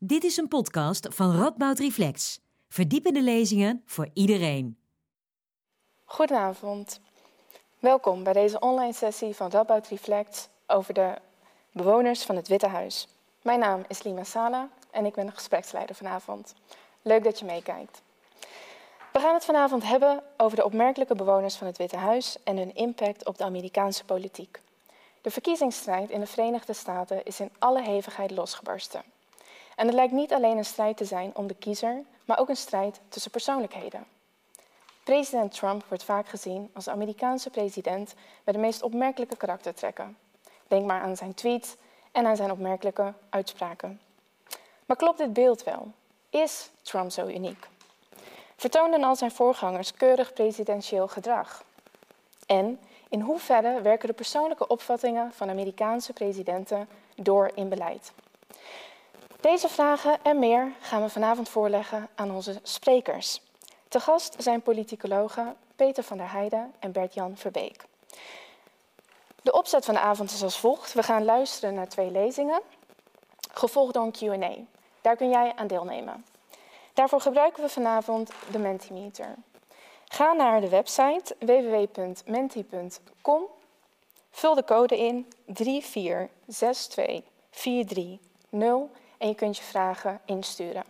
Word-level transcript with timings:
Dit 0.00 0.24
is 0.24 0.36
een 0.36 0.48
podcast 0.48 1.06
van 1.10 1.36
Radboud 1.36 1.78
Reflex. 1.78 2.40
Verdiepende 2.68 3.22
lezingen 3.22 3.82
voor 3.86 4.08
iedereen. 4.14 4.78
Goedenavond. 6.04 7.00
Welkom 7.78 8.22
bij 8.22 8.32
deze 8.32 8.58
online 8.58 8.92
sessie 8.92 9.34
van 9.34 9.50
Radboud 9.50 9.88
Reflex 9.88 10.48
over 10.66 10.94
de 10.94 11.14
bewoners 11.72 12.22
van 12.22 12.36
het 12.36 12.48
Witte 12.48 12.66
Huis. 12.66 13.08
Mijn 13.42 13.58
naam 13.58 13.84
is 13.88 14.02
Lima 14.02 14.24
Sala 14.24 14.68
en 14.90 15.04
ik 15.04 15.14
ben 15.14 15.26
de 15.26 15.32
gespreksleider 15.32 15.96
vanavond. 15.96 16.54
Leuk 17.02 17.24
dat 17.24 17.38
je 17.38 17.44
meekijkt. 17.44 18.02
We 19.12 19.18
gaan 19.18 19.34
het 19.34 19.44
vanavond 19.44 19.82
hebben 19.82 20.22
over 20.36 20.56
de 20.56 20.64
opmerkelijke 20.64 21.14
bewoners 21.14 21.56
van 21.56 21.66
het 21.66 21.78
Witte 21.78 21.96
Huis 21.96 22.36
en 22.44 22.56
hun 22.56 22.74
impact 22.74 23.26
op 23.26 23.38
de 23.38 23.44
Amerikaanse 23.44 24.04
politiek. 24.04 24.60
De 25.22 25.30
verkiezingsstrijd 25.30 26.10
in 26.10 26.20
de 26.20 26.26
Verenigde 26.26 26.72
Staten 26.72 27.24
is 27.24 27.40
in 27.40 27.50
alle 27.58 27.82
hevigheid 27.82 28.30
losgebarsten. 28.30 29.16
En 29.78 29.86
het 29.86 29.94
lijkt 29.94 30.12
niet 30.12 30.32
alleen 30.32 30.56
een 30.56 30.64
strijd 30.64 30.96
te 30.96 31.04
zijn 31.04 31.30
om 31.34 31.46
de 31.46 31.54
kiezer, 31.54 32.02
maar 32.24 32.38
ook 32.38 32.48
een 32.48 32.56
strijd 32.56 33.00
tussen 33.08 33.30
persoonlijkheden. 33.30 34.04
President 35.04 35.52
Trump 35.54 35.84
wordt 35.88 36.04
vaak 36.04 36.28
gezien 36.28 36.70
als 36.72 36.84
de 36.84 36.90
Amerikaanse 36.90 37.50
president 37.50 38.14
met 38.44 38.54
de 38.54 38.60
meest 38.60 38.82
opmerkelijke 38.82 39.36
karaktertrekken. 39.36 40.18
Denk 40.68 40.86
maar 40.86 41.00
aan 41.00 41.16
zijn 41.16 41.34
tweets 41.34 41.76
en 42.12 42.26
aan 42.26 42.36
zijn 42.36 42.50
opmerkelijke 42.50 43.12
uitspraken. 43.28 44.00
Maar 44.86 44.96
klopt 44.96 45.18
dit 45.18 45.32
beeld 45.32 45.64
wel? 45.64 45.92
Is 46.30 46.70
Trump 46.82 47.10
zo 47.10 47.26
uniek? 47.26 47.68
Vertoonden 48.56 49.04
al 49.04 49.16
zijn 49.16 49.30
voorgangers 49.30 49.92
keurig 49.92 50.32
presidentieel 50.32 51.08
gedrag? 51.08 51.64
En 52.46 52.80
in 53.08 53.20
hoeverre 53.20 53.80
werken 53.80 54.08
de 54.08 54.14
persoonlijke 54.14 54.66
opvattingen 54.66 55.32
van 55.32 55.50
Amerikaanse 55.50 56.12
presidenten 56.12 56.88
door 57.14 57.50
in 57.54 57.68
beleid? 57.68 58.12
Deze 59.40 59.68
vragen 59.68 60.18
en 60.22 60.38
meer 60.38 60.72
gaan 60.80 61.02
we 61.02 61.08
vanavond 61.08 61.48
voorleggen 61.48 62.08
aan 62.14 62.30
onze 62.30 62.60
sprekers. 62.62 63.40
Te 63.88 64.00
gast 64.00 64.34
zijn 64.38 64.62
politicologen 64.62 65.56
Peter 65.76 66.02
van 66.02 66.16
der 66.16 66.32
Heijden 66.32 66.74
en 66.78 66.92
Bert-Jan 66.92 67.36
Verbeek. 67.36 67.84
De 69.42 69.52
opzet 69.52 69.84
van 69.84 69.94
de 69.94 70.00
avond 70.00 70.30
is 70.30 70.42
als 70.42 70.58
volgt. 70.58 70.92
We 70.92 71.02
gaan 71.02 71.24
luisteren 71.24 71.74
naar 71.74 71.88
twee 71.88 72.10
lezingen, 72.10 72.60
gevolgd 73.52 73.94
door 73.94 74.02
een 74.02 74.12
Q&A. 74.12 74.52
Daar 75.00 75.16
kun 75.16 75.30
jij 75.30 75.52
aan 75.56 75.66
deelnemen. 75.66 76.26
Daarvoor 76.94 77.20
gebruiken 77.20 77.62
we 77.62 77.68
vanavond 77.68 78.30
de 78.50 78.58
Mentimeter. 78.58 79.34
Ga 80.04 80.32
naar 80.32 80.60
de 80.60 80.68
website 80.68 81.36
www.menti.com. 81.38 83.42
Vul 84.30 84.54
de 84.54 84.64
code 84.64 84.98
in 84.98 85.26
3462430 85.46 85.52
en 89.18 89.28
je 89.28 89.34
kunt 89.34 89.56
je 89.56 89.62
vragen 89.62 90.20
insturen. 90.24 90.84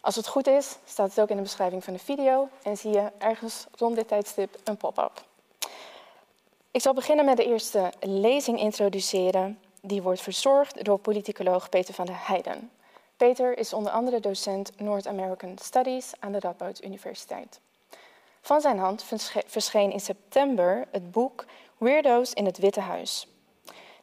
Als 0.00 0.16
het 0.16 0.26
goed 0.26 0.46
is, 0.46 0.76
staat 0.84 1.08
het 1.08 1.20
ook 1.20 1.28
in 1.28 1.36
de 1.36 1.42
beschrijving 1.42 1.84
van 1.84 1.92
de 1.92 1.98
video 1.98 2.48
en 2.62 2.76
zie 2.76 2.90
je 2.90 3.10
ergens 3.18 3.66
rond 3.76 3.96
dit 3.96 4.08
tijdstip 4.08 4.58
een 4.64 4.76
pop-up. 4.76 5.24
Ik 6.70 6.80
zal 6.80 6.94
beginnen 6.94 7.24
met 7.24 7.36
de 7.36 7.44
eerste 7.44 7.92
lezing 8.00 8.60
introduceren. 8.60 9.58
Die 9.80 10.02
wordt 10.02 10.20
verzorgd 10.20 10.84
door 10.84 10.98
politicoloog 10.98 11.68
Peter 11.68 11.94
van 11.94 12.06
der 12.06 12.26
Heijden. 12.26 12.70
Peter 13.16 13.58
is 13.58 13.72
onder 13.72 13.92
andere 13.92 14.20
docent 14.20 14.80
North 14.80 15.06
American 15.06 15.58
Studies 15.62 16.12
aan 16.18 16.32
de 16.32 16.40
Radboud 16.40 16.84
Universiteit. 16.84 17.60
Van 18.40 18.60
zijn 18.60 18.78
hand 18.78 19.04
verscheen 19.46 19.92
in 19.92 20.00
september 20.00 20.86
het 20.90 21.10
boek 21.10 21.44
Weirdo's 21.78 22.32
in 22.32 22.44
het 22.44 22.58
Witte 22.58 22.80
Huis. 22.80 23.26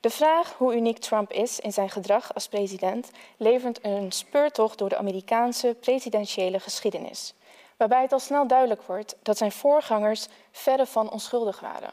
De 0.02 0.09
vraag 0.09 0.53
hoe 0.57 0.75
uniek 0.75 0.97
Trump 0.97 1.31
is 1.31 1.59
in 1.59 1.73
zijn 1.73 1.89
gedrag 1.89 2.33
als 2.33 2.47
president 2.47 3.11
levert 3.38 3.80
een 3.81 4.11
speurtocht 4.11 4.77
door 4.77 4.89
de 4.89 4.97
Amerikaanse 4.97 5.75
presidentiële 5.80 6.59
geschiedenis, 6.59 7.33
waarbij 7.77 8.02
het 8.02 8.11
al 8.11 8.19
snel 8.19 8.47
duidelijk 8.47 8.81
wordt 8.81 9.16
dat 9.22 9.38
zijn 9.38 9.52
voorgangers 9.52 10.27
verre 10.52 10.85
van 10.85 11.11
onschuldig 11.11 11.59
waren. 11.59 11.91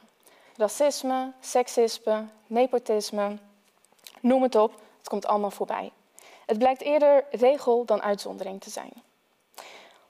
Racisme, 0.57 1.33
seksisme, 1.41 2.25
nepotisme, 2.47 3.39
noem 4.21 4.43
het 4.43 4.55
op, 4.57 4.73
het 4.99 5.09
komt 5.09 5.27
allemaal 5.27 5.51
voorbij. 5.51 5.93
Het 6.47 6.59
blijkt 6.59 6.83
eerder 6.83 7.25
regel 7.31 7.85
dan 7.85 8.03
uitzondering 8.03 8.61
te 8.61 8.71
zijn. 8.71 8.93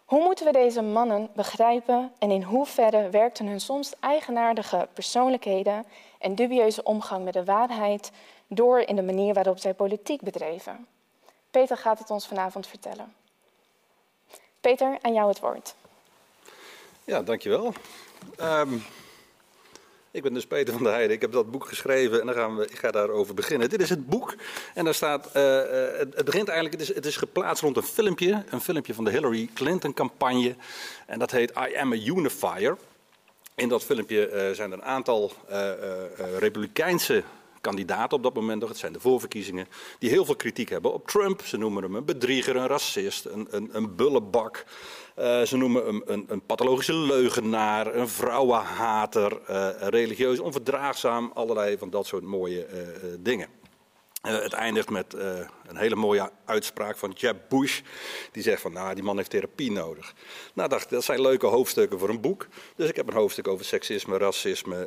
Hoe 0.04 0.22
moeten 0.22 0.47
we 0.47 0.53
deze 0.53 0.82
mannen 0.82 1.31
begrijpen 1.34 2.12
en 2.19 2.31
in 2.31 2.42
hoeverre 2.42 3.10
werkten 3.10 3.47
hun 3.47 3.60
soms 3.60 3.92
eigenaardige 4.00 4.88
persoonlijkheden 4.92 5.87
en 6.19 6.34
dubieuze 6.34 6.83
omgang 6.83 7.25
met 7.25 7.33
de 7.33 7.45
waarheid 7.45 8.11
door 8.47 8.81
in 8.81 8.97
de 8.97 9.03
manier 9.03 9.34
waarop 9.34 9.59
zij 9.59 9.75
politiek 9.75 10.21
bedreven? 10.21 10.87
Peter 11.51 11.77
gaat 11.77 11.99
het 11.99 12.11
ons 12.11 12.27
vanavond 12.27 12.67
vertellen. 12.67 13.15
Peter, 14.61 14.99
aan 15.03 15.12
jou 15.12 15.29
het 15.29 15.41
woord. 15.41 15.75
Ja, 17.05 17.23
dankjewel. 17.23 17.73
Um, 18.41 18.83
ik 20.11 20.23
ben 20.23 20.34
dus 20.34 20.47
Peter 20.47 20.75
van 20.75 20.83
der 20.83 20.93
Heijden. 20.93 21.15
Ik 21.15 21.21
heb 21.21 21.33
dat 21.33 21.51
boek 21.51 21.67
geschreven 21.67 22.21
en 22.21 22.27
dan 22.27 22.35
gaan 22.35 22.56
we, 22.56 22.65
ik 22.65 22.79
ga 22.79 22.91
daarover 22.91 23.35
beginnen. 23.35 23.71
Dit 23.71 23.81
is 23.81 23.91
het 23.91 24.06
boek 24.06 24.35
en 24.75 24.85
daar 24.85 24.95
staat, 24.95 25.27
uh, 25.27 25.33
het, 25.99 26.15
het, 26.15 26.25
begint 26.25 26.49
eigenlijk, 26.49 26.81
het 26.81 26.89
is, 26.89 26.95
het 26.95 27.06
is 27.06 27.17
geplaatst 27.17 27.62
rond 27.62 27.77
een 27.77 27.83
filmpje. 27.83 28.45
Een 28.50 28.61
filmpje 28.61 28.95
van 28.95 29.05
de 29.05 29.11
Hillary 29.11 29.49
Clinton 29.55 29.95
campagne. 29.95 30.56
En 31.06 31.19
dat 31.19 31.31
heet 31.31 31.50
I 31.50 31.77
am 31.77 31.93
a 31.93 31.97
unifier. 31.97 32.77
In 33.58 33.69
dat 33.69 33.84
filmpje 33.84 34.30
uh, 34.30 34.54
zijn 34.54 34.72
er 34.72 34.78
een 34.78 34.84
aantal 34.84 35.32
uh, 35.50 35.70
republikeinse 36.38 37.22
kandidaten 37.60 38.16
op 38.16 38.22
dat 38.22 38.34
moment 38.34 38.60
nog, 38.60 38.69
het 38.69 38.78
zijn 38.78 38.92
de 38.92 39.00
voorverkiezingen, 39.00 39.66
die 39.98 40.10
heel 40.10 40.24
veel 40.24 40.36
kritiek 40.36 40.69
hebben 40.69 40.92
op 40.92 41.08
Trump. 41.08 41.42
Ze 41.42 41.56
noemen 41.56 41.82
hem 41.82 41.94
een 41.94 42.04
bedrieger, 42.04 42.56
een 42.56 42.66
racist, 42.66 43.24
een, 43.24 43.48
een, 43.50 43.69
een 43.72 43.96
bullebak. 43.96 44.64
Ze 45.44 45.56
noemen 45.56 45.86
hem 45.86 46.02
een, 46.06 46.24
een, 46.28 46.42
pathologische 46.46 46.94
leugenaar, 46.94 47.94
een 47.94 48.08
vrouwenhater, 48.08 49.41
religieus 49.80 50.38
onverdraagzaam, 50.38 51.30
allerlei 51.34 51.78
van 51.78 51.90
dat 51.90 52.06
soort 52.06 52.22
mooie 52.22 52.66
dingen. 53.20 53.48
Het 54.21 54.53
eindigt 54.53 54.91
met 54.91 55.12
een 55.67 55.77
hele 55.77 55.97
mooie 55.97 56.31
uitspraak 56.45 56.97
van 56.97 57.11
Jeb 57.17 57.37
Bush. 57.49 57.81
Die 58.33 58.43
zegt 58.43 58.61
van, 58.61 58.73
nou, 58.73 58.95
die 58.95 59.05
man 59.05 59.17
heeft 59.17 59.31
therapie 59.31 59.73
nodig. 59.73 60.15
Nou, 60.55 60.69
dacht 60.69 60.91
dat 60.91 61.05
zijn 61.05 61.21
leuke 61.21 61.47
hoofdstukken 61.47 61.99
voor 61.99 62.09
een 62.09 62.21
boek. 62.21 62.47
Dus 62.77 62.89
ik 62.89 62.97
heb 62.97 63.09
een 63.09 63.15
hoofdstuk 63.15 63.49
over 63.49 63.65
seksisme, 63.65 64.19
racisme 64.19 64.84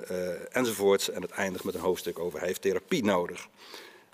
enzovoorts. 0.52 1.10
En 1.10 1.22
het 1.22 1.32
eindigt 1.32 1.64
met 1.64 1.74
een 1.74 1.82
hoofdstuk 1.82 2.20
over 2.20 2.40
hij 2.40 2.48
heeft 2.48 2.62
therapie 2.62 3.04
nodig. 3.04 3.48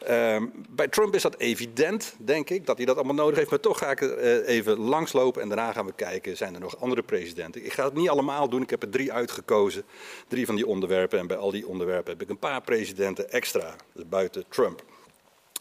Um, 0.10 0.52
bij 0.70 0.88
Trump 0.88 1.16
is 1.16 1.22
dat 1.22 1.38
evident, 1.38 2.16
denk 2.18 2.50
ik, 2.50 2.66
dat 2.66 2.78
hij 2.78 2.86
dat 2.86 2.96
allemaal 2.96 3.16
nodig 3.16 3.38
heeft. 3.38 3.50
Maar 3.50 3.60
toch 3.60 3.78
ga 3.78 3.92
ik 3.92 4.02
uh, 4.02 4.48
even 4.48 4.80
langslopen 4.80 5.42
en 5.42 5.48
daarna 5.48 5.72
gaan 5.72 5.86
we 5.86 5.94
kijken, 5.94 6.38
zijn 6.38 6.54
er 6.54 6.60
nog 6.60 6.80
andere 6.80 7.04
presidenten? 7.04 7.66
Ik 7.66 7.74
ga 7.74 7.84
het 7.84 7.94
niet 7.94 8.10
allemaal 8.10 8.50
doen, 8.50 8.62
ik 8.62 8.70
heb 8.70 8.82
er 8.82 8.90
drie 8.90 9.14
uitgekozen, 9.14 9.84
drie 10.28 10.46
van 10.46 10.56
die 10.56 10.68
onderwerpen. 10.68 11.20
En 11.20 11.28
bij 11.28 11.38
al 11.38 11.52
die 11.52 11.68
onderwerpen 11.68 12.12
heb 12.12 12.22
ik 12.22 12.30
een 12.30 12.40
paar 12.40 12.62
presidenten 12.62 13.32
extra, 13.32 13.76
dus 13.94 14.08
buiten 14.08 14.46
Trump. 14.50 14.84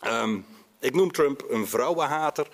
Um, 0.05 0.47
ik 0.81 0.95
noem 0.95 1.13
Trump 1.13 1.45
een 1.49 1.67
vrouwenhater. 1.67 2.49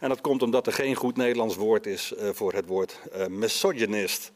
En 0.00 0.08
dat 0.08 0.20
komt 0.20 0.42
omdat 0.42 0.66
er 0.66 0.72
geen 0.72 0.94
goed 0.94 1.16
Nederlands 1.16 1.56
woord 1.56 1.86
is 1.86 2.12
uh, 2.18 2.28
voor 2.32 2.52
het 2.52 2.66
woord 2.66 3.00
uh, 3.16 3.26
misogynist. 3.26 4.32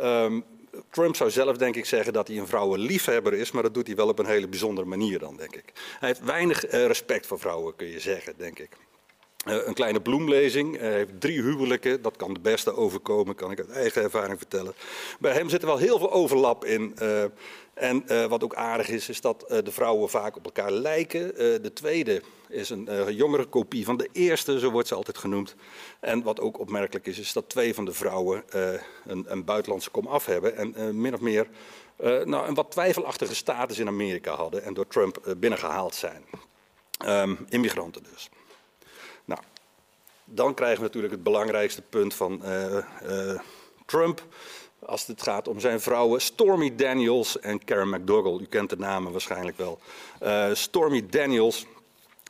Um, 0.00 0.44
Trump 0.90 1.16
zou 1.16 1.30
zelf 1.30 1.56
denk 1.56 1.76
ik 1.76 1.84
zeggen 1.84 2.12
dat 2.12 2.28
hij 2.28 2.38
een 2.38 2.46
vrouwenliefhebber 2.46 3.34
is, 3.34 3.50
maar 3.50 3.62
dat 3.62 3.74
doet 3.74 3.86
hij 3.86 3.96
wel 3.96 4.08
op 4.08 4.18
een 4.18 4.26
hele 4.26 4.48
bijzondere 4.48 4.86
manier 4.86 5.18
dan, 5.18 5.36
denk 5.36 5.56
ik. 5.56 5.72
Hij 5.98 6.08
heeft 6.08 6.24
weinig 6.24 6.66
uh, 6.66 6.86
respect 6.86 7.26
voor 7.26 7.38
vrouwen, 7.38 7.76
kun 7.76 7.86
je 7.86 8.00
zeggen, 8.00 8.34
denk 8.36 8.58
ik. 8.58 8.76
Uh, 9.48 9.66
een 9.66 9.74
kleine 9.74 10.00
bloemlezing. 10.00 10.78
Hij 10.78 10.92
heeft 10.92 11.20
drie 11.20 11.42
huwelijken. 11.42 12.02
Dat 12.02 12.16
kan 12.16 12.34
de 12.34 12.40
beste 12.40 12.76
overkomen, 12.76 13.34
kan 13.34 13.50
ik 13.50 13.58
uit 13.58 13.70
eigen 13.70 14.02
ervaring 14.02 14.38
vertellen. 14.38 14.74
Bij 15.20 15.32
hem 15.32 15.48
zit 15.48 15.60
er 15.60 15.66
wel 15.66 15.76
heel 15.76 15.98
veel 15.98 16.12
overlap 16.12 16.64
in. 16.64 16.96
Uh, 17.02 17.24
en 17.74 18.28
wat 18.28 18.44
ook 18.44 18.54
aardig 18.54 18.88
is, 18.88 19.08
is 19.08 19.20
dat 19.20 19.44
de 19.64 19.72
vrouwen 19.72 20.08
vaak 20.08 20.36
op 20.36 20.44
elkaar 20.44 20.70
lijken. 20.70 21.34
De 21.62 21.72
tweede 21.72 22.22
is 22.48 22.70
een 22.70 23.14
jongere 23.14 23.44
kopie 23.44 23.84
van 23.84 23.96
de 23.96 24.08
eerste, 24.12 24.58
zo 24.58 24.70
wordt 24.70 24.88
ze 24.88 24.94
altijd 24.94 25.18
genoemd. 25.18 25.54
En 26.00 26.22
wat 26.22 26.40
ook 26.40 26.58
opmerkelijk 26.58 27.06
is, 27.06 27.18
is 27.18 27.32
dat 27.32 27.48
twee 27.48 27.74
van 27.74 27.84
de 27.84 27.92
vrouwen 27.92 28.44
een, 29.06 29.24
een, 29.26 29.44
buitenlandse 29.44 29.90
komaf 29.90 30.26
hebben. 30.26 30.56
En 30.56 31.00
min 31.00 31.14
of 31.14 31.20
meer 31.20 31.46
nou, 32.24 32.48
een 32.48 32.54
wat 32.54 32.70
twijfelachtige 32.70 33.34
status 33.34 33.78
in 33.78 33.88
Amerika 33.88 34.34
hadden 34.34 34.62
en 34.62 34.74
door 34.74 34.86
Trump 34.86 35.34
binnengehaald 35.38 35.94
zijn. 35.94 36.24
Um, 37.06 37.38
immigranten 37.48 38.02
dus. 38.12 38.30
Dan 40.34 40.54
krijgen 40.54 40.78
we 40.78 40.84
natuurlijk 40.84 41.12
het 41.12 41.22
belangrijkste 41.22 41.82
punt 41.82 42.14
van 42.14 42.42
Trump 43.86 44.22
als 44.78 45.06
het 45.06 45.22
gaat 45.22 45.48
om 45.48 45.60
zijn 45.60 45.80
vrouwen 45.80 46.20
Stormy 46.20 46.74
Daniels 46.74 47.40
en 47.40 47.64
Karen 47.64 47.88
McDougall. 47.88 48.40
U 48.40 48.46
kent 48.46 48.70
de 48.70 48.76
namen 48.76 49.12
waarschijnlijk 49.12 49.56
wel. 49.56 49.78
Uh, 50.22 50.46
Stormy 50.52 51.06
Daniels 51.06 51.66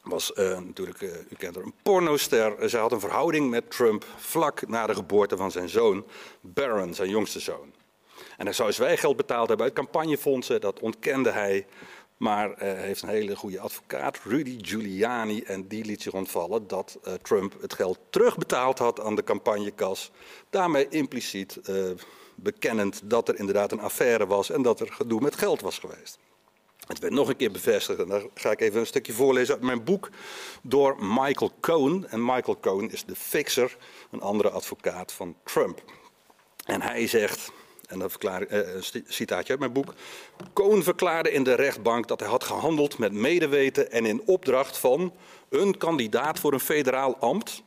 was 0.03 0.33
natuurlijk, 0.35 1.01
u 1.01 1.37
kent 1.39 1.55
haar, 1.55 1.65
een 1.65 1.75
pornoster. 1.83 2.69
Zij 2.71 2.81
had 2.81 2.93
een 2.93 3.01
verhouding 3.01 3.51
met 3.51 3.71
Trump 3.71 4.05
vlak 4.17 4.69
na 4.69 4.87
de 4.87 4.95
geboorte 4.95 5.37
van 5.37 5.51
zijn 5.51 5.69
zoon 5.69 6.05
Barron, 6.41 6.95
zijn 6.95 7.09
jongste 7.09 7.41
zoon. 7.41 7.73
En 8.37 8.45
hij 8.45 8.55
zou 8.55 8.73
zwijgeld 8.73 9.17
betaald 9.17 9.49
hebben 9.49 9.67
uit 9.67 9.75
campagnefondsen, 9.75 10.61
dat 10.61 10.81
ontkende 10.81 11.31
hij. 11.31 11.67
Maar 12.17 12.49
uh, 12.49 12.55
heeft 12.59 13.03
een 13.03 13.09
hele 13.09 13.37
goede 13.37 13.61
advocaat, 13.61 14.21
Rudy 14.25 14.59
Giuliani, 14.61 15.43
en 15.43 15.69
die 15.69 15.85
liet 15.85 16.03
zich 16.03 16.13
ontvallen 16.13 16.67
dat 16.67 16.99
uh, 17.05 17.15
Trump 17.15 17.61
het 17.61 17.75
geld 17.75 17.99
terugbetaald 18.11 18.79
had 18.79 19.01
aan 19.01 19.15
de 19.15 19.25
campagnekas. 19.25 20.11
Daarmee 20.51 20.89
impliciet 20.89 21.59
uh, 21.69 21.91
bekennend 22.35 23.01
dat 23.05 23.29
er 23.29 23.39
inderdaad 23.39 23.73
een 23.73 23.81
affaire 23.81 24.27
was 24.27 24.51
en 24.51 24.63
dat 24.63 24.81
er 24.81 24.93
gedoe 24.93 25.21
met 25.21 25.37
geld 25.37 25.61
was 25.61 25.79
geweest. 25.79 26.19
Het 26.87 26.99
werd 26.99 27.13
nog 27.13 27.29
een 27.29 27.37
keer 27.37 27.51
bevestigd, 27.51 27.99
en 27.99 28.09
daar 28.09 28.23
ga 28.35 28.51
ik 28.51 28.61
even 28.61 28.81
een 28.81 28.87
stukje 28.87 29.13
voorlezen 29.13 29.55
uit 29.55 29.63
mijn 29.63 29.85
boek, 29.85 30.11
door 30.63 30.97
Michael 30.99 31.53
Cohen. 31.61 32.11
En 32.11 32.25
Michael 32.25 32.61
Cohen 32.61 32.91
is 32.91 33.05
de 33.05 33.17
fixer, 33.17 33.77
een 34.11 34.21
andere 34.21 34.51
advocaat 34.51 35.13
van 35.13 35.37
Trump. 35.45 35.83
En 36.65 36.83
hij 36.83 37.07
zegt, 37.07 37.53
en 37.93 37.99
dat 37.99 38.17
eh, 38.19 38.59
een 38.75 39.05
citaatje 39.07 39.51
uit 39.51 39.61
mijn 39.61 39.73
boek. 39.73 39.95
Cohen 40.53 40.83
verklaarde 40.83 41.33
in 41.33 41.45
de 41.45 41.55
rechtbank 41.55 42.09
dat 42.09 42.21
hij 42.21 42.29
had 42.29 42.45
gehandeld 42.45 42.99
met 42.99 43.13
medeweten 43.13 43.91
en 43.91 44.07
in 44.07 44.23
opdracht 44.27 44.79
van 44.79 45.13
een 45.49 45.79
kandidaat 45.79 46.39
voor 46.39 46.53
een 46.53 46.61
federaal 46.61 47.17
ambt, 47.17 47.63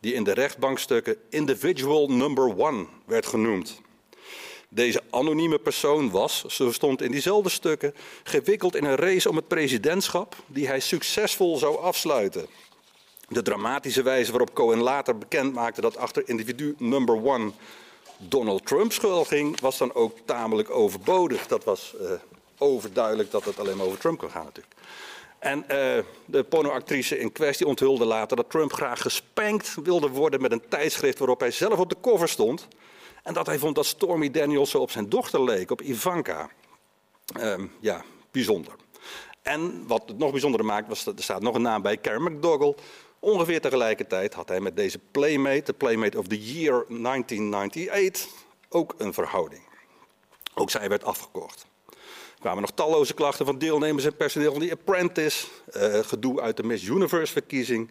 die 0.00 0.14
in 0.14 0.24
de 0.24 0.32
rechtbankstukken 0.32 1.16
individual 1.30 2.08
number 2.08 2.58
one 2.58 2.86
werd 3.06 3.26
genoemd. 3.26 3.80
Deze 4.68 5.02
anonieme 5.10 5.58
persoon 5.58 6.10
was, 6.10 6.44
zo 6.44 6.72
stond 6.72 7.02
in 7.02 7.10
diezelfde 7.10 7.48
stukken, 7.48 7.94
gewikkeld 8.22 8.76
in 8.76 8.84
een 8.84 8.96
race 8.96 9.28
om 9.28 9.36
het 9.36 9.48
presidentschap 9.48 10.36
die 10.46 10.66
hij 10.66 10.80
succesvol 10.80 11.56
zou 11.56 11.78
afsluiten. 11.78 12.46
De 13.28 13.42
dramatische 13.42 14.02
wijze 14.02 14.30
waarop 14.30 14.54
Cohen 14.54 14.82
later 14.82 15.18
bekend 15.18 15.52
maakte 15.52 15.80
dat 15.80 15.96
achter 15.96 16.28
individu 16.28 16.74
number 16.78 17.24
one 17.24 17.52
Donald 18.18 18.66
Trump 18.66 18.92
schuil 18.92 19.24
ging, 19.24 19.60
was 19.60 19.78
dan 19.78 19.94
ook 19.94 20.18
tamelijk 20.24 20.70
overbodig. 20.70 21.46
Dat 21.46 21.64
was 21.64 21.94
uh, 22.00 22.10
overduidelijk 22.58 23.30
dat 23.30 23.44
het 23.44 23.58
alleen 23.58 23.76
maar 23.76 23.86
over 23.86 23.98
Trump 23.98 24.18
kon 24.18 24.30
gaan 24.30 24.44
natuurlijk. 24.44 24.74
En 25.38 25.58
uh, 25.58 26.04
de 26.24 26.44
pornoactrice 26.44 27.18
in 27.18 27.32
kwestie 27.32 27.66
onthulde 27.66 28.04
later 28.04 28.36
dat 28.36 28.50
Trump 28.50 28.72
graag 28.72 29.02
gespankt 29.02 29.74
wilde 29.82 30.08
worden 30.08 30.40
met 30.40 30.52
een 30.52 30.68
tijdschrift 30.68 31.18
waarop 31.18 31.40
hij 31.40 31.50
zelf 31.50 31.78
op 31.78 31.88
de 31.88 31.96
cover 32.00 32.28
stond. 32.28 32.68
En 33.22 33.34
dat 33.34 33.46
hij 33.46 33.58
vond 33.58 33.74
dat 33.74 33.86
Stormy 33.86 34.30
Daniels 34.30 34.70
zo 34.70 34.78
op 34.78 34.90
zijn 34.90 35.08
dochter 35.08 35.42
leek, 35.42 35.70
op 35.70 35.82
Ivanka. 35.82 36.50
Uh, 37.40 37.54
ja, 37.80 38.04
bijzonder. 38.30 38.72
En 39.42 39.86
wat 39.86 40.02
het 40.06 40.18
nog 40.18 40.30
bijzonderer 40.30 40.66
maakt, 40.66 40.88
was 40.88 41.04
dat 41.04 41.16
er 41.16 41.22
staat 41.22 41.42
nog 41.42 41.54
een 41.54 41.62
naam 41.62 41.82
bij, 41.82 41.96
Karen 41.96 42.22
McDougall. 42.22 42.74
Ongeveer 43.26 43.60
tegelijkertijd 43.60 44.34
had 44.34 44.48
hij 44.48 44.60
met 44.60 44.76
deze 44.76 44.98
Playmate, 45.10 45.62
de 45.64 45.72
Playmate 45.72 46.18
of 46.18 46.26
the 46.26 46.52
Year 46.52 46.84
1998, 46.88 48.28
ook 48.68 48.94
een 48.98 49.12
verhouding. 49.12 49.62
Ook 50.54 50.70
zij 50.70 50.88
werd 50.88 51.04
afgekocht. 51.04 51.66
Er 51.88 52.40
kwamen 52.40 52.60
nog 52.60 52.70
talloze 52.70 53.14
klachten 53.14 53.46
van 53.46 53.58
deelnemers 53.58 54.04
en 54.04 54.16
personeel 54.16 54.52
van 54.52 54.60
The 54.60 54.72
Apprentice. 54.72 55.46
Uh, 55.76 55.98
gedoe 55.98 56.40
uit 56.40 56.56
de 56.56 56.62
Miss 56.62 56.84
Universe 56.84 57.32
verkiezing, 57.32 57.90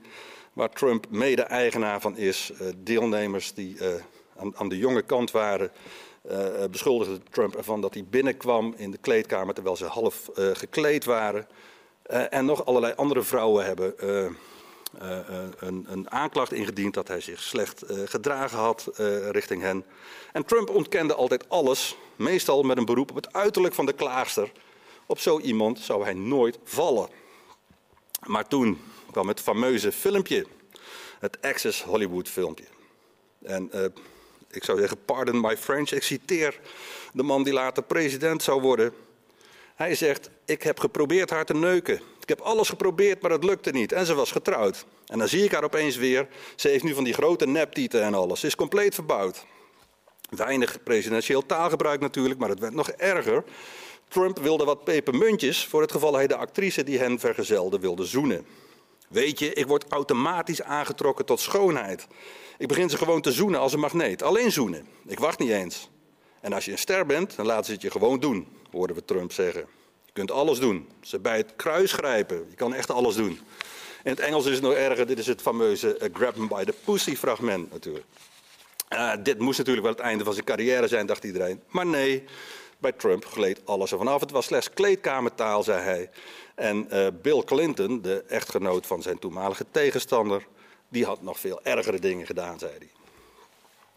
waar 0.54 0.70
Trump 0.70 1.06
mede-eigenaar 1.10 2.02
van 2.02 2.18
is. 2.18 2.52
Uh, 2.54 2.68
deelnemers 2.78 3.54
die 3.54 3.78
uh, 3.78 3.94
aan, 4.38 4.58
aan, 4.58 4.70
de 4.70 4.78
jonge 4.78 5.02
kant 5.02 5.32
waren, 5.32 5.72
beschuldigden 6.72 7.24
Trump 7.32 7.56
ervan 7.56 7.82
dat 7.82 7.94
hij 7.94 8.06
binnenkwam 8.10 8.74
in 8.78 8.92
de 8.92 8.98
kleedkamer 8.98 9.54
terwijl 9.54 9.76
ze 9.76 9.86
half 9.86 10.30
gekleed 10.34 11.06
waren. 11.06 11.48
en 12.30 12.46
nog 12.46 12.66
allerlei 12.66 12.94
andere 12.96 13.22
vrouwen 13.24 13.66
hebben 13.66 13.94
een, 15.60 15.86
een, 15.90 16.12
aanklacht 16.12 16.54
ingediend 16.54 16.94
dat 16.94 17.08
hij 17.08 17.22
zich 17.22 17.42
slecht 17.42 17.92
uh, 17.92 18.00
gedragen 18.06 18.58
had 18.58 18.90
richting 19.32 19.62
hen. 19.62 19.86
En 20.34 20.46
Trump 20.46 20.70
ontkende 20.70 21.16
altijd 21.16 21.50
alles, 21.50 21.96
meestal 22.16 22.64
met 22.64 22.78
een 22.78 22.86
beroep 22.86 23.10
op 23.10 23.16
het 23.16 23.34
uiterlijk 23.34 23.74
van 23.74 23.86
de 23.86 23.94
klaagster. 23.94 24.52
Op 25.06 25.20
zo 25.20 25.40
iemand 25.40 25.80
zou 25.80 26.04
hij 26.04 26.14
nooit 26.14 26.60
vallen. 26.64 27.10
Maar 28.26 28.48
toen 28.48 28.82
kwam 29.12 29.28
het 29.28 29.40
fameuze 29.40 29.92
filmpje, 29.92 30.46
het 31.20 31.38
Access 31.42 31.84
Hollywood 31.84 32.30
filmpje. 32.30 32.66
En 33.44 33.72
ik 34.56 34.64
zou 34.64 34.80
zeggen, 34.80 34.98
pardon 35.06 35.42
my 35.42 35.58
French, 35.58 35.92
ik 35.92 36.04
citeer 36.04 36.60
de 37.14 37.24
man 37.24 37.44
die 37.44 37.54
later 37.54 37.84
president 37.84 38.44
zou 38.44 38.62
worden. 38.62 38.94
Hij 39.76 39.96
zegt, 39.96 40.30
ik 40.46 40.64
heb 40.64 40.80
geprobeerd 40.80 41.30
haar 41.30 41.46
te 41.46 41.54
neuken. 41.54 42.02
Ik 42.26 42.32
heb 42.38 42.42
alles 42.42 42.70
geprobeerd, 42.70 43.22
maar 43.22 43.32
het 43.32 43.44
lukte 43.44 43.72
niet. 43.72 43.92
En 43.92 44.06
ze 44.06 44.14
was 44.14 44.32
getrouwd. 44.32 44.86
En 45.06 45.20
dan 45.20 45.28
zie 45.28 45.44
ik 45.44 45.52
haar 45.52 45.64
opeens 45.64 45.96
weer. 45.96 46.28
Ze 46.56 46.68
heeft 46.68 46.84
nu 46.84 46.94
van 46.94 47.04
die 47.04 47.14
grote 47.14 47.48
neptieten 47.48 48.04
en 48.04 48.14
alles. 48.14 48.40
Ze 48.40 48.48
is 48.48 48.56
compleet 48.56 48.96
verbouwd. 48.96 49.46
Weinig 50.30 50.84
presidentieel 50.84 51.46
taalgebruik 51.46 52.00
natuurlijk, 52.00 52.40
maar 52.40 52.50
het 52.50 52.60
werd 52.60 52.74
nog 52.74 52.90
erger. 52.90 53.44
Trump 54.08 54.40
wilde 54.40 54.64
wat 54.64 54.84
pepermuntjes 54.84 55.66
voor 55.66 55.82
het 55.82 55.92
geval 55.92 56.14
hij 56.14 56.28
de 56.28 56.36
actrice 56.36 56.84
die 56.84 57.00
hen 57.00 57.20
vergezelde 57.20 57.80
wilde 57.80 58.06
zoenen. 58.06 58.46
Weet 59.08 59.40
je, 59.40 59.54
ik 59.54 59.68
word 59.68 59.86
automatisch 59.90 60.62
aangetrokken 60.62 61.26
tot 61.26 61.40
schoonheid. 61.40 62.08
Ik 62.58 62.68
begin 62.68 62.90
ze 62.90 62.98
gewoon 62.98 63.22
te 63.22 63.32
zoenen 63.32 63.60
als 63.60 63.74
een 63.74 63.80
magneet. 63.80 64.24
Alleen 64.24 64.52
zoenen. 64.52 64.88
Ik 65.06 65.20
wacht 65.20 65.40
niet 65.40 65.50
eens. 65.50 65.90
En 66.42 66.54
als 66.54 66.66
je 66.66 66.72
een 66.72 66.78
ster 66.78 67.06
bent, 67.06 67.36
dan 67.36 67.46
laten 67.46 67.66
ze 67.66 67.72
het 67.72 67.82
je 67.82 67.92
gewoon 67.92 68.20
doen, 68.20 68.48
hoorden 68.72 68.96
we 68.96 69.06
Trump 69.06 69.32
zeggen. 69.32 69.66
Kunt 70.16 70.32
alles 70.32 70.60
doen. 70.60 70.90
Ze 71.02 71.20
bij 71.20 71.38
het 71.38 71.54
kruis 71.56 71.92
grijpen. 71.92 72.46
Je 72.50 72.56
kan 72.56 72.74
echt 72.74 72.92
alles 72.92 73.16
doen. 73.16 73.40
In 74.04 74.12
het 74.12 74.20
Engels 74.20 74.46
is 74.46 74.54
het 74.54 74.62
nog 74.62 74.74
erger. 74.74 75.08
Dit 75.08 75.20
is 75.20 75.28
het 75.28 75.42
fameuze 75.42 76.00
uh, 76.02 76.10
grab 76.14 76.36
him 76.36 76.48
by 76.48 76.64
the 76.64 76.74
pussy 76.84 77.16
fragment 77.16 77.72
natuurlijk. 77.72 78.06
Uh, 78.94 79.14
dit 79.24 79.40
moest 79.40 79.58
natuurlijk 79.58 79.86
wel 79.86 79.96
het 79.96 80.06
einde 80.06 80.24
van 80.24 80.34
zijn 80.34 80.46
carrière 80.46 80.88
zijn, 80.88 81.06
dacht 81.06 81.24
iedereen. 81.24 81.62
Maar 81.68 81.86
nee, 81.86 82.24
bij 82.78 82.92
Trump 82.92 83.26
gleed 83.26 83.62
alles 83.66 83.92
ervan 83.92 84.08
af. 84.08 84.20
Het 84.20 84.32
was 84.32 84.46
slechts 84.46 84.70
kleedkamertaal, 84.70 85.64
zei 85.64 85.82
hij. 85.82 86.10
En 86.56 86.88
uh, 86.92 87.08
Bill 87.22 87.44
Clinton, 87.44 88.02
de 88.02 88.24
echtgenoot 88.28 88.86
van 88.86 89.02
zijn 89.02 89.20
toenmalige 89.20 89.66
tegenstander, 89.72 90.48
die 90.90 91.06
had 91.06 91.22
nog 91.22 91.40
veel 91.40 91.60
ergere 91.64 92.00
dingen 92.00 92.26
gedaan, 92.26 92.60
zei 92.60 92.72
hij. 92.78 92.90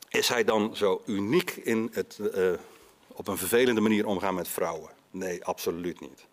Is 0.09 0.29
hij 0.29 0.45
dan 0.45 0.77
zo 0.77 1.03
uniek 1.07 1.51
in 1.51 1.91
het 1.93 2.19
op 3.09 3.29
een 3.29 3.39
vervelende 3.39 3.81
manier 3.81 4.07
omgaan 4.07 4.35
met 4.35 4.49
vrouwen? 4.49 4.98
Nee, 5.11 5.45
absoluut 5.45 6.01
niet. 6.01 6.27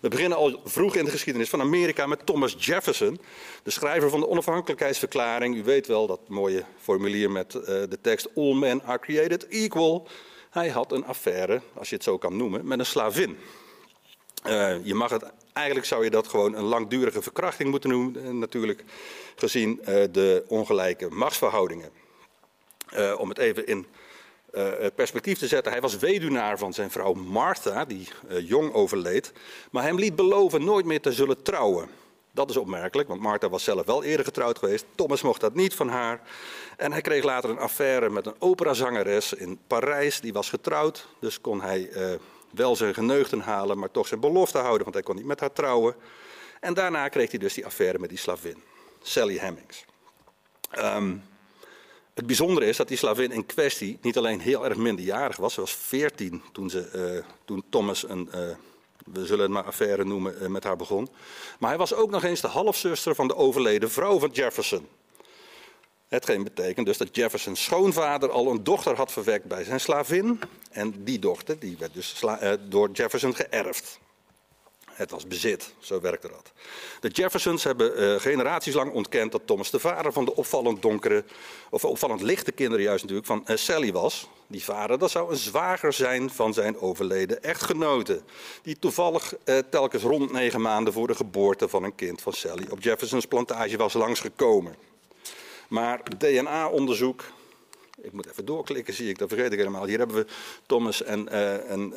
We 0.00 0.08
beginnen 0.08 0.38
al 0.38 0.60
vroeg 0.64 0.96
in 0.96 1.04
de 1.04 1.10
geschiedenis 1.10 1.48
van 1.48 1.60
Amerika 1.60 2.06
met 2.06 2.26
Thomas 2.26 2.56
Jefferson, 2.58 3.20
de 3.62 3.70
schrijver 3.70 4.10
van 4.10 4.20
de 4.20 4.28
onafhankelijkheidsverklaring. 4.28 5.56
U 5.56 5.62
weet 5.62 5.86
wel 5.86 6.06
dat 6.06 6.28
mooie 6.28 6.64
formulier 6.80 7.30
met 7.30 7.54
uh, 7.54 7.62
de 7.64 7.98
tekst 8.00 8.28
All 8.36 8.54
men 8.54 8.82
are 8.82 8.98
created 8.98 9.46
equal. 9.48 10.08
Hij 10.50 10.68
had 10.68 10.92
een 10.92 11.04
affaire, 11.04 11.60
als 11.74 11.88
je 11.88 11.94
het 11.94 12.04
zo 12.04 12.18
kan 12.18 12.36
noemen, 12.36 12.66
met 12.66 12.78
een 12.78 12.86
slavin. 12.86 13.38
Uh, 14.46 14.84
je 14.84 14.94
mag 14.94 15.10
het, 15.10 15.32
eigenlijk 15.52 15.86
zou 15.86 16.04
je 16.04 16.10
dat 16.10 16.28
gewoon 16.28 16.54
een 16.54 16.64
langdurige 16.64 17.22
verkrachting 17.22 17.70
moeten 17.70 17.90
noemen, 17.90 18.38
natuurlijk 18.38 18.84
gezien 19.36 19.80
de 20.12 20.44
ongelijke 20.48 21.08
machtsverhoudingen. 21.10 21.90
Om 23.18 23.28
het 23.28 23.38
even 23.38 23.66
in 23.66 23.86
perspectief 24.94 25.38
te 25.38 25.46
zetten. 25.46 25.72
Hij 25.72 25.80
was 25.80 25.96
weduwnaar 25.96 26.58
van 26.58 26.72
zijn 26.72 26.90
vrouw 26.90 27.12
Martha, 27.12 27.84
die 27.84 28.08
uh, 28.28 28.48
jong 28.48 28.72
overleed. 28.72 29.32
Maar 29.70 29.82
hem 29.82 29.98
liet 29.98 30.16
beloven 30.16 30.64
nooit 30.64 30.84
meer 30.84 31.00
te 31.00 31.12
zullen 31.12 31.42
trouwen. 31.42 31.88
Dat 32.32 32.50
is 32.50 32.56
opmerkelijk, 32.56 33.08
want 33.08 33.20
Martha 33.20 33.48
was 33.48 33.64
zelf 33.64 33.86
wel 33.86 34.04
eerder 34.04 34.24
getrouwd 34.24 34.58
geweest. 34.58 34.84
Thomas 34.94 35.22
mocht 35.22 35.40
dat 35.40 35.54
niet 35.54 35.74
van 35.74 35.88
haar. 35.88 36.20
En 36.76 36.92
hij 36.92 37.00
kreeg 37.00 37.24
later 37.24 37.50
een 37.50 37.58
affaire 37.58 38.10
met 38.10 38.26
een 38.26 38.36
operazangeres 38.38 39.32
in 39.32 39.58
Parijs. 39.66 40.20
Die 40.20 40.32
was 40.32 40.48
getrouwd, 40.48 41.06
dus 41.18 41.40
kon 41.40 41.60
hij 41.60 41.90
wel 42.50 42.76
zijn 42.76 42.94
geneugten 42.94 43.40
halen, 43.40 43.78
maar 43.78 43.90
toch 43.90 44.06
zijn 44.06 44.20
belofte 44.20 44.58
houden, 44.58 44.82
want 44.82 44.94
hij 44.94 45.04
kon 45.04 45.16
niet 45.16 45.24
met 45.24 45.40
haar 45.40 45.52
trouwen. 45.52 45.94
En 46.60 46.74
daarna 46.74 47.08
kreeg 47.08 47.30
hij 47.30 47.38
dus 47.38 47.54
die 47.54 47.66
affaire 47.66 47.98
met 47.98 48.08
die 48.08 48.18
slavin, 48.18 48.62
Sally 49.02 49.38
Hemings. 49.38 49.84
Um, 50.78 51.22
het 52.16 52.26
bijzondere 52.26 52.66
is 52.66 52.76
dat 52.76 52.88
die 52.88 52.96
slavin 52.96 53.32
in 53.32 53.46
kwestie 53.46 53.98
niet 54.00 54.16
alleen 54.16 54.40
heel 54.40 54.64
erg 54.64 54.76
minderjarig 54.76 55.36
was, 55.36 55.54
ze 55.54 55.60
was 55.60 55.72
14 55.72 56.42
toen, 56.52 56.70
ze, 56.70 56.90
uh, 56.94 57.24
toen 57.44 57.64
Thomas 57.70 58.08
een, 58.08 58.28
uh, 58.34 58.40
we 59.06 59.26
zullen 59.26 59.44
het 59.44 59.52
maar 59.52 59.64
affaire 59.64 60.04
noemen, 60.04 60.42
uh, 60.42 60.48
met 60.48 60.64
haar 60.64 60.76
begon. 60.76 61.08
Maar 61.58 61.68
hij 61.68 61.78
was 61.78 61.94
ook 61.94 62.10
nog 62.10 62.24
eens 62.24 62.40
de 62.40 62.46
halfzuster 62.46 63.14
van 63.14 63.28
de 63.28 63.36
overleden 63.36 63.90
vrouw 63.90 64.18
van 64.18 64.30
Jefferson. 64.30 64.86
Hetgeen 66.08 66.44
betekent 66.44 66.86
dus 66.86 66.98
dat 66.98 67.16
Jefferson's 67.16 67.64
schoonvader 67.64 68.30
al 68.30 68.50
een 68.50 68.64
dochter 68.64 68.96
had 68.96 69.12
verwekt 69.12 69.44
bij 69.44 69.64
zijn 69.64 69.80
slavin. 69.80 70.40
En 70.70 71.04
die 71.04 71.18
dochter 71.18 71.58
die 71.58 71.76
werd 71.78 71.94
dus 71.94 72.22
door 72.68 72.90
Jefferson 72.90 73.34
geërfd. 73.34 73.98
Het 74.96 75.10
was 75.10 75.26
bezit, 75.26 75.74
zo 75.78 76.00
werkte 76.00 76.28
dat. 76.28 76.52
De 77.00 77.08
Jeffersons 77.08 77.64
hebben 77.64 78.02
uh, 78.02 78.20
generaties 78.20 78.74
lang 78.74 78.92
ontkend 78.92 79.32
dat 79.32 79.42
Thomas 79.44 79.70
de 79.70 79.78
vader 79.78 80.12
van 80.12 80.24
de 80.24 80.36
opvallend 80.36 80.82
donkere, 80.82 81.24
of 81.70 81.84
opvallend 81.84 82.20
lichte 82.20 82.52
kinderen 82.52 82.84
juist 82.84 83.02
natuurlijk, 83.02 83.26
van 83.26 83.44
uh, 83.46 83.56
Sally 83.56 83.92
was. 83.92 84.28
Die 84.46 84.64
vader, 84.64 84.98
dat 84.98 85.10
zou 85.10 85.30
een 85.30 85.36
zwager 85.36 85.92
zijn 85.92 86.30
van 86.30 86.54
zijn 86.54 86.78
overleden 86.78 87.42
echtgenote. 87.42 88.22
Die 88.62 88.78
toevallig 88.78 89.34
uh, 89.44 89.58
telkens 89.70 90.02
rond 90.02 90.32
negen 90.32 90.60
maanden 90.60 90.92
voor 90.92 91.06
de 91.06 91.14
geboorte 91.14 91.68
van 91.68 91.84
een 91.84 91.94
kind 91.94 92.22
van 92.22 92.32
Sally 92.32 92.66
op 92.70 92.82
Jeffersons 92.82 93.26
plantage 93.26 93.76
was 93.76 93.92
langsgekomen. 93.92 94.76
Maar 95.68 96.02
DNA-onderzoek 96.18 97.24
Ik 98.02 98.12
moet 98.12 98.30
even 98.30 98.44
doorklikken, 98.44 98.94
zie 98.94 99.08
ik, 99.08 99.18
dat 99.18 99.28
vergeet 99.28 99.52
ik 99.52 99.58
helemaal. 99.58 99.86
Hier 99.86 99.98
hebben 99.98 100.16
we 100.16 100.26
Thomas 100.66 101.02
en, 101.02 101.28
en 101.68 101.92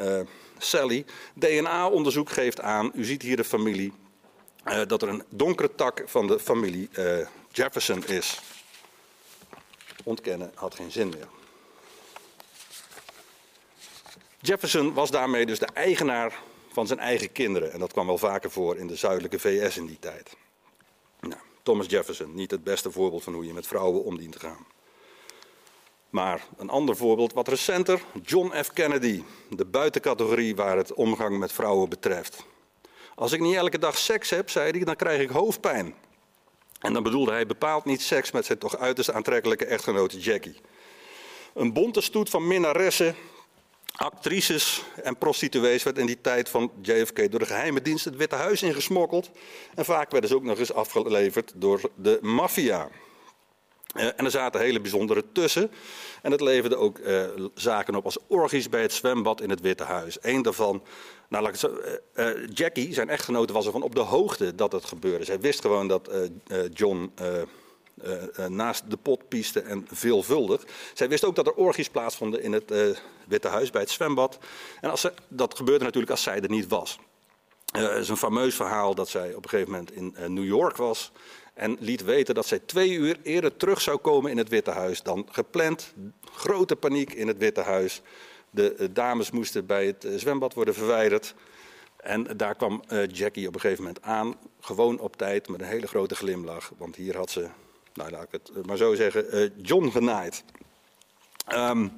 Sally. 0.60 1.06
DNA-onderzoek 1.34 2.30
geeft 2.30 2.62
aan, 2.62 2.92
u 2.96 3.04
ziet 3.04 3.22
hier 3.22 3.36
de 3.36 3.44
familie, 3.44 3.94
uh, 4.66 4.82
dat 4.88 5.02
er 5.02 5.10
een 5.10 5.24
donkere 5.30 5.76
tak 5.76 6.04
van 6.06 6.28
de 6.28 6.40
familie 6.40 6.90
Jefferson 7.52 8.06
is. 8.08 8.40
Ontkennen 10.04 10.52
had 10.56 10.76
geen 10.76 10.92
zin 10.92 11.10
meer. 11.10 11.28
Jefferson 14.42 14.94
was 14.94 15.12
daarmee 15.12 15.46
dus 15.46 15.60
de 15.60 15.70
eigenaar 15.74 16.40
van 16.72 16.88
zijn 16.88 17.00
eigen 17.00 17.32
kinderen. 17.32 17.72
En 17.72 17.80
dat 17.80 17.92
kwam 17.92 18.08
wel 18.08 18.18
vaker 18.18 18.52
voor 18.52 18.78
in 18.78 18.88
de 18.88 18.96
zuidelijke 18.96 19.40
VS 19.40 19.78
in 19.78 19.86
die 19.86 20.00
tijd. 20.00 20.38
Nou, 21.20 21.42
Thomas 21.64 21.88
Jefferson, 21.88 22.36
niet 22.36 22.52
het 22.52 22.64
beste 22.64 22.92
voorbeeld 22.92 23.24
van 23.24 23.34
hoe 23.34 23.46
je 23.46 23.54
met 23.54 23.68
vrouwen 23.68 24.04
om 24.04 24.18
dient 24.18 24.32
te 24.32 24.40
gaan. 24.40 24.66
Maar 26.10 26.48
een 26.58 26.70
ander 26.70 26.96
voorbeeld, 26.96 27.34
wat 27.34 27.48
recenter, 27.48 28.02
John 28.24 28.54
F. 28.64 28.74
Kennedy, 28.74 29.24
de 29.50 29.66
buitencategorie 29.66 30.56
waar 30.56 30.78
het 30.78 30.94
omgang 30.94 31.38
met 31.38 31.52
vrouwen 31.52 31.90
betreft. 31.90 32.46
Als 33.16 33.32
ik 33.32 33.40
niet 33.40 33.56
elke 33.56 33.80
dag 33.80 33.98
seks 33.98 34.30
heb, 34.30 34.50
zei 34.50 34.72
hij, 34.72 34.84
dan 34.84 34.96
krijg 34.96 35.22
ik 35.22 35.30
hoofdpijn. 35.30 35.94
En 36.80 36.94
dan 36.94 37.04
bedoelde 37.04 37.32
hij 37.32 37.46
bepaald 37.46 37.86
niet 37.86 38.02
seks 38.02 38.32
met 38.32 38.46
zijn 38.46 38.58
toch 38.58 38.78
uiterst 38.78 39.12
aantrekkelijke 39.12 39.66
echtgenote 39.66 40.20
Jackie. 40.20 40.56
Een 41.54 41.74
bonte 41.74 42.02
stoet 42.02 42.30
van 42.30 42.48
minnaressen 42.48 43.16
actrices 44.00 44.84
en 45.04 45.18
prostituees 45.18 45.84
werd 45.84 45.98
in 45.98 46.06
die 46.06 46.22
tijd 46.22 46.50
van 46.50 46.72
JFK 46.82 47.32
door 47.32 47.40
de 47.40 47.46
geheime 47.46 47.82
dienst 47.82 48.06
het 48.06 48.16
Witte 48.16 48.36
Huis 48.36 48.64
ingesmokkeld. 48.64 49.30
En 49.76 49.86
vaak 49.86 50.12
werden 50.12 50.30
ze 50.30 50.36
ook 50.36 50.44
nog 50.44 50.60
eens 50.60 50.74
afgeleverd 50.74 51.54
door 51.56 51.82
de 51.96 52.20
maffia. 52.22 52.90
Uh, 53.96 54.04
en 54.04 54.26
er 54.26 54.32
zaten 54.32 54.62
hele 54.62 54.82
bijzondere 54.82 55.24
tussen. 55.32 55.72
En 56.22 56.32
het 56.32 56.42
leverde 56.42 56.76
ook 56.76 56.98
uh, 56.98 57.24
zaken 57.54 57.96
op 57.96 58.06
als 58.06 58.18
orgies 58.28 58.70
bij 58.70 58.82
het 58.82 58.94
zwembad 58.94 59.42
in 59.42 59.50
het 59.50 59.62
Witte 59.62 59.84
Huis. 59.84 60.18
Eén 60.22 60.42
daarvan, 60.42 60.84
nou, 61.30 61.44
laat 61.44 61.54
ik 61.54 61.60
zo, 61.60 61.80
uh, 62.16 62.48
Jackie, 62.54 62.94
zijn 62.94 63.10
echtgenote, 63.10 63.54
was 63.54 63.66
ervan 63.66 63.82
op 63.82 63.96
de 63.96 64.02
hoogte 64.02 64.56
dat 64.56 64.72
het 64.72 64.86
gebeurde. 64.86 65.26
Zij 65.26 65.40
wist 65.40 65.62
gewoon 65.62 65.88
dat 65.88 66.10
John 66.74 67.12
naast 68.48 68.90
de 68.90 68.98
pot 68.98 69.28
pieste 69.28 69.60
en 69.62 69.88
veelvuldig. 69.92 70.64
Zij 70.94 71.10
wist 71.10 71.26
ook 71.26 71.36
dat 71.36 71.48
er 71.48 71.54
orgies 71.54 71.90
plaatsvonden 71.90 72.42
in 72.42 72.54
het 72.54 72.74
Witte 73.28 73.48
Huis 73.48 73.70
bij 73.70 73.82
het 73.82 73.90
zwembad. 73.90 74.38
En 74.82 74.90
als 74.90 75.02
ze, 75.02 75.14
dat 75.28 75.56
gebeurde 75.56 75.84
natuurlijk 75.84 76.12
als 76.12 76.24
zij 76.24 76.42
er 76.42 76.50
niet 76.50 76.68
was. 76.68 77.00
Het 77.72 77.98
is 77.98 78.10
een 78.10 78.18
fameus 78.18 78.56
verhaal 78.56 78.96
dat 78.96 79.10
zij 79.10 79.34
op 79.34 79.44
een 79.44 79.50
gegeven 79.50 79.72
moment 79.72 79.92
in 79.92 80.34
New 80.34 80.46
York 80.46 80.76
was. 80.76 81.12
En 81.60 81.78
liet 81.80 82.04
weten 82.04 82.36
dat 82.36 82.46
zij 82.46 82.60
twee 82.60 82.92
uur 82.92 83.18
eerder 83.24 83.58
terug 83.58 83.82
zou 83.82 83.98
komen 83.98 84.32
in 84.32 84.38
het 84.38 84.50
Witte 84.50 84.72
Huis 84.72 85.04
dan 85.04 85.28
gepland. 85.32 85.94
Grote 86.32 86.76
paniek 86.76 87.14
in 87.14 87.28
het 87.28 87.38
Witte 87.38 87.62
Huis. 87.62 88.02
De 88.50 88.90
dames 88.94 89.32
moesten 89.32 89.66
bij 89.66 89.86
het 89.86 90.08
zwembad 90.16 90.54
worden 90.54 90.74
verwijderd. 90.74 91.36
En 91.98 92.38
daar 92.38 92.56
kwam 92.56 92.84
Jackie 93.12 93.48
op 93.48 93.54
een 93.54 93.60
gegeven 93.60 93.84
moment 93.84 94.04
aan, 94.04 94.36
gewoon 94.60 95.00
op 95.00 95.18
tijd, 95.18 95.50
met 95.50 95.62
een 95.62 95.68
hele 95.68 95.88
grote 95.88 96.16
glimlach. 96.16 96.72
Want 96.78 96.96
hier 96.96 97.18
had 97.18 97.32
ze 97.32 97.50
nou 97.94 98.12
laat 98.12 98.24
ik 98.24 98.32
het 98.32 98.66
maar 98.66 98.78
zo 98.78 98.96
zeggen, 98.96 99.54
John 99.62 99.90
genaaid. 99.90 100.44
Um, 101.54 101.92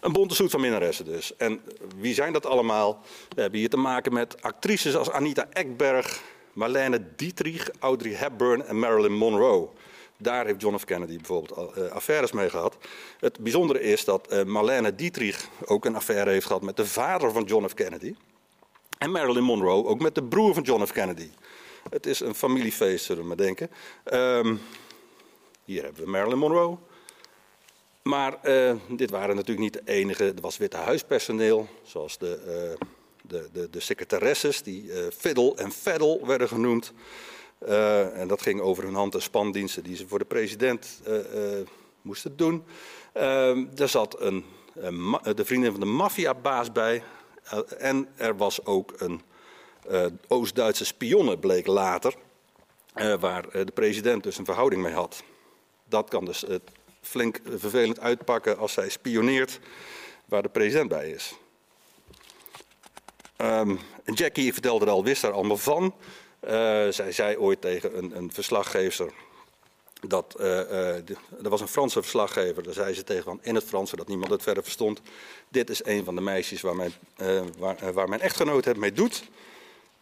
een 0.00 0.12
bonte 0.12 0.34
stoet 0.34 0.50
van 0.50 0.60
minnaressen 0.60 1.04
dus. 1.04 1.36
En 1.36 1.60
wie 1.96 2.14
zijn 2.14 2.32
dat 2.32 2.46
allemaal? 2.46 3.00
We 3.28 3.40
hebben 3.40 3.60
hier 3.60 3.68
te 3.68 3.76
maken 3.76 4.12
met 4.12 4.42
actrices 4.42 4.96
als 4.96 5.10
Anita 5.10 5.46
Ekberg, 5.52 6.22
Marlene 6.52 7.06
Dietrich, 7.16 7.70
Audrey 7.78 8.12
Hepburn 8.12 8.62
en 8.64 8.78
Marilyn 8.78 9.12
Monroe. 9.12 9.68
Daar 10.16 10.46
heeft 10.46 10.60
John 10.60 10.76
F. 10.76 10.84
Kennedy 10.84 11.16
bijvoorbeeld 11.16 11.56
al, 11.56 11.78
uh, 11.78 11.90
affaires 11.90 12.32
mee 12.32 12.50
gehad. 12.50 12.76
Het 13.20 13.38
bijzondere 13.38 13.80
is 13.80 14.04
dat 14.04 14.32
uh, 14.32 14.42
Marlene 14.44 14.94
Dietrich 14.94 15.48
ook 15.64 15.84
een 15.84 15.96
affaire 15.96 16.30
heeft 16.30 16.46
gehad 16.46 16.62
met 16.62 16.76
de 16.76 16.86
vader 16.86 17.32
van 17.32 17.44
John 17.44 17.66
F. 17.68 17.74
Kennedy. 17.74 18.14
En 18.98 19.10
Marilyn 19.10 19.44
Monroe 19.44 19.84
ook 19.84 20.00
met 20.00 20.14
de 20.14 20.24
broer 20.24 20.54
van 20.54 20.62
John 20.62 20.84
F. 20.84 20.92
Kennedy. 20.92 21.28
Het 21.90 22.06
is 22.06 22.20
een 22.20 22.34
familiefeest, 22.34 23.04
zullen 23.04 23.22
we 23.22 23.28
maar 23.28 23.36
denken. 23.36 23.70
Um, 24.12 24.60
hier 25.64 25.82
hebben 25.82 26.04
we 26.04 26.10
Marilyn 26.10 26.38
Monroe. 26.38 26.78
Maar 28.02 28.38
uh, 28.42 28.74
dit 28.88 29.10
waren 29.10 29.36
natuurlijk 29.36 29.60
niet 29.60 29.86
de 29.86 29.92
enige. 29.92 30.24
Er 30.24 30.40
was 30.40 30.56
Witte 30.56 30.76
Huispersoneel, 30.76 31.68
zoals 31.82 32.18
de, 32.18 32.76
de, 33.32 33.48
de, 33.52 33.70
de, 33.70 33.80
secretaresses, 33.80 34.62
die 34.62 34.84
uh, 34.84 35.06
Fiddle 35.16 35.54
en 35.56 35.72
Faddle 35.72 36.26
werden 36.26 36.48
genoemd. 36.48 36.92
en 38.14 38.28
dat 38.28 38.42
ging 38.42 38.60
over 38.60 38.84
hun 38.84 38.94
hand- 38.94 39.14
en 39.14 39.22
spandiensten 39.22 39.82
die 39.82 39.96
ze 39.96 40.08
voor 40.08 40.18
de 40.18 40.24
president 40.24 41.00
moesten 42.02 42.36
doen. 42.36 42.64
er 43.76 43.88
zat 43.88 44.20
een, 44.20 44.44
de 45.34 45.44
vriendin 45.44 45.70
van 45.70 45.80
de 45.80 45.86
maffiabaas 45.86 46.72
bij. 46.72 47.02
en 47.78 48.08
er 48.16 48.36
was 48.36 48.64
ook 48.64 48.92
een 48.96 49.20
Oost-Duitse 50.28 50.84
spionne, 50.84 51.38
bleek 51.38 51.66
later. 51.66 52.14
waar 53.20 53.50
de 53.50 53.72
president 53.74 54.22
dus 54.22 54.38
een 54.38 54.44
verhouding 54.44 54.82
mee 54.82 54.92
had 54.92 55.22
dat 55.92 56.08
kan 56.08 56.24
dus 56.24 56.44
flink 57.00 57.40
vervelend 57.44 58.00
uitpakken 58.00 58.58
als 58.58 58.72
zij 58.72 58.88
spioneert 58.88 59.60
waar 60.24 60.42
de 60.42 60.48
president 60.48 60.88
bij 60.88 61.10
is. 61.10 61.34
Um, 63.42 63.78
Jackie 64.04 64.52
vertelde 64.52 64.84
er 64.84 64.90
al, 64.90 65.04
wist 65.04 65.22
daar 65.22 65.32
allemaal 65.32 65.56
van. 65.56 65.94
Uh, 66.44 66.50
zij 66.90 67.12
zei 67.12 67.36
ooit 67.36 67.60
tegen 67.60 67.98
een, 67.98 68.16
een 68.16 68.32
verslaggever 68.32 69.12
dat 70.06 70.36
uh, 70.40 70.46
uh, 70.46 70.94
er 71.42 71.48
was 71.48 71.60
een 71.60 71.68
Franse 71.68 72.00
verslaggever, 72.00 72.62
daar 72.62 72.74
zei 72.74 72.94
ze 72.94 73.04
tegen 73.04 73.24
van 73.24 73.38
in 73.42 73.54
het 73.54 73.64
Frans, 73.64 73.90
zodat 73.90 74.08
niemand 74.08 74.30
het 74.30 74.42
verder 74.42 74.62
verstond. 74.62 75.00
Dit 75.48 75.70
is 75.70 75.84
een 75.84 76.04
van 76.04 76.14
de 76.14 76.20
meisjes 76.20 76.60
waar 76.60 76.76
mijn, 76.76 76.92
waar, 77.58 77.92
waar 77.92 78.08
mijn 78.08 78.20
echtgenoot 78.20 78.64
het 78.64 78.76
mee 78.76 78.92
doet. 78.92 79.24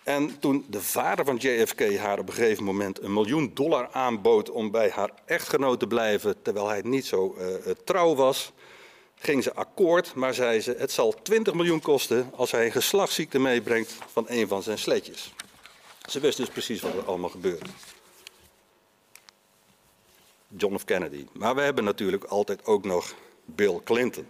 En 0.02 0.38
toen 0.38 0.64
de 0.68 0.80
vader 0.80 1.24
van 1.24 1.36
JFK 1.36 1.96
haar 1.96 2.18
op 2.18 2.28
een 2.28 2.34
gegeven 2.34 2.64
moment 2.64 3.02
een 3.02 3.12
miljoen 3.12 3.50
dollar 3.54 3.88
aanbood 3.92 4.50
om 4.50 4.70
bij 4.70 4.90
haar 4.90 5.10
echtgenoot 5.24 5.78
te 5.80 5.86
blijven, 5.86 6.42
terwijl 6.42 6.68
hij 6.68 6.80
niet 6.84 7.06
zo 7.06 7.36
trouw 7.84 8.14
was, 8.14 8.52
ging 9.22 9.42
ze 9.42 9.54
akkoord, 9.54 10.14
maar 10.14 10.34
zei 10.34 10.60
ze: 10.60 10.74
Het 10.78 10.92
zal 10.92 11.14
20 11.22 11.54
miljoen 11.54 11.80
kosten 11.80 12.30
als 12.34 12.50
hij 12.50 12.64
een 12.64 12.72
geslachtsziekte 12.72 13.38
meebrengt 13.38 13.94
van 14.12 14.24
een 14.28 14.48
van 14.48 14.62
zijn 14.62 14.78
sletjes. 14.78 15.34
Ze 16.08 16.20
wist 16.20 16.36
dus 16.36 16.48
precies 16.48 16.80
wat 16.80 16.94
er 16.94 17.04
allemaal 17.04 17.30
gebeurde. 17.30 17.70
John 20.48 20.78
F. 20.78 20.84
Kennedy. 20.84 21.26
Maar 21.32 21.54
we 21.54 21.60
hebben 21.60 21.84
natuurlijk 21.84 22.24
altijd 22.24 22.66
ook 22.66 22.84
nog 22.84 23.14
Bill 23.44 23.80
Clinton. 23.84 24.26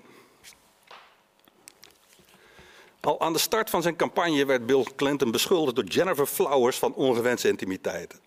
Al 3.00 3.20
aan 3.20 3.32
de 3.32 3.38
start 3.38 3.70
van 3.70 3.82
zijn 3.82 3.96
campagne 3.96 4.44
werd 4.44 4.66
Bill 4.66 4.86
Clinton 4.96 5.30
beschuldigd 5.30 5.76
door 5.76 5.84
Jennifer 5.84 6.26
Flowers 6.26 6.78
van 6.78 6.94
ongewenste 6.94 7.48
intimiteiten. 7.48 8.18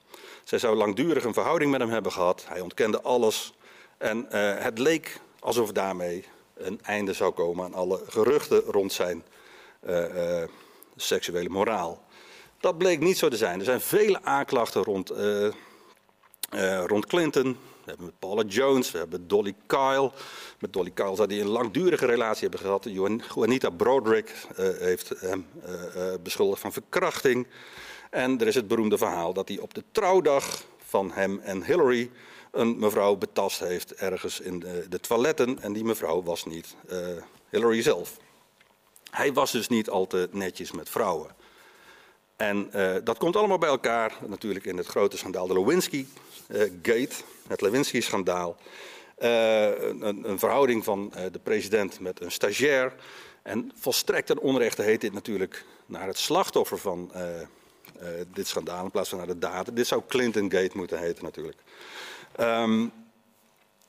Zij 0.44 0.60
zou 0.60 0.76
langdurig 0.76 1.24
een 1.24 1.34
verhouding 1.34 1.72
met 1.72 1.80
hem 1.80 1.90
hebben 1.90 2.12
gehad. 2.12 2.46
Hij 2.48 2.62
ontkende 2.62 3.02
alles. 3.02 3.54
En 3.98 4.28
uh, 4.32 4.58
het 4.58 4.80
leek 4.80 5.20
alsof 5.40 5.72
daarmee 5.72 6.26
een 6.54 6.80
einde 6.82 7.14
zou 7.14 7.34
komen 7.34 7.66
aan 7.66 7.74
alle 7.74 8.02
geruchten 8.08 8.60
rond 8.60 8.94
zijn 8.94 9.24
uh, 9.88 10.16
uh, 10.16 10.44
seksuele 10.96 11.50
moraal. 11.50 12.04
Dat 12.60 12.78
bleek 12.78 13.00
niet 13.00 13.18
zo 13.18 13.30
te 13.30 13.38
zijn. 13.38 13.60
Er 13.60 13.66
zijn 13.66 13.82
vele 13.82 14.24
aanklachten 14.24 14.84
rond, 14.84 15.14
rond 16.86 17.06
Clinton. 17.06 17.58
We 17.84 17.90
hebben 17.90 18.14
Paula 18.20 18.44
Jones, 18.44 18.92
we 18.92 18.98
hebben 18.98 19.28
Dolly 19.28 19.56
Kyle. 19.66 20.12
Met 20.60 20.74
Dolly 20.74 20.92
Kyle 20.92 21.16
zou 21.16 21.28
hij 21.28 21.42
een 21.42 21.48
langdurige 21.48 22.06
relatie 22.06 22.42
hebben 22.42 22.60
gehad. 22.60 22.88
Juanita 23.34 23.70
Broderick 23.70 24.34
heeft 24.80 25.10
hem 25.10 25.46
beschuldigd 26.22 26.62
van 26.62 26.74
verkrachting. 26.74 27.48
En 28.10 28.40
er 28.40 28.48
is 28.48 28.56
het 28.56 28.68
beroemde 28.68 28.98
verhaal 28.98 29.34
dat 29.34 29.48
hij 29.48 29.60
op 29.60 29.74
de 29.74 29.84
trouwdag 29.92 30.64
van 30.86 31.12
hem 31.12 31.40
en 31.40 31.64
Hillary 31.64 32.12
een 32.54 32.80
mevrouw 32.80 33.16
betast 33.16 33.60
heeft 33.60 33.94
ergens 33.94 34.40
in 34.40 34.60
de, 34.60 34.86
de 34.90 35.00
toiletten. 35.00 35.62
En 35.62 35.74
die 35.74 35.84
mevrouw 35.84 36.24
was 36.24 36.46
niet 36.46 36.76
Hillary 37.50 37.82
zelf. 37.82 38.18
Hij 39.12 39.34
was 39.34 39.52
dus 39.52 39.68
niet 39.68 39.90
al 39.90 40.08
te 40.08 40.30
netjes 40.32 40.72
met 40.72 40.90
vrouwen. 40.90 41.30
En 42.36 42.70
dat 43.04 43.18
komt 43.18 43.36
allemaal 43.36 43.58
bij 43.58 43.70
elkaar, 43.70 44.18
natuurlijk 44.28 44.66
in 44.66 44.78
het 44.78 44.88
grote 44.88 45.18
schandaal 45.18 45.48
de 45.48 45.54
Lewinsky-gate 45.54 47.16
het 47.48 47.62
Lewinsky-schandaal. 47.62 48.58
Uh, 49.20 49.82
een, 49.82 50.30
een, 50.30 50.40
verhouding 50.40 50.84
van 50.84 51.14
uh, 51.16 51.24
de 51.32 51.40
president 51.40 52.00
met 52.00 52.22
een 52.22 52.32
stagiair. 52.32 52.94
En 53.42 53.72
volstrekt 53.76 54.30
een 54.30 54.40
onrechte 54.40 54.82
heet 54.82 55.02
dit 55.02 55.14
natuurlijk 55.14 55.66
naar 55.86 56.08
het 56.08 56.18
slachtoffer 56.18 56.78
van 56.78 57.12
uh, 57.16 57.22
dit 58.34 58.48
schandaal 58.48 58.84
in 58.84 58.92
plaats 58.92 59.10
van 59.10 59.18
naar 59.18 59.28
de 59.28 59.40
dader. 59.40 59.74
Dit 59.74 59.88
zou 59.88 60.02
Clinton 60.08 60.52
Gate 60.52 60.78
moeten 60.78 61.00
heten 61.00 61.24
natuurlijk. 61.24 61.58
Um, 62.40 62.92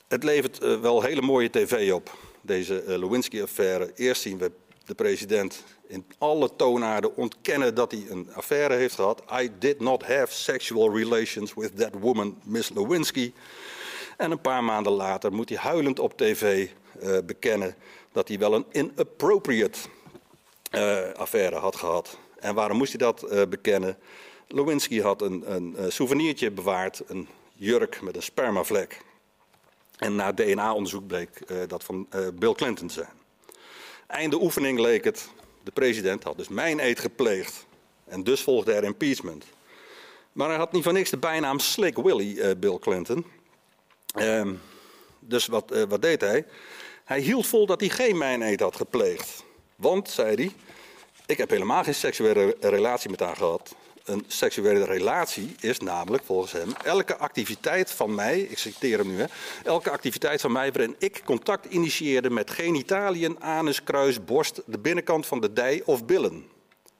het 0.09 0.23
levert 0.23 0.81
wel 0.81 1.03
hele 1.03 1.23
mooie 1.23 1.51
tv 1.51 1.93
op, 1.93 2.17
deze 2.41 2.83
Lewinsky-affaire. 2.87 3.93
Eerst 3.95 4.23
zien 4.23 4.39
we 4.39 4.53
de 4.87 4.95
president 4.95 5.65
in 5.87 6.07
alle 6.19 6.57
toonaarden 6.57 7.17
ontkennen 7.17 7.75
dat 7.75 7.91
hij 7.91 8.07
een 8.09 8.29
affaire 8.35 8.75
heeft 8.75 8.95
gehad. 8.95 9.23
I 9.41 9.51
did 9.59 9.81
not 9.81 10.03
have 10.03 10.33
sexual 10.33 10.97
relations 10.97 11.55
with 11.55 11.77
that 11.77 11.93
woman, 12.01 12.39
Miss 12.43 12.71
Lewinsky. 12.71 13.33
En 14.17 14.31
een 14.31 14.41
paar 14.41 14.65
maanden 14.65 14.93
later 14.93 15.33
moet 15.33 15.49
hij 15.49 15.59
huilend 15.59 15.99
op 15.99 16.17
tv 16.17 16.69
uh, 17.03 17.19
bekennen 17.27 17.75
dat 18.13 18.29
hij 18.29 18.39
wel 18.39 18.55
een 18.55 18.67
inappropriate 18.71 19.79
affaire 21.17 21.57
had 21.57 21.77
gehad. 21.77 22.19
En 22.39 22.55
waarom 22.55 22.77
moest 22.77 23.01
hij 23.01 23.13
dat 23.13 23.49
bekennen? 23.49 23.99
Lewinsky 24.49 25.01
had 25.01 25.23
een, 25.23 25.55
een, 25.55 25.75
een 25.77 25.93
souvenirtje 25.93 26.51
bewaard, 26.51 27.03
een 27.07 27.29
jurk 27.55 28.03
met 28.03 28.17
een 28.17 28.23
spermavlek. 28.23 29.01
En 29.99 30.15
na 30.15 30.33
DNA-onderzoek 30.33 31.07
bleek 31.07 31.41
uh, 31.47 31.59
dat 31.67 31.85
van 31.85 32.07
uh, 32.15 32.29
Bill 32.35 32.55
Clinton 32.55 32.87
te 32.87 32.95
zijn. 32.95 33.13
Einde 34.07 34.41
oefening 34.41 34.79
leek 34.79 35.05
het, 35.05 35.29
de 35.63 35.71
president 35.71 36.23
had 36.23 36.37
dus 36.37 36.49
mijn 36.49 36.81
eet 36.81 37.01
gepleegd. 37.01 37.67
En 38.05 38.25
dus 38.25 38.43
volgde 38.43 38.73
er 38.73 38.85
impeachment. 38.85 39.45
Maar 40.33 40.49
hij 40.49 40.59
had 40.59 40.73
niet 40.73 40.83
van 40.83 40.95
niks 40.95 41.11
de 41.11 41.17
bijnaam 41.17 41.59
Slick 41.59 41.97
Willy, 41.97 42.33
uh, 42.33 42.51
Bill 42.59 42.79
Clinton. 42.79 43.27
Ehm, 44.15 44.55
dus 45.19 45.47
wat, 45.47 45.85
wat 45.89 46.03
deed 46.03 46.21
hij? 46.21 46.47
Hij 47.05 47.21
hield 47.21 47.47
vol 47.47 47.67
dat 47.67 47.81
hij 47.81 47.89
geen 47.89 48.19
mijn 48.19 48.43
eet 48.43 48.61
had 48.61 48.77
gepleegd. 48.77 49.45
Want, 49.77 50.11
zei 50.11 50.35
hij, 50.35 50.53
ik 51.27 51.39
heb 51.39 51.51
helemaal 51.51 51.85
geen 51.85 51.95
seksuele 51.95 52.57
relatie 52.61 53.11
met 53.11 53.21
haar 53.21 53.37
gehad. 53.37 53.75
Een 54.05 54.25
seksuele 54.27 54.85
relatie 54.85 55.55
is 55.61 55.79
namelijk 55.79 56.25
volgens 56.25 56.53
hem 56.53 56.73
elke 56.83 57.17
activiteit 57.17 57.91
van 57.91 58.15
mij, 58.15 58.41
ik 58.41 58.59
citeer 58.59 58.99
hem 58.99 59.07
nu, 59.07 59.19
hè, 59.19 59.25
elke 59.63 59.91
activiteit 59.91 60.41
van 60.41 60.53
mij 60.53 60.73
waarin 60.73 60.95
ik 60.99 61.23
contact 61.25 61.67
initieerde 61.67 62.31
met 62.31 62.51
genitaliën, 62.51 63.43
anus, 63.43 63.83
kruis, 63.83 64.25
borst, 64.25 64.63
de 64.67 64.79
binnenkant 64.79 65.27
van 65.27 65.41
de 65.41 65.53
dij 65.53 65.83
of 65.85 66.05
billen. 66.05 66.47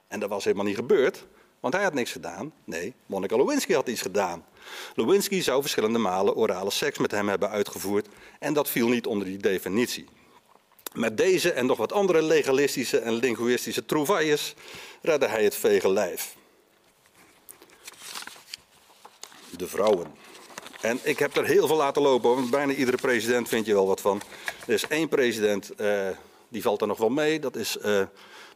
En 0.07 0.19
dat 0.19 0.29
was 0.29 0.43
helemaal 0.43 0.65
niet 0.65 0.75
gebeurd, 0.75 1.25
want 1.59 1.73
hij 1.73 1.83
had 1.83 1.93
niks 1.93 2.11
gedaan. 2.11 2.53
Nee, 2.63 2.93
Monica 3.05 3.37
Lewinsky 3.37 3.73
had 3.73 3.87
iets 3.87 4.01
gedaan. 4.01 4.45
Lewinsky 4.95 5.41
zou 5.41 5.61
verschillende 5.61 5.99
malen 5.99 6.35
orale 6.35 6.71
seks 6.71 6.97
met 6.97 7.11
hem 7.11 7.29
hebben 7.29 7.49
uitgevoerd 7.49 8.07
en 8.39 8.53
dat 8.53 8.69
viel 8.69 8.87
niet 8.87 9.05
onder 9.05 9.27
die 9.27 9.37
definitie. 9.37 10.05
Met 10.93 11.17
deze 11.17 11.51
en 11.51 11.65
nog 11.65 11.77
wat 11.77 11.93
andere 11.93 12.21
legalistische 12.21 12.99
en 12.99 13.13
linguïstische 13.13 13.85
trouvailles 13.85 14.53
redde 15.01 15.27
hij 15.27 15.43
het 15.43 15.55
vege 15.55 15.89
lijf. 15.89 16.34
De 19.57 19.67
vrouwen. 19.67 20.07
En 20.81 20.99
ik 21.03 21.19
heb 21.19 21.35
er 21.35 21.45
heel 21.45 21.67
veel 21.67 21.75
laten 21.75 22.01
lopen, 22.01 22.35
want 22.35 22.49
bijna 22.49 22.73
iedere 22.73 22.97
president 22.97 23.47
vind 23.47 23.65
je 23.65 23.73
wel 23.73 23.87
wat 23.87 24.01
van. 24.01 24.21
Er 24.67 24.73
is 24.73 24.87
één 24.87 25.09
president, 25.09 25.71
uh, 25.77 26.07
die 26.49 26.61
valt 26.61 26.81
er 26.81 26.87
nog 26.87 26.97
wel 26.97 27.09
mee. 27.09 27.39
Dat 27.39 27.55
is, 27.55 27.77
uh, 27.77 27.83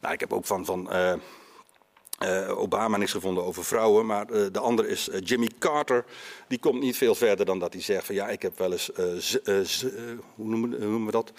nou 0.01 0.13
ik 0.13 0.19
heb 0.19 0.33
ook 0.33 0.45
van, 0.45 0.65
van 0.65 0.89
uh, 0.93 2.59
Obama 2.59 2.97
niks 2.97 3.11
gevonden 3.11 3.43
over 3.43 3.65
vrouwen. 3.65 4.05
Maar 4.05 4.27
de 4.51 4.59
andere 4.59 4.87
is 4.87 5.09
Jimmy 5.23 5.49
Carter. 5.59 6.05
Die 6.47 6.59
komt 6.59 6.81
niet 6.81 6.97
veel 6.97 7.15
verder 7.15 7.45
dan 7.45 7.59
dat 7.59 7.73
hij 7.73 7.81
zegt 7.81 8.05
van 8.05 8.15
ja, 8.15 8.29
ik 8.29 8.41
heb 8.41 8.57
wel 8.57 8.71
eens, 8.71 8.91
hoe 10.35 10.45
noemen, 10.45 10.71
hoe 10.71 10.89
noemen 10.89 11.05
we 11.05 11.11
dat? 11.11 11.31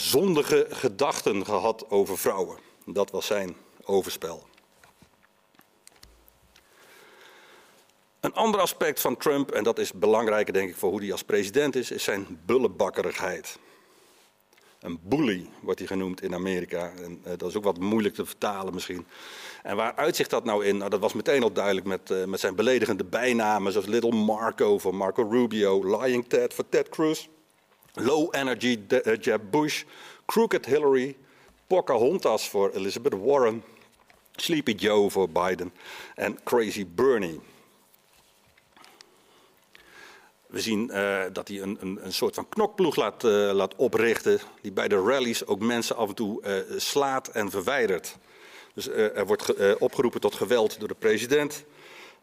zondige 0.00 0.66
gedachten 0.70 1.44
gehad 1.44 1.90
over 1.90 2.18
vrouwen. 2.18 2.58
Dat 2.84 3.10
was 3.10 3.26
zijn 3.26 3.56
overspel. 3.84 4.48
Een 8.20 8.34
ander 8.34 8.60
aspect 8.60 9.00
van 9.00 9.16
Trump, 9.16 9.50
en 9.50 9.64
dat 9.64 9.78
is 9.78 9.92
belangrijker 9.92 10.52
denk 10.52 10.68
ik 10.68 10.76
voor 10.76 10.90
hoe 10.90 11.00
hij 11.00 11.12
als 11.12 11.22
president 11.22 11.76
is, 11.76 11.90
is 11.90 12.04
zijn 12.04 12.40
bullebakkerigheid. 12.46 13.58
Een 14.80 14.98
bully 15.02 15.48
wordt 15.60 15.78
hij 15.78 15.88
genoemd 15.88 16.22
in 16.22 16.34
Amerika. 16.34 16.92
En, 16.96 17.22
uh, 17.26 17.32
dat 17.36 17.48
is 17.48 17.56
ook 17.56 17.64
wat 17.64 17.78
moeilijk 17.78 18.14
te 18.14 18.26
vertalen 18.26 18.74
misschien. 18.74 19.06
En 19.62 19.76
waar 19.76 19.94
uitzicht 19.94 20.30
dat 20.30 20.44
nou 20.44 20.64
in? 20.64 20.76
Nou, 20.76 20.90
dat 20.90 21.00
was 21.00 21.12
meteen 21.12 21.42
al 21.42 21.52
duidelijk 21.52 21.86
met, 21.86 22.10
uh, 22.10 22.24
met 22.24 22.40
zijn 22.40 22.54
beledigende 22.54 23.04
bijnamen, 23.04 23.72
zoals 23.72 23.86
Little 23.86 24.12
Marco 24.12 24.78
voor 24.78 24.94
Marco 24.94 25.22
Rubio, 25.22 25.98
Lying 26.00 26.28
Ted 26.28 26.54
voor 26.54 26.68
Ted 26.68 26.88
Cruz. 26.88 27.26
Low 27.92 28.28
Energy 28.30 28.78
uh, 28.88 29.16
Jeb 29.20 29.40
Bush, 29.50 29.82
Crooked 30.26 30.66
Hillary, 30.66 31.16
Pocahontas 31.66 32.48
voor 32.48 32.70
Elizabeth 32.70 33.14
Warren, 33.14 33.64
Sleepy 34.32 34.72
Joe 34.72 35.10
voor 35.10 35.28
Biden 35.28 35.72
en 36.14 36.38
Crazy 36.44 36.86
Bernie. 36.94 37.40
We 40.50 40.60
zien 40.60 40.90
uh, 40.92 41.22
dat 41.32 41.48
hij 41.48 41.60
een, 41.60 41.78
een, 41.80 41.98
een, 42.04 42.12
soort 42.12 42.34
van 42.34 42.48
knokploeg 42.48 42.96
laat, 42.96 43.24
uh, 43.24 43.50
laat, 43.52 43.74
oprichten, 43.76 44.40
die 44.60 44.72
bij 44.72 44.88
de 44.88 45.02
rallies 45.02 45.46
ook 45.46 45.60
mensen 45.60 45.96
af 45.96 46.08
en 46.08 46.14
toe 46.14 46.42
uh, 46.42 46.78
slaat 46.78 47.28
en 47.28 47.50
verwijdert. 47.50 48.16
Dus 48.74 48.88
er 48.88 49.26
wordt 49.26 49.78
opgeroepen 49.78 50.20
tot 50.20 50.34
geweld 50.34 50.78
door 50.78 50.88
de 50.88 50.94
president. 50.94 51.64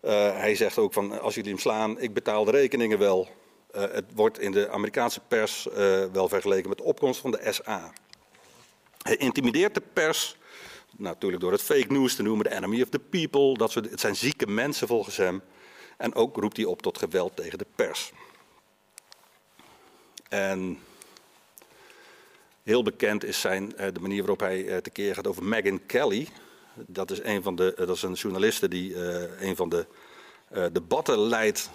hij 0.02 0.56
zegt 0.56 0.78
ook 0.78 0.94
van 0.94 1.22
als 1.22 1.36
jullie 1.36 1.50
hem 1.50 1.60
slaan, 1.60 2.00
ik 2.00 2.14
betaal 2.14 2.46
de 2.46 2.52
rekeningen 2.52 3.00
wel. 3.00 3.28
Het 3.72 4.06
wordt 4.14 4.40
in 4.40 4.52
de 4.52 4.70
Amerikaanse 4.70 5.20
pers 5.28 5.68
wel 6.12 6.30
vergeleken 6.30 6.70
met 6.70 6.78
de 6.78 6.84
opkomst 6.84 7.20
van 7.20 7.32
de 7.32 7.48
SA. 7.50 7.94
Hij 9.02 9.16
intimideert 9.16 9.74
de 9.74 9.84
pers, 9.94 10.38
natuurlijk 10.98 11.42
door 11.42 11.52
het 11.52 11.62
fake 11.62 11.92
news 11.94 12.16
te 12.16 12.24
noemen, 12.24 12.50
de 12.50 12.56
enemy 12.56 12.82
of 12.82 12.90
the 12.90 13.00
people. 13.00 13.58
Dat 13.58 13.74
het 13.74 14.00
zijn 14.00 14.16
zieke 14.16 14.48
mensen 14.48 14.88
volgens 14.88 15.18
hem. 15.18 15.42
En 15.98 16.16
ook 16.16 16.36
roept 16.36 16.58
hij 16.58 16.66
op 16.66 16.82
tot 16.82 16.98
geweld 16.98 17.36
tegen 17.36 17.58
de 17.58 17.66
pers. 17.76 18.12
En 20.30 20.80
heel 22.64 22.84
bekend 22.84 23.24
is 23.24 23.42
zijn, 23.42 23.74
uh, 23.78 23.88
de 23.94 24.00
manier 24.00 24.20
waarop 24.20 24.40
hij 24.40 24.82
tekeer 24.82 25.16
gaat 25.16 25.28
over 25.28 25.44
Megyn 25.44 25.86
Kelly. 25.86 26.28
Dat 26.74 27.12
is 27.12 27.24
een 27.24 27.44
van 27.44 27.56
de, 27.56 27.74
dat 27.76 27.96
is 27.96 28.02
een 28.02 28.14
journaliste 28.14 28.68
die 28.68 28.96
een 29.42 29.56
van 29.56 29.70
de 29.70 29.86
debatten 30.72 31.20
leidt 31.20 31.70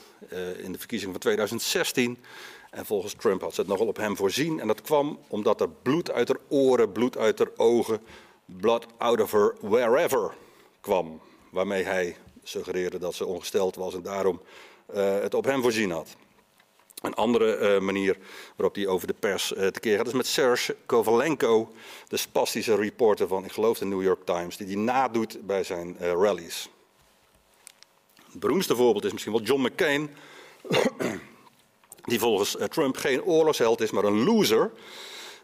in 0.56 0.72
de 0.72 0.78
verkiezingen 0.78 1.12
van 1.12 1.20
2016. 1.20 2.18
En 2.72 2.86
volgens 2.86 3.14
Trump 3.14 3.40
had 3.40 3.54
ze 3.54 3.60
het 3.60 3.70
nogal 3.70 3.86
op 3.86 3.96
hem 3.96 4.16
voorzien. 4.16 4.60
En 4.60 4.66
dat 4.66 4.80
kwam 4.80 5.18
omdat 5.28 5.60
er 5.60 5.68
bloed 5.68 6.10
uit 6.10 6.28
haar 6.28 6.36
oren, 6.48 6.92
bloed 6.92 7.16
uit 7.16 7.38
haar 7.38 7.50
ogen, 7.56 8.00
blood 8.44 8.86
out 8.98 9.20
of 9.20 9.32
her 9.32 9.54
wherever 9.60 10.34
kwam. 10.80 11.20
Waarmee 11.50 11.82
hij 11.82 12.16
suggereerde 12.42 12.98
dat 12.98 13.14
ze 13.14 13.26
ongesteld 13.26 13.76
was 13.76 13.94
en 13.94 14.02
daarom 14.02 14.40
uh, 14.94 15.18
het 15.20 15.34
op 15.34 15.44
hem 15.44 15.62
voorzien 15.62 15.90
had. 15.90 16.16
Een 17.00 17.14
andere 17.14 17.58
uh, 17.58 17.80
manier 17.80 18.18
waarop 18.56 18.74
hij 18.74 18.86
over 18.86 19.06
de 19.06 19.14
pers 19.14 19.52
uh, 19.52 19.66
tekeer 19.66 19.96
gaat 19.96 20.06
is 20.06 20.12
met 20.12 20.26
Serge 20.26 20.76
Kovalenko, 20.86 21.72
de 22.08 22.16
spastische 22.16 22.74
reporter 22.74 23.28
van, 23.28 23.44
ik 23.44 23.52
geloof, 23.52 23.78
de 23.78 23.84
New 23.84 24.02
York 24.02 24.24
Times, 24.24 24.56
die 24.56 24.66
die 24.66 24.78
nadoet 24.78 25.46
bij 25.46 25.64
zijn 25.64 25.98
rallies. 25.98 26.68
Het 28.30 28.40
beroemdste 28.40 28.76
voorbeeld 28.76 29.04
is 29.04 29.12
misschien 29.12 29.32
wel 29.32 29.42
John 29.42 29.62
McCain, 29.62 30.10
die 32.02 32.18
volgens 32.18 32.56
Trump 32.68 32.96
geen 32.96 33.22
oorlogsheld 33.22 33.80
is, 33.80 33.90
maar 33.90 34.04
een 34.04 34.24
loser. 34.24 34.72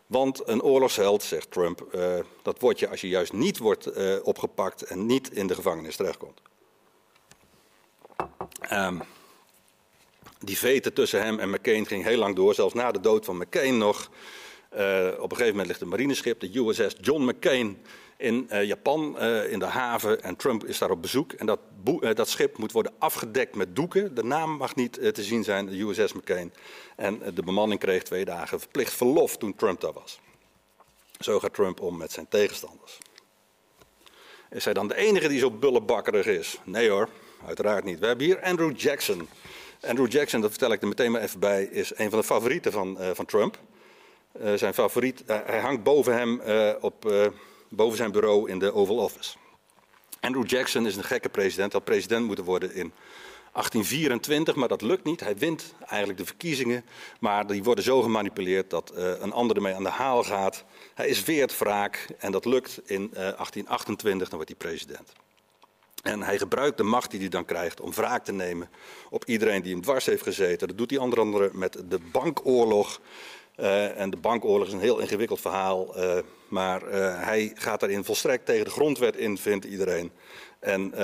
Want 0.07 0.49
een 0.49 0.63
oorlogsheld, 0.63 1.23
zegt 1.23 1.51
Trump, 1.51 1.99
dat 2.43 2.61
word 2.61 2.79
je 2.79 2.89
als 2.89 3.01
je 3.01 3.09
juist 3.09 3.33
niet 3.33 3.59
wordt 3.59 3.93
opgepakt 4.23 4.83
en 4.83 5.07
niet 5.07 5.31
in 5.31 5.47
de 5.47 5.55
gevangenis 5.55 5.97
terechtkomt. 5.97 6.41
Um, 8.73 9.03
die 10.39 10.59
vete 10.59 10.93
tussen 10.93 11.23
hem 11.23 11.39
en 11.39 11.51
McCain 11.51 11.87
ging 11.87 12.05
heel 12.05 12.19
lang 12.19 12.37
door, 12.37 12.55
zelfs 12.55 12.75
na 12.75 12.91
de 12.91 13.01
dood 13.01 13.25
van 13.25 13.37
McCain 13.37 13.79
nog. 13.79 14.11
Uh, 14.77 15.09
op 15.19 15.31
een 15.31 15.37
gegeven 15.37 15.47
moment 15.47 15.67
ligt 15.67 15.81
een 15.81 15.89
marineschip, 15.89 16.41
de 16.41 16.59
USS 16.59 16.95
John 17.01 17.25
McCain, 17.25 17.79
in 18.17 18.49
uh, 18.53 18.65
Japan 18.65 19.17
uh, 19.19 19.53
in 19.53 19.59
de 19.59 19.65
haven. 19.65 20.23
En 20.23 20.37
Trump 20.37 20.65
is 20.65 20.79
daar 20.79 20.91
op 20.91 21.03
bezoek. 21.03 21.33
En 21.33 21.47
dat, 21.47 21.61
dat, 22.15 22.29
schip 22.29 22.59
moet 22.59 22.73
worden 22.73 22.93
afgedekt 22.99 23.55
met 23.55 23.77
doeken. 23.77 24.15
De 24.15 24.25
naam 24.25 24.57
mag 24.57 24.75
niet 24.75 24.93
te 24.93 25.23
zien 25.23 25.45
zijn, 25.45 25.67
de 25.67 25.81
USS 25.81 26.13
McCain. 26.13 26.53
En 26.97 27.23
de 27.35 27.43
bemanning 27.43 27.81
kreeg 27.81 28.03
twee 28.03 28.25
dagen 28.25 28.61
verplicht 28.61 28.93
verlof 28.93 29.37
toen 29.37 29.55
Trump 29.55 29.81
daar 29.81 29.93
was. 29.93 30.21
Zo 31.19 31.39
gaat 31.39 31.55
Trump 31.55 31.81
om 31.81 31.97
met 31.97 32.13
zijn 32.13 32.29
tegenstanders. 32.29 32.99
Is 34.51 34.65
hij 34.65 34.75
dan 34.75 34.89
de 34.89 34.97
enige 34.97 35.29
die 35.29 35.39
zo 35.39 35.51
bullebakkerig 35.51 36.27
is? 36.27 36.59
Nee 36.65 36.91
hoor, 36.91 37.09
uiteraard 37.47 37.85
niet. 37.85 37.99
We 37.99 38.07
hebben 38.07 38.27
hier 38.27 38.43
Andrew 38.43 38.79
Jackson. 38.79 39.29
Andrew 39.87 40.13
Jackson, 40.13 40.41
dat 40.41 40.51
vertel 40.51 40.73
ik 40.73 40.83
er 40.83 40.89
meteen 40.89 41.13
maar 41.13 41.21
even 41.21 41.41
bij, 41.41 41.65
is 41.65 41.93
een 41.97 42.11
van 42.11 42.19
de 42.19 42.25
favorieten 42.25 42.73
van, 42.73 42.97
uh, 43.01 43.11
van 43.13 43.25
Trump. 43.25 43.59
Uh, 44.43 44.55
zijn 44.55 44.75
favoriet, 44.75 45.23
uh, 45.27 45.37
hij 45.45 45.61
hangt 45.61 45.83
boven 45.83 46.15
hem 46.15 46.41
op, 46.81 47.13
boven 47.69 47.97
zijn 47.97 48.13
bureau 48.13 48.51
in 48.51 48.59
de 48.59 48.75
Oval 48.75 48.97
Office. 48.97 49.37
Andrew 50.21 50.49
Jackson 50.49 50.87
is 50.87 50.97
een 50.97 51.05
gekke 51.05 51.29
president, 51.29 51.73
had 51.73 51.85
president 51.85 52.27
moeten 52.27 52.45
worden 52.45 52.75
in 52.75 52.93
1824, 53.53 54.55
maar 54.55 54.69
dat 54.69 54.83
lukt 54.83 55.05
niet. 55.05 55.21
Hij 55.21 55.37
wint 55.37 55.75
eigenlijk 55.87 56.19
de 56.19 56.27
verkiezingen, 56.27 56.85
maar 57.21 57.47
die 57.47 57.63
worden 57.63 57.85
zo 57.85 58.03
gemanipuleerd 58.03 58.71
dat 58.71 58.93
een 58.95 59.33
ander 59.33 59.57
ermee 59.57 59.75
aan 59.75 59.83
de 59.83 59.89
haal 59.89 60.25
gaat. 60.25 60.65
Hij 60.95 61.09
is 61.09 61.25
weer 61.25 61.41
het 61.41 61.59
wraak 61.59 62.07
en 62.19 62.33
dat 62.33 62.45
lukt 62.45 62.81
in 62.85 63.09
1828, 63.13 64.29
dan 64.29 64.39
wordt 64.39 64.51
hij 64.59 64.69
president. 64.69 65.13
En 66.09 66.23
hij 66.23 66.39
gebruikt 66.39 66.77
de 66.77 66.83
macht 66.83 67.11
die 67.11 67.21
hij 67.21 67.29
dan 67.29 67.45
krijgt 67.45 67.81
om 67.81 67.93
wraak 67.93 68.25
te 68.25 68.33
nemen 68.33 68.71
op 69.11 69.25
iedereen 69.25 69.63
die 69.63 69.73
hem 69.73 69.83
dwars 69.83 70.07
heeft 70.07 70.23
gezeten. 70.23 70.69
Dat 70.69 70.79
doet 70.79 70.91
hij 70.91 70.99
onder 70.99 71.21
andere 71.21 71.51
met 71.53 71.83
de 71.89 71.99
bankoorlog. 72.13 73.01
Uh, 73.57 74.01
en 74.01 74.11
de 74.11 74.17
bankoorlog 74.17 74.67
is 74.67 74.73
een 74.73 74.81
heel 74.81 74.99
ingewikkeld 74.99 75.41
verhaal. 75.41 75.99
Uh, 75.99 76.19
maar 76.49 76.83
uh, 76.83 77.23
hij 77.25 77.53
gaat 77.55 77.81
daarin 77.81 78.05
volstrekt 78.05 78.47
tegen 78.47 78.65
de 78.65 78.71
grondwet 78.71 79.17
in, 79.17 79.39
vindt 79.39 79.65
iedereen. 79.65 80.13
En 80.61 80.95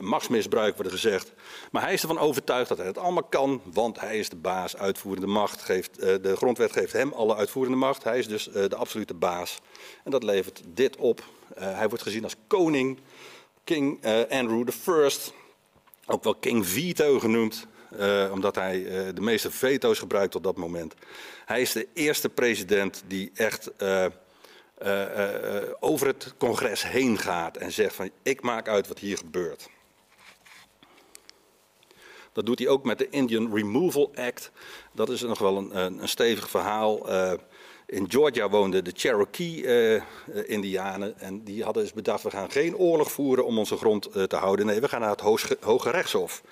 machtsmisbruik 0.00 0.76
wordt 0.76 0.90
gezegd. 0.90 1.32
Maar 1.70 1.82
hij 1.82 1.92
is 1.92 2.02
ervan 2.02 2.18
overtuigd 2.18 2.68
dat 2.68 2.78
hij 2.78 2.86
het 2.86 2.98
allemaal 2.98 3.22
kan, 3.22 3.62
want 3.64 4.00
hij 4.00 4.18
is 4.18 4.28
de 4.28 4.36
baas, 4.36 4.76
uitvoerende 4.76 5.26
macht. 5.26 5.62
Geeft, 5.62 6.00
de 6.00 6.36
grondwet 6.36 6.72
geeft 6.72 6.92
hem 6.92 7.12
alle 7.12 7.36
uitvoerende 7.36 7.78
macht. 7.78 8.04
Hij 8.04 8.18
is 8.18 8.28
dus 8.28 8.44
de 8.44 8.76
absolute 8.76 9.14
baas. 9.14 9.60
En 10.04 10.10
dat 10.10 10.22
levert 10.22 10.62
dit 10.66 10.96
op. 10.96 11.24
hij 11.54 11.88
wordt 11.88 12.02
gezien 12.02 12.24
als 12.24 12.34
koning, 12.46 13.00
King 13.64 14.06
Andrew 14.30 14.68
I. 14.68 15.10
Ook 16.06 16.24
wel 16.24 16.34
King 16.34 16.66
Veto 16.66 17.18
genoemd, 17.18 17.66
omdat 18.32 18.54
hij 18.54 18.82
de 19.14 19.20
meeste 19.20 19.50
veto's 19.50 19.98
gebruikt 19.98 20.34
op 20.34 20.42
dat 20.42 20.56
moment. 20.56 20.94
Hij 21.44 21.60
is 21.60 21.72
de 21.72 21.88
eerste 21.92 22.28
president 22.28 23.02
die 23.06 23.30
echt 23.34 23.70
over 25.80 26.06
het 26.06 26.34
congres 26.38 26.82
heen 26.82 27.18
gaat 27.18 27.56
en 27.56 27.72
zegt 27.72 27.94
van 27.94 28.10
ik 28.22 28.42
maak 28.42 28.68
uit 28.68 28.88
wat 28.88 28.98
hier 28.98 29.16
gebeurt. 29.16 29.68
Dat 32.32 32.46
doet 32.46 32.58
hij 32.58 32.68
ook 32.68 32.84
met 32.84 32.98
de 32.98 33.08
Indian 33.08 33.54
Removal 33.54 34.12
Act. 34.14 34.50
Dat 34.92 35.08
is 35.08 35.20
nog 35.20 35.38
wel 35.38 35.56
een, 35.56 35.76
een 35.76 36.08
stevig 36.08 36.50
verhaal. 36.50 37.08
In 37.90 38.10
Georgia 38.10 38.48
woonden 38.48 38.84
de 38.84 38.92
Cherokee-Indianen. 38.94 41.18
en 41.18 41.44
die 41.44 41.64
hadden 41.64 41.82
dus 41.82 41.92
bedacht: 41.92 42.22
we 42.22 42.30
gaan 42.30 42.50
geen 42.50 42.76
oorlog 42.76 43.12
voeren 43.12 43.46
om 43.46 43.58
onze 43.58 43.76
grond 43.76 44.12
te 44.12 44.36
houden. 44.36 44.66
Nee, 44.66 44.80
we 44.80 44.88
gaan 44.88 45.00
naar 45.00 45.10
het 45.10 45.20
Hoge 45.60 45.90
Rechtshof. 45.90 46.42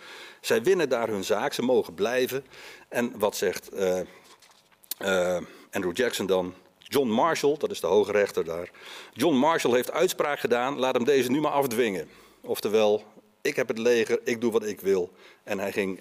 Zij 0.40 0.62
winnen 0.62 0.88
daar 0.88 1.08
hun 1.08 1.24
zaak, 1.24 1.52
ze 1.52 1.62
mogen 1.62 1.94
blijven. 1.94 2.44
En 2.88 3.18
wat 3.18 3.36
zegt 3.36 3.70
Andrew 5.70 5.96
Jackson 5.96 6.26
dan? 6.26 6.54
John 6.78 7.08
Marshall, 7.08 7.56
dat 7.58 7.70
is 7.70 7.80
de 7.80 7.86
hoge 7.86 8.12
rechter 8.12 8.44
daar. 8.44 8.70
John 9.12 9.36
Marshall 9.36 9.74
heeft 9.74 9.90
uitspraak 9.90 10.38
gedaan, 10.38 10.78
laat 10.78 10.94
hem 10.94 11.04
deze 11.04 11.30
nu 11.30 11.40
maar 11.40 11.52
afdwingen. 11.52 12.08
Oftewel, 12.40 13.04
ik 13.40 13.56
heb 13.56 13.68
het 13.68 13.78
leger, 13.78 14.20
ik 14.24 14.40
doe 14.40 14.52
wat 14.52 14.64
ik 14.64 14.80
wil. 14.80 15.12
En 15.42 15.58
hij, 15.58 15.72
ging, 15.72 16.00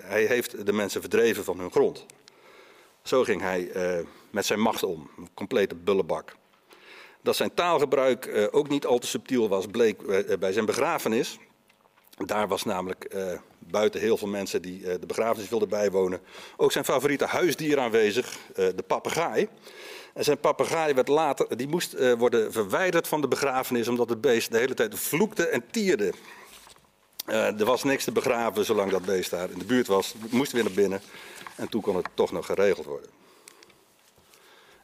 hij 0.00 0.24
heeft 0.24 0.66
de 0.66 0.72
mensen 0.72 1.00
verdreven 1.00 1.44
van 1.44 1.58
hun 1.58 1.70
grond. 1.70 2.06
Zo 3.02 3.24
ging 3.24 3.40
hij 3.40 3.70
met 4.32 4.46
zijn 4.46 4.60
macht 4.60 4.82
om, 4.82 5.10
een 5.18 5.28
complete 5.34 5.74
bullebak. 5.74 6.36
Dat 7.22 7.36
zijn 7.36 7.54
taalgebruik 7.54 8.48
ook 8.50 8.68
niet 8.68 8.86
al 8.86 8.98
te 8.98 9.06
subtiel 9.06 9.48
was, 9.48 9.66
bleek 9.66 10.26
bij 10.38 10.52
zijn 10.52 10.66
begrafenis. 10.66 11.38
Daar 12.16 12.48
was 12.48 12.64
namelijk 12.64 13.16
buiten 13.58 14.00
heel 14.00 14.16
veel 14.16 14.28
mensen 14.28 14.62
die 14.62 14.80
de 14.80 15.06
begrafenis 15.06 15.48
wilden 15.48 15.68
bijwonen, 15.68 16.20
ook 16.56 16.72
zijn 16.72 16.84
favoriete 16.84 17.24
huisdier 17.24 17.78
aanwezig, 17.78 18.38
de 18.54 18.84
papegaai. 18.86 19.48
En 20.14 20.24
zijn 20.24 20.38
papegaai 20.38 20.94
werd 20.94 21.08
later, 21.08 21.56
die 21.56 21.68
moest 21.68 22.16
worden 22.18 22.52
verwijderd 22.52 23.08
van 23.08 23.20
de 23.20 23.28
begrafenis 23.28 23.88
omdat 23.88 24.08
het 24.08 24.20
beest 24.20 24.52
de 24.52 24.58
hele 24.58 24.74
tijd 24.74 24.98
vloekte 24.98 25.46
en 25.46 25.64
tierde. 25.70 26.12
Er 27.26 27.64
was 27.64 27.82
niks 27.82 28.04
te 28.04 28.12
begraven 28.12 28.64
zolang 28.64 28.90
dat 28.90 29.04
beest 29.04 29.30
daar 29.30 29.50
in 29.50 29.58
de 29.58 29.64
buurt 29.64 29.86
was. 29.86 30.14
Het 30.22 30.32
moest 30.32 30.52
weer 30.52 30.64
naar 30.64 30.72
binnen. 30.72 31.00
En 31.56 31.68
toen 31.68 31.80
kon 31.80 31.96
het 31.96 32.08
toch 32.14 32.32
nog 32.32 32.46
geregeld 32.46 32.86
worden. 32.86 33.10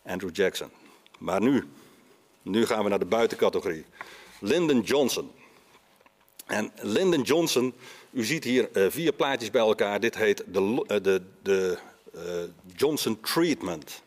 Andrew 0.08 0.36
Jackson. 0.36 0.70
Maar 1.18 1.40
nu, 1.40 1.68
nu 2.42 2.66
gaan 2.66 2.82
we 2.82 2.88
naar 2.88 2.98
de 2.98 3.04
buitencategorie. 3.04 3.84
Lyndon 4.40 4.80
Johnson. 4.80 5.30
En 6.46 6.72
Lyndon 6.80 7.22
Johnson, 7.22 7.74
u 8.10 8.24
ziet 8.24 8.44
hier 8.44 8.68
uh, 8.72 8.90
vier 8.90 9.12
plaatjes 9.12 9.50
bij 9.50 9.60
elkaar. 9.60 10.00
Dit 10.00 10.16
heet 10.16 10.44
de, 10.46 10.84
de, 11.02 11.22
de 11.42 11.78
Johnson 12.76 13.20
Treatment. 13.20 14.02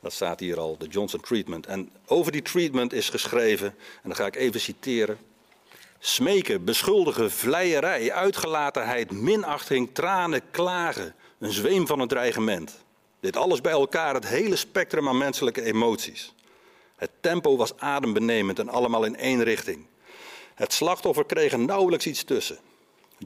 Dat 0.00 0.12
staat 0.12 0.40
hier 0.40 0.58
al, 0.58 0.76
de 0.78 0.86
Johnson 0.86 1.20
Treatment. 1.20 1.66
En 1.66 1.90
over 2.06 2.32
die 2.32 2.42
treatment 2.42 2.92
is 2.92 3.08
geschreven, 3.08 3.66
en 3.66 4.08
dan 4.08 4.16
ga 4.16 4.26
ik 4.26 4.36
even 4.36 4.60
citeren. 4.60 5.18
Smeken, 5.98 6.64
beschuldigen, 6.64 7.30
vleierij, 7.30 8.12
uitgelatenheid, 8.12 9.10
minachting, 9.10 9.90
tranen, 9.92 10.50
klagen. 10.50 11.14
Een 11.38 11.52
zweem 11.52 11.86
van 11.86 12.00
een 12.00 12.08
dreigement. 12.08 12.83
Dit 13.24 13.36
alles 13.36 13.60
bij 13.60 13.72
elkaar, 13.72 14.14
het 14.14 14.26
hele 14.26 14.56
spectrum 14.56 15.08
aan 15.08 15.18
menselijke 15.18 15.62
emoties. 15.62 16.34
Het 16.96 17.10
tempo 17.20 17.56
was 17.56 17.76
adembenemend 17.76 18.58
en 18.58 18.68
allemaal 18.68 19.04
in 19.04 19.16
één 19.16 19.42
richting. 19.42 19.86
Het 20.54 20.72
slachtoffer 20.72 21.24
kreeg 21.24 21.52
er 21.52 21.58
nauwelijks 21.58 22.06
iets 22.06 22.24
tussen. 22.24 22.58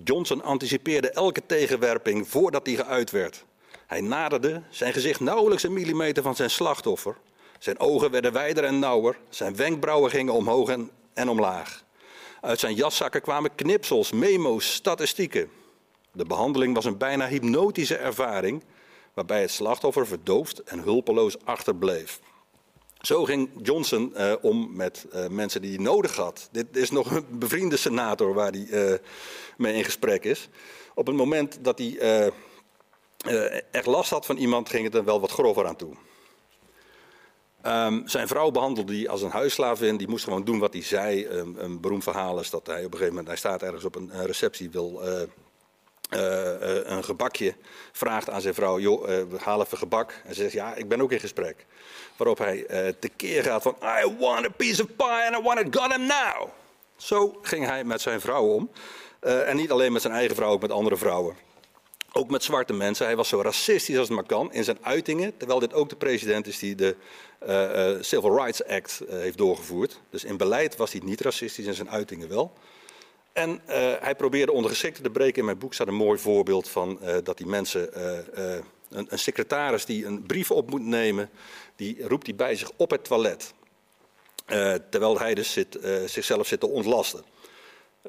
Johnson 0.05 0.43
anticipeerde 0.43 1.11
elke 1.11 1.43
tegenwerping 1.47 2.29
voordat 2.29 2.65
die 2.65 2.77
geuit 2.77 3.11
werd. 3.11 3.45
Hij 3.87 4.01
naderde, 4.01 4.63
zijn 4.71 4.93
gezicht 4.93 5.21
nauwelijks 5.21 5.63
een 5.63 5.73
millimeter 5.73 6.23
van 6.23 6.37
zijn 6.37 6.51
slachtoffer. 6.51 7.17
Zijn 7.59 7.81
ogen 7.81 8.11
werden 8.11 8.33
wijder 8.33 8.65
en 8.65 8.79
nauwer, 8.79 9.19
zijn 9.29 9.57
wenkbrauwen 9.57 10.11
gingen 10.11 10.35
omhoog 10.35 10.69
en, 10.69 10.91
en 11.15 11.29
omlaag. 11.29 11.85
Uit 12.41 12.61
zijn 12.61 12.75
jaszakken 12.75 13.23
kwamen 13.23 13.55
knipsels, 13.55 14.13
memo's, 14.13 14.75
statistieken. 14.75 15.51
De 16.13 16.25
behandeling 16.25 16.75
was 16.75 16.85
een 16.85 16.99
bijna 16.99 17.29
hypnotische 17.29 17.97
ervaring, 17.97 18.63
waarbij 19.19 19.41
het 19.41 19.51
slachtoffer 19.51 20.07
verdoofd 20.07 20.63
en 20.63 20.79
hulpeloos 20.79 21.45
achterbleef. 21.45 22.21
Zo 23.01 23.25
ging 23.25 23.51
Johnson 23.63 24.13
uh, 24.17 24.35
om 24.41 24.77
met 24.77 25.07
uh, 25.15 25.27
mensen 25.27 25.63
die 25.63 25.75
hij 25.75 25.85
nodig 25.85 26.17
had. 26.17 26.49
Dit 26.53 26.77
is 26.77 26.91
nog 26.91 27.11
een 27.11 27.39
bevriende 27.39 27.77
senator 27.77 28.35
waar 28.35 28.51
hij 28.51 28.67
uh, 28.71 28.95
mee 29.57 29.75
in 29.75 29.85
gesprek 29.85 30.25
is. 30.25 30.49
Op 30.95 31.07
het 31.07 31.17
moment 31.17 31.59
dat 31.65 31.79
hij 31.79 32.33
echt 33.71 33.87
last 33.87 34.11
had 34.11 34.27
van 34.27 34.37
iemand, 34.37 34.69
ging 34.69 34.85
het 34.85 34.95
er 34.95 35.05
wel 35.05 35.21
wat 35.21 35.31
grover 35.31 35.67
aan 35.67 35.77
toe. 35.77 35.95
Um, 37.67 38.09
zijn 38.09 38.29
vrouw 38.29 38.51
behandelde 38.51 38.97
hij 38.97 39.09
als 39.09 39.23
een 39.23 39.31
huisslaaf 39.31 39.79
Die 39.79 40.09
moest 40.09 40.25
gewoon 40.25 40.45
doen 40.45 40.59
wat 40.59 40.73
hij 40.73 40.83
zei. 40.83 41.27
Een 41.57 41.81
beroemd 41.81 42.03
verhaal 42.03 42.41
is 42.41 42.51
dat 42.51 42.67
hij 42.67 42.79
op 42.79 42.85
een 42.85 42.99
gegeven 42.99 43.09
moment, 43.09 43.27
hij 43.27 43.37
staat 43.37 43.63
ergens 43.63 43.85
op 43.85 43.95
een 43.95 44.27
receptie, 44.27 44.71
wil 44.71 45.03
uh, 46.11 46.21
uh, 46.21 46.81
een 46.85 47.05
gebakje, 47.05 47.55
vraagt 47.93 48.31
aan 48.31 48.41
zijn 48.41 48.55
vrouw, 48.55 48.79
joh, 48.79 49.05
we 49.05 49.37
halen 49.39 49.67
even 49.67 49.79
gebak. 49.79 50.13
En 50.25 50.35
ze 50.35 50.41
zegt, 50.41 50.53
ja, 50.53 50.75
ik 50.75 50.89
ben 50.89 51.01
ook 51.01 51.13
in 51.13 51.21
gesprek. 51.21 51.67
Waarop 52.17 52.39
hij 52.39 52.67
tekeer 52.99 53.43
gaat 53.43 53.63
van, 53.63 53.77
I 53.83 54.17
want 54.19 54.47
a 54.47 54.49
piece 54.57 54.83
of 54.83 54.97
pie 54.97 55.27
and 55.27 55.37
I 55.37 55.43
want 55.43 55.61
it 55.61 55.93
him 55.93 56.07
now. 56.07 56.49
Zo 56.97 57.39
ging 57.43 57.67
hij 57.67 57.85
met 57.85 58.01
zijn 58.01 58.21
vrouw 58.21 58.45
om. 58.45 58.71
en 59.21 59.57
niet 59.57 59.71
alleen 59.71 59.93
met 59.93 60.03
zijn 60.03 60.15
eigen 60.15 60.37
vrouw, 60.37 60.51
ook 60.51 60.61
met 60.61 60.73
andere 60.73 60.97
vrouwen. 60.97 61.37
Ook 62.13 62.31
met 62.31 62.43
zwarte 62.43 62.73
mensen. 62.73 63.07
Hij 63.07 63.17
was 63.17 63.29
zo 63.29 63.41
racistisch 63.41 63.99
als 63.99 64.09
het 64.09 64.17
maar 64.17 64.27
kan 64.27 64.53
in 64.53 64.65
zijn 64.65 64.79
uitingen. 64.83 65.37
Terwijl 65.37 65.61
dit 65.61 65.75
ook 65.75 65.89
de 65.89 65.97
president 65.97 66.47
is 66.47 66.59
die 66.59 66.75
de 66.75 66.97
uh, 67.49 67.95
uh, 67.95 68.03
Civil 68.03 68.37
Rights 68.37 68.65
Act 68.65 69.01
uh, 69.03 69.11
heeft 69.11 69.39
doorgevoerd. 69.39 70.01
Dus 70.11 70.25
in 70.25 70.37
beleid 70.37 70.77
was 70.77 70.93
hij 70.93 71.01
niet 71.05 71.21
racistisch, 71.21 71.67
in 71.67 71.75
zijn 71.75 71.91
uitingen 71.91 72.29
wel. 72.29 72.53
En 73.39 73.61
hij 74.01 74.15
probeerde 74.17 74.53
ondergeschikten 74.53 75.03
te 75.03 75.11
breken. 75.11 75.39
In 75.39 75.45
mijn 75.45 75.59
boek 75.59 75.75
staat 75.75 75.89
een 75.89 75.95
mooi 75.95 76.19
voorbeeld 76.19 76.69
van 76.69 76.99
dat 77.23 77.37
die 77.37 77.47
mensen. 77.47 78.01
Een, 78.91 79.07
een, 79.09 79.19
secretaris 79.19 79.85
die 79.85 80.07
een 80.07 80.23
brief 80.23 80.51
op 80.51 80.71
moet 80.71 80.83
nemen, 80.83 81.31
die 81.77 82.07
roept 82.07 82.27
hij 82.27 82.35
bij 82.35 82.55
zich 82.55 82.71
op 82.77 82.91
het 82.91 83.05
toilet. 83.05 83.55
terwijl 84.91 85.19
hij 85.19 85.35
dus 85.35 85.53
zit, 85.53 85.79
zichzelf 86.07 86.47
zit 86.47 86.61
te 86.61 86.69
ontlasten. 86.69 87.25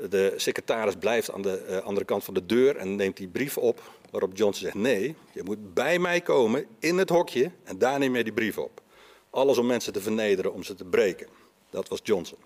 De 0.09 0.33
secretaris 0.35 0.95
blijft 0.95 1.31
aan 1.31 1.41
de 1.41 1.81
andere 1.83 2.05
kant 2.05 2.23
van 2.23 2.33
de 2.33 2.45
deur 2.45 2.75
en 2.75 2.95
neemt 2.95 3.17
die 3.17 3.27
brief 3.27 3.57
op. 3.57 3.81
Waarop 4.11 4.37
Johnson 4.37 4.63
zegt: 4.63 4.75
Nee, 4.75 5.15
je 5.31 5.43
moet 5.43 5.73
bij 5.73 5.99
mij 5.99 6.21
komen 6.21 6.65
in 6.79 6.97
het 6.97 7.09
hokje 7.09 7.51
en 7.63 7.77
daar 7.77 7.99
neem 7.99 8.15
je 8.15 8.23
die 8.23 8.33
brief 8.33 8.57
op. 8.57 8.81
Alles 9.29 9.57
om 9.57 9.65
mensen 9.65 9.93
te 9.93 10.01
vernederen, 10.01 10.53
om 10.53 10.63
ze 10.63 10.75
te 10.75 10.85
breken. 10.85 11.27
Dat 11.69 11.87
was 11.87 11.99
Johnson. 12.03 12.37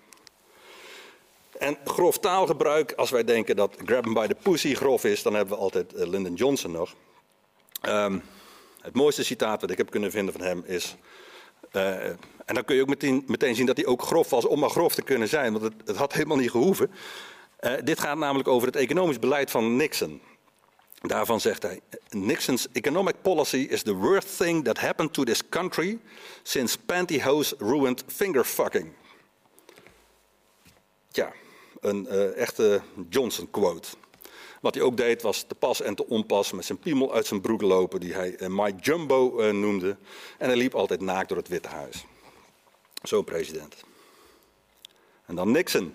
En 1.58 1.78
grof 1.84 2.18
taalgebruik, 2.18 2.92
als 2.92 3.10
wij 3.10 3.24
denken 3.24 3.56
dat 3.56 3.76
grab 3.84 4.04
him 4.04 4.14
by 4.14 4.26
the 4.26 4.36
pussy 4.42 4.74
grof 4.74 5.04
is, 5.04 5.22
dan 5.22 5.34
hebben 5.34 5.54
we 5.54 5.60
altijd 5.60 5.94
uh, 5.94 6.06
Lyndon 6.06 6.34
Johnson 6.34 6.70
nog. 6.70 6.94
Um, 7.82 8.22
het 8.80 8.94
mooiste 8.94 9.24
citaat 9.24 9.60
wat 9.60 9.70
ik 9.70 9.78
heb 9.78 9.90
kunnen 9.90 10.10
vinden 10.10 10.34
van 10.34 10.42
hem 10.42 10.62
is. 10.66 10.96
Uh, 11.72 12.06
en 12.44 12.54
dan 12.54 12.64
kun 12.64 12.76
je 12.76 12.82
ook 12.82 12.88
meteen, 12.88 13.24
meteen, 13.26 13.54
zien 13.54 13.66
dat 13.66 13.76
hij 13.76 13.86
ook 13.86 14.02
grof 14.02 14.30
was 14.30 14.46
om 14.46 14.58
maar 14.58 14.70
grof 14.70 14.94
te 14.94 15.02
kunnen 15.02 15.28
zijn, 15.28 15.52
want 15.52 15.64
het, 15.64 15.74
het 15.84 15.96
had 15.96 16.12
helemaal 16.12 16.36
niet 16.36 16.50
gehoeven. 16.50 16.90
Uh, 17.60 17.72
dit 17.84 18.00
gaat 18.00 18.18
namelijk 18.18 18.48
over 18.48 18.66
het 18.66 18.76
economisch 18.76 19.18
beleid 19.18 19.50
van 19.50 19.76
Nixon. 19.76 20.20
Daarvan 21.00 21.40
zegt 21.40 21.62
hij: 21.62 21.80
Nixon's 22.08 22.66
economic 22.72 23.14
policy 23.22 23.66
is 23.70 23.82
the 23.82 23.94
worst 23.94 24.36
thing 24.36 24.64
that 24.64 24.78
happened 24.78 25.12
to 25.12 25.24
this 25.24 25.48
country 25.48 25.98
since 26.42 26.78
pantyhose 26.78 27.54
ruined 27.58 28.04
fingerfucking. 28.06 28.92
Ja, 31.08 31.32
een 31.84 32.06
uh, 32.10 32.36
echte 32.36 32.82
Johnson 33.08 33.50
quote. 33.50 33.88
Wat 34.60 34.74
hij 34.74 34.82
ook 34.82 34.96
deed 34.96 35.22
was 35.22 35.42
te 35.42 35.54
pas 35.54 35.80
en 35.80 35.94
te 35.94 36.06
onpas 36.06 36.52
met 36.52 36.64
zijn 36.64 36.78
piemel 36.78 37.14
uit 37.14 37.26
zijn 37.26 37.40
broek 37.40 37.62
lopen, 37.62 38.00
die 38.00 38.14
hij 38.14 38.40
uh, 38.40 38.48
My 38.48 38.74
Jumbo 38.80 39.40
uh, 39.40 39.50
noemde. 39.50 39.96
En 40.38 40.46
hij 40.48 40.56
liep 40.56 40.74
altijd 40.74 41.00
naakt 41.00 41.28
door 41.28 41.38
het 41.38 41.48
Witte 41.48 41.68
Huis. 41.68 42.04
Zo'n 43.02 43.24
president. 43.24 43.74
En 45.26 45.34
dan 45.34 45.50
Nixon. 45.50 45.94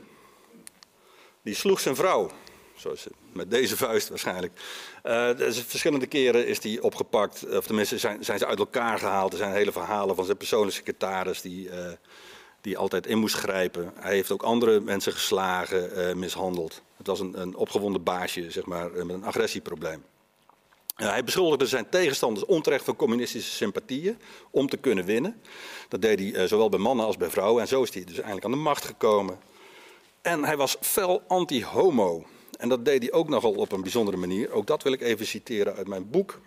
Die 1.42 1.56
sloeg 1.56 1.80
zijn 1.80 1.96
vrouw. 1.96 2.30
Zoals 2.76 3.08
met 3.34 3.52
deze 3.52 3.78
vuist 3.78 4.10
waarschijnlijk. 4.10 4.54
Verschillende 5.68 6.08
keren 6.08 6.48
is 6.48 6.64
hij 6.64 6.80
opgepakt. 6.80 7.46
Of 7.58 7.66
tenminste 7.66 7.98
zijn, 7.98 8.24
zijn, 8.24 8.40
ze 8.40 8.46
uit 8.46 8.60
elkaar 8.60 9.00
gehaald. 9.00 9.32
Er 9.32 9.38
zijn 9.38 9.54
hele 9.54 9.72
verhalen 9.72 10.16
van 10.16 10.26
zijn 10.26 10.38
persoonlijke 10.38 10.76
secretaris. 10.76 11.42
Die, 11.42 11.70
die 12.62 12.78
altijd 12.78 13.08
in 13.08 13.18
moest 13.18 13.36
grijpen. 13.36 13.94
Hij 13.96 14.14
heeft 14.14 14.32
ook 14.32 14.44
andere 14.44 14.80
mensen 14.80 15.14
geslagen, 15.14 16.20
mishandeld. 16.20 16.82
Het 16.98 17.08
was 17.08 17.20
een, 17.20 17.42
een 17.42 17.56
opgewonden 17.56 18.04
baasje, 18.04 18.52
zeg 18.52 18.66
maar, 18.66 18.92
met 18.92 19.10
een 19.10 19.24
agressieprobleem. 19.24 20.04
hij 20.96 21.24
beschuldigde 21.24 21.66
zijn 21.66 21.90
tegenstanders 21.90 22.46
onterecht 22.46 22.86
van 22.86 22.96
communistische 22.96 23.52
sympathieën 23.52 24.18
om 24.52 24.70
te 24.70 24.78
kunnen 24.78 25.06
winnen. 25.06 25.42
Dat 25.88 26.02
deed 26.02 26.20
hij 26.20 26.48
zowel 26.48 26.70
bij 26.70 26.80
mannen 26.80 27.06
als 27.06 27.18
bij 27.18 27.30
vrouwen. 27.30 27.62
En 27.62 27.68
zo 27.68 27.84
is 27.84 27.94
hij 27.94 28.04
dus 28.04 28.18
eindelijk 28.18 28.46
aan 28.46 28.52
de 28.52 28.58
macht 28.58 28.86
gekomen. 28.86 29.40
En 30.22 30.44
hij 30.44 30.58
was 30.58 30.78
fel 30.82 31.22
anti-homo. 31.28 32.26
En 32.58 32.70
dat 32.70 32.86
deed 32.86 33.02
hij 33.02 33.12
ook 33.12 33.30
nogal 33.30 33.54
op 33.54 33.72
een 33.72 33.82
bijzondere 33.82 34.18
manier. 34.18 34.52
Ook 34.52 34.68
dat 34.68 34.84
wil 34.84 34.92
ik 34.92 35.02
even 35.02 35.26
citeren 35.26 35.76
uit 35.76 35.88
mijn 35.88 36.10
boek. 36.10 36.40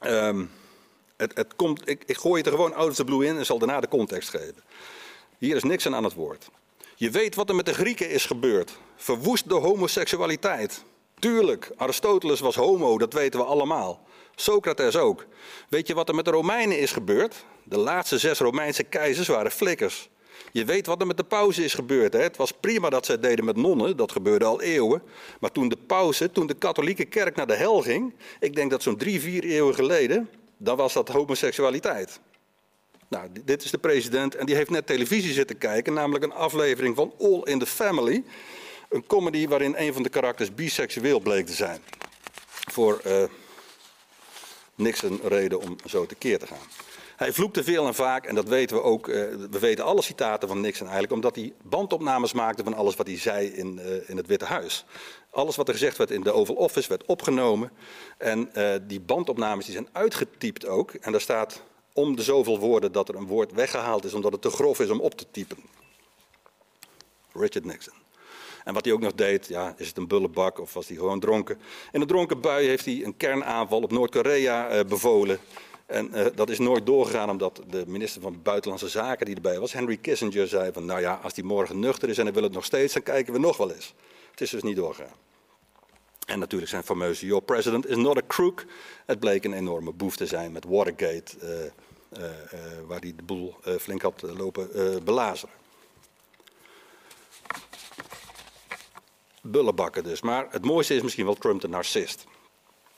Um, 0.00 0.50
het, 1.16 1.36
het 1.36 1.56
komt, 1.56 1.88
ik, 1.88 2.02
ik, 2.06 2.16
gooi 2.16 2.36
het 2.36 2.46
er 2.46 2.52
gewoon 2.52 2.74
out 2.74 2.88
of 2.88 3.06
the 3.06 3.24
in 3.24 3.36
en 3.36 3.46
zal 3.46 3.58
daarna 3.58 3.80
de 3.80 3.88
context 3.88 4.28
geven. 4.28 4.62
Hier 5.38 5.56
is 5.56 5.62
niks 5.62 5.86
aan 5.86 6.04
het 6.04 6.14
woord. 6.14 6.48
Je 6.94 7.10
weet 7.10 7.34
wat 7.34 7.48
er 7.48 7.54
met 7.54 7.66
de 7.66 7.74
Grieken 7.74 8.10
is 8.10 8.26
gebeurd. 8.26 8.78
Verwoest 8.96 9.48
de 9.48 9.54
homoseksualiteit. 9.54 10.84
Tuurlijk, 11.18 11.70
Aristoteles 11.76 12.40
was 12.40 12.54
homo, 12.54 12.98
dat 12.98 13.12
weten 13.12 13.40
we 13.40 13.46
allemaal. 13.46 14.06
Socrates 14.34 14.96
ook. 14.96 15.26
Weet 15.68 15.86
je 15.86 15.94
wat 15.94 16.08
er 16.08 16.14
met 16.14 16.24
de 16.24 16.30
Romeinen 16.30 16.78
is 16.78 16.92
gebeurd? 16.92 17.44
De 17.64 17.78
laatste 17.78 18.18
zes 18.18 18.38
Romeinse 18.38 18.82
keizers 18.82 19.28
waren 19.28 19.50
flikkers. 19.50 20.08
Je 20.52 20.64
weet 20.64 20.86
wat 20.86 21.00
er 21.00 21.06
met 21.06 21.16
de 21.16 21.24
pauze 21.24 21.64
is 21.64 21.74
gebeurd. 21.74 22.12
Hè? 22.12 22.20
Het 22.20 22.36
was 22.36 22.52
prima 22.52 22.90
dat 22.90 23.06
ze 23.06 23.12
het 23.12 23.22
deden 23.22 23.44
met 23.44 23.56
nonnen, 23.56 23.96
dat 23.96 24.12
gebeurde 24.12 24.44
al 24.44 24.60
eeuwen. 24.60 25.02
Maar 25.40 25.52
toen 25.52 25.68
de 25.68 25.78
pauze, 25.86 26.32
toen 26.32 26.46
de 26.46 26.54
katholieke 26.54 27.04
kerk 27.04 27.36
naar 27.36 27.46
de 27.46 27.56
hel 27.56 27.82
ging, 27.82 28.14
ik 28.40 28.54
denk 28.54 28.70
dat 28.70 28.82
zo'n 28.82 28.96
drie, 28.96 29.20
vier 29.20 29.44
eeuwen 29.44 29.74
geleden, 29.74 30.28
dan 30.56 30.76
was 30.76 30.92
dat 30.92 31.08
homoseksualiteit. 31.08 32.20
Nou, 33.08 33.28
dit 33.44 33.64
is 33.64 33.70
de 33.70 33.78
president 33.78 34.34
en 34.34 34.46
die 34.46 34.54
heeft 34.54 34.70
net 34.70 34.86
televisie 34.86 35.32
zitten 35.32 35.58
kijken, 35.58 35.92
namelijk 35.92 36.24
een 36.24 36.32
aflevering 36.32 36.96
van 36.96 37.12
All 37.18 37.40
in 37.44 37.58
the 37.58 37.66
Family. 37.66 38.24
Een 38.88 39.06
comedy 39.06 39.48
waarin 39.48 39.74
een 39.76 39.92
van 39.92 40.02
de 40.02 40.08
karakters 40.08 40.54
biseksueel 40.54 41.20
bleek 41.20 41.46
te 41.46 41.52
zijn. 41.52 41.80
Voor 42.70 43.00
uh, 43.06 43.22
niks 44.74 45.02
een 45.02 45.20
reden 45.22 45.60
om 45.60 45.76
zo 45.84 46.06
tekeer 46.06 46.38
te 46.38 46.46
gaan. 46.46 46.68
Hij 47.16 47.32
vloekte 47.32 47.64
veel 47.64 47.86
en 47.86 47.94
vaak, 47.94 48.26
en 48.26 48.34
dat 48.34 48.48
weten 48.48 48.76
we 48.76 48.82
ook. 48.82 49.08
Uh, 49.08 49.14
we 49.50 49.58
weten 49.58 49.84
alle 49.84 50.02
citaten 50.02 50.48
van 50.48 50.60
Nixon 50.60 50.86
eigenlijk, 50.86 51.14
omdat 51.14 51.34
hij 51.34 51.52
bandopnames 51.62 52.32
maakte 52.32 52.64
van 52.64 52.74
alles 52.74 52.96
wat 52.96 53.06
hij 53.06 53.18
zei 53.18 53.46
in, 53.46 53.78
uh, 53.78 54.08
in 54.08 54.16
het 54.16 54.26
Witte 54.26 54.44
Huis. 54.44 54.84
Alles 55.30 55.56
wat 55.56 55.68
er 55.68 55.74
gezegd 55.74 55.96
werd 55.96 56.10
in 56.10 56.22
de 56.22 56.32
Oval 56.32 56.54
Office 56.54 56.88
werd 56.88 57.04
opgenomen. 57.04 57.70
En 58.18 58.50
die 58.86 59.00
bandopnames 59.00 59.64
die 59.64 59.74
zijn 59.74 59.88
uitgetypt 59.92 60.66
ook. 60.66 60.94
En 60.94 61.12
daar 61.12 61.20
staat 61.20 61.62
om 61.96 62.16
de 62.16 62.22
zoveel 62.22 62.58
woorden 62.58 62.92
dat 62.92 63.08
er 63.08 63.14
een 63.14 63.26
woord 63.26 63.52
weggehaald 63.52 64.04
is 64.04 64.14
omdat 64.14 64.32
het 64.32 64.42
te 64.42 64.50
grof 64.50 64.80
is 64.80 64.90
om 64.90 65.00
op 65.00 65.14
te 65.14 65.26
typen. 65.30 65.56
Richard 67.32 67.64
Nixon. 67.64 67.94
En 68.64 68.74
wat 68.74 68.84
hij 68.84 68.94
ook 68.94 69.00
nog 69.00 69.14
deed, 69.14 69.46
ja, 69.46 69.74
is 69.76 69.88
het 69.88 69.96
een 69.96 70.06
bullebak 70.06 70.60
of 70.60 70.74
was 70.74 70.88
hij 70.88 70.96
gewoon 70.96 71.20
dronken? 71.20 71.58
In 71.92 72.00
een 72.00 72.06
dronken 72.06 72.40
bui 72.40 72.66
heeft 72.66 72.84
hij 72.84 73.04
een 73.04 73.16
kernaanval 73.16 73.82
op 73.82 73.92
Noord-Korea 73.92 74.84
bevolen. 74.84 75.38
En 75.86 76.10
uh, 76.14 76.26
dat 76.34 76.50
is 76.50 76.58
nooit 76.58 76.86
doorgegaan 76.86 77.30
omdat 77.30 77.60
de 77.70 77.84
minister 77.86 78.22
van 78.22 78.42
Buitenlandse 78.42 78.88
Zaken 78.88 79.26
die 79.26 79.34
erbij 79.34 79.58
was, 79.58 79.72
Henry 79.72 79.96
Kissinger, 79.96 80.48
zei 80.48 80.72
van 80.72 80.84
nou 80.84 81.00
ja, 81.00 81.20
als 81.22 81.34
die 81.34 81.44
morgen 81.44 81.78
nuchter 81.78 82.08
is 82.08 82.18
en 82.18 82.24
hij 82.24 82.32
wil 82.32 82.42
het 82.42 82.52
nog 82.52 82.64
steeds, 82.64 82.92
dan 82.92 83.02
kijken 83.02 83.32
we 83.32 83.38
nog 83.38 83.56
wel 83.56 83.72
eens. 83.72 83.94
Het 84.30 84.40
is 84.40 84.50
dus 84.50 84.62
niet 84.62 84.76
doorgegaan. 84.76 85.14
En 86.26 86.38
natuurlijk 86.38 86.70
zijn 86.70 86.82
fameuze 86.82 87.26
Your 87.26 87.42
President 87.42 87.86
is 87.86 87.96
not 87.96 88.16
a 88.16 88.22
crook. 88.26 88.64
Het 89.06 89.20
bleek 89.20 89.44
een 89.44 89.52
enorme 89.52 89.92
boef 89.92 90.16
te 90.16 90.26
zijn 90.26 90.52
met 90.52 90.64
Watergate, 90.64 91.36
uh, 91.42 91.48
waar 92.86 93.00
hij 93.00 93.12
de 93.16 93.22
boel 93.22 93.54
flink 93.80 94.02
had 94.02 94.22
lopen 94.22 94.70
belazeren. 95.04 95.54
Bullenbakken 99.42 100.04
dus. 100.04 100.20
Maar 100.20 100.46
het 100.50 100.64
mooiste 100.64 100.94
is 100.94 101.02
misschien 101.02 101.24
wel 101.24 101.34
Trump 101.34 101.60
de 101.60 101.68
narcist. 101.68 102.24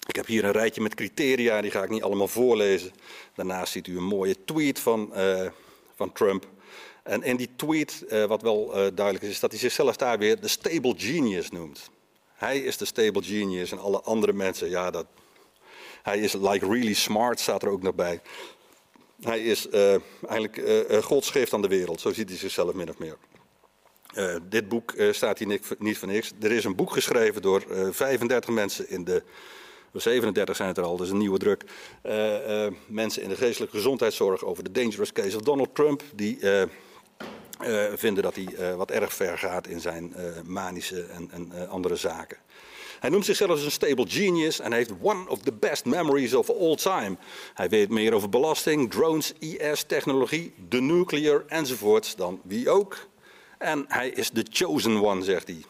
Ik 0.07 0.17
heb 0.17 0.27
hier 0.27 0.45
een 0.45 0.53
rijtje 0.53 0.81
met 0.81 0.95
criteria, 0.95 1.61
die 1.61 1.71
ga 1.71 1.83
ik 1.83 1.91
niet 1.91 2.03
allemaal 2.03 2.29
voorlezen. 2.29 2.93
Daarnaast 3.35 3.73
ziet 3.73 3.87
u 3.87 3.97
een 3.97 4.05
mooie 4.05 4.45
tweet 4.45 4.79
van, 4.79 5.13
van 5.95 6.13
Trump. 6.13 6.47
En 7.03 7.23
in 7.23 7.37
die 7.37 7.51
tweet, 7.57 8.05
wat 8.27 8.43
wel 8.43 8.67
duidelijk 8.71 9.23
is, 9.23 9.31
is 9.31 9.41
dat 9.41 9.51
hij 9.51 9.61
zichzelf 9.61 9.97
daar 9.97 10.19
weer 10.19 10.41
de 10.41 10.49
stable 10.49 10.95
genius 10.97 11.51
noemt. 11.51 11.91
Hij 12.35 12.59
is 12.59 12.77
de 12.77 12.85
stable 12.85 13.23
genius 13.23 13.71
en 13.73 13.79
alle 13.79 14.01
andere 14.01 14.33
mensen, 14.33 14.71
ja, 14.71 14.91
dat, 14.91 15.07
hij 16.03 16.19
is 16.19 16.33
like 16.33 16.67
really 16.67 16.95
smart, 16.95 17.41
staat 17.41 17.63
er 17.63 17.69
ook 17.69 17.83
nog 17.83 17.95
bij. 17.95 18.21
Hij 19.21 19.41
is 19.41 19.69
eigenlijk 20.29 20.63
Gods 21.05 21.31
geeft 21.31 21.53
aan 21.53 21.63
de 21.63 21.69
wereld, 21.69 22.01
zo 22.01 22.13
ziet 22.13 22.29
hij 22.29 22.39
zichzelf 22.39 22.75
min 22.75 22.89
of 22.89 22.99
meer. 22.99 23.17
dit 24.49 24.69
boek 24.69 24.95
staat 25.11 25.39
hier 25.39 25.61
niet, 25.79 25.99
voor 25.99 26.09
niks. 26.09 26.33
Er 26.41 26.53
is 26.53 26.65
een 26.65 26.77
boek 26.77 26.93
geschreven 26.93 27.43
door 27.43 27.65
35 27.91 28.55
mensen 28.55 28.91
in 28.91 29.05
de 29.05 29.23
37 29.93 30.57
zijn 30.57 30.69
het 30.69 30.79
er 30.79 30.85
al, 30.85 30.97
dus 30.97 31.11
een 31.11 31.19
nieuwe 31.19 31.39
druk. 31.39 31.65
Uh, 32.03 32.65
uh, 32.65 32.73
mensen 32.87 33.23
in 33.23 33.29
de 33.29 33.37
geestelijke 33.37 33.77
gezondheidszorg 33.77 34.45
over 34.45 34.65
de 34.65 34.71
dangerous 34.71 35.13
case 35.13 35.37
of 35.37 35.43
Donald 35.43 35.75
Trump. 35.75 36.03
Die 36.15 36.39
uh, 36.41 36.63
vinden 37.95 38.23
dat 38.23 38.35
hij 38.35 38.77
wat 38.77 38.91
erg 38.91 39.15
ver 39.15 39.39
gaat 39.39 39.67
in 39.67 39.81
zijn 39.81 40.15
manische 40.45 41.03
en, 41.03 41.31
en 41.31 41.69
andere 41.69 41.97
zaken. 41.97 42.37
Hij 42.99 43.11
noemt 43.11 43.25
zichzelf 43.25 43.65
een 43.65 43.71
stable 43.71 44.09
genius 44.09 44.61
en 44.61 44.73
heeft 44.73 44.91
one 45.03 45.29
of 45.29 45.39
the 45.39 45.53
best 45.53 45.85
memories 45.85 46.35
of 46.35 46.51
all 46.51 46.77
time. 46.77 47.17
Hij 47.55 47.69
weet 47.69 47.89
meer 47.89 48.13
over 48.13 48.29
belasting, 48.29 48.91
drones, 48.91 49.33
IS-technologie, 49.39 50.53
de 50.69 50.81
nuclear 50.81 51.45
enzovoorts 51.47 52.17
dan 52.17 52.41
wie 52.45 52.71
ook. 52.71 53.07
En 53.59 53.85
hij 53.89 54.09
is 54.09 54.31
the 54.31 54.47
chosen 54.51 55.05
one, 55.05 55.25
zegt 55.25 55.47
hij. 55.47 55.63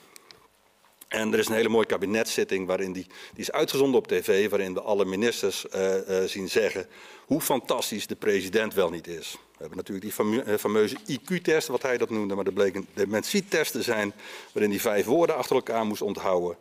En 1.08 1.32
er 1.32 1.38
is 1.38 1.48
een 1.48 1.54
hele 1.54 1.68
mooie 1.68 1.86
kabinetszitting 1.86 2.66
waarin 2.66 2.92
die, 2.92 3.06
die 3.06 3.42
is 3.42 3.52
uitgezonden 3.52 4.00
op 4.00 4.06
tv, 4.06 4.48
waarin 4.48 4.74
we 4.74 4.80
alle 4.80 5.04
ministers 5.04 5.66
uh, 5.74 5.94
uh, 5.94 6.24
zien 6.24 6.48
zeggen 6.48 6.86
hoe 7.26 7.40
fantastisch 7.40 8.06
de 8.06 8.16
president 8.16 8.74
wel 8.74 8.90
niet 8.90 9.06
is. 9.06 9.32
We 9.32 9.56
hebben 9.58 9.76
natuurlijk 9.76 10.16
die 10.16 10.44
uh, 10.44 10.58
fameuze 10.58 10.96
IQ-test, 11.06 11.68
wat 11.68 11.82
hij 11.82 11.98
dat 11.98 12.10
noemde, 12.10 12.34
maar 12.34 12.46
er 12.46 12.52
bleken 12.52 12.86
dementietesten 12.94 13.80
te 13.80 13.84
zijn 13.84 14.12
waarin 14.52 14.70
hij 14.70 14.80
vijf 14.80 15.04
woorden 15.04 15.36
achter 15.36 15.56
elkaar 15.56 15.86
moest 15.86 16.02
onthouden. 16.02 16.56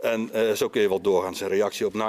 En 0.00 0.30
uh, 0.34 0.52
zo 0.52 0.68
kun 0.68 0.80
je 0.80 0.88
wel 0.88 1.00
doorgaan. 1.00 1.34
Zijn 1.34 1.50
reactie 1.50 1.86
op 1.86 1.92
9-11, 1.92 1.96
uh, 1.96 2.04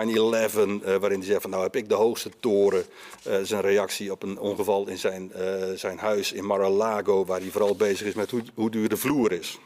waarin 0.83 1.19
hij 1.19 1.27
zegt 1.27 1.41
van 1.41 1.49
nou 1.49 1.63
heb 1.63 1.75
ik 1.75 1.89
de 1.89 1.95
hoogste 1.95 2.29
toren. 2.39 2.85
Uh, 3.27 3.35
zijn 3.43 3.61
reactie 3.61 4.11
op 4.11 4.23
een 4.23 4.39
ongeval 4.39 4.87
in 4.87 4.97
zijn, 4.97 5.31
zijn 5.75 5.97
huis 5.97 6.31
in 6.31 6.45
Mar-a-Lago, 6.45 7.25
waar 7.25 7.39
hij 7.39 7.49
vooral 7.49 7.75
bezig 7.75 8.07
is 8.07 8.13
met 8.13 8.31
hoe, 8.31 8.43
hoe 8.55 8.69
duur 8.69 8.89
de 8.89 8.97
vloer 8.97 9.31
is. 9.31 9.59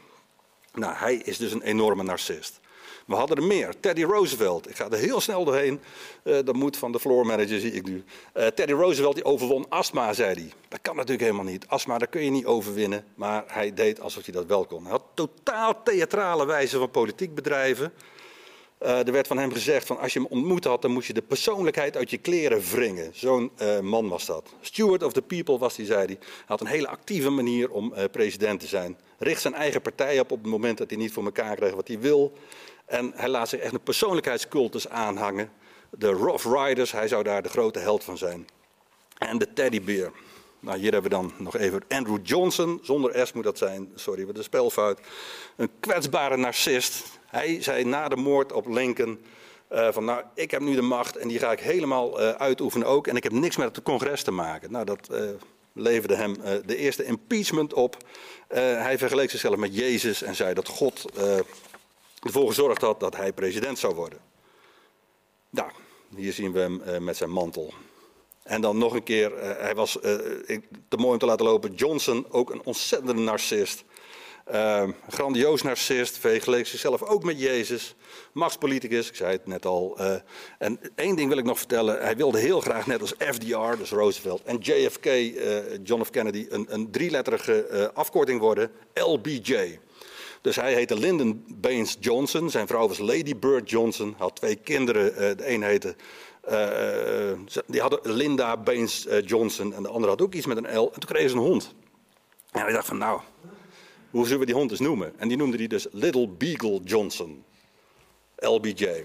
Nou, 0.74 0.94
hij 0.96 1.14
is 1.14 1.36
dus 1.36 1.52
een 1.52 1.62
enorme 1.62 2.02
narcist. 2.02 2.60
We 3.06 3.14
hadden 3.14 3.36
er 3.36 3.42
meer. 3.42 3.80
Teddy 3.80 4.02
Roosevelt. 4.02 4.68
Ik 4.68 4.76
ga 4.76 4.90
er 4.90 4.98
heel 4.98 5.20
snel 5.20 5.44
doorheen. 5.44 5.80
Uh, 6.24 6.38
dat 6.44 6.54
moet 6.54 6.76
van 6.76 6.92
de 6.92 7.00
floor 7.00 7.26
manager, 7.26 7.60
zie 7.60 7.72
ik 7.72 7.84
nu. 7.84 8.04
Teddy 8.32 8.72
Roosevelt 8.72 9.14
die 9.14 9.24
overwon 9.24 9.66
astma, 9.68 10.12
zei 10.12 10.34
hij. 10.34 10.52
Dat 10.68 10.80
kan 10.82 10.96
natuurlijk 10.96 11.22
helemaal 11.22 11.52
niet. 11.52 11.68
Astma, 11.68 11.98
daar 11.98 12.08
kun 12.08 12.24
je 12.24 12.30
niet 12.30 12.46
overwinnen. 12.46 13.04
Maar 13.14 13.44
hij 13.46 13.74
deed 13.74 14.00
alsof 14.00 14.24
hij 14.24 14.34
dat 14.34 14.46
wel 14.46 14.64
kon. 14.64 14.82
Hij 14.82 14.90
had 14.90 15.04
totaal 15.14 15.82
theatrale 15.82 16.46
wijze 16.46 16.78
van 16.78 16.90
politiek 16.90 17.34
bedrijven. 17.34 17.92
Uh, 18.86 19.06
er 19.06 19.12
werd 19.12 19.26
van 19.26 19.38
hem 19.38 19.52
gezegd: 19.52 19.86
van 19.86 19.98
als 19.98 20.12
je 20.12 20.18
hem 20.18 20.28
ontmoet 20.30 20.64
had, 20.64 20.82
dan 20.82 20.90
moest 20.90 21.06
je 21.06 21.12
de 21.12 21.22
persoonlijkheid 21.22 21.96
uit 21.96 22.10
je 22.10 22.18
kleren 22.18 22.60
wringen. 22.60 23.10
Zo'n 23.14 23.50
uh, 23.62 23.80
man 23.80 24.08
was 24.08 24.26
dat. 24.26 24.54
Steward 24.60 25.02
of 25.02 25.12
the 25.12 25.22
people 25.22 25.58
was 25.58 25.76
hij, 25.76 25.86
zei 25.86 25.98
hij. 25.98 26.16
Hij 26.18 26.28
had 26.46 26.60
een 26.60 26.66
hele 26.66 26.88
actieve 26.88 27.30
manier 27.30 27.70
om 27.70 27.92
uh, 27.92 28.04
president 28.10 28.60
te 28.60 28.66
zijn. 28.66 28.98
Richt 29.18 29.40
zijn 29.40 29.54
eigen 29.54 29.82
partij 29.82 30.20
op 30.20 30.30
op 30.30 30.42
het 30.42 30.50
moment 30.50 30.78
dat 30.78 30.90
hij 30.90 30.98
niet 30.98 31.12
voor 31.12 31.24
elkaar 31.24 31.56
kreeg 31.56 31.74
wat 31.74 31.88
hij 31.88 31.98
wil. 31.98 32.32
En 32.84 33.12
hij 33.14 33.28
laat 33.28 33.48
zich 33.48 33.60
echt 33.60 33.72
een 33.72 33.82
persoonlijkheidscultus 33.82 34.88
aanhangen. 34.88 35.50
De 35.90 36.10
Rough 36.10 36.46
Riders, 36.54 36.92
hij 36.92 37.08
zou 37.08 37.22
daar 37.22 37.42
de 37.42 37.48
grote 37.48 37.78
held 37.78 38.04
van 38.04 38.18
zijn. 38.18 38.46
En 39.18 39.38
de 39.38 39.52
teddybeer. 39.52 40.12
Nou, 40.60 40.78
hier 40.78 40.92
hebben 40.92 41.10
we 41.10 41.16
dan 41.16 41.32
nog 41.38 41.56
even 41.56 41.82
Andrew 41.88 42.18
Johnson. 42.22 42.80
Zonder 42.82 43.26
S 43.26 43.32
moet 43.32 43.44
dat 43.44 43.58
zijn, 43.58 43.92
sorry, 43.94 44.26
wat 44.26 44.36
een 44.36 44.42
spelfout. 44.42 45.00
Een 45.56 45.70
kwetsbare 45.80 46.36
narcist. 46.36 47.04
Hij 47.36 47.62
zei 47.62 47.84
na 47.84 48.08
de 48.08 48.16
moord 48.16 48.52
op 48.52 48.66
Lincoln. 48.66 49.20
Uh, 49.72 49.92
van 49.92 50.04
nou, 50.04 50.22
ik 50.34 50.50
heb 50.50 50.60
nu 50.60 50.74
de 50.74 50.82
macht 50.82 51.16
en 51.16 51.28
die 51.28 51.38
ga 51.38 51.52
ik 51.52 51.60
helemaal 51.60 52.20
uh, 52.20 52.30
uitoefenen 52.30 52.86
ook. 52.86 53.06
En 53.06 53.16
ik 53.16 53.22
heb 53.22 53.32
niks 53.32 53.56
met 53.56 53.76
het 53.76 53.84
congres 53.84 54.22
te 54.22 54.30
maken. 54.30 54.72
Nou, 54.72 54.84
dat 54.84 55.08
uh, 55.12 55.30
leverde 55.72 56.14
hem 56.14 56.34
de 56.66 56.76
eerste 56.76 57.04
impeachment 57.04 57.74
op. 57.74 57.96
hij 58.48 58.98
vergeleek 58.98 59.30
zichzelf 59.30 59.56
met 59.56 59.76
Jezus 59.76 60.22
en 60.22 60.34
zei 60.34 60.54
dat 60.54 60.68
God 60.68 61.04
ervoor 62.22 62.48
gezorgd 62.48 62.80
had 62.80 63.00
dat 63.00 63.16
hij 63.16 63.32
president 63.32 63.78
zou 63.78 63.94
worden. 63.94 64.18
Nou, 65.50 65.70
hier 66.16 66.32
zien 66.32 66.52
we 66.52 66.58
hem 66.58 67.04
met 67.04 67.16
zijn 67.16 67.30
mantel. 67.30 67.74
En 68.42 68.60
dan 68.60 68.78
nog 68.78 68.94
een 68.94 69.02
keer, 69.02 69.38
hij 69.38 69.74
was 69.74 69.92
te 69.92 70.96
mooi 70.96 71.12
om 71.12 71.18
te 71.18 71.26
laten 71.26 71.46
lopen, 71.46 71.74
Johnson, 71.74 72.26
ook 72.30 72.50
een 72.50 72.64
ontzettende 72.64 73.22
narcist. 73.22 73.84
Uh, 74.52 74.88
grandioos 75.08 75.62
narcist, 75.62 76.18
vergeleek 76.18 76.66
zichzelf 76.66 77.02
ook 77.02 77.24
met 77.24 77.40
Jezus. 77.40 77.94
Machtspoliticus, 78.32 79.08
ik 79.08 79.14
zei 79.14 79.32
het 79.32 79.46
net 79.46 79.66
al. 79.66 79.96
Uh, 80.00 80.14
en 80.58 80.80
één 80.94 81.16
ding 81.16 81.28
wil 81.28 81.38
ik 81.38 81.44
nog 81.44 81.58
vertellen. 81.58 82.00
Hij 82.00 82.16
wilde 82.16 82.38
heel 82.38 82.60
graag, 82.60 82.86
net 82.86 83.00
als 83.00 83.14
FDR, 83.18 83.76
dus 83.78 83.90
Roosevelt, 83.90 84.42
en 84.42 84.58
JFK, 84.58 85.06
uh, 85.06 85.58
John 85.82 86.02
F. 86.02 86.10
Kennedy, 86.10 86.46
een, 86.48 86.66
een 86.68 86.90
drieletterige 86.90 87.68
uh, 87.70 87.86
afkorting 87.94 88.40
worden: 88.40 88.70
LBJ. 88.94 89.78
Dus 90.40 90.56
hij 90.56 90.74
heette 90.74 90.98
Lyndon 90.98 91.44
Baines 91.48 91.96
Johnson. 92.00 92.50
Zijn 92.50 92.66
vrouw 92.66 92.88
was 92.88 92.98
Lady 92.98 93.36
Bird 93.36 93.70
Johnson. 93.70 94.14
Had 94.18 94.36
twee 94.36 94.56
kinderen. 94.56 95.36
de 95.36 95.50
een 95.52 95.62
heette 95.62 95.96
die 97.66 97.80
hadden 97.80 98.00
Linda 98.02 98.56
Baines 98.56 99.06
Johnson 99.24 99.74
en 99.74 99.82
de 99.82 99.88
andere 99.88 100.10
had 100.10 100.22
ook 100.22 100.34
iets 100.34 100.46
met 100.46 100.56
een 100.56 100.78
L. 100.78 100.90
En 100.92 101.00
toen 101.00 101.10
kregen 101.10 101.30
ze 101.30 101.36
een 101.36 101.42
hond. 101.42 101.74
En 102.50 102.60
hij 102.60 102.72
dacht 102.72 102.86
van, 102.86 102.98
nou, 102.98 103.20
hoe 104.16 104.24
zullen 104.24 104.40
we 104.40 104.46
die 104.46 104.54
hond 104.54 104.70
eens 104.70 104.80
noemen? 104.80 105.12
En 105.16 105.28
die 105.28 105.36
noemde 105.36 105.56
hij 105.56 105.66
dus 105.66 105.86
Little 105.90 106.28
Beagle 106.28 106.80
Johnson. 106.84 107.44
LBJ. 108.36 109.04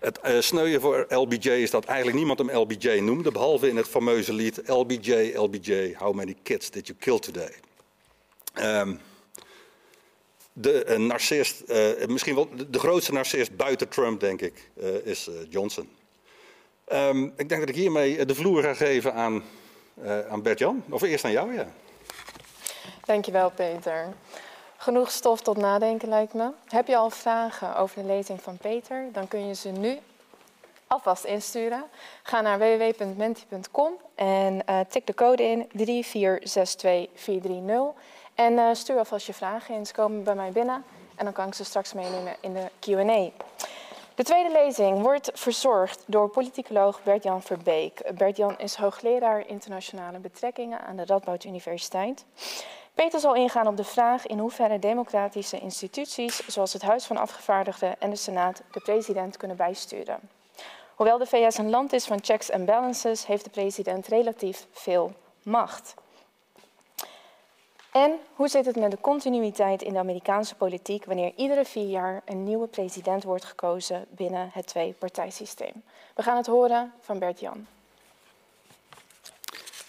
Het 0.00 0.18
uh, 0.24 0.40
sneuien 0.40 0.80
voor 0.80 1.06
LBJ 1.08 1.48
is 1.48 1.70
dat 1.70 1.84
eigenlijk 1.84 2.16
niemand 2.16 2.38
hem 2.38 2.50
LBJ 2.50 2.98
noemde, 2.98 3.30
behalve 3.30 3.68
in 3.68 3.76
het 3.76 3.88
fameuze 3.88 4.32
lied 4.32 4.60
LBJ, 4.64 5.32
LBJ, 5.34 5.94
How 5.98 6.14
Many 6.14 6.36
Kids 6.42 6.70
Did 6.70 6.86
You 6.86 6.98
Kill 6.98 7.18
Today? 7.18 7.54
Um, 8.80 9.00
de 10.52 10.86
uh, 10.88 10.96
narcist, 10.96 11.62
uh, 11.66 12.06
misschien 12.06 12.34
wel 12.34 12.48
de, 12.68 12.78
grootste 12.78 13.12
narcist 13.12 13.56
buiten 13.56 13.88
Trump, 13.88 14.20
denk 14.20 14.40
ik, 14.40 14.70
is 15.04 15.30
Johnson. 15.48 15.88
Um, 16.92 17.32
ik 17.36 17.48
denk 17.48 17.60
dat 17.60 17.68
ik 17.68 17.74
hiermee 17.74 18.26
de 18.26 18.34
vloer 18.34 18.62
ga 18.62 18.74
geven 18.74 19.14
aan, 19.14 19.42
aan 20.28 20.42
Bert-Jan. 20.42 20.84
Of 20.88 21.02
eerst 21.02 21.24
aan 21.24 21.32
jou, 21.32 21.54
ja. 21.54 21.72
Dankjewel, 23.04 23.50
Peter. 23.50 24.08
Genoeg 24.76 25.10
stof 25.10 25.40
tot 25.40 25.56
nadenken 25.56 26.08
lijkt 26.08 26.34
me. 26.34 26.50
Heb 26.68 26.86
je 26.86 26.96
al 26.96 27.10
vragen 27.10 27.76
over 27.76 28.02
de 28.02 28.06
lezing 28.06 28.42
van 28.42 28.56
Peter? 28.56 29.08
Dan 29.12 29.28
kun 29.28 29.46
je 29.46 29.54
ze 29.54 29.68
nu 29.68 29.98
alvast 30.86 31.24
insturen. 31.24 31.84
Ga 32.22 32.40
naar 32.40 32.58
www.menti.com 32.58 33.92
en 34.14 34.62
uh, 34.68 34.80
tik 34.88 35.06
de 35.06 35.14
code 35.14 35.42
in 35.42 35.66
3462430. 35.66 35.70
En 38.34 38.52
uh, 38.52 38.68
stuur 38.72 38.98
alvast 38.98 39.26
je 39.26 39.34
vragen 39.34 39.74
in. 39.74 39.86
Ze 39.86 39.92
komen 39.92 40.24
bij 40.24 40.34
mij 40.34 40.50
binnen 40.50 40.84
en 41.16 41.24
dan 41.24 41.32
kan 41.32 41.46
ik 41.46 41.54
ze 41.54 41.64
straks 41.64 41.92
meenemen 41.92 42.34
in 42.40 42.52
de 42.52 42.70
Q&A. 42.80 43.30
De 44.14 44.22
tweede 44.22 44.52
lezing 44.52 45.00
wordt 45.00 45.30
verzorgd 45.34 46.04
door 46.06 46.28
politicoloog 46.28 47.02
Bert-Jan 47.02 47.42
Verbeek. 47.42 48.02
Bert-Jan 48.14 48.58
is 48.58 48.74
hoogleraar 48.74 49.46
internationale 49.46 50.18
betrekkingen 50.18 50.80
aan 50.80 50.96
de 50.96 51.04
Radboud 51.04 51.44
Universiteit. 51.44 52.24
Peter 52.94 53.20
zal 53.20 53.34
ingaan 53.34 53.66
op 53.66 53.76
de 53.76 53.84
vraag 53.84 54.26
in 54.26 54.38
hoeverre 54.38 54.78
democratische 54.78 55.58
instituties, 55.58 56.46
zoals 56.46 56.72
het 56.72 56.82
Huis 56.82 57.04
van 57.04 57.16
Afgevaardigden 57.16 58.00
en 58.00 58.10
de 58.10 58.16
Senaat, 58.16 58.62
de 58.72 58.80
president 58.80 59.36
kunnen 59.36 59.56
bijsturen. 59.56 60.20
Hoewel 60.94 61.18
de 61.18 61.26
VS 61.26 61.58
een 61.58 61.70
land 61.70 61.92
is 61.92 62.04
van 62.04 62.18
checks 62.22 62.50
en 62.50 62.64
balances, 62.64 63.26
heeft 63.26 63.44
de 63.44 63.50
president 63.50 64.06
relatief 64.06 64.66
veel 64.72 65.12
macht. 65.42 65.94
En 67.92 68.18
hoe 68.34 68.48
zit 68.48 68.66
het 68.66 68.76
met 68.76 68.90
de 68.90 69.00
continuïteit 69.00 69.82
in 69.82 69.92
de 69.92 69.98
Amerikaanse 69.98 70.54
politiek 70.54 71.04
wanneer 71.04 71.32
iedere 71.36 71.64
vier 71.64 71.88
jaar 71.88 72.22
een 72.24 72.44
nieuwe 72.44 72.66
president 72.66 73.24
wordt 73.24 73.44
gekozen 73.44 74.06
binnen 74.08 74.50
het 74.52 74.66
twee-partijsysteem? 74.66 75.82
We 76.14 76.22
gaan 76.22 76.36
het 76.36 76.46
horen 76.46 76.92
van 77.00 77.18
Bert 77.18 77.40
Jan. 77.40 77.66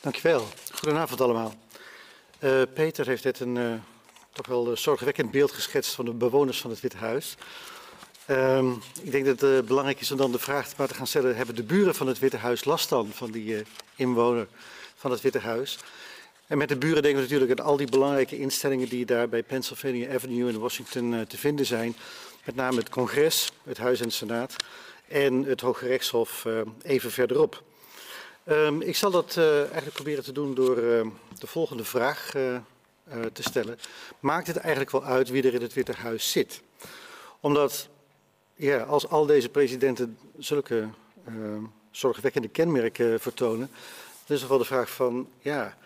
Dankjewel. 0.02 0.44
Goedenavond 0.74 1.22
allemaal. 1.22 1.52
Uh, 2.43 2.62
Peter 2.73 3.08
heeft 3.08 3.23
net 3.23 3.39
een 3.39 3.56
uh, 3.56 3.73
toch 4.32 4.47
wel 4.47 4.77
zorgwekkend 4.77 5.32
beeld 5.32 5.51
geschetst 5.51 5.93
van 5.93 6.06
de 6.06 6.13
bewoners 6.13 6.62
van 6.62 6.69
het 6.69 6.79
Witte 6.79 6.97
Huis. 6.97 7.36
Uh, 8.27 8.71
ik 9.01 9.12
denk 9.12 9.25
dat 9.25 9.39
het 9.39 9.65
belangrijk 9.65 9.99
is 9.99 10.12
om 10.12 10.17
dan 10.17 10.32
de 10.32 10.39
vraag 10.39 10.77
maar 10.77 10.88
te 10.88 10.93
gaan 10.93 11.08
stellen: 11.08 11.36
hebben 11.36 11.56
de 11.56 11.63
buren 11.63 11.95
van 11.95 12.08
het 12.08 12.19
Witte 12.19 12.38
Huis 12.38 12.65
last 12.65 12.89
dan 12.89 13.10
van 13.12 13.32
die 13.32 13.63
inwoner 13.95 14.47
van 14.95 15.12
het 15.12 15.21
Witte 15.21 15.39
Huis? 15.39 15.77
En 16.47 16.58
met 16.58 16.69
de 16.69 16.77
buren 16.77 17.01
denken 17.01 17.21
we 17.21 17.27
natuurlijk 17.29 17.60
aan 17.60 17.65
al 17.65 17.77
die 17.77 17.89
belangrijke 17.89 18.39
instellingen 18.39 18.89
die 18.89 19.06
daar 19.06 19.29
bij 19.29 19.43
Pennsylvania 19.43 20.13
Avenue 20.13 20.49
in 20.49 20.60
Washington 20.60 21.25
te 21.27 21.38
vinden 21.38 21.65
zijn. 21.65 21.95
Met 22.45 22.56
name 22.56 22.77
het 22.77 22.89
congres, 22.89 23.51
het 23.63 23.77
Huis 23.77 23.99
en 23.99 24.08
de 24.08 24.13
Senaat 24.13 24.56
en 25.08 25.43
het 25.43 25.62
Hoge 25.62 25.88
Rechtshof 25.88 26.45
even 26.82 27.12
verderop. 27.12 27.63
Um, 28.45 28.82
ik 28.82 28.95
zal 28.95 29.12
dat 29.12 29.36
uh, 29.36 29.58
eigenlijk 29.58 29.93
proberen 29.93 30.23
te 30.23 30.32
doen 30.32 30.56
door 30.56 30.77
uh, 30.77 31.08
de 31.38 31.47
volgende 31.47 31.84
vraag 31.84 32.36
uh, 32.36 32.56
te 33.34 33.43
stellen. 33.43 33.79
Maakt 34.19 34.47
het 34.47 34.58
eigenlijk 34.58 34.91
wel 34.91 35.03
uit 35.03 35.29
wie 35.29 35.43
er 35.43 35.53
in 35.53 35.62
het 35.62 35.73
Witte 35.73 35.93
Huis 35.93 36.32
zit? 36.32 36.62
Omdat, 37.39 37.89
ja, 38.56 38.82
als 38.82 39.08
al 39.08 39.25
deze 39.25 39.49
presidenten 39.49 40.17
zulke 40.38 40.88
ehm, 41.25 41.63
zorgwekkende 41.91 42.47
kenmerken 42.47 43.19
vertonen, 43.19 43.69
dan 44.25 44.36
is 44.38 44.43
er 44.43 44.49
wel 44.49 44.58
de 44.58 44.65
vraag 44.65 44.89
van, 44.89 45.29
ja, 45.39 45.77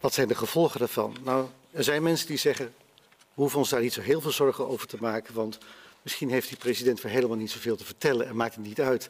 wat 0.00 0.14
zijn 0.14 0.28
de 0.28 0.34
gevolgen 0.34 0.78
daarvan? 0.78 1.16
Nou, 1.22 1.46
er 1.70 1.84
zijn 1.84 2.02
mensen 2.02 2.26
die 2.26 2.36
zeggen, 2.36 2.74
we 3.06 3.40
hoeven 3.40 3.58
ons 3.58 3.68
daar 3.68 3.80
niet 3.80 3.92
zo 3.92 4.00
heel 4.00 4.20
veel 4.20 4.30
zorgen 4.30 4.68
over 4.68 4.86
te 4.86 4.96
maken, 5.00 5.34
want 5.34 5.58
misschien 6.04 6.30
heeft 6.30 6.48
die 6.48 6.58
president 6.58 7.00
voor 7.00 7.10
helemaal 7.10 7.36
niet 7.36 7.50
zoveel 7.50 7.76
te 7.76 7.84
vertellen 7.84 8.26
en 8.26 8.36
maakt 8.36 8.54
het 8.54 8.64
niet 8.64 8.80
uit 8.80 9.08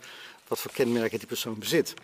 wat 0.48 0.58
voor 0.58 0.72
kenmerken 0.72 1.18
die 1.18 1.28
persoon 1.28 1.58
bezit. 1.58 1.94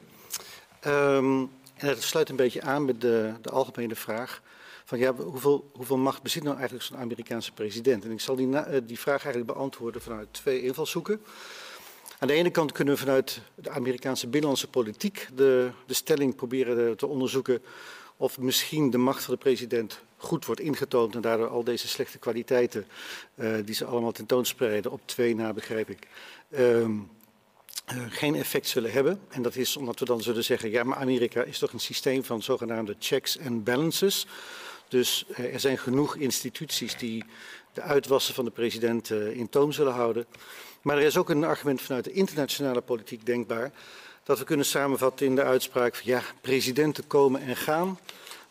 Um, 0.87 1.51
en 1.77 1.87
dat 1.87 2.03
sluit 2.03 2.29
een 2.29 2.37
beetje 2.37 2.63
aan 2.63 2.85
met 2.85 3.01
de, 3.01 3.35
de 3.43 3.51
algemene 3.51 3.95
vraag 3.95 4.43
van 4.85 4.99
ja, 4.99 5.15
hoeveel, 5.15 5.71
hoeveel, 5.73 5.97
macht 5.97 6.23
bezit 6.23 6.43
nou 6.43 6.57
eigenlijk 6.57 6.85
zo'n 6.85 6.99
Amerikaanse 6.99 7.53
president? 7.53 8.05
En 8.05 8.11
ik 8.11 8.21
zal 8.21 8.37
die, 8.37 8.57
eh, 8.57 8.81
die 8.87 8.99
vraag 8.99 9.25
eigenlijk 9.25 9.53
beantwoorden 9.53 10.03
vanuit 10.03 10.29
twee 10.31 10.63
invalshoeken. 10.63 11.23
Aan 12.19 12.29
de 12.29 12.35
ene 12.35 12.51
kant 12.51 12.73
kunnen 12.73 12.95
we 12.95 13.01
vanuit 13.01 13.41
de 13.55 13.71
Amerikaanse 13.71 14.27
binnenlandse 14.27 14.69
politiek 14.69 15.29
de, 15.35 15.71
de 15.87 15.95
stelling 15.95 16.35
proberen 16.35 16.97
te 16.97 17.07
onderzoeken 17.07 17.63
of 18.17 18.39
misschien 18.39 18.91
de 18.91 18.99
macht 18.99 19.25
van 19.25 19.35
de 19.35 19.41
president 19.41 20.01
goed 20.21 20.45
wordt 20.45 20.61
ingetoond 20.61 21.15
en 21.15 21.21
daardoor 21.21 21.49
al 21.49 21.65
deze 21.65 21.89
slechte 21.89 22.19
kwaliteiten 22.19 22.87
uh, 23.35 23.55
die 23.65 23.75
ze 23.75 23.85
allemaal 23.85 24.13
tentoonspreiden 24.13 24.91
op 24.91 25.01
twee 25.05 25.35
na, 25.35 25.53
begrijp 25.53 25.91
ik, 25.91 26.09
um, 26.59 27.11
uh, 27.95 28.03
geen 28.09 28.35
effect 28.35 28.69
zullen 28.69 28.93
hebben. 28.93 29.21
En 29.29 29.43
dat 29.43 29.57
is 29.57 29.77
omdat 29.77 29.99
we 29.99 30.05
dan 30.05 30.23
zullen 30.23 30.45
zeggen, 30.45 30.71
ja, 30.71 30.83
maar 30.83 30.99
Amerika 30.99 31.43
is 31.43 31.59
toch 31.59 31.73
een 31.73 31.81
systeem 31.81 32.25
van 32.25 32.43
zogenaamde 32.43 32.97
checks 32.99 33.39
and 33.39 33.65
balances. 33.65 34.27
Dus 34.89 35.25
uh, 35.31 35.55
er 35.55 35.61
zijn 35.61 35.79
genoeg 35.79 36.17
instituties 36.17 36.97
die 36.97 37.25
de 37.73 37.81
uitwassen 37.81 38.35
van 38.35 38.45
de 38.45 38.51
president 38.51 39.11
in 39.11 39.49
toom 39.49 39.73
zullen 39.73 39.93
houden. 39.93 40.27
Maar 40.83 40.97
er 40.97 41.03
is 41.03 41.17
ook 41.17 41.31
een 41.31 41.45
argument 41.45 41.83
vanuit 41.83 42.05
de 42.05 42.13
internationale 42.13 42.81
politiek 42.81 43.27
denkbaar. 43.27 43.73
Dat 44.23 44.39
we 44.39 44.45
kunnen 44.45 44.67
samenvatten 44.67 45.27
in 45.27 45.35
de 45.35 45.43
uitspraak 45.43 45.95
van 45.95 46.07
ja, 46.07 46.23
presidenten 46.41 47.07
komen 47.07 47.43
en 47.43 47.57
gaan. 47.57 47.99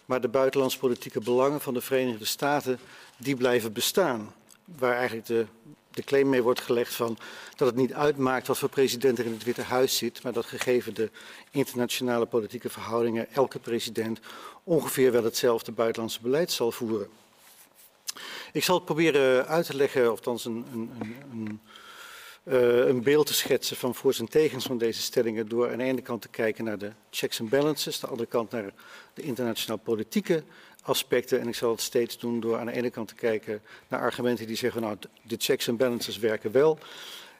Maar 0.10 0.22
de 0.22 0.28
buitenlandspolitieke 0.28 1.20
belangen 1.20 1.62
van 1.62 1.74
de 1.74 1.82
Verenigde 1.82 2.26
Staten, 2.26 2.80
die 3.18 3.36
blijven 3.36 3.74
bestaan. 3.74 4.34
Waar 4.66 4.96
eigenlijk 4.96 5.28
de 5.28 5.46
de 6.00 6.06
claim 6.06 6.30
mee 6.30 6.44
wordt 6.44 6.62
gelegd 6.62 6.94
van 6.94 7.18
dat 7.56 7.68
het 7.68 7.76
niet 7.76 7.94
uitmaakt 7.94 8.48
wat 8.48 8.58
voor 8.58 8.70
president 8.70 9.20
er 9.20 9.26
in 9.26 9.32
het 9.32 9.44
Witte 9.44 9.62
Huis 9.62 9.98
zit, 9.98 10.24
maar 10.24 10.34
dat 10.34 10.46
gegeven 10.46 10.94
de 10.94 11.10
internationale 11.52 12.26
politieke 12.26 12.70
verhoudingen 12.70 13.34
elke 13.34 13.60
president 13.60 14.20
ongeveer 14.64 15.12
wel 15.12 15.24
hetzelfde 15.24 15.72
buitenlandse 15.72 16.22
beleid 16.22 16.52
zal 16.52 16.72
voeren. 16.72 17.08
Ik 18.52 18.64
zal 18.64 18.76
het 18.76 18.86
proberen 18.86 19.48
uit 19.48 19.66
te 19.66 19.76
leggen, 19.76 20.12
of 20.12 20.20
dan 20.20 20.40
een, 20.44 20.66
een, 20.74 20.92
een, 21.32 21.62
uh, 22.44 22.88
een 22.88 23.04
beeld 23.04 23.26
te 23.26 23.34
schetsen 23.34 23.78
van 23.78 23.96
voor's 23.96 24.20
en 24.20 24.30
tegens 24.30 24.66
van 24.66 24.78
deze 24.78 25.02
stellingen 25.02 25.48
door 25.48 25.72
aan 25.72 25.78
de 25.78 25.84
ene 25.84 26.02
kant 26.02 26.22
te 26.22 26.30
kijken 26.30 26.64
naar 26.64 26.78
de 26.78 26.92
checks 27.10 27.42
and 27.42 27.50
balances, 27.50 28.00
de 28.00 28.08
andere 28.08 28.30
kant 28.30 28.52
naar 28.52 28.74
de 29.14 29.22
internationaal 29.22 29.78
politieke 29.78 30.44
aspecten. 30.82 31.40
En 31.40 31.48
ik 31.48 31.56
zal 31.56 31.72
het 31.72 31.82
steeds 31.82 32.18
doen 32.18 32.40
door 32.40 32.58
aan 32.58 32.66
de 32.66 32.72
ene 32.72 32.90
kant 32.90 33.08
te 33.08 33.16
kijken 33.16 33.62
naar 33.88 34.00
argumenten 34.00 34.48
die 34.48 34.56
zeggen, 34.56 34.82
nou, 34.82 34.98
de 35.22 35.36
checks 35.38 35.68
en 35.68 35.78
balances 35.78 36.18
werken 36.18 36.52
wel. 36.52 36.78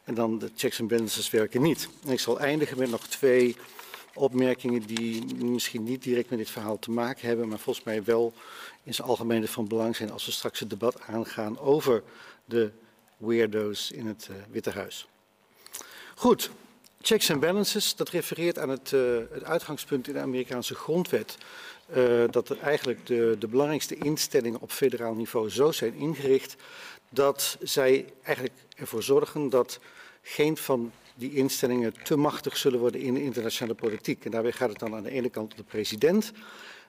En 0.04 0.14
dan 0.14 0.38
de 0.38 0.50
checks 0.56 0.78
en 0.78 0.88
balances 0.88 1.30
werken 1.30 1.62
niet. 1.62 1.88
En 2.06 2.12
ik 2.12 2.20
zal 2.20 2.40
eindigen 2.40 2.78
met 2.78 2.90
nog 2.90 3.06
twee 3.06 3.56
opmerkingen 4.14 4.82
die 4.86 5.34
misschien 5.34 5.84
niet 5.84 6.02
direct 6.02 6.30
met 6.30 6.38
dit 6.38 6.50
verhaal 6.50 6.78
te 6.78 6.90
maken 6.90 7.26
hebben, 7.28 7.48
maar 7.48 7.58
volgens 7.58 7.84
mij 7.84 8.04
wel 8.04 8.32
in 8.82 8.94
zijn 8.94 9.08
algemeen 9.08 9.48
van 9.48 9.68
belang 9.68 9.96
zijn 9.96 10.10
als 10.10 10.26
we 10.26 10.32
straks 10.32 10.60
het 10.60 10.70
debat 10.70 11.00
aangaan 11.00 11.58
over 11.58 12.02
de 12.44 12.70
weirdo's 13.20 13.90
in 13.90 14.06
het 14.06 14.28
uh, 14.30 14.36
Witte 14.50 14.70
Huis. 14.70 15.08
Goed, 16.14 16.50
checks 17.00 17.30
and 17.30 17.40
balances, 17.40 17.96
dat 17.96 18.08
refereert 18.08 18.58
aan 18.58 18.68
het, 18.68 18.92
uh, 18.92 19.18
het 19.30 19.44
uitgangspunt 19.44 20.08
in 20.08 20.14
de 20.14 20.20
Amerikaanse 20.20 20.74
grondwet 20.74 21.36
uh, 21.96 22.24
dat 22.30 22.56
eigenlijk 22.56 23.06
de, 23.06 23.36
de, 23.38 23.46
belangrijkste 23.46 23.96
instellingen 23.96 24.60
op 24.60 24.70
federaal 24.70 25.14
niveau 25.14 25.50
zo 25.50 25.72
zijn 25.72 25.94
ingericht 25.94 26.56
dat 27.08 27.56
zij 27.62 28.12
eigenlijk 28.22 28.56
ervoor 28.76 29.02
zorgen 29.02 29.48
dat 29.48 29.80
geen 30.22 30.56
van 30.56 30.92
die 31.14 31.34
instellingen 31.34 31.94
te 32.02 32.16
machtig 32.16 32.56
zullen 32.56 32.78
worden 32.78 33.00
in 33.00 33.14
de 33.14 33.22
internationale 33.22 33.74
politiek. 33.74 34.24
En 34.24 34.30
daarbij 34.30 34.52
gaat 34.52 34.68
het 34.68 34.78
dan 34.78 34.94
aan 34.94 35.02
de 35.02 35.10
ene 35.10 35.28
kant 35.28 35.50
om 35.50 35.56
de 35.56 35.62
president, 35.62 36.32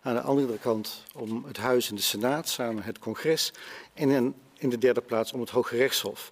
Aan 0.02 0.14
de 0.14 0.22
andere 0.22 0.58
kant 0.58 1.04
om 1.14 1.44
het 1.48 1.58
Huis 1.58 1.90
en 1.90 1.96
de 1.96 2.02
Senaat, 2.02 2.50
samen 2.50 2.84
het 2.84 3.00
congres. 3.00 3.54
En 3.94 4.10
in, 4.62 4.70
de 4.70 4.78
derde 4.78 5.02
plaats 5.02 5.34
om 5.34 5.40
het 5.40 5.50
Hoge 5.50 5.76
Rechtshof. 5.76 6.32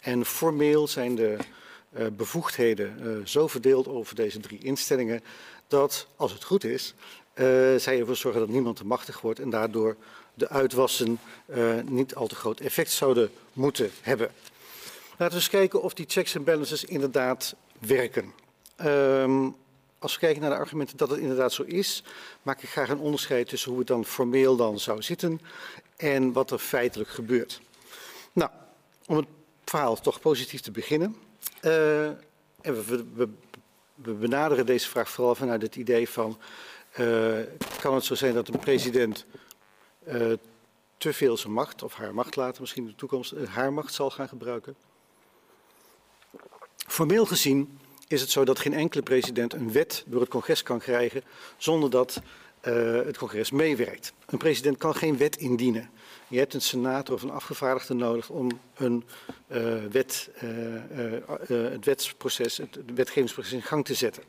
En 0.00 0.24
formeel 0.24 0.88
zijn 0.88 1.14
de 1.14 1.36
uh, 1.98 2.06
bevoegdheden 2.12 2.96
uh, 3.02 3.26
zo 3.26 3.48
verdeeld 3.48 3.88
over 3.88 4.14
deze 4.14 4.40
drie 4.40 4.58
instellingen 4.58 5.22
dat, 5.68 6.06
als 6.16 6.32
het 6.32 6.44
goed 6.44 6.64
is, 6.64 6.94
uh, 7.34 7.44
zij 7.76 7.98
ervoor 7.98 8.16
zorgen 8.16 8.40
dat 8.40 8.50
niemand 8.50 8.76
te 8.76 8.86
machtig 8.86 9.20
wordt 9.20 9.40
en 9.40 9.50
daardoor 9.50 9.96
de 10.34 10.48
uitwassen 10.48 11.18
niet 11.84 12.14
al 12.14 12.26
te 12.26 12.34
groot 12.34 12.60
effect 12.60 12.90
zouden 12.90 13.30
moeten 13.52 13.90
hebben. 14.00 14.30
Laten 15.10 15.28
we 15.28 15.34
eens 15.34 15.48
kijken 15.48 15.82
of 15.82 15.94
die 15.94 16.06
checks 16.08 16.34
en 16.34 16.44
balances 16.44 16.84
inderdaad 16.84 17.54
werken. 17.78 18.32
Um, 18.84 19.56
als 20.04 20.12
we 20.12 20.20
kijken 20.20 20.40
naar 20.40 20.50
de 20.50 20.56
argumenten 20.56 20.96
dat 20.96 21.10
het 21.10 21.18
inderdaad 21.18 21.52
zo 21.52 21.62
is, 21.62 22.02
maak 22.42 22.62
ik 22.62 22.68
graag 22.68 22.88
een 22.88 22.98
onderscheid 22.98 23.48
tussen 23.48 23.70
hoe 23.70 23.78
het 23.78 23.88
dan 23.88 24.04
formeel 24.04 24.56
dan 24.56 24.78
zou 24.78 25.02
zitten 25.02 25.40
en 25.96 26.32
wat 26.32 26.50
er 26.50 26.58
feitelijk 26.58 27.10
gebeurt. 27.10 27.60
Nou, 28.32 28.50
om 29.06 29.16
het 29.16 29.26
verhaal 29.64 30.00
toch 30.00 30.20
positief 30.20 30.60
te 30.60 30.70
beginnen. 30.70 31.16
Uh, 31.62 32.06
en 32.06 32.86
we, 32.86 33.04
we, 33.14 33.28
benaderen 33.94 34.66
deze 34.66 34.88
vraag 34.88 35.10
vooral 35.10 35.34
vanuit 35.34 35.62
het 35.62 35.76
idee 35.76 36.08
van, 36.08 36.38
uh, 36.98 37.38
kan 37.80 37.94
het 37.94 38.04
zo 38.04 38.14
zijn 38.14 38.34
dat 38.34 38.48
een 38.48 38.58
president 38.58 39.26
uh, 40.08 40.32
te 40.96 41.12
veel 41.12 41.36
zijn 41.36 41.52
macht, 41.52 41.82
of 41.82 41.94
haar 41.94 42.14
macht 42.14 42.36
later 42.36 42.60
misschien 42.60 42.82
in 42.82 42.90
de 42.90 42.96
toekomst, 42.96 43.34
haar 43.48 43.72
macht 43.72 43.94
zal 43.94 44.10
gaan 44.10 44.28
gebruiken? 44.28 44.76
Formeel 46.76 47.26
gezien 47.26 47.78
is 48.08 48.20
het 48.20 48.30
zo 48.30 48.44
dat 48.44 48.58
geen 48.58 48.74
enkele 48.74 49.02
president 49.02 49.52
een 49.52 49.72
wet 49.72 50.04
door 50.06 50.20
het 50.20 50.30
congres 50.30 50.62
kan 50.62 50.78
krijgen 50.78 51.22
zonder 51.56 51.90
dat 51.90 52.20
uh, 52.68 53.04
het 53.04 53.18
congres 53.18 53.50
meewerkt. 53.50 54.12
Een 54.26 54.38
president 54.38 54.78
kan 54.78 54.94
geen 54.94 55.16
wet 55.16 55.36
indienen. 55.36 55.90
Je 56.28 56.38
hebt 56.38 56.54
een 56.54 56.60
senator 56.60 57.14
of 57.14 57.22
een 57.22 57.30
afgevaardigde 57.30 57.94
nodig 57.94 58.28
om 58.28 58.50
een 58.76 59.04
uh, 59.48 59.74
wet, 59.90 60.30
uh, 60.42 61.60
het 61.70 61.84
wetsproces, 61.84 62.56
het 62.56 62.78
wetgevingsproces 62.94 63.52
in 63.52 63.62
gang 63.62 63.84
te 63.84 63.94
zetten. 63.94 64.22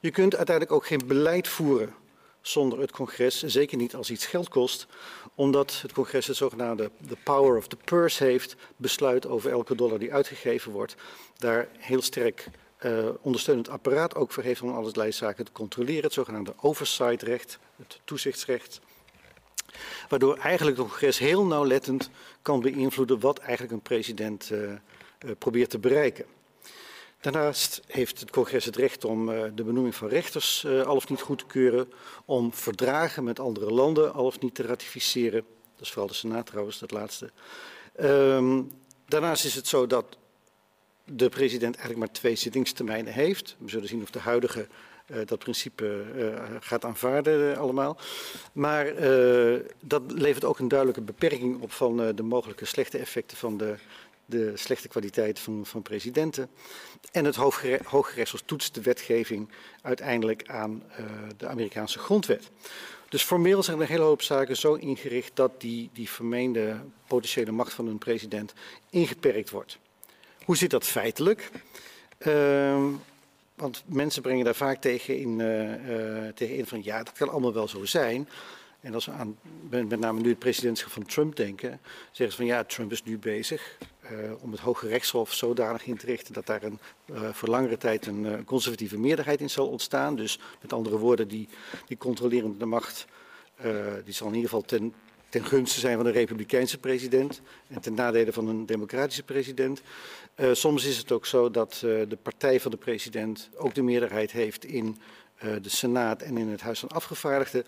Je 0.00 0.10
kunt 0.10 0.36
uiteindelijk 0.36 0.76
ook 0.76 0.86
geen 0.86 1.06
beleid 1.06 1.48
voeren 1.48 1.94
zonder 2.40 2.80
het 2.80 2.90
congres, 2.90 3.42
zeker 3.42 3.76
niet 3.76 3.94
als 3.94 4.10
iets 4.10 4.26
geld 4.26 4.48
kost, 4.48 4.86
omdat 5.34 5.78
het 5.82 5.92
congres 5.92 6.26
het 6.26 6.36
zogenaamde 6.36 6.90
the 7.08 7.16
power 7.24 7.56
of 7.56 7.68
the 7.68 7.76
purse 7.84 8.24
heeft, 8.24 8.56
besluit 8.76 9.26
over 9.26 9.50
elke 9.50 9.74
dollar 9.74 9.98
die 9.98 10.14
uitgegeven 10.14 10.72
wordt, 10.72 10.94
daar 11.36 11.68
heel 11.78 12.02
sterk 12.02 12.46
uh, 12.84 13.08
ondersteunend 13.20 13.68
apparaat 13.68 14.14
ook 14.14 14.32
voor 14.32 14.42
heeft 14.42 14.62
om 14.62 14.74
allerlei 14.74 15.12
zaken 15.12 15.44
te 15.44 15.52
controleren, 15.52 16.02
het 16.02 16.12
zogenaamde 16.12 16.54
oversight-recht, 16.56 17.58
het 17.76 18.00
toezichtsrecht. 18.04 18.80
Waardoor 20.08 20.36
eigenlijk 20.36 20.76
het 20.76 20.86
congres 20.86 21.18
heel 21.18 21.44
nauwlettend 21.44 22.10
kan 22.42 22.60
beïnvloeden 22.60 23.20
wat 23.20 23.38
eigenlijk 23.38 23.72
een 23.72 23.80
president 23.80 24.50
uh, 24.52 24.62
uh, 24.62 24.76
probeert 25.38 25.70
te 25.70 25.78
bereiken. 25.78 26.24
Daarnaast 27.20 27.82
heeft 27.86 28.20
het 28.20 28.30
congres 28.30 28.64
het 28.64 28.76
recht 28.76 29.04
om 29.04 29.26
de 29.26 29.64
benoeming 29.64 29.94
van 29.94 30.08
rechters 30.08 30.66
al 30.66 30.96
of 30.96 31.08
niet 31.08 31.20
goed 31.20 31.38
te 31.38 31.46
keuren, 31.46 31.92
om 32.24 32.52
verdragen 32.52 33.24
met 33.24 33.40
andere 33.40 33.70
landen 33.70 34.12
al 34.12 34.24
of 34.24 34.40
niet 34.40 34.54
te 34.54 34.62
ratificeren. 34.62 35.44
Dat 35.74 35.80
is 35.80 35.88
vooral 35.88 36.08
de 36.08 36.14
Senaat 36.14 36.46
trouwens, 36.46 36.78
dat 36.78 36.90
laatste. 36.90 37.30
Um, 38.00 38.72
daarnaast 39.06 39.44
is 39.44 39.54
het 39.54 39.66
zo 39.66 39.86
dat 39.86 40.16
de 41.16 41.28
president 41.28 41.74
eigenlijk 41.74 42.06
maar 42.06 42.14
twee 42.14 42.34
zittingstermijnen 42.34 43.12
heeft. 43.12 43.56
We 43.58 43.70
zullen 43.70 43.88
zien 43.88 44.02
of 44.02 44.10
de 44.10 44.18
huidige 44.18 44.66
uh, 45.06 45.16
dat 45.24 45.38
principe 45.38 46.04
uh, 46.16 46.40
gaat 46.60 46.84
aanvaarden 46.84 47.50
uh, 47.50 47.58
allemaal. 47.58 47.98
Maar 48.52 48.94
dat 49.80 50.02
levert 50.06 50.44
ook 50.44 50.58
een 50.58 50.68
duidelijke 50.68 51.02
beperking 51.02 51.60
op 51.60 51.72
van 51.72 52.14
de 52.14 52.22
mogelijke 52.22 52.64
slechte 52.64 52.98
effecten 52.98 53.36
van 53.36 53.56
de, 53.56 53.74
de 54.26 54.52
slechte 54.54 54.88
kwaliteit 54.88 55.38
van, 55.38 55.66
van 55.66 55.82
presidenten. 55.82 56.50
En 57.12 57.24
het 57.24 57.36
Hooggerechtshof 57.84 58.40
toetst 58.40 58.74
de 58.74 58.82
wetgeving 58.82 59.48
uiteindelijk 59.82 60.42
aan 60.46 60.82
de 61.36 61.46
Amerikaanse 61.46 61.98
grondwet. 61.98 62.50
Dus 63.08 63.22
formeel 63.22 63.62
zijn 63.62 63.76
er 63.76 63.82
een 63.82 63.88
hele 63.88 64.02
hoop 64.02 64.22
zaken 64.22 64.56
zo 64.56 64.74
ingericht 64.74 65.30
dat 65.34 65.60
die, 65.60 65.90
die 65.92 66.08
vermeende 66.08 66.80
potentiële 67.06 67.50
macht 67.50 67.72
van 67.72 67.86
een 67.86 67.98
president 67.98 68.52
ingeperkt 68.90 69.50
wordt. 69.50 69.78
Hoe 70.50 70.58
zit 70.58 70.70
dat 70.70 70.84
feitelijk? 70.84 71.50
Uh, 72.26 72.86
want 73.54 73.82
mensen 73.86 74.22
brengen 74.22 74.44
daar 74.44 74.54
vaak 74.54 74.80
tegen 74.80 75.18
in, 75.18 75.38
uh, 75.38 76.24
uh, 76.24 76.28
tegen 76.34 76.56
in 76.56 76.66
van 76.66 76.84
ja, 76.84 77.02
dat 77.02 77.12
kan 77.12 77.28
allemaal 77.28 77.52
wel 77.52 77.68
zo 77.68 77.84
zijn. 77.84 78.28
En 78.80 78.94
als 78.94 79.06
we 79.06 79.12
aan 79.12 79.36
met 79.68 80.00
name 80.00 80.20
nu 80.20 80.28
het 80.28 80.38
presidentschap 80.38 80.92
van 80.92 81.06
Trump 81.06 81.36
denken, 81.36 81.80
zeggen 82.10 82.30
ze 82.30 82.36
van 82.36 82.46
ja, 82.46 82.64
Trump 82.64 82.92
is 82.92 83.02
nu 83.02 83.18
bezig 83.18 83.78
uh, 84.02 84.10
om 84.40 84.50
het 84.50 84.60
Hoge 84.60 84.88
Rechtshof 84.88 85.32
zodanig 85.32 85.86
in 85.86 85.96
te 85.96 86.06
richten 86.06 86.34
dat 86.34 86.46
daar 86.46 86.62
een, 86.62 86.78
voor 87.32 87.48
langere 87.48 87.76
tijd 87.76 88.06
een 88.06 88.44
conservatieve 88.44 88.98
meerderheid 88.98 89.40
in 89.40 89.50
zal 89.50 89.68
ontstaan. 89.68 90.16
Dus 90.16 90.38
met 90.60 90.72
andere 90.72 90.98
woorden, 90.98 91.28
die, 91.28 91.48
die 91.86 91.96
controlerende 91.96 92.66
macht, 92.66 93.06
die 94.04 94.14
zal 94.14 94.26
in 94.26 94.34
ieder 94.34 94.50
geval 94.50 94.62
ten, 94.62 94.94
ten 95.30 95.44
gunste 95.44 95.80
zijn 95.80 95.96
van 95.96 96.06
een 96.06 96.12
republikeinse 96.12 96.78
president 96.78 97.40
en 97.68 97.80
ten 97.80 97.94
nadele 97.94 98.32
van 98.32 98.48
een 98.48 98.66
democratische 98.66 99.22
president. 99.22 99.82
Uh, 100.36 100.52
soms 100.52 100.84
is 100.84 100.96
het 100.96 101.12
ook 101.12 101.26
zo 101.26 101.50
dat 101.50 101.82
uh, 101.84 102.02
de 102.08 102.18
partij 102.22 102.60
van 102.60 102.70
de 102.70 102.76
president 102.76 103.48
ook 103.56 103.74
de 103.74 103.82
meerderheid 103.82 104.32
heeft 104.32 104.64
in 104.64 104.98
uh, 105.44 105.52
de 105.62 105.68
Senaat 105.68 106.22
en 106.22 106.38
in 106.38 106.48
het 106.48 106.60
Huis 106.60 106.78
van 106.78 106.88
Afgevaardigden. 106.88 107.64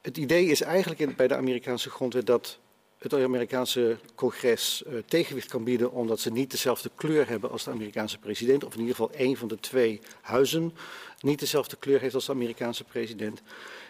Het 0.00 0.16
idee 0.16 0.46
is 0.46 0.60
eigenlijk 0.60 1.00
in, 1.00 1.14
bij 1.16 1.28
de 1.28 1.36
Amerikaanse 1.36 1.90
grondwet 1.90 2.26
dat 2.26 2.58
het 2.98 3.14
Amerikaanse 3.14 3.96
congres 4.14 4.84
tegenwicht 5.06 5.48
kan 5.48 5.64
bieden 5.64 5.92
omdat 5.92 6.20
ze 6.20 6.32
niet 6.32 6.50
dezelfde 6.50 6.90
kleur 6.94 7.28
hebben 7.28 7.50
als 7.50 7.64
de 7.64 7.70
Amerikaanse 7.70 8.18
president, 8.18 8.64
of 8.64 8.72
in 8.72 8.80
ieder 8.80 8.94
geval 8.94 9.12
één 9.12 9.36
van 9.36 9.48
de 9.48 9.60
twee 9.60 10.00
huizen 10.20 10.72
niet 11.20 11.38
dezelfde 11.38 11.76
kleur 11.76 12.00
heeft 12.00 12.14
als 12.14 12.26
de 12.26 12.32
Amerikaanse 12.32 12.84
president. 12.84 13.42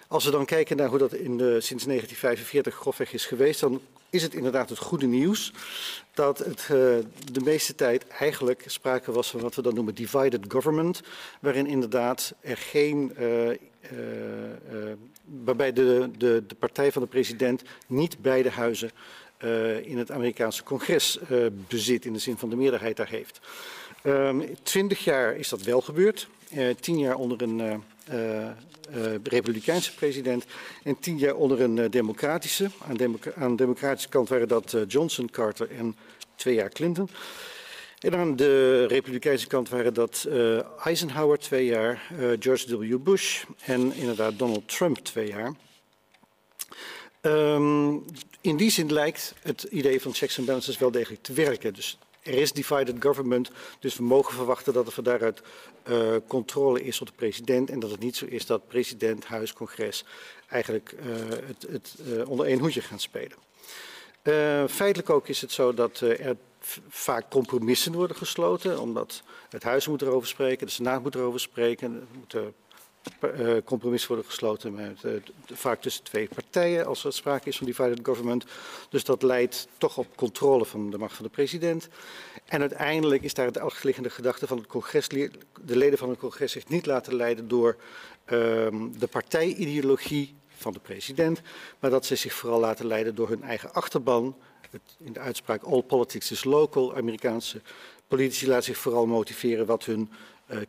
Als 0.09 0.25
we 0.25 0.31
dan 0.31 0.45
kijken 0.45 0.77
naar 0.77 0.89
hoe 0.89 0.99
dat 0.99 1.15
in 1.15 1.37
de, 1.37 1.61
sinds 1.61 1.85
1945 1.85 2.75
grofweg 2.75 3.13
is 3.13 3.27
geweest, 3.27 3.61
dan 3.61 3.81
is 4.11 4.23
het 4.23 4.35
inderdaad 4.35 4.69
het 4.69 4.79
goede 4.79 5.07
nieuws 5.07 5.53
dat 6.15 6.39
het 6.39 6.61
uh, 6.61 6.69
de 7.33 7.41
meeste 7.45 7.75
tijd 7.75 8.07
eigenlijk 8.07 8.65
sprake 8.67 9.13
was 9.13 9.31
van 9.31 9.41
wat 9.41 9.55
we 9.55 9.63
dan 9.63 9.75
noemen 9.75 9.95
divided 9.95 10.45
government, 10.49 11.01
waarin 11.41 11.67
inderdaad 11.67 12.35
er 12.41 12.57
geen, 12.57 13.13
uh, 13.19 13.49
uh, 13.49 13.57
waarbij 15.45 15.73
de, 15.73 16.11
de, 16.19 16.45
de 16.47 16.55
partij 16.55 16.93
van 16.93 17.03
de 17.03 17.09
president 17.09 17.63
niet 17.87 18.19
beide 18.19 18.51
huizen 18.51 18.91
in 19.83 19.99
het 19.99 20.11
Amerikaanse 20.11 20.63
congres 20.63 21.19
bezit, 21.69 22.05
in 22.05 22.13
de 22.13 22.19
zin 22.19 22.39
van 22.39 22.49
de 22.49 22.57
meerderheid 22.57 22.97
daar 22.97 23.09
heeft. 23.09 23.41
Ehm, 24.07 24.41
twintig 24.63 25.05
jaar 25.05 25.37
is 25.37 25.49
dat 25.49 25.63
wel 25.63 25.81
gebeurd, 25.81 26.29
tien 26.81 26.99
jaar 26.99 27.15
onder 27.15 27.43
een 27.43 27.83
uh, 28.13 28.47
republikeinse 29.23 29.95
president 29.95 30.45
en 30.83 30.99
tien 30.99 31.19
jaar 31.19 31.35
onder 31.35 31.61
een 31.61 31.91
democratische. 31.91 32.71
Aan, 32.89 33.19
aan, 33.35 33.51
de 33.51 33.57
democratische 33.57 34.09
kant 34.09 34.29
waren 34.29 34.49
dat 34.49 34.77
Johnson, 34.89 35.31
Carter 35.31 35.71
en 35.71 35.97
twee 36.35 36.55
jaar 36.55 36.71
Clinton. 36.71 37.09
En 37.99 38.15
aan 38.15 38.37
de 38.37 38.85
republikeinse 38.87 39.47
kant 39.47 39.69
waren 39.69 39.95
dat 39.95 40.29
Eisenhower 40.85 41.39
twee 41.39 41.65
jaar, 41.65 42.13
George 42.39 42.79
W. 42.79 42.97
Bush 42.99 43.45
en 43.65 43.93
inderdaad 43.95 44.39
Donald 44.39 44.69
Trump 44.69 44.99
twee 44.99 45.29
jaar. 45.29 45.55
Um, 47.23 48.05
in 48.41 48.57
die 48.57 48.71
zin 48.71 48.93
lijkt 48.93 49.35
het 49.43 49.63
idee 49.63 50.01
van 50.01 50.15
checks 50.15 50.39
and 50.39 50.47
balances 50.47 50.79
wel 50.79 50.91
degelijk 50.91 51.23
te 51.23 51.33
werken. 51.33 51.75
Dus 51.75 51.99
er 52.27 52.35
is 52.35 52.53
divided 52.53 52.97
government, 52.99 53.51
dus 53.81 53.97
we 53.97 54.03
mogen 54.03 54.35
verwachten 54.35 54.73
dat 54.73 54.87
er 54.87 54.93
van 54.93 55.05
daaruit 55.05 55.43
uh, 55.89 56.17
controle 56.27 56.83
is 56.83 57.01
op 57.01 57.07
de 57.07 57.13
president 57.17 57.71
en 57.71 57.81
dat 57.81 57.91
het 57.91 58.01
niet 58.01 58.17
zo 58.17 58.25
is 58.25 58.47
dat 58.47 58.69
president, 58.69 59.25
huis, 59.25 59.53
congres 59.53 60.05
eigenlijk 60.49 60.95
uh, 60.99 61.15
het, 61.47 61.67
het 61.71 61.95
uh, 62.07 62.29
onder 62.29 62.47
één 62.47 62.59
hoedje 62.59 62.81
gaan 62.81 63.01
spelen. 63.01 63.39
feitelijk 64.69 65.11
ook 65.11 65.29
is 65.29 65.41
het 65.41 65.53
zo 65.53 65.75
dat 65.75 66.01
er 66.01 66.37
vaak 66.89 67.31
compromissen 67.31 67.93
worden 67.93 68.17
gesloten, 68.17 68.81
omdat 68.81 69.23
het 69.49 69.63
huis 69.63 69.89
moet 69.89 70.03
erover 70.03 70.29
spreken, 70.29 70.67
de 70.67 70.73
senaat 70.73 71.03
moet 71.03 71.15
erover 71.15 71.41
spreken, 71.41 71.95
er 71.95 72.19
moeten 72.19 72.55
compromissen 73.65 74.09
worden 74.09 74.27
gesloten 74.27 74.75
met, 74.75 75.03
uh, 75.05 75.13
vaak 75.53 75.81
tussen 75.81 76.05
twee 76.05 76.29
partijen 76.35 76.87
als 76.87 77.05
er 77.05 77.13
sprake 77.13 77.49
is 77.49 77.57
van 77.57 77.67
divided 77.67 77.99
government. 78.03 78.45
Dus 78.89 79.05
dat 79.05 79.23
leidt 79.23 79.69
toch 79.79 79.99
op 79.99 80.17
controle 80.17 80.65
van 80.65 80.91
de 80.91 80.99
macht 80.99 81.17
van 81.17 81.25
de 81.25 81.31
president. 81.31 81.89
En 82.45 82.61
uiteindelijk 82.61 83.23
is 83.23 83.35
daar 83.35 83.53
de 83.53 83.61
achterliggende 83.61 84.11
gedachte 84.11 84.47
van 84.47 84.57
het 84.57 84.67
congres, 84.67 85.09
de 85.09 85.31
leden 85.65 85.99
van 85.99 86.09
het 86.09 86.19
congres 86.19 86.53
zich 86.53 86.69
niet 86.69 86.87
laten 86.87 87.15
leiden 87.15 87.49
door 87.49 87.77
uh, 88.25 88.31
de 88.99 89.09
partijideologie 89.11 90.35
van 90.49 90.73
de 90.73 90.79
president, 90.79 91.41
maar 91.79 91.91
dat 91.91 92.07
ze 92.07 92.17
zich 92.17 92.33
vooral 92.33 92.61
laten 92.61 92.87
leiden 92.87 93.15
door 93.15 93.29
hun 93.29 93.43
eigen 93.43 93.73
achterban. 93.73 94.37
Het, 94.71 94.97
in 94.99 95.13
de 95.13 95.21
uitspraak 95.21 95.63
all 95.63 95.83
politics 95.83 96.31
is 96.31 96.45
local, 96.45 96.97
Amerikaanse 96.97 97.61
politici 98.09 98.49
laten 98.49 98.65
zich 98.65 98.79
vooral 98.79 99.07
motiveren 99.07 99.67
wat 99.67 99.85
hun 99.85 100.11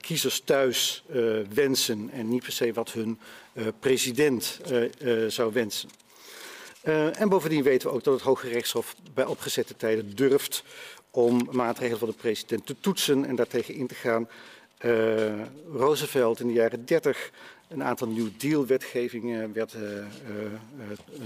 kiezers 0.02 0.42
thuis 0.46 1.04
uh, 1.10 1.40
wensen 1.54 2.10
en 2.10 2.30
niet 2.30 2.44
per 2.44 2.52
se 2.52 2.74
wat 2.74 2.92
hun 2.92 3.20
uh, 3.54 3.68
president 3.80 4.60
zou 5.28 5.54
wensen. 5.54 5.90
en 7.14 7.30
bovendien 7.30 7.64
weten 7.64 7.88
we 7.88 7.94
ook 7.94 8.04
dat 8.04 8.14
het 8.14 8.24
Hoge 8.24 8.50
Rechtshof 8.50 8.96
bij 9.14 9.26
opgezette 9.26 9.76
tijden 9.76 10.16
durft 10.16 10.64
om 11.12 11.48
maatregelen 11.52 12.00
van 12.00 12.10
de 12.10 12.16
president 12.16 12.66
te 12.66 12.76
toetsen 12.80 13.26
en 13.26 13.36
daartegen 13.36 13.74
in 13.74 13.88
te 13.88 13.96
gaan. 13.96 14.28
Roosevelt 15.72 16.40
in 16.40 16.48
de 16.48 16.54
jaren 16.54 16.86
30 16.86 17.32
een 17.68 17.84
aantal 17.84 18.08
New 18.08 18.28
Deal-wetgevingen 18.38 19.54
werd 19.54 19.74
uh, 19.74 19.82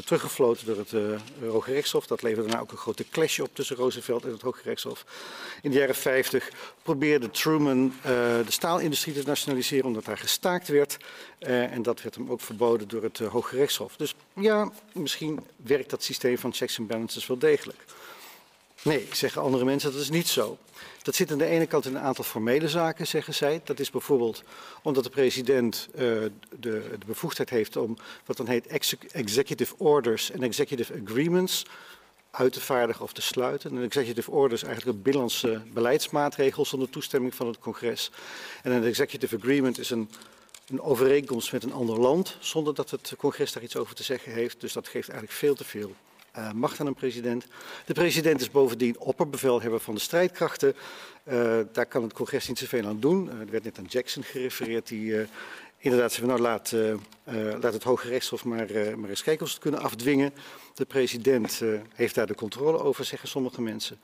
teruggefloten 0.06 0.66
door 0.66 0.78
het 0.78 0.94
Hoge 1.42 1.74
Rechtshof. 1.74 2.08
Dat 2.08 2.22
leverde 2.22 2.48
daarna 2.48 2.64
ook 2.64 2.72
een 2.72 2.78
grote 2.78 3.06
clash 3.10 3.40
op 3.40 3.50
tussen 3.54 3.76
Roosevelt 3.76 4.26
en 4.26 4.32
het 4.32 4.42
Hoge 4.42 4.62
Rechtshof. 4.64 5.06
In 5.62 5.72
de 5.72 5.78
jaren 5.78 5.96
50 5.96 6.52
probeerde 6.84 7.30
Truman 7.30 7.94
de 8.04 8.44
staalindustrie 8.48 9.16
te 9.16 9.24
nationaliseren 9.26 9.86
omdat 9.86 10.06
daar 10.06 10.18
gestaakt 10.18 10.68
werd. 10.68 10.98
en 11.40 11.82
dat 11.82 12.02
werd 12.02 12.16
hem 12.16 12.32
ook 12.32 12.42
verboden 12.42 12.88
door 12.88 13.04
het 13.04 13.18
Hoge 13.18 13.56
Rechtshof. 13.56 13.96
Dus 13.96 14.16
ja, 14.34 14.72
misschien 14.94 15.40
werkt 15.56 15.90
dat 15.90 16.04
systeem 16.04 16.38
van 16.38 16.54
checks 16.54 16.80
and 16.80 16.88
balances 16.88 17.28
wel 17.28 17.38
degelijk. 17.38 17.86
Nee, 18.84 19.08
zeggen 19.12 19.42
andere 19.42 19.66
mensen, 19.66 19.92
dat 19.92 20.02
is 20.02 20.10
niet 20.10 20.28
zo. 20.28 20.58
Dat 21.02 21.16
zit 21.16 21.32
aan 21.32 21.38
de 21.38 21.46
ene 21.46 21.66
kant 21.66 21.86
in 21.86 21.96
een 21.96 22.02
aantal 22.02 22.24
formele 22.24 22.70
zaken, 22.70 23.08
zeggen 23.08 23.34
zij. 23.34 23.62
Dat 23.64 23.80
is 23.80 23.90
bijvoorbeeld 23.90 24.44
omdat 24.84 25.04
de 25.04 25.10
president 25.10 25.88
uh, 25.92 26.00
de, 26.00 26.32
de, 26.60 27.06
bevoegdheid 27.06 27.50
heeft 27.50 27.76
om 27.76 27.98
wat 28.26 28.38
dan 28.38 28.48
heet 28.48 28.68
executive 29.12 29.74
orders 29.78 30.32
en 30.32 30.44
executive 30.44 31.02
agreements 31.06 31.66
uit 32.32 32.54
te 32.54 32.62
vaardigen 32.62 33.04
of 33.04 33.14
te 33.14 33.22
sluiten. 33.22 33.76
Een 33.76 33.84
executive 33.84 34.32
order 34.32 34.58
is 34.58 34.64
eigenlijk 34.64 34.98
een 34.98 35.04
binnenlandse 35.04 35.62
beleidsmaatregel 35.74 36.66
zonder 36.66 36.90
toestemming 36.90 37.36
van 37.36 37.48
het 37.48 37.60
congres. 37.60 38.12
En 38.64 38.72
een 38.72 38.84
executive 38.84 39.38
agreement 39.38 39.80
is 39.80 39.90
een, 39.90 40.10
een 40.68 40.82
overeenkomst 40.82 41.52
met 41.52 41.64
een 41.64 41.74
ander 41.74 42.00
land 42.00 42.38
zonder 42.40 42.76
dat 42.76 42.90
het 42.90 43.14
congres 43.18 43.52
daar 43.52 43.64
iets 43.64 43.76
over 43.76 43.96
te 43.96 44.04
zeggen 44.04 44.32
heeft. 44.32 44.62
Dus 44.62 44.74
dat 44.74 44.88
geeft 44.88 45.10
eigenlijk 45.10 45.40
veel 45.40 45.56
te 45.56 45.64
veel 45.64 45.96
uh, 46.38 46.52
macht 46.52 46.80
aan 46.80 46.88
een 46.88 46.94
president. 46.94 47.46
De 47.86 47.94
president 47.94 48.42
is 48.42 48.52
bovendien 48.52 49.00
opperbevelhebber 49.00 49.80
van 49.80 49.94
de 49.94 50.00
strijdkrachten. 50.00 50.76
Uh, 51.24 51.60
daar 51.72 51.86
kan 51.86 52.04
het 52.04 52.14
congres 52.14 52.48
niet 52.48 52.60
zoveel 52.60 52.86
aan 52.86 53.00
doen. 53.00 53.26
Uh, 53.26 53.40
er 53.40 53.52
werd 53.52 53.64
net 53.64 53.78
aan 53.78 53.86
Jackson 53.86 54.24
gerefereerd, 54.24 54.88
die 54.88 55.26
inderdaad 55.78 56.14
zei, 56.14 56.28
nou 56.28 56.40
laat, 56.40 56.76
laat 57.62 57.74
het 57.74 57.84
Hoge 57.84 58.08
Rechtshof 58.08 58.46
maar, 58.46 58.68
maar 58.98 59.10
eens 59.10 59.24
kijken 59.24 59.44
of 59.44 59.48
ze 59.48 59.54
het 59.54 59.64
kunnen 59.64 59.82
afdwingen. 59.82 60.34
De 60.74 60.86
president 60.86 61.62
heeft 61.94 62.16
daar 62.16 62.28
de 62.28 62.36
controle 62.36 62.80
over, 62.80 63.06
zeggen 63.06 63.30
sommige 63.30 63.62
mensen. 63.62 64.00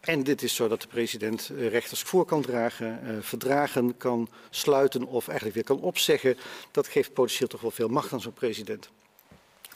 En 0.00 0.22
dit 0.22 0.42
is 0.42 0.54
zo 0.54 0.68
dat 0.68 0.80
de 0.82 0.88
president 0.88 1.50
rechters 1.56 2.02
voor 2.02 2.24
kan 2.24 2.42
dragen, 2.42 3.22
verdragen 3.22 3.96
kan 3.96 4.28
sluiten 4.50 5.04
of 5.04 5.26
eigenlijk 5.28 5.56
weer 5.56 5.76
kan 5.76 5.80
opzeggen. 5.80 6.36
Dat 6.70 6.88
geeft 6.88 7.12
potentieel 7.12 7.48
toch 7.48 7.60
wel 7.60 7.70
veel 7.70 7.88
macht 7.88 8.12
aan 8.12 8.20
zo'n 8.20 8.32
president. 8.32 8.90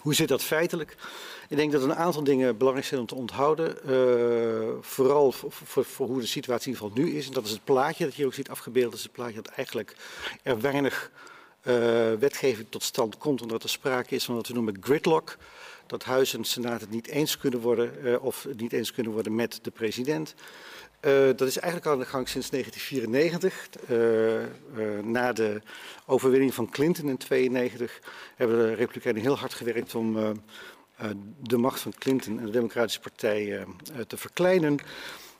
Hoe 0.07 0.15
zit 0.15 0.29
dat 0.29 0.43
feitelijk? 0.43 0.97
Ik 1.49 1.57
denk 1.57 1.73
dat 1.73 1.83
een 1.83 1.95
aantal 1.95 2.25
dingen 2.25 2.57
belangrijk 2.57 2.89
zijn 2.89 3.01
om 3.01 3.07
te 3.07 3.15
onthouden. 3.15 3.77
Uh, 3.87 4.69
vooral 4.81 5.33
voor, 5.33 6.07
hoe 6.07 6.21
de 6.21 6.27
situatie 6.27 6.67
in 6.67 6.73
ieder 6.73 6.89
geval 6.89 7.05
nu 7.05 7.17
is. 7.17 7.27
En 7.27 7.33
dat 7.33 7.45
is 7.45 7.51
het 7.51 7.65
plaatje 7.65 8.05
dat 8.05 8.13
je 8.13 8.17
hier 8.17 8.27
ook 8.27 8.35
ziet 8.35 8.51
afgebeeld. 8.51 8.91
Dat 8.91 8.99
is 8.99 9.03
het 9.03 9.13
plaatje 9.13 9.43
dat 9.43 9.47
eigenlijk 9.47 9.97
er 10.43 10.61
weinig 10.61 11.11
uh, 11.63 11.75
wetgeving 12.13 12.67
tot 12.71 12.83
stand 12.83 13.19
komt. 13.19 13.43
Omdat 13.43 13.63
er 13.63 13.69
sprake 13.69 14.15
is 14.15 14.25
van 14.25 14.35
wat 14.35 14.49
we 14.49 14.55
noemen 14.55 14.77
gridlock. 14.81 15.37
Dat 15.87 16.05
huis 16.05 16.35
en 16.35 16.45
senaat 16.45 16.81
het 16.81 16.91
niet 16.91 17.07
eens 17.07 17.39
kunnen 17.39 17.61
worden 17.61 17.93
uh, 18.05 18.25
of 18.25 18.47
niet 18.57 18.73
eens 18.73 18.93
kunnen 18.93 19.13
worden 19.13 19.35
met 19.35 19.59
de 19.63 19.71
president. 19.71 20.35
Uh, 21.01 21.27
dat 21.27 21.49
is 21.49 21.59
eigenlijk 21.59 21.87
al 21.87 21.93
aan 21.93 21.99
de 21.99 22.05
gang 22.05 22.29
sinds 22.29 22.51
1994. 22.51 23.69
Uh, 23.89 24.43
uh, 24.43 25.05
na 25.05 25.33
de 25.33 25.63
overwinning 26.07 26.55
van 26.55 26.71
Clinton 26.71 27.09
in 27.09 27.17
1992 27.19 28.01
hebben 28.37 28.59
de 28.59 28.75
Republikeinen 28.75 29.23
heel 29.23 29.39
hard 29.39 29.55
gewerkt 29.55 29.95
om 29.95 30.37
de 31.43 31.57
macht 31.57 31.81
van 31.81 31.93
Clinton 31.99 32.39
en 32.39 32.45
de 32.45 32.51
Democratische 32.51 33.01
Partij 33.01 33.67
te 34.07 34.17
verkleinen. 34.17 34.79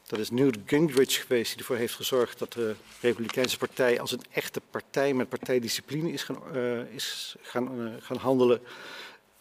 Dat 0.07 0.19
is 0.19 0.31
Newt 0.31 0.59
Gingrich 0.67 1.21
geweest 1.21 1.51
die 1.51 1.59
ervoor 1.59 1.77
heeft 1.77 1.95
gezorgd 1.95 2.39
dat 2.39 2.53
de 2.53 2.75
Republikeinse 3.01 3.59
Partij 3.59 4.01
als 4.01 4.13
een 4.13 4.25
echte 4.31 4.61
partij 4.71 5.15
met 5.15 5.29
partijdiscipline 5.29 6.13
is 6.13 6.23
gaan, 6.23 6.57
is 6.91 7.37
gaan, 7.43 7.97
gaan 8.01 8.17
handelen 8.17 8.61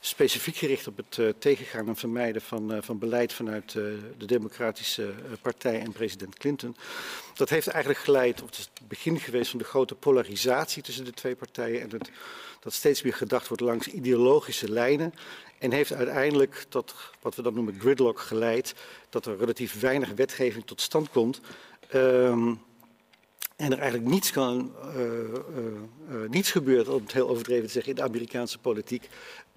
specifiek 0.06 0.56
gericht 0.56 0.88
op 0.88 0.98
het 0.98 1.18
uh, 1.18 1.30
tegengaan 1.40 1.88
en 1.88 1.96
vermijden 1.96 2.42
van, 2.42 2.74
uh, 2.74 2.78
van 2.82 3.00
beleid 3.00 3.34
vanuit 3.34 3.74
uh, 3.74 3.84
de 4.18 4.26
Democratische 4.26 5.14
Partij 5.42 5.80
en 5.80 5.92
president 5.92 6.38
Clinton. 6.38 6.76
Dat 7.34 7.50
heeft 7.50 7.68
eigenlijk 7.68 8.04
geleid, 8.04 8.42
of 8.42 8.50
het 8.50 8.58
is 8.58 8.70
het 8.74 8.88
begin 8.88 9.20
geweest 9.20 9.50
van 9.50 9.60
de 9.60 9.66
grote 9.66 9.96
polarisatie 9.96 10.84
tussen 10.84 11.06
de 11.06 11.14
twee 11.14 11.36
partijen 11.36 11.82
en 11.82 11.90
het, 11.90 12.12
dat 12.60 12.74
steeds 12.74 13.02
meer 13.02 13.14
gedacht 13.14 13.48
wordt 13.48 13.64
langs 13.64 13.88
ideologische 13.88 14.72
lijnen. 14.72 15.14
En 15.60 15.72
heeft 15.72 15.94
uiteindelijk 15.94 16.66
tot 16.70 16.96
wat 17.22 17.36
we 17.36 17.42
dan 17.42 17.54
noemen 17.54 17.80
gridlock 17.80 18.20
geleid, 18.20 18.74
dat 19.10 19.26
er 19.26 19.38
relatief 19.38 19.80
weinig 19.80 20.10
wetgeving 20.10 20.66
tot 20.66 20.82
stand 20.82 21.10
komt. 21.10 21.42
Um, 21.94 22.62
en 23.56 23.72
er 23.72 23.80
eigenlijk 23.80 24.10
niets, 24.10 24.32
kan, 24.32 24.74
uh, 24.96 25.02
uh, 25.02 25.10
uh, 26.12 26.30
niets 26.30 26.52
gebeurt, 26.52 26.88
om 26.88 27.02
het 27.02 27.12
heel 27.12 27.30
overdreven 27.30 27.66
te 27.66 27.72
zeggen, 27.72 27.92
in 27.92 27.98
de 27.98 28.04
Amerikaanse 28.04 28.60
politiek. 28.60 29.10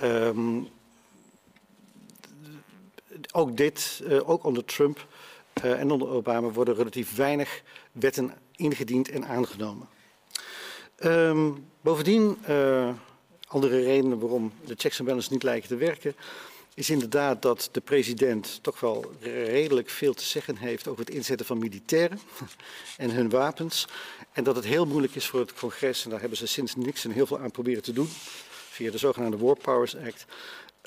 Um, 0.02 0.68
ook 3.32 3.56
dit, 3.56 4.02
ook 4.24 4.44
onder 4.44 4.64
Trump 4.64 5.06
en 5.52 5.90
onder 5.90 6.08
Obama, 6.08 6.50
worden 6.50 6.74
relatief 6.74 7.16
weinig 7.16 7.62
wetten 7.92 8.32
ingediend 8.56 9.08
en 9.08 9.26
aangenomen. 9.26 9.88
Um, 11.04 11.66
bovendien, 11.80 12.38
andere 13.48 13.80
redenen 13.82 14.18
waarom 14.18 14.52
de 14.64 14.74
checks 14.76 14.98
en 14.98 15.04
balances 15.04 15.30
niet 15.30 15.42
lijken 15.42 15.68
te 15.68 15.76
werken, 15.76 16.14
is 16.78 16.90
inderdaad 16.90 17.42
dat 17.42 17.68
de 17.72 17.80
president 17.80 18.58
toch 18.62 18.80
wel 18.80 19.12
redelijk 19.20 19.90
veel 19.90 20.14
te 20.14 20.24
zeggen 20.24 20.56
heeft 20.56 20.88
over 20.88 21.04
het 21.04 21.14
inzetten 21.14 21.46
van 21.46 21.58
militairen 21.58 22.20
en 22.96 23.10
hun 23.10 23.30
wapens. 23.30 23.86
En 24.32 24.44
dat 24.44 24.56
het 24.56 24.64
heel 24.64 24.86
moeilijk 24.86 25.14
is 25.14 25.26
voor 25.26 25.40
het 25.40 25.54
congres, 25.54 26.04
en 26.04 26.10
daar 26.10 26.20
hebben 26.20 26.38
ze 26.38 26.46
sinds 26.46 26.76
niks 26.76 27.04
en 27.04 27.10
heel 27.10 27.26
veel 27.26 27.38
aan 27.38 27.50
proberen 27.50 27.82
te 27.82 27.92
doen, 27.92 28.08
via 28.70 28.90
de 28.90 28.98
zogenaamde 28.98 29.36
War 29.36 29.56
Powers 29.56 29.96
Act, 29.96 30.24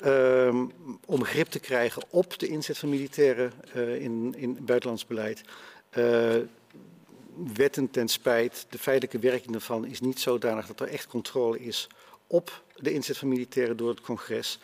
um, 0.04 0.72
om 1.06 1.24
grip 1.24 1.48
te 1.48 1.58
krijgen 1.58 2.02
op 2.10 2.38
de 2.38 2.46
inzet 2.46 2.78
van 2.78 2.88
militairen 2.88 3.52
uh, 3.76 4.00
in, 4.00 4.34
in 4.36 4.58
buitenlands 4.64 5.06
beleid. 5.06 5.42
Uh, 5.98 6.36
wetten 7.54 7.90
ten 7.90 8.08
spijt, 8.08 8.66
de 8.70 8.78
feitelijke 8.78 9.18
werking 9.18 9.52
daarvan 9.52 9.84
is 9.86 10.00
niet 10.00 10.20
zodanig 10.20 10.66
dat 10.66 10.80
er 10.80 10.88
echt 10.88 11.06
controle 11.06 11.60
is 11.60 11.88
op 12.26 12.62
de 12.76 12.92
inzet 12.92 13.18
van 13.18 13.28
militairen 13.28 13.76
door 13.76 13.88
het 13.88 14.00
congres. 14.00 14.58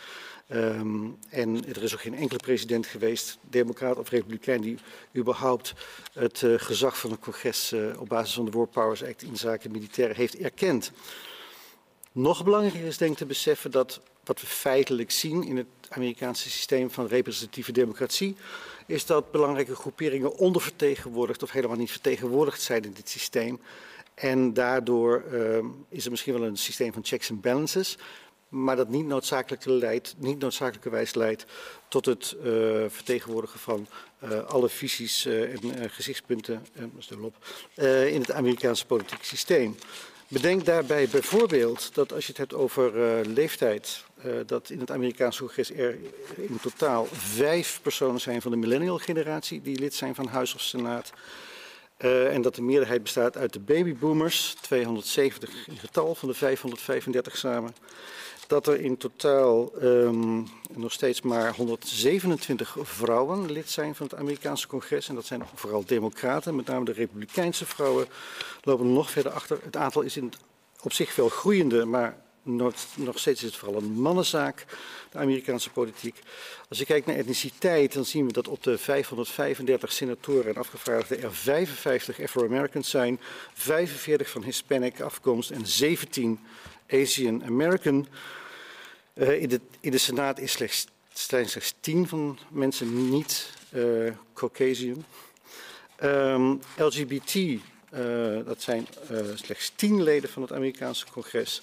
Um, 0.52 1.18
en 1.28 1.66
er 1.68 1.82
is 1.82 1.94
ook 1.94 2.00
geen 2.00 2.14
enkele 2.14 2.38
president 2.38 2.86
geweest, 2.86 3.38
democraat 3.50 3.98
of 3.98 4.08
republikein, 4.08 4.60
die 4.60 4.78
überhaupt 5.16 5.74
het 6.12 6.42
uh, 6.42 6.54
gezag 6.56 6.98
van 6.98 7.10
het 7.10 7.20
congres 7.20 7.72
uh, 7.72 8.00
op 8.00 8.08
basis 8.08 8.34
van 8.34 8.44
de 8.44 8.50
War 8.50 8.66
Powers 8.66 9.04
Act 9.04 9.22
in 9.22 9.36
zaken 9.36 9.70
militairen 9.70 10.16
heeft 10.16 10.36
erkend. 10.38 10.92
Nog 12.12 12.44
belangrijker 12.44 12.84
is 12.84 12.98
denk 12.98 13.12
ik 13.12 13.18
te 13.18 13.26
beseffen 13.26 13.70
dat 13.70 14.00
wat 14.24 14.40
we 14.40 14.46
feitelijk 14.46 15.10
zien 15.10 15.42
in 15.44 15.56
het 15.56 15.66
Amerikaanse 15.88 16.50
systeem 16.50 16.90
van 16.90 17.06
representatieve 17.06 17.72
democratie, 17.72 18.36
is 18.86 19.06
dat 19.06 19.30
belangrijke 19.30 19.74
groeperingen 19.74 20.36
ondervertegenwoordigd 20.36 21.42
of 21.42 21.50
helemaal 21.50 21.76
niet 21.76 21.90
vertegenwoordigd 21.90 22.62
zijn 22.62 22.82
in 22.82 22.92
dit 22.92 23.08
systeem. 23.08 23.60
En 24.14 24.52
daardoor 24.52 25.24
uh, 25.32 25.58
is 25.88 26.04
er 26.04 26.10
misschien 26.10 26.32
wel 26.32 26.44
een 26.44 26.56
systeem 26.56 26.92
van 26.92 27.04
checks 27.04 27.30
and 27.30 27.40
balances, 27.40 27.96
maar 28.48 28.76
dat 28.76 28.88
niet, 28.88 29.06
noodzakelijk 29.06 29.64
leidt, 29.64 30.14
niet 30.18 30.38
noodzakelijkerwijs 30.38 31.14
leidt 31.14 31.44
tot 31.88 32.06
het 32.06 32.36
uh, 32.38 32.44
vertegenwoordigen 32.88 33.60
van 33.60 33.86
uh, 34.24 34.44
alle 34.44 34.68
visies 34.68 35.26
uh, 35.26 35.64
en 35.64 35.90
gezichtspunten 35.90 36.66
in 38.06 38.20
het 38.20 38.32
Amerikaanse 38.32 38.86
politieke 38.86 39.24
systeem. 39.24 39.76
Bedenk 40.28 40.64
daarbij 40.64 41.08
bijvoorbeeld 41.08 41.94
dat 41.94 42.12
als 42.12 42.22
je 42.22 42.28
het 42.28 42.40
hebt 42.40 42.54
over 42.54 42.92
leeftijd, 43.26 44.04
dat 44.46 44.70
in 44.70 44.80
het 44.80 44.90
Amerikaanse 44.90 45.38
congres 45.38 45.72
er 45.72 45.96
in 46.36 46.58
totaal 46.62 47.06
vijf 47.12 47.80
personen 47.82 48.20
zijn 48.20 48.42
van 48.42 48.50
de 48.50 48.56
millennial 48.56 48.98
generatie 48.98 49.62
die 49.62 49.78
lid 49.78 49.94
zijn 49.94 50.14
van 50.14 50.26
Huis 50.26 50.54
of 50.54 50.60
Senaat. 50.60 51.12
En 51.96 52.42
dat 52.42 52.54
de 52.54 52.62
meerderheid 52.62 53.02
bestaat 53.02 53.36
uit 53.36 53.52
de 53.52 53.60
babyboomers, 53.60 54.56
270 54.60 55.66
in 55.66 55.78
getal 55.78 56.14
van 56.14 56.28
de 56.28 56.34
535 56.34 57.36
samen 57.36 57.74
dat 58.48 58.66
er 58.66 58.80
in 58.80 58.96
totaal 58.96 59.72
um, 59.82 60.46
nog 60.70 60.92
steeds 60.92 61.22
maar 61.22 61.54
127 61.54 62.76
vrouwen 62.82 63.52
lid 63.52 63.70
zijn 63.70 63.94
van 63.94 64.06
het 64.06 64.18
Amerikaanse 64.18 64.66
congres. 64.66 65.08
En 65.08 65.14
dat 65.14 65.26
zijn 65.26 65.42
vooral 65.54 65.84
democraten, 65.86 66.56
met 66.56 66.66
name 66.66 66.84
de 66.84 66.92
republikeinse 66.92 67.66
vrouwen 67.66 68.06
lopen 68.62 68.92
nog 68.92 69.10
verder 69.10 69.32
achter. 69.32 69.58
Het 69.62 69.76
aantal 69.76 70.02
is 70.02 70.16
in 70.16 70.32
op 70.82 70.92
zich 70.92 71.12
veel 71.12 71.28
groeiende, 71.28 71.84
maar 71.84 72.16
nog 72.42 73.18
steeds 73.18 73.42
is 73.42 73.48
het 73.48 73.56
vooral 73.56 73.80
een 73.80 73.92
mannenzaak, 73.92 74.64
de 75.10 75.18
Amerikaanse 75.18 75.70
politiek. 75.70 76.18
Als 76.68 76.78
je 76.78 76.84
kijkt 76.84 77.06
naar 77.06 77.16
etniciteit, 77.16 77.92
dan 77.92 78.04
zien 78.04 78.26
we 78.26 78.32
dat 78.32 78.48
op 78.48 78.62
de 78.62 78.78
535 78.78 79.92
senatoren 79.92 80.54
en 80.54 80.60
afgevaardigden 80.60 81.22
er 81.22 81.34
55 81.34 82.20
Afro-Americans 82.20 82.90
zijn, 82.90 83.20
45 83.54 84.30
van 84.30 84.42
Hispanic 84.42 85.00
afkomst 85.00 85.50
en 85.50 85.66
17 85.66 86.40
Asian 86.90 87.44
American. 87.44 88.06
Uh, 89.18 89.40
in, 89.42 89.48
de, 89.48 89.60
in 89.80 89.90
de 89.90 89.98
Senaat 89.98 90.38
is 90.38 90.52
slechts, 90.52 90.86
zijn 91.12 91.48
slechts 91.48 91.74
10 91.80 92.08
van 92.08 92.38
mensen 92.50 93.10
niet 93.10 93.52
uh, 93.72 94.12
Caucasian. 94.34 95.04
Um, 96.02 96.60
LGBT, 96.76 97.34
uh, 97.34 97.60
dat 98.46 98.62
zijn 98.62 98.86
slechts 99.34 99.72
10 99.74 100.02
leden 100.02 100.30
van 100.30 100.42
het 100.42 100.52
Amerikaanse 100.52 101.06
congres. 101.12 101.62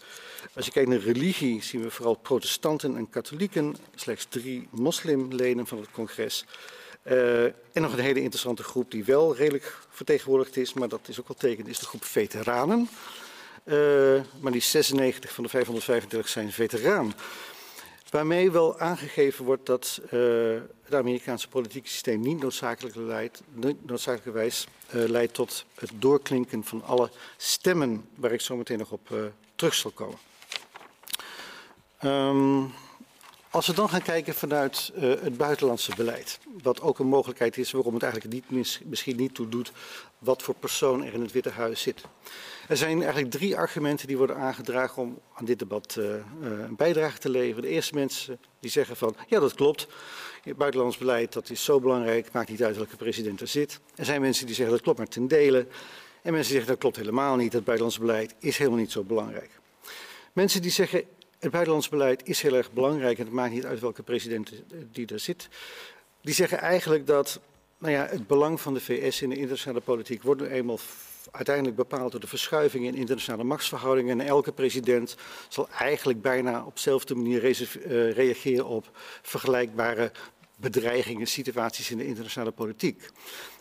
Als 0.53 0.65
je 0.65 0.71
kijkt 0.71 0.89
naar 0.89 0.99
religie, 0.99 1.63
zien 1.63 1.81
we 1.81 1.91
vooral 1.91 2.15
protestanten 2.15 2.95
en 2.97 3.09
katholieken, 3.09 3.75
slechts 3.95 4.25
drie 4.29 4.67
moslimleden 4.71 5.67
van 5.67 5.77
het 5.77 5.91
congres. 5.91 6.45
En 7.03 7.81
nog 7.81 7.93
een 7.93 7.99
hele 7.99 8.21
interessante 8.21 8.63
groep 8.63 8.91
die 8.91 9.03
wel 9.03 9.35
redelijk 9.35 9.77
vertegenwoordigd 9.89 10.57
is, 10.57 10.73
maar 10.73 10.89
dat 10.89 11.07
is 11.07 11.19
ook 11.19 11.27
wel 11.27 11.37
tekend, 11.37 11.67
is 11.67 11.79
de 11.79 11.85
groep 11.85 12.03
veteranen. 12.03 12.89
Uh, 13.65 14.21
maar 14.39 14.51
die 14.51 14.61
96 14.61 15.33
van 15.33 15.43
de 15.43 15.49
535 15.49 16.27
zijn 16.31 16.51
veteraan. 16.51 17.13
Waarmee 18.09 18.51
wel 18.51 18.79
aangegeven 18.79 19.45
wordt 19.45 19.65
dat 19.65 20.01
uh, 20.11 20.61
het 20.83 20.93
Amerikaanse 20.93 21.47
politieke 21.47 21.87
systeem 21.87 22.19
niet 22.19 22.41
noodzakelijk 22.41 22.95
leidt, 22.95 23.41
noodzakelijkerwijs 23.81 24.67
uh, 24.95 25.09
leidt 25.09 25.33
tot 25.33 25.65
het 25.75 25.91
doorklinken 25.95 26.63
van 26.63 26.83
alle 26.83 27.09
stemmen, 27.37 28.05
waar 28.15 28.31
ik 28.31 28.41
zo 28.41 28.55
meteen 28.55 28.77
nog 28.77 28.91
op 28.91 29.31
terug 29.55 29.73
zal 29.73 29.91
komen. 29.91 30.17
Um, 32.03 32.73
als 33.55 33.67
we 33.67 33.73
dan 33.73 33.89
gaan 33.89 34.01
kijken 34.01 34.33
vanuit 34.33 34.91
uh, 34.95 35.01
het 35.01 35.37
buitenlandse 35.37 35.91
beleid, 35.95 36.39
wat 36.61 36.81
ook 36.81 36.99
een 36.99 37.07
mogelijkheid 37.07 37.57
is 37.57 37.71
waarom 37.71 37.93
het 37.93 38.03
eigenlijk 38.03 38.33
niet, 38.33 38.49
mis, 38.49 38.81
misschien 38.85 39.15
niet 39.15 39.35
toe 39.35 39.49
doet 39.49 39.71
wat 40.17 40.43
voor 40.43 40.55
persoon 40.55 41.03
er 41.03 41.13
in 41.13 41.21
het 41.21 41.31
Witte 41.31 41.49
Huis 41.49 41.81
zit. 41.81 42.03
Er 42.67 42.77
zijn 42.77 43.01
eigenlijk 43.01 43.31
drie 43.31 43.57
argumenten 43.57 44.07
die 44.07 44.17
worden 44.17 44.37
aangedragen 44.37 45.01
om 45.01 45.19
aan 45.33 45.45
dit 45.45 45.59
debat 45.59 45.95
uh, 45.99 46.05
uh, 46.05 46.19
een 46.41 46.75
bijdrage 46.75 47.17
te 47.17 47.29
leveren. 47.29 47.61
De 47.61 47.67
eerste 47.67 47.93
mensen 47.93 48.39
die 48.59 48.71
zeggen 48.71 48.97
van, 48.97 49.15
ja 49.27 49.39
dat 49.39 49.53
klopt, 49.53 49.87
het 50.43 50.57
buitenlands 50.57 50.97
beleid 50.97 51.33
dat 51.33 51.49
is 51.49 51.63
zo 51.63 51.79
belangrijk, 51.79 52.31
maakt 52.31 52.49
niet 52.49 52.63
uit 52.63 52.75
welke 52.75 52.95
president 52.95 53.41
er 53.41 53.47
zit. 53.47 53.79
Er 53.95 54.05
zijn 54.05 54.21
mensen 54.21 54.45
die 54.45 54.55
zeggen 54.55 54.73
dat 54.73 54.83
klopt 54.83 54.97
maar 54.97 55.07
ten 55.07 55.27
dele. 55.27 55.67
En 56.21 56.31
mensen 56.31 56.51
die 56.51 56.61
zeggen 56.61 56.67
dat 56.67 56.77
klopt 56.77 56.95
helemaal 56.95 57.35
niet, 57.35 57.53
het 57.53 57.63
buitenlands 57.63 57.99
beleid 57.99 58.35
is 58.39 58.57
helemaal 58.57 58.79
niet 58.79 58.91
zo 58.91 59.03
belangrijk. 59.03 59.49
Mensen 60.33 60.61
die 60.61 60.71
zeggen 60.71 61.03
het 61.45 61.53
buitenlands 61.53 61.89
beleid 61.89 62.27
is 62.27 62.41
heel 62.41 62.55
erg 62.55 62.71
belangrijk 62.71 63.17
en 63.17 63.25
het 63.25 63.33
maakt 63.33 63.53
niet 63.53 63.65
uit 63.65 63.79
welke 63.79 64.03
president 64.03 64.51
die 64.91 65.07
er 65.07 65.19
zit. 65.19 65.47
Die 66.21 66.33
zeggen 66.33 66.59
eigenlijk 66.59 67.07
dat 67.07 67.39
nou 67.77 67.93
ja, 67.93 68.07
het 68.09 68.27
belang 68.27 68.61
van 68.61 68.73
de 68.73 68.79
VS 68.79 69.21
in 69.21 69.29
de 69.29 69.35
internationale 69.35 69.81
politiek 69.81 70.23
wordt 70.23 70.41
nu 70.41 70.47
eenmaal 70.47 70.79
uiteindelijk 71.31 71.75
bepaald 71.75 72.11
door 72.11 72.19
de 72.19 72.27
verschuivingen 72.27 72.93
in 72.93 72.99
internationale 72.99 73.43
machtsverhoudingen. 73.43 74.19
En 74.19 74.27
elke 74.27 74.51
president 74.51 75.15
zal 75.49 75.69
eigenlijk 75.69 76.21
bijna 76.21 76.65
op 76.65 76.75
dezelfde 76.75 77.15
manier 77.15 77.43
uh, 77.43 78.11
reageren 78.11 78.65
op 78.65 78.97
vergelijkbare 79.21 80.11
bedreigingen, 80.55 81.27
situaties 81.27 81.91
in 81.91 81.97
de 81.97 82.05
internationale 82.05 82.51
politiek. 82.51 83.09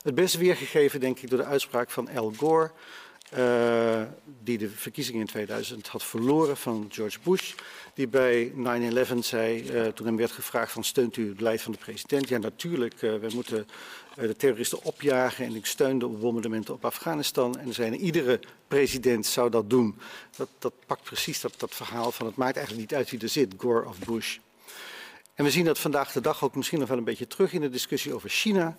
Het 0.02 0.14
beste 0.14 0.38
weergegeven, 0.38 1.00
denk 1.00 1.18
ik, 1.18 1.30
door 1.30 1.38
de 1.38 1.44
uitspraak 1.44 1.90
van 1.90 2.08
Al 2.08 2.32
Gore. 2.36 2.70
Uh, 3.38 4.02
die 4.42 4.58
de 4.58 4.68
verkiezingen 4.68 5.20
in 5.20 5.26
2000 5.26 5.86
had 5.86 6.04
verloren 6.04 6.56
van 6.56 6.86
George 6.92 7.18
Bush. 7.22 7.54
Die 7.94 8.08
bij 8.08 8.52
9-11 8.52 9.18
zei, 9.18 9.70
uh, 9.70 9.86
toen 9.86 10.06
hem 10.06 10.16
werd 10.16 10.32
gevraagd 10.32 10.72
van 10.72 10.84
steunt 10.84 11.16
u 11.16 11.26
het 11.26 11.36
beleid 11.36 11.62
van 11.62 11.72
de 11.72 11.78
president? 11.78 12.28
Ja 12.28 12.38
natuurlijk, 12.38 13.02
uh, 13.02 13.14
we 13.14 13.30
moeten 13.34 13.66
de 14.14 14.36
terroristen 14.36 14.82
opjagen 14.82 15.44
en 15.44 15.54
ik 15.54 15.66
steunde 15.66 16.06
op 16.06 16.20
bombardementen 16.20 16.74
op 16.74 16.84
Afghanistan. 16.84 17.58
En 17.58 17.74
zijn 17.74 17.94
iedere 17.94 18.40
president 18.68 19.26
zou 19.26 19.50
dat 19.50 19.70
doen. 19.70 19.98
Dat, 20.36 20.48
dat 20.58 20.72
pakt 20.86 21.02
precies 21.02 21.40
dat, 21.40 21.54
dat 21.56 21.74
verhaal 21.74 22.12
van 22.12 22.26
het 22.26 22.36
maakt 22.36 22.56
eigenlijk 22.56 22.90
niet 22.90 22.98
uit 22.98 23.10
wie 23.10 23.20
er 23.20 23.28
zit, 23.28 23.54
Gore 23.56 23.88
of 23.88 23.98
Bush. 23.98 24.38
En 25.34 25.44
we 25.44 25.50
zien 25.50 25.64
dat 25.64 25.78
vandaag 25.78 26.12
de 26.12 26.20
dag 26.20 26.44
ook 26.44 26.54
misschien 26.54 26.78
nog 26.78 26.88
wel 26.88 26.98
een 26.98 27.04
beetje 27.04 27.26
terug 27.26 27.52
in 27.52 27.60
de 27.60 27.70
discussie 27.70 28.14
over 28.14 28.28
China. 28.28 28.76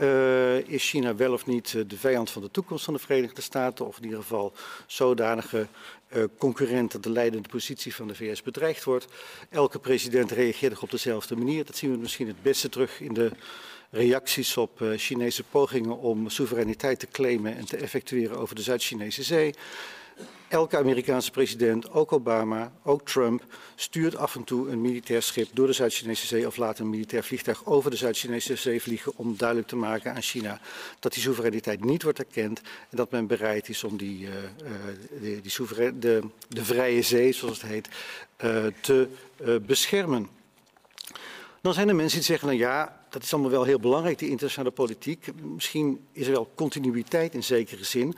Uh, 0.00 0.68
is 0.68 0.88
China 0.88 1.14
wel 1.14 1.32
of 1.32 1.46
niet 1.46 1.90
de 1.90 1.96
vijand 1.96 2.30
van 2.30 2.42
de 2.42 2.50
toekomst 2.50 2.84
van 2.84 2.94
de 2.94 3.00
Verenigde 3.00 3.42
Staten, 3.42 3.86
of 3.86 3.96
in 3.96 4.04
ieder 4.04 4.18
geval 4.18 4.52
zodanige 4.86 5.66
uh, 6.12 6.24
concurrent 6.38 6.92
dat 6.92 7.02
de 7.02 7.10
leidende 7.10 7.48
positie 7.48 7.94
van 7.94 8.08
de 8.08 8.14
VS 8.14 8.42
bedreigd 8.42 8.84
wordt? 8.84 9.06
Elke 9.48 9.78
president 9.78 10.30
reageert 10.30 10.78
op 10.78 10.90
dezelfde 10.90 11.36
manier. 11.36 11.64
Dat 11.64 11.76
zien 11.76 11.90
we 11.92 11.98
misschien 11.98 12.26
het 12.26 12.42
beste 12.42 12.68
terug 12.68 13.00
in 13.00 13.14
de 13.14 13.30
reacties 13.90 14.56
op 14.56 14.82
Chinese 14.96 15.44
pogingen 15.44 15.98
om 15.98 16.28
soevereiniteit 16.28 16.98
te 16.98 17.06
claimen 17.06 17.56
en 17.56 17.64
te 17.64 17.76
effectueren 17.76 18.38
over 18.38 18.54
de 18.54 18.62
Zuid-Chinese 18.62 19.22
zee. 19.22 19.54
Elke 20.48 20.76
Amerikaanse 20.76 21.30
president, 21.30 21.90
ook 21.90 22.12
Obama, 22.12 22.72
ook 22.82 23.04
Trump, 23.04 23.44
stuurt 23.74 24.16
af 24.16 24.34
en 24.34 24.44
toe 24.44 24.68
een 24.68 24.80
militair 24.80 25.22
schip 25.22 25.48
door 25.52 25.66
de 25.66 25.72
Zuid-Chinese 25.72 26.26
zee 26.26 26.46
of 26.46 26.56
laat 26.56 26.78
een 26.78 26.90
militair 26.90 27.24
vliegtuig 27.24 27.66
over 27.66 27.90
de 27.90 27.96
Zuid-Chinese 27.96 28.56
zee 28.56 28.82
vliegen 28.82 29.12
om 29.16 29.36
duidelijk 29.36 29.68
te 29.68 29.76
maken 29.76 30.14
aan 30.14 30.22
China 30.22 30.60
dat 30.98 31.12
die 31.12 31.22
soevereiniteit 31.22 31.84
niet 31.84 32.02
wordt 32.02 32.18
erkend 32.18 32.60
en 32.60 32.96
dat 32.96 33.10
men 33.10 33.26
bereid 33.26 33.68
is 33.68 33.84
om 33.84 33.96
die, 33.96 34.20
uh, 34.20 34.30
die, 35.20 35.40
die 35.40 35.98
de, 35.98 36.22
de, 36.48 36.64
vrije 36.64 37.02
zee, 37.02 37.32
zoals 37.32 37.62
het 37.62 37.70
heet, 37.70 37.88
uh, 38.44 38.66
te 38.80 39.08
beschermen. 39.66 40.28
Dan 41.60 41.74
zijn 41.74 41.88
er 41.88 41.94
mensen 41.94 42.18
die 42.18 42.26
zeggen, 42.26 42.48
nou 42.48 42.60
ja, 42.60 43.00
dat 43.10 43.22
is 43.22 43.32
allemaal 43.32 43.50
wel 43.50 43.64
heel 43.64 43.80
belangrijk, 43.80 44.18
die 44.18 44.28
internationale 44.28 44.74
politiek. 44.74 45.26
Misschien 45.42 46.06
is 46.12 46.26
er 46.26 46.32
wel 46.32 46.50
continuïteit 46.54 47.34
in 47.34 47.42
zekere 47.42 47.84
zin. 47.84 48.16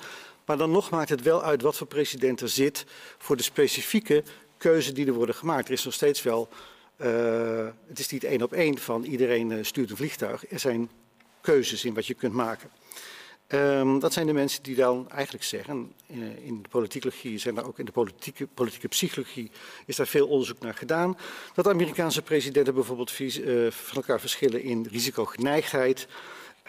Maar 0.52 0.60
dan 0.60 0.70
nog 0.70 0.90
maakt 0.90 1.08
het 1.08 1.22
wel 1.22 1.42
uit 1.42 1.62
wat 1.62 1.76
voor 1.76 1.86
president 1.86 2.40
er 2.40 2.48
zit 2.48 2.84
voor 3.18 3.36
de 3.36 3.42
specifieke 3.42 4.22
keuze 4.56 4.92
die 4.92 5.06
er 5.06 5.12
worden 5.12 5.34
gemaakt. 5.34 5.66
Er 5.66 5.72
is 5.72 5.84
nog 5.84 5.94
steeds 5.94 6.22
wel, 6.22 6.48
uh, 6.96 7.66
het 7.88 7.98
is 7.98 8.08
niet 8.08 8.24
één 8.24 8.42
op 8.42 8.52
één 8.52 8.78
van 8.78 9.04
iedereen 9.04 9.50
uh, 9.50 9.64
stuurt 9.64 9.90
een 9.90 9.96
vliegtuig. 9.96 10.50
Er 10.50 10.58
zijn 10.58 10.88
keuzes 11.40 11.84
in 11.84 11.94
wat 11.94 12.06
je 12.06 12.14
kunt 12.14 12.32
maken. 12.32 12.70
Um, 13.48 13.98
dat 13.98 14.12
zijn 14.12 14.26
de 14.26 14.32
mensen 14.32 14.62
die 14.62 14.74
dan 14.74 15.10
eigenlijk 15.10 15.44
zeggen, 15.44 15.92
in, 16.06 16.22
eh, 16.22 16.46
in 16.46 16.62
de 16.62 16.68
politicologie 16.68 17.38
zijn 17.38 17.54
daar 17.54 17.66
ook 17.66 17.78
in 17.78 17.84
de 17.84 17.92
politieke, 17.92 18.46
politieke 18.46 18.88
psychologie 18.88 19.50
is 19.86 19.96
daar 19.96 20.06
veel 20.06 20.28
onderzoek 20.28 20.60
naar 20.60 20.74
gedaan, 20.74 21.18
dat 21.54 21.68
Amerikaanse 21.68 22.22
presidenten 22.22 22.74
bijvoorbeeld 22.74 23.12
van 23.70 23.96
elkaar 23.96 24.20
verschillen 24.20 24.62
in 24.62 24.86
risicogeneigdheid, 24.90 26.06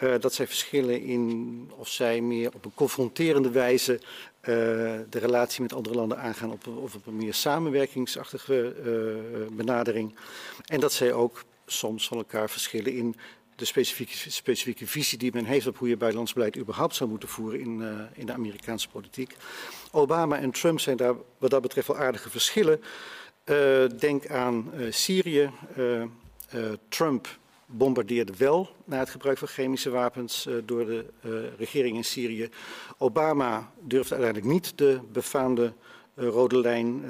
uh, 0.02 0.14
dat 0.20 0.34
zij 0.34 0.46
verschillen 0.46 1.02
in 1.02 1.70
of 1.76 1.88
zij 1.88 2.20
meer 2.20 2.50
op 2.54 2.64
een 2.64 2.74
confronterende 2.74 3.50
wijze 3.50 3.92
uh, 3.94 4.06
de 5.08 5.18
relatie 5.18 5.62
met 5.62 5.72
andere 5.72 5.94
landen 5.94 6.18
aangaan 6.18 6.52
op, 6.52 6.66
of 6.66 6.94
op 6.94 7.06
een 7.06 7.16
meer 7.16 7.34
samenwerkingsachtige 7.34 8.74
uh, 8.84 9.56
benadering. 9.56 10.14
En 10.64 10.80
dat 10.80 10.92
zij 10.92 11.12
ook 11.12 11.44
soms 11.66 12.08
van 12.08 12.16
elkaar 12.16 12.50
verschillen 12.50 12.92
in 12.92 13.16
de 13.56 13.64
specifieke, 13.64 14.30
specifieke 14.30 14.86
visie 14.86 15.18
die 15.18 15.32
men 15.32 15.44
heeft 15.44 15.66
op 15.66 15.78
hoe 15.78 15.88
je 15.88 15.96
buitenlands 15.96 16.32
beleid 16.32 16.56
überhaupt 16.56 16.94
zou 16.94 17.10
moeten 17.10 17.28
voeren 17.28 17.60
in, 17.60 18.08
in 18.14 18.26
de 18.26 18.32
Amerikaanse 18.32 18.88
politiek. 18.88 19.36
Obama 19.90 20.38
en 20.38 20.50
Trump 20.50 20.80
zijn 20.80 20.96
daar 20.96 21.14
wat 21.38 21.50
dat 21.50 21.62
betreft 21.62 21.86
wel 21.86 21.96
aardige 21.96 22.30
verschillen. 22.30 22.80
Denk 23.98 24.28
aan 24.28 24.72
Syrië. 24.90 25.50
Trump 26.88 27.38
bombardeerde 27.66 28.32
wel 28.36 28.68
na 28.84 28.98
het 28.98 29.10
gebruik 29.10 29.38
van 29.38 29.48
chemische 29.48 29.90
wapens 29.90 30.48
door 30.64 30.86
de 30.86 31.04
regering 31.58 31.96
in 31.96 32.04
Syrië. 32.04 32.48
Obama 32.98 33.72
durfde 33.80 34.14
uiteindelijk 34.14 34.52
niet 34.52 34.78
de 34.78 35.00
befaamde 35.12 35.72
uh, 36.14 36.28
rode 36.28 36.58
lijn 36.58 37.04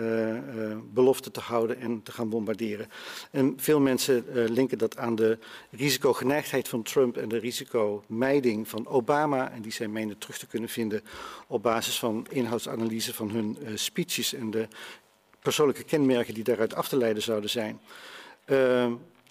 belofte 0.92 1.30
te 1.30 1.40
houden 1.40 1.80
en 1.80 2.02
te 2.02 2.12
gaan 2.12 2.28
bombarderen. 2.28 2.88
En 3.30 3.54
veel 3.56 3.80
mensen 3.80 4.24
linken 4.52 4.78
dat 4.78 4.96
aan 4.96 5.14
de 5.14 5.38
risicogeneigdheid 5.70 6.68
van 6.68 6.82
Trump 6.82 7.16
en 7.16 7.28
de 7.28 7.38
risicomijding 7.38 8.68
van 8.68 8.86
Obama. 8.86 9.50
En 9.50 9.62
die 9.62 9.72
zij 9.72 9.88
menen 9.88 10.18
terug 10.18 10.38
te 10.38 10.46
kunnen 10.46 10.68
vinden 10.68 11.02
op 11.46 11.62
basis 11.62 11.98
van 11.98 12.26
inhoudsanalyse 12.30 13.14
van 13.14 13.30
hun 13.30 13.58
speeches 13.74 14.34
en 14.34 14.50
de 14.50 14.68
persoonlijke 15.42 15.84
kenmerken 15.84 16.34
die 16.34 16.44
daaruit 16.44 16.74
af 16.74 16.88
te 16.88 16.96
leiden 16.96 17.22
zouden 17.22 17.50
zijn. 17.50 17.80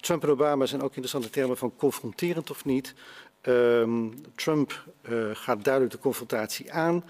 Trump 0.04 0.22
en 0.22 0.30
Obama 0.30 0.66
zijn 0.66 0.82
ook 0.82 0.88
interessante 0.88 1.30
termen 1.30 1.56
van 1.56 1.76
confronterend 1.76 2.50
of 2.50 2.64
niet. 2.64 2.94
Um, 3.42 4.14
Trump 4.34 4.84
gaat 5.32 5.64
duidelijk 5.64 5.94
de 5.94 6.00
confrontatie 6.00 6.72
aan. 6.72 7.04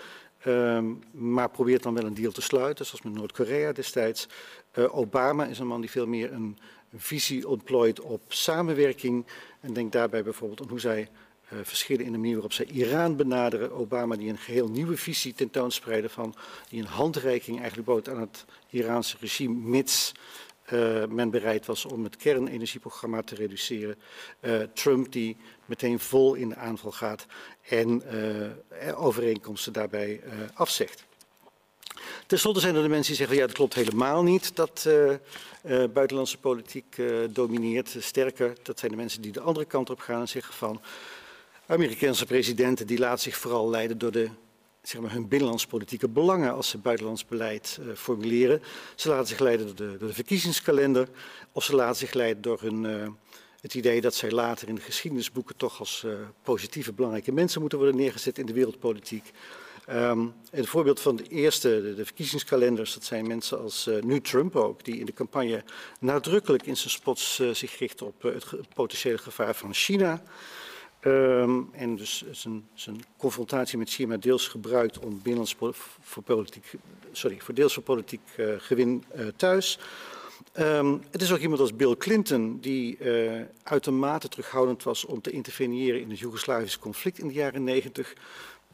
Um, 0.47 1.03
maar 1.11 1.51
probeert 1.51 1.83
dan 1.83 1.95
wel 1.95 2.05
een 2.05 2.15
deal 2.15 2.33
te 2.33 2.43
sluiten, 2.43 2.87
zoals 2.87 3.03
met 3.05 3.15
Noord-Korea 3.15 3.73
destijds. 3.73 4.29
Uh, 4.75 4.97
Obama 4.97 5.45
is 5.45 5.59
een 5.59 5.67
man 5.67 5.81
die 5.81 5.91
veel 5.91 6.07
meer 6.07 6.33
een, 6.33 6.59
een 6.93 7.01
visie 7.01 7.49
ontplooit 7.49 8.01
op 8.01 8.21
samenwerking. 8.29 9.27
En 9.61 9.73
denk 9.73 9.93
daarbij 9.93 10.23
bijvoorbeeld 10.23 10.61
aan 10.61 10.69
hoe 10.69 10.81
zij 10.81 11.09
uh, 11.53 11.59
verschillen 11.63 12.05
in 12.05 12.13
de 12.13 12.19
manier 12.19 12.33
waarop 12.33 12.53
zij 12.53 12.67
Iran 12.67 13.17
benaderen. 13.17 13.73
Obama 13.73 14.17
die 14.17 14.29
een 14.29 14.39
geheel 14.39 14.69
nieuwe 14.69 14.97
visie 14.97 15.35
tentoonspreidde 15.35 16.09
van, 16.09 16.35
die 16.69 16.81
een 16.81 16.87
handreiking 16.87 17.59
eigenlijk 17.59 17.89
bood 17.89 18.09
aan 18.09 18.21
het 18.21 18.45
Iraanse 18.71 19.17
regime, 19.21 19.55
mits 19.55 20.13
uh, 20.73 21.05
men 21.05 21.31
bereid 21.31 21.67
was 21.67 21.85
om 21.85 22.05
het 22.05 22.17
kernenergieprogramma 22.17 23.23
te 23.23 23.35
reduceren. 23.35 23.97
Uh, 24.41 24.63
Trump 24.75 25.13
die 25.13 25.37
meteen 25.65 26.01
vol 26.01 26.35
in 26.35 26.49
de 26.49 26.57
aanval 26.57 26.93
gaat 26.93 27.27
en 27.69 28.03
overeenkomsten 28.95 29.73
daarbij 29.73 30.21
afzegt. 30.55 31.05
Ten 32.27 32.39
slotte 32.39 32.61
zijn 32.61 32.75
er 32.75 32.83
de 32.83 32.89
mensen 32.89 33.07
die 33.07 33.17
zeggen, 33.17 33.37
ja 33.37 33.47
dat 33.47 33.57
klopt 33.57 33.75
helemaal 33.75 34.23
niet 34.23 34.57
dat 34.57 34.89
buitenlandse 35.69 36.39
politiek 36.39 37.03
domineert. 37.31 37.97
Sterker, 37.99 38.57
dat 38.63 38.79
zijn 38.79 38.91
de 38.91 38.97
mensen 38.97 39.23
die 39.23 39.33
de 39.33 39.41
andere 39.41 39.67
kant 39.67 39.91
op 39.91 40.01
gaan 40.01 40.21
en 40.21 40.29
zeggen 40.29 40.55
van 40.55 40.81
Amerikaanse 41.67 42.27
presidenten 42.27 42.87
die 42.87 42.99
laten 42.99 43.23
zich 43.23 43.37
vooral 43.37 43.71
leiden 43.71 43.99
door 43.99 44.13
de, 44.13 44.31
zeg 44.89 45.01
maar, 45.01 45.13
hun 45.13 45.29
binnenlandspolitieke 45.29 46.09
belangen 46.09 46.55
als 46.55 46.69
ze 46.69 46.79
buitenlands 46.79 47.27
beleid 47.27 47.79
uh, 47.81 47.95
formuleren. 47.95 48.63
Ze 48.95 49.09
laten 49.09 49.27
zich 49.27 49.39
leiden 49.39 49.67
door 49.67 49.77
de, 49.77 49.97
door 49.99 50.09
de, 50.09 50.15
verkiezingskalender 50.15 51.09
of 51.53 51.65
ze 51.65 51.75
laten 51.75 51.97
zich 51.97 52.13
leiden 52.13 52.43
door 52.43 52.61
hun, 52.61 52.85
uh, 52.85 53.07
het 53.61 53.75
idee 53.75 54.01
dat 54.01 54.15
zij 54.15 54.31
later 54.31 54.69
in 54.69 54.75
de 54.75 54.81
geschiedenisboeken 54.81 55.57
toch 55.57 55.79
als 55.79 56.03
uh, 56.07 56.13
positieve, 56.43 56.93
belangrijke 56.93 57.33
mensen 57.33 57.61
moeten 57.61 57.79
worden 57.79 57.97
neergezet 57.97 58.39
in 58.39 58.47
de 58.47 58.53
wereldpolitiek. 58.53 59.31
Um, 59.91 60.35
een 60.51 60.67
voorbeeld 60.67 61.01
van 61.01 61.17
de 61.17 61.29
eerste, 61.29 61.83
de, 61.83 61.95
de 61.95 62.05
verkiezingskalenders, 62.05 62.95
dat 62.95 63.05
zijn 63.05 63.27
mensen 63.27 63.61
als 63.61 63.91
nu 64.01 64.21
Trump 64.21 64.57
ook, 64.57 64.85
die 64.85 64.99
in 64.99 65.07
de 65.07 65.13
campagne 65.13 65.65
nadrukkelijk 66.01 66.67
in 66.67 66.77
zijn 66.77 66.91
spots 66.91 67.43
zich 67.53 67.79
richt 67.79 68.03
op 68.03 68.23
het 68.23 68.75
potentiële 68.75 69.19
gevaar 69.19 69.55
van 69.55 69.75
China. 69.75 70.23
Um, 71.07 71.69
en 71.73 71.97
dus 71.97 72.25
zijn, 72.31 72.69
zijn, 72.75 73.05
confrontatie 73.17 73.79
met 73.79 73.91
China 73.91 74.17
deels 74.17 74.49
gebruikt 74.49 74.99
om 74.99 75.21
binnenlands 75.23 75.57
voor 76.01 76.23
politiek, 76.23 76.73
sorry, 77.13 77.41
voor 77.41 77.55
deels 77.55 77.75
voor 77.75 77.83
politiek 77.83 78.21
uh, 78.37 78.55
gewin 78.59 79.05
uh, 79.17 79.27
thuis. 79.37 79.79
Um, 80.59 81.03
het 81.11 81.23
is 81.23 81.33
ook 81.33 81.39
iemand 81.39 81.61
als 81.61 81.77
Bill 81.77 81.97
Clinton 81.97 82.59
die 82.61 82.99
uh, 82.99 83.41
uitermate 83.63 84.29
terughoudend 84.29 84.83
was 84.83 85.05
om 85.05 85.21
te 85.21 85.31
interveneren 85.31 86.01
in 86.01 86.11
het 86.11 86.19
Joegoslavische 86.19 86.79
conflict 86.79 87.19
in 87.19 87.29
de 87.29 87.35
jaren 87.35 87.65
90. 87.65 88.15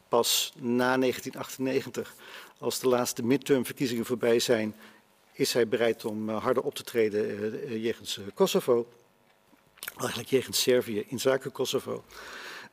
Pas 0.07 0.53
na 0.55 0.97
1998, 0.97 2.15
als 2.57 2.79
de 2.79 2.87
laatste 2.87 3.23
midtermverkiezingen 3.23 4.05
voorbij 4.05 4.39
zijn, 4.39 4.75
is 5.31 5.53
hij 5.53 5.67
bereid 5.67 6.05
om 6.05 6.29
harder 6.29 6.63
op 6.63 6.75
te 6.75 6.83
treden 6.83 7.81
jegens 7.81 8.19
Kosovo 8.33 8.87
eigenlijk 9.97 10.29
jegens 10.29 10.61
Servië 10.61 11.03
in 11.07 11.19
zaken 11.19 11.51
Kosovo. 11.51 12.03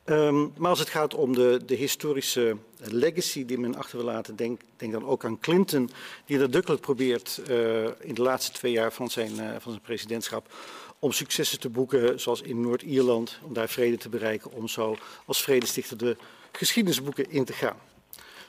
Um, 0.05 0.53
maar 0.57 0.71
als 0.71 0.79
het 0.79 0.89
gaat 0.89 1.15
om 1.15 1.35
de, 1.35 1.61
de, 1.67 1.75
historische 1.75 2.57
legacy 2.79 3.45
die 3.45 3.59
men 3.59 3.75
achter 3.75 3.97
wil 3.97 4.07
laten, 4.07 4.37
denk, 4.37 4.61
denk 4.77 4.93
dan 4.93 5.07
ook 5.07 5.25
aan 5.25 5.41
Clinton, 5.41 5.91
die 6.27 6.39
nadrukkelijk 6.39 6.83
probeert 6.83 7.41
uh, 7.49 7.85
in 7.85 8.15
de 8.15 8.23
laatste 8.23 8.53
twee 8.53 8.73
jaar 8.73 8.93
van 8.93 9.11
zijn, 9.11 9.33
uh, 9.33 9.51
van 9.51 9.71
zijn 9.73 9.81
presidentschap 9.81 10.55
om 10.99 11.13
successen 11.13 11.61
te 11.61 11.69
boeken, 11.69 12.21
zoals 12.21 12.43
in 12.43 12.61
Noord-Ierland, 12.61 13.39
om 13.43 13.53
daar 13.53 13.69
vrede 13.69 13.97
te 13.97 14.09
bereiken, 14.09 14.53
om 14.53 14.69
zo 14.69 14.97
als 15.25 15.43
vredestichter 15.43 15.97
de 15.97 16.17
geschiedenisboeken 16.53 17.31
in 17.31 17.45
te 17.45 17.53
gaan. 17.53 17.77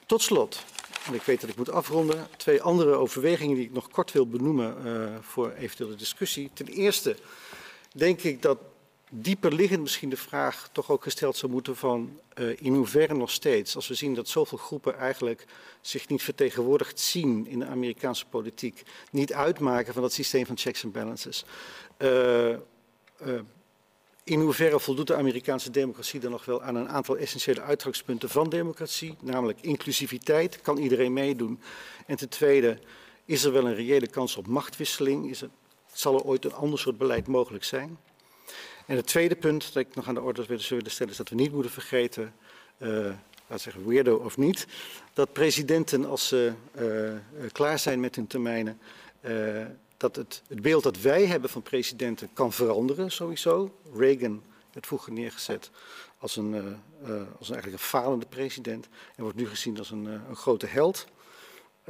Tot 0.05 0.21
slot, 0.21 0.63
en 1.05 1.13
ik 1.13 1.21
weet 1.21 1.41
dat 1.41 1.49
ik 1.49 1.55
moet 1.55 1.71
afronden, 1.71 2.27
twee 2.37 2.61
andere 2.61 2.93
overwegingen 2.93 3.55
die 3.55 3.65
ik 3.65 3.73
nog 3.73 3.89
kort 3.89 4.11
wil 4.11 4.27
benoemen 4.27 4.75
uh, 4.85 5.15
voor 5.21 5.51
eventuele 5.51 5.95
discussie. 5.95 6.49
Ten 6.53 6.67
eerste 6.67 7.15
denk 7.99 8.21
ik 8.21 8.41
dat 8.41 8.57
dieper 9.09 9.53
liggend 9.53 9.81
misschien 9.81 10.09
de 10.09 10.17
vraag 10.17 10.69
toch 10.71 10.91
ook 10.91 11.03
gesteld 11.03 11.37
zou 11.37 11.51
moeten 11.51 11.75
van 11.75 12.19
uh, 12.39 12.55
in 12.59 12.73
hoeverre 12.73 13.13
nog 13.13 13.31
steeds, 13.31 13.75
als 13.75 13.87
we 13.87 13.93
zien 13.93 14.13
dat 14.13 14.27
zoveel 14.27 14.57
groepen 14.57 14.97
eigenlijk 14.97 15.45
zich 15.81 16.07
niet 16.07 16.23
vertegenwoordigd 16.23 16.99
zien 16.99 17.47
in 17.47 17.59
de 17.59 17.65
Amerikaanse 17.65 18.25
politiek, 18.25 18.83
niet 19.11 19.33
uitmaken 19.33 19.93
van 19.93 20.01
dat 20.01 20.13
systeem 20.13 20.45
van 20.45 20.57
checks 20.57 20.83
and 20.83 20.93
balances. 20.93 21.45
Uh, 21.97 22.49
uh, 22.49 22.57
in 24.23 24.39
hoeverre 24.39 24.79
voldoet 24.79 25.07
de 25.07 25.15
Amerikaanse 25.15 25.71
democratie 25.71 26.19
dan 26.19 26.31
nog 26.31 26.45
wel 26.45 26.63
aan 26.63 26.75
een 26.75 26.89
aantal 26.89 27.17
essentiële 27.17 27.61
uitgangspunten 27.61 28.29
van 28.29 28.49
democratie, 28.49 29.15
namelijk 29.21 29.61
inclusiviteit, 29.61 30.61
kan 30.61 30.77
iedereen 30.77 31.13
meedoen. 31.13 31.59
En 32.05 32.17
ten 32.17 32.29
tweede, 32.29 32.79
is 33.25 33.43
er 33.43 33.51
wel 33.51 33.65
een 33.65 33.75
reële 33.75 34.07
kans 34.07 34.35
op 34.35 34.47
machtwisseling? 34.47 35.29
Is 35.29 35.43
zal 35.99 36.15
er 36.15 36.23
ooit 36.23 36.45
een 36.45 36.53
ander 36.53 36.79
soort 36.79 36.97
beleid 36.97 37.27
mogelijk 37.27 37.63
zijn? 37.63 37.97
En 38.85 38.95
het 38.95 39.07
tweede 39.07 39.35
punt 39.35 39.73
dat 39.73 39.75
ik 39.75 39.95
nog 39.95 40.07
aan 40.07 40.13
de 40.13 40.21
orde 40.21 40.45
wilde 40.45 40.89
stellen 40.89 41.11
is 41.11 41.17
dat 41.17 41.29
we 41.29 41.35
niet 41.35 41.51
moeten 41.51 41.71
vergeten, 41.71 42.33
uh, 42.77 42.89
laten 43.47 43.59
zeggen 43.59 43.87
weirdo 43.87 44.15
of 44.15 44.37
niet, 44.37 44.67
dat 45.13 45.33
presidenten 45.33 46.05
als 46.05 46.27
ze 46.27 46.53
uh, 46.79 47.49
klaar 47.51 47.79
zijn 47.79 47.99
met 47.99 48.15
hun 48.15 48.27
termijnen, 48.27 48.79
uh, 49.21 49.65
dat 49.97 50.15
het, 50.15 50.41
het, 50.47 50.61
beeld 50.61 50.83
dat 50.83 51.01
wij 51.01 51.25
hebben 51.25 51.49
van 51.49 51.61
presidenten 51.61 52.29
kan 52.33 52.53
veranderen 52.53 53.11
sowieso. 53.11 53.75
Reagan 53.95 54.43
werd 54.73 54.87
vroeger 54.87 55.13
neergezet 55.13 55.69
als 56.17 56.35
een, 56.35 56.53
als 57.39 57.47
een 57.47 57.53
eigenlijk 57.53 57.71
een 57.71 57.89
falende 57.89 58.25
president 58.25 58.87
en 59.15 59.23
wordt 59.23 59.37
nu 59.37 59.47
gezien 59.47 59.77
als 59.77 59.91
een, 59.91 60.05
een 60.05 60.35
grote 60.35 60.65
held. 60.65 61.07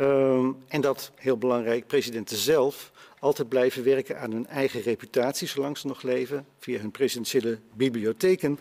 Um, 0.02 0.58
en 0.68 0.82
dat, 0.82 1.12
heel 1.16 1.38
belangrijk, 1.38 1.88
presidenten 1.88 2.38
zelf 2.38 2.92
altijd 3.20 3.50
blijven 3.50 3.84
werken 3.84 4.20
aan 4.20 4.32
hun 4.32 4.48
eigen 4.48 4.82
reputatie, 4.82 5.48
zolang 5.48 5.78
ze 5.78 5.88
nog 5.88 6.02
leven, 6.02 6.46
via 6.60 6.80
hun 6.80 6.92
presidentiële 6.92 7.60
bibliotheken. 7.74 8.60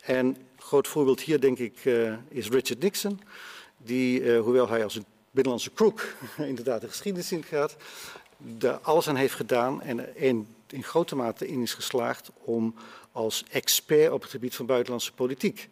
En 0.00 0.26
een 0.26 0.36
groot 0.56 0.88
voorbeeld 0.88 1.20
hier, 1.20 1.40
denk 1.40 1.58
ik, 1.58 1.84
uh, 1.84 2.14
is 2.28 2.48
Richard 2.48 2.80
Nixon, 2.80 3.20
die, 3.76 4.20
uh, 4.20 4.40
hoewel 4.40 4.68
hij 4.68 4.84
als 4.84 4.94
een 4.94 5.04
binnenlandse 5.30 5.72
crook 5.72 6.14
inderdaad 6.52 6.80
de 6.80 6.88
geschiedenis 6.88 7.32
ingaat, 7.32 7.76
daar 8.36 8.78
alles 8.78 9.08
aan 9.08 9.16
heeft 9.16 9.34
gedaan 9.34 9.82
en 9.82 10.16
in, 10.16 10.46
in 10.68 10.82
grote 10.82 11.16
mate 11.16 11.48
in 11.48 11.62
is 11.62 11.74
geslaagd 11.74 12.30
om 12.44 12.74
als 13.12 13.44
expert 13.50 14.12
op 14.12 14.22
het 14.22 14.30
gebied 14.30 14.54
van 14.54 14.66
buitenlandse 14.66 15.12
politiek 15.12 15.68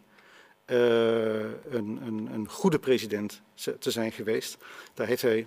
een, 0.71 1.99
een, 2.07 2.29
een, 2.33 2.49
goede 2.49 2.79
president 2.79 3.41
te 3.79 3.91
zijn 3.91 4.13
geweest. 4.13 4.57
Daar 4.95 5.07
heeft 5.07 5.23
hij 5.23 5.47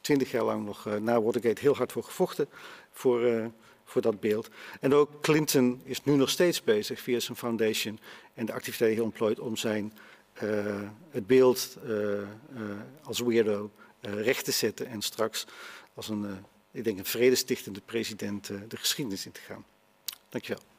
twintig 0.00 0.30
jaar 0.30 0.44
lang 0.44 0.64
nog 0.64 0.86
uh, 0.86 0.96
na 0.96 1.22
Watergate 1.22 1.60
heel 1.60 1.76
hard 1.76 1.92
voor 1.92 2.04
gevochten, 2.04 2.48
voor, 2.90 3.22
uh, 3.22 3.46
voor 3.84 4.02
dat 4.02 4.20
beeld. 4.20 4.48
En 4.80 4.94
ook 4.94 5.20
Clinton 5.20 5.80
is 5.84 6.04
nu 6.04 6.16
nog 6.16 6.30
steeds 6.30 6.62
bezig 6.62 7.00
via 7.00 7.20
zijn 7.20 7.36
foundation 7.36 7.98
en 8.34 8.46
de 8.46 8.52
activiteiten 8.52 8.98
hij 8.98 9.06
ontplooit 9.06 9.40
om 9.40 9.56
zijn, 9.56 9.92
het 11.10 11.26
beeld 11.26 11.78
als 13.02 13.20
weirdo 13.20 13.70
recht 14.00 14.44
te 14.44 14.50
zetten 14.50 14.86
en 14.86 15.02
straks 15.02 15.46
als 15.94 16.08
een, 16.08 16.26
ik 16.70 16.84
denk 16.84 16.98
een 16.98 17.04
vredestichtende 17.04 17.80
president 17.84 18.46
de 18.46 18.76
geschiedenis 18.76 19.26
in 19.26 19.32
te 19.32 19.40
gaan. 19.40 19.64
Dankjewel. 20.28 20.73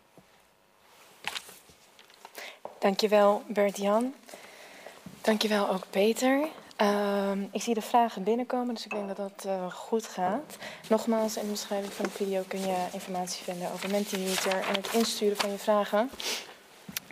Dankjewel 2.85 3.43
Bert-Jan. 3.47 4.13
Dankjewel 5.21 5.69
ook 5.69 5.83
Peter. 5.89 6.47
Uh, 6.81 7.31
ik 7.51 7.61
zie 7.61 7.73
de 7.73 7.81
vragen 7.81 8.23
binnenkomen, 8.23 8.73
dus 8.73 8.85
ik 8.85 8.91
denk 8.91 9.07
dat 9.07 9.17
dat 9.17 9.45
uh, 9.45 9.71
goed 9.71 10.05
gaat. 10.05 10.57
Nogmaals, 10.89 11.37
in 11.37 11.43
de 11.43 11.51
beschrijving 11.51 11.93
van 11.93 12.05
de 12.05 12.11
video 12.11 12.43
kun 12.47 12.59
je 12.59 12.85
informatie 12.91 13.43
vinden 13.43 13.71
over 13.71 13.89
Mentimeter 13.89 14.53
en 14.53 14.75
het 14.75 14.93
insturen 14.93 15.37
van 15.37 15.51
je 15.51 15.57
vragen. 15.57 16.09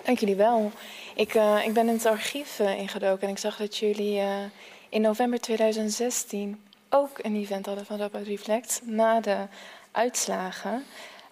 Dank 0.04 0.20
jullie 0.20 0.36
wel. 0.36 0.72
Ik, 1.16 1.34
uh, 1.34 1.66
ik 1.66 1.74
ben 1.74 1.88
in 1.88 1.94
het 1.94 2.06
archief 2.06 2.60
uh, 2.60 2.80
ingedoken 2.80 3.28
en 3.28 3.34
ik 3.34 3.40
zag 3.40 3.58
dat 3.58 3.78
jullie 3.78 4.22
in 4.90 5.02
november 5.02 5.40
2016 5.40 6.62
ook 6.90 7.20
een 7.22 7.36
event 7.36 7.66
hadden 7.66 7.86
van 7.86 7.98
Rapport 7.98 8.28
Reflect 8.28 8.82
na 8.84 9.20
de 9.20 9.38
uitslagen. 9.92 10.86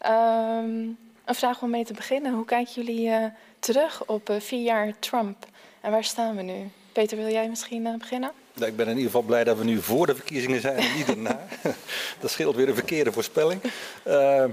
Um, 0.06 0.98
een 1.26 1.36
vraag 1.36 1.62
om 1.62 1.70
mee 1.70 1.86
te 1.86 1.94
beginnen. 1.94 2.34
Hoe 2.34 2.46
kijken 2.46 2.74
jullie 2.74 3.32
terug 3.62 4.05
op 4.05 4.36
vier 4.39 4.64
jaar 4.64 4.93
Trump 4.99 5.45
en 5.82 5.91
waar 5.91 6.03
staan 6.03 6.36
we 6.36 6.41
nu? 6.41 6.70
Peter, 6.91 7.18
wil 7.18 7.30
jij 7.30 7.49
misschien 7.49 7.86
uh, 7.86 7.95
beginnen? 7.97 8.32
Ik 8.55 8.76
ben 8.76 8.86
in 8.86 8.91
ieder 8.95 9.03
geval 9.03 9.22
blij 9.22 9.43
dat 9.43 9.57
we 9.57 9.64
nu 9.64 9.82
voor 9.82 10.05
de 10.05 10.16
verkiezingen 10.16 10.62
zijn 10.62 10.78
en 10.78 10.95
niet 10.95 11.07
daarna. 11.07 11.47
dat 12.20 12.32
scheelt 12.32 12.55
weer 12.55 12.68
een 12.68 12.76
verkeerde 12.76 13.12
voorspelling. 13.12 13.62
Uh, 14.07 14.45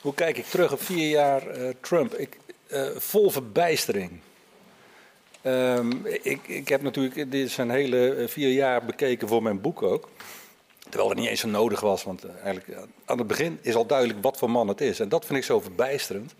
hoe 0.00 0.14
kijk 0.14 0.38
ik 0.38 0.44
terug 0.44 0.72
op 0.72 0.82
vier 0.82 1.08
jaar 1.08 1.58
uh, 1.58 1.68
Trump? 1.80 2.14
Ik, 2.14 2.38
vol 2.96 3.30
verbijstering. 3.30 4.20
Ehm, 5.42 5.90
ik, 6.04 6.40
ik 6.46 6.68
heb 6.68 6.82
natuurlijk 6.82 7.30
dit 7.30 7.50
zijn 7.50 7.70
hele 7.70 8.24
vier 8.28 8.52
jaar 8.52 8.84
bekeken 8.84 9.28
voor 9.28 9.42
mijn 9.42 9.60
boek 9.60 9.82
ook. 9.82 10.08
Terwijl 10.88 11.08
het 11.08 11.18
niet 11.18 11.28
eens 11.28 11.40
zo 11.40 11.48
nodig 11.48 11.80
was, 11.80 12.04
want 12.04 12.24
eigenlijk 12.42 12.78
aan 13.04 13.18
het 13.18 13.26
begin 13.26 13.58
is 13.62 13.74
al 13.74 13.86
duidelijk 13.86 14.22
wat 14.22 14.36
voor 14.36 14.50
man 14.50 14.68
het 14.68 14.80
is. 14.80 15.00
En 15.00 15.08
dat 15.08 15.24
vind 15.24 15.38
ik 15.38 15.44
zo 15.44 15.60
verbijsterend. 15.60 16.34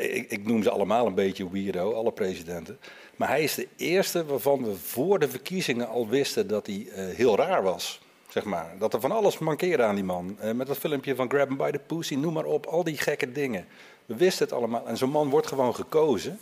Ik, 0.00 0.30
ik, 0.30 0.46
noem 0.46 0.62
ze 0.62 0.70
allemaal 0.70 1.06
een 1.06 1.14
beetje 1.14 1.50
weirdo, 1.50 1.92
alle 1.92 2.12
presidenten. 2.12 2.78
Maar 3.16 3.28
hij 3.28 3.42
is 3.42 3.54
de 3.54 3.68
eerste 3.76 4.24
waarvan 4.24 4.64
we 4.64 4.74
voor 4.74 5.18
de 5.18 5.28
verkiezingen 5.28 5.88
al 5.88 6.08
wisten 6.08 6.48
dat 6.48 6.66
hij 6.66 6.76
uh, 6.76 6.94
heel 6.94 7.36
raar 7.36 7.62
was. 7.62 8.00
Zeg 8.28 8.44
maar. 8.44 8.74
Dat 8.78 8.94
er 8.94 9.00
van 9.00 9.12
alles 9.12 9.38
mankeerde 9.38 9.82
aan 9.82 9.94
die 9.94 10.04
man. 10.04 10.36
Uh, 10.42 10.52
met 10.52 10.66
dat 10.66 10.78
filmpje 10.78 11.14
van 11.14 11.30
Grab 11.30 11.48
him 11.48 11.56
by 11.56 11.70
the 11.70 11.78
pussy, 11.78 12.14
noem 12.14 12.32
maar 12.32 12.44
op. 12.44 12.66
Al 12.66 12.84
die 12.84 12.96
gekke 12.96 13.32
dingen. 13.32 13.66
We 14.06 14.16
wisten 14.16 14.44
het 14.44 14.54
allemaal. 14.54 14.86
En 14.86 14.96
zo'n 14.96 15.10
man 15.10 15.30
wordt 15.30 15.46
gewoon 15.46 15.74
gekozen. 15.74 16.38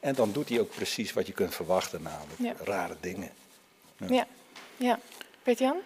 En 0.00 0.14
dan 0.14 0.32
doet 0.32 0.48
hij 0.48 0.60
ook 0.60 0.70
precies 0.74 1.12
wat 1.12 1.26
je 1.26 1.32
kunt 1.32 1.54
verwachten, 1.54 2.02
namelijk 2.02 2.60
rare 2.64 2.96
dingen. 3.00 3.30
Ja, 3.96 4.06
ja. 4.06 4.26
ja. 4.76 4.98
Bert-Jan? 5.42 5.76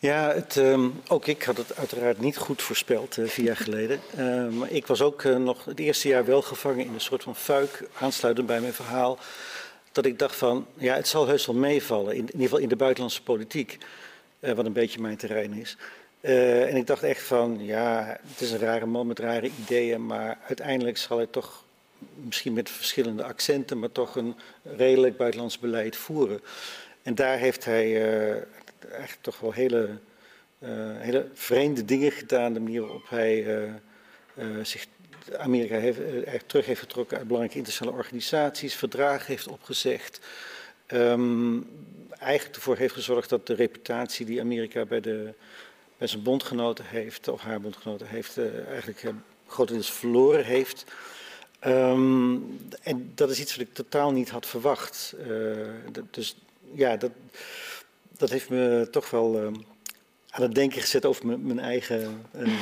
Ja, 0.00 0.34
um, 0.56 1.00
ook 1.08 1.26
ik 1.26 1.42
had 1.42 1.56
het 1.56 1.76
uiteraard 1.76 2.20
niet 2.20 2.36
goed 2.36 2.62
voorspeld 2.62 3.16
uh, 3.16 3.28
vier 3.28 3.44
jaar 3.44 3.56
geleden. 3.56 4.00
Maar 4.58 4.70
ik 4.70 4.86
was 4.86 5.02
ook 5.02 5.22
uh, 5.22 5.36
nog 5.36 5.64
het 5.64 5.78
eerste 5.78 6.08
jaar 6.08 6.24
wel 6.24 6.42
gevangen 6.42 6.84
in 6.84 6.94
een 6.94 7.00
soort 7.00 7.22
van 7.22 7.36
fuik, 7.36 7.88
aansluitend 8.00 8.46
bij 8.46 8.60
mijn 8.60 8.72
verhaal. 8.72 9.18
Dat 9.92 10.04
ik 10.06 10.18
dacht 10.18 10.36
van, 10.36 10.66
ja, 10.74 10.94
het 10.94 11.08
zal 11.08 11.26
heus 11.26 11.46
wel 11.46 11.54
meevallen, 11.54 12.14
in, 12.14 12.20
in 12.20 12.26
ieder 12.26 12.42
geval 12.42 12.58
in 12.58 12.68
de 12.68 12.76
buitenlandse 12.76 13.22
politiek, 13.22 13.78
wat 14.40 14.64
een 14.64 14.72
beetje 14.72 15.00
mijn 15.00 15.16
terrein 15.16 15.52
is. 15.52 15.76
en 16.20 16.76
ik 16.76 16.86
dacht 16.86 17.02
echt 17.02 17.22
van, 17.22 17.58
ja, 17.60 18.18
het 18.28 18.40
is 18.40 18.50
een 18.50 18.58
rare 18.58 18.86
man 18.86 19.06
met 19.06 19.18
rare 19.18 19.50
ideeën, 19.62 20.06
maar 20.06 20.38
uiteindelijk 20.46 20.96
zal 20.96 21.16
hij 21.16 21.26
toch, 21.26 21.64
misschien 22.14 22.52
met 22.52 22.70
verschillende 22.70 23.24
accenten, 23.24 23.78
maar 23.78 23.92
toch 23.92 24.16
een 24.16 24.34
redelijk 24.62 25.16
buitenlands 25.16 25.58
beleid 25.58 25.96
voeren. 25.96 26.40
En 27.02 27.14
daar 27.14 27.38
heeft 27.38 27.64
hij 27.64 28.02
echt 28.90 29.18
toch 29.20 29.40
wel 29.40 29.52
hele, 29.52 29.98
uh, 30.58 30.68
hele 30.96 31.26
vreemde 31.34 31.84
dingen 31.84 32.12
gedaan. 32.12 32.52
De 32.52 32.60
manier 32.60 32.80
waarop 32.80 33.08
hij 33.08 33.44
uh, 33.44 33.72
uh, 34.38 34.64
zich 34.64 34.86
Amerika 35.38 35.76
heeft, 35.76 36.00
terug 36.46 36.66
heeft 36.66 36.80
getrokken 36.80 37.16
uit 37.16 37.26
belangrijke 37.26 37.58
internationale 37.58 38.02
organisaties, 38.02 38.74
verdragen 38.74 39.26
heeft 39.26 39.48
opgezegd. 39.48 40.20
Um, 40.92 41.66
eigenlijk 42.18 42.56
ervoor 42.56 42.76
heeft 42.76 42.94
gezorgd 42.94 43.28
dat 43.28 43.46
de 43.46 43.54
reputatie 43.54 44.26
die 44.26 44.40
Amerika 44.40 44.84
bij, 44.84 45.00
de, 45.00 45.34
bij 45.98 46.08
zijn 46.08 46.22
bondgenoten 46.22 46.84
heeft, 46.84 47.28
of 47.28 47.40
haar 47.40 47.60
bondgenoten 47.60 48.06
heeft, 48.06 48.38
eigenlijk 48.68 49.04
grotendeels 49.46 49.92
verloren 49.92 50.44
heeft. 50.44 50.84
Um, 51.66 52.58
en 52.82 53.12
dat 53.14 53.30
is 53.30 53.40
iets 53.40 53.56
wat 53.56 53.66
ik 53.66 53.74
totaal 53.74 54.12
niet 54.12 54.30
had 54.30 54.46
verwacht. 54.46 55.14
dus 56.10 56.36
ja, 56.74 56.96
dat 56.96 57.10
dat 58.18 58.30
heeft 58.30 58.48
me 58.48 58.88
toch 58.90 59.10
wel 59.10 59.42
uh, 59.42 59.46
aan 60.30 60.42
het 60.42 60.54
denken 60.54 60.80
gezet 60.80 61.04
over 61.04 61.26
mijn 61.26 61.58
eigen 61.58 62.26
uh, 62.36 62.52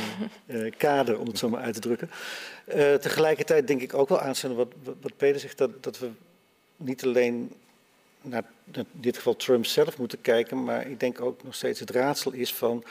uh, 0.47 0.73
kader, 0.87 1.19
om 1.19 1.27
het 1.27 1.39
zo 1.39 1.49
maar 1.49 1.63
uit 1.63 1.75
te 1.75 1.81
drukken. 1.81 2.11
tegelijkertijd 3.01 3.67
denk 3.67 3.81
ik 3.81 3.95
ook 3.95 4.09
wel 4.09 4.21
aanstaan 4.21 4.55
wat, 4.55 4.69
wat 5.01 5.17
Peter 5.17 5.41
zegt, 5.41 5.59
dat, 5.59 5.83
dat 5.83 5.99
we 5.99 6.11
niet 6.77 7.05
alleen 7.05 7.53
naar 8.23 8.45
in 8.73 8.87
dit 8.93 9.17
geval 9.17 9.37
Trump 9.37 9.67
zelf 9.67 9.99
moeten 9.99 10.21
kijken, 10.21 10.65
maar 10.65 10.87
ik 10.87 11.01
denk 11.01 11.21
ook 11.21 11.43
nog 11.43 11.55
steeds 11.55 11.81
het 11.81 11.91
raadsel 11.91 12.33
is 12.33 12.55
van 12.55 12.85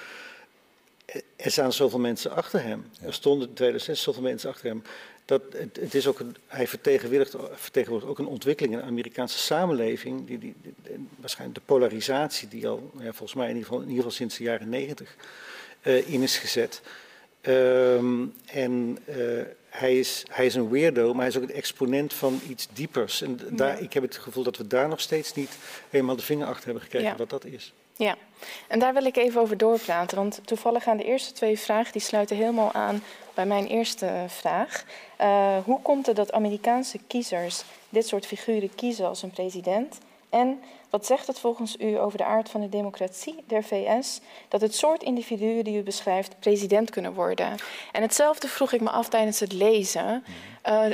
er 1.36 1.51
staan 1.51 1.74
zoveel 1.74 1.99
mensen 1.99 2.32
achter 2.32 2.63
hem. 2.63 2.86
Er 3.01 3.13
stonden 3.13 3.47
in 3.47 3.53
2006 3.53 4.03
zoveel 4.03 4.22
mensen 4.22 4.49
achter 4.49 4.68
hem 4.68 4.84
dat 5.26 5.42
het, 5.58 5.76
het 5.82 5.94
is 5.94 6.08
ook 6.08 6.20
een, 6.20 6.36
hij 6.48 6.68
vertegenwoordigt, 6.68 7.36
vertegenwoordigt 7.54 8.12
ook 8.12 8.20
een 8.20 8.28
ontwikkeling 8.28 8.74
in 8.74 8.80
de 8.80 8.86
Amerikaanse 8.86 9.38
samenleving. 9.38 10.28
Die, 10.28 10.38
die, 10.38 10.56
waarschijnlijk 11.16 11.60
de 11.60 11.66
polarisatie 11.66 12.48
die 12.48 12.68
al, 12.68 12.92
ja, 12.98 13.04
volgens 13.04 13.34
mij 13.34 13.50
in 13.50 13.56
ieder, 13.56 13.68
geval, 13.68 13.82
in 13.82 13.90
ieder 13.90 14.04
geval 14.04 14.18
sinds 14.18 14.38
de 14.38 14.44
jaren 14.44 14.70
negentig 14.70 15.16
uh, 15.84 16.10
in 16.10 16.22
is 16.22 16.38
gezet. 16.38 16.82
Um, 17.42 18.34
en 18.46 18.98
uh, 19.10 19.42
hij, 19.70 20.00
is, 20.00 20.24
hij 20.30 20.46
is 20.46 20.56
een 20.56 20.70
weirdo, 20.70 21.12
maar 21.12 21.20
hij 21.20 21.28
is 21.28 21.38
ook 21.38 21.44
een 21.44 21.56
exponent 21.56 22.14
van 22.14 22.42
iets 22.50 22.68
diepers. 22.74 23.22
En 23.22 23.40
daar, 23.50 23.82
ik 23.82 23.94
heb 23.94 24.04
het 24.04 24.18
gevoel 24.18 24.44
dat 24.44 24.58
we 24.58 24.68
daar 24.68 24.88
nog 24.88 25.02
steeds 25.02 25.34
niet 25.34 25.58
helemaal 25.90 26.16
de 26.16 26.22
vinger 26.22 26.48
achter 26.48 26.66
hebben 26.66 26.84
gekregen 26.84 27.10
ja. 27.10 27.16
wat 27.16 27.30
dat 27.30 27.46
is. 27.46 27.74
Ja, 27.98 28.16
en 28.68 28.80
daar 28.80 28.94
wil 28.94 29.06
ik 29.06 29.18
even 29.18 29.42
over 29.42 29.58
doorpraten. 29.58 30.18
Want 30.18 30.40
toevallig 30.46 30.84
gaan 30.84 30.98
de 30.98 31.04
eerste 31.04 31.34
twee 31.34 31.60
vragen 31.60 31.92
die 31.92 32.02
sluiten 32.02 32.36
helemaal 32.36 32.74
aan 32.74 33.04
bij 33.34 33.46
mijn 33.46 33.68
eerste 33.68 34.26
vraag. 34.28 34.84
Uh, 35.22 35.57
hoe 35.66 35.82
komt 35.82 36.05
het 36.05 36.16
dat 36.16 36.32
Amerikaanse 36.32 36.99
kiezers 37.07 37.63
dit 37.89 38.07
soort 38.07 38.26
figuren 38.26 38.76
kiezen 38.76 39.07
als 39.07 39.24
een 39.24 39.32
president? 39.32 39.97
En 40.30 40.59
wat 40.89 41.05
zegt 41.05 41.28
het 41.28 41.39
volgens 41.39 41.76
u 41.80 41.99
over 41.99 42.18
de 42.18 42.24
aard 42.24 42.49
van 42.49 42.61
de 42.61 42.70
democratie 42.70 43.43
der 43.47 43.63
VS 43.63 44.20
dat 44.47 44.61
het 44.61 44.76
soort 44.76 45.03
individuen 45.03 45.63
die 45.63 45.78
u 45.78 45.84
beschrijft 45.84 46.39
president 46.39 46.89
kunnen 46.89 47.13
worden? 47.13 47.55
En 47.91 48.01
hetzelfde 48.01 48.47
vroeg 48.47 48.72
ik 48.72 48.82
me 48.82 48.89
af 48.89 49.09
tijdens 49.09 49.39
het 49.39 49.53
lezen. 49.53 50.24
Uh, 50.66 50.86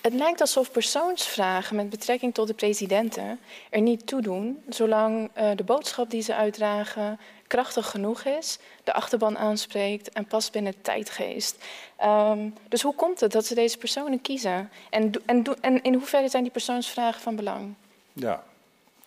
het 0.00 0.14
lijkt 0.14 0.40
alsof 0.40 0.70
persoonsvragen 0.70 1.76
met 1.76 1.90
betrekking 1.90 2.34
tot 2.34 2.46
de 2.46 2.54
presidenten 2.54 3.38
er 3.70 3.80
niet 3.80 4.06
toe 4.06 4.22
doen, 4.22 4.62
zolang 4.68 5.30
uh, 5.38 5.50
de 5.56 5.64
boodschap 5.64 6.10
die 6.10 6.22
ze 6.22 6.34
uitdragen 6.34 7.18
krachtig 7.46 7.90
genoeg 7.90 8.24
is, 8.24 8.58
de 8.84 8.92
achterban 8.92 9.38
aanspreekt 9.38 10.08
en 10.08 10.24
past 10.24 10.52
binnen 10.52 10.72
de 10.72 10.80
tijdgeest. 10.80 11.56
Um, 12.04 12.54
dus 12.68 12.82
hoe 12.82 12.94
komt 12.94 13.20
het 13.20 13.32
dat 13.32 13.46
ze 13.46 13.54
deze 13.54 13.78
personen 13.78 14.20
kiezen? 14.20 14.70
En, 14.90 15.12
en, 15.26 15.44
en 15.60 15.82
in 15.82 15.94
hoeverre 15.94 16.28
zijn 16.28 16.42
die 16.42 16.52
persoonsvragen 16.52 17.20
van 17.20 17.36
belang? 17.36 17.74
Ja, 18.12 18.44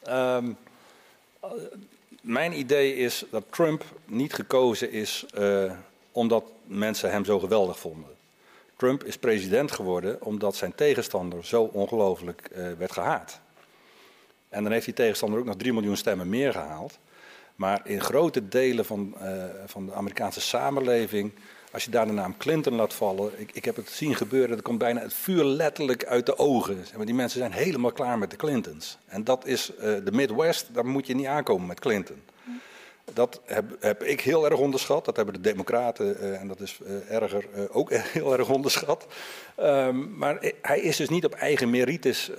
um, 0.07 0.57
mijn 2.21 2.59
idee 2.59 2.95
is 2.95 3.25
dat 3.31 3.43
Trump 3.49 3.83
niet 4.05 4.33
gekozen 4.33 4.91
is 4.91 5.25
uh, 5.37 5.71
omdat 6.11 6.43
mensen 6.63 7.11
hem 7.11 7.25
zo 7.25 7.39
geweldig 7.39 7.79
vonden. 7.79 8.17
Trump 8.75 9.03
is 9.03 9.17
president 9.17 9.71
geworden 9.71 10.21
omdat 10.21 10.55
zijn 10.55 10.75
tegenstander 10.75 11.45
zo 11.45 11.63
ongelooflijk 11.63 12.49
uh, 12.51 12.71
werd 12.77 12.91
gehaat. 12.91 13.39
En 14.49 14.63
dan 14.63 14.71
heeft 14.71 14.85
die 14.85 14.93
tegenstander 14.93 15.39
ook 15.39 15.45
nog 15.45 15.55
3 15.55 15.73
miljoen 15.73 15.97
stemmen 15.97 16.29
meer 16.29 16.51
gehaald. 16.51 16.97
Maar 17.59 17.81
in 17.83 18.01
grote 18.01 18.47
delen 18.47 18.85
van, 18.85 19.15
uh, 19.21 19.43
van 19.65 19.85
de 19.85 19.93
Amerikaanse 19.93 20.41
samenleving, 20.41 21.31
als 21.71 21.83
je 21.83 21.91
daar 21.91 22.07
de 22.07 22.13
naam 22.13 22.37
Clinton 22.37 22.75
laat 22.75 22.93
vallen, 22.93 23.31
ik, 23.37 23.51
ik 23.53 23.65
heb 23.65 23.75
het 23.75 23.89
zien 23.89 24.15
gebeuren, 24.15 24.57
er 24.57 24.61
komt 24.61 24.77
bijna 24.77 25.01
het 25.01 25.13
vuur 25.13 25.43
letterlijk 25.43 26.05
uit 26.05 26.25
de 26.25 26.37
ogen. 26.37 26.77
Die 27.05 27.13
mensen 27.13 27.39
zijn 27.39 27.51
helemaal 27.51 27.91
klaar 27.91 28.17
met 28.17 28.29
de 28.31 28.35
Clintons. 28.35 28.97
En 29.05 29.23
dat 29.23 29.45
is 29.45 29.71
uh, 29.71 29.83
de 29.83 30.11
Midwest, 30.11 30.67
daar 30.73 30.85
moet 30.85 31.07
je 31.07 31.15
niet 31.15 31.25
aankomen 31.25 31.67
met 31.67 31.79
Clinton. 31.79 32.21
Dat 33.13 33.41
heb, 33.45 33.65
heb, 33.79 34.03
ik 34.03 34.21
heel 34.21 34.45
erg 34.45 34.59
onderschat. 34.59 35.05
Dat 35.05 35.15
hebben 35.15 35.33
de 35.33 35.41
Democraten, 35.41 36.17
uh, 36.21 36.41
en 36.41 36.47
dat 36.47 36.59
is 36.59 36.79
uh, 36.83 37.15
erger, 37.15 37.45
uh, 37.55 37.63
ook 37.71 37.91
heel 38.13 38.37
erg 38.37 38.49
onderschat. 38.49 39.07
Um, 39.59 40.17
maar 40.17 40.51
hij 40.61 40.79
is 40.79 40.97
dus 40.97 41.09
niet 41.09 41.25
op 41.25 41.33
eigen 41.33 41.69
merites 41.69 42.31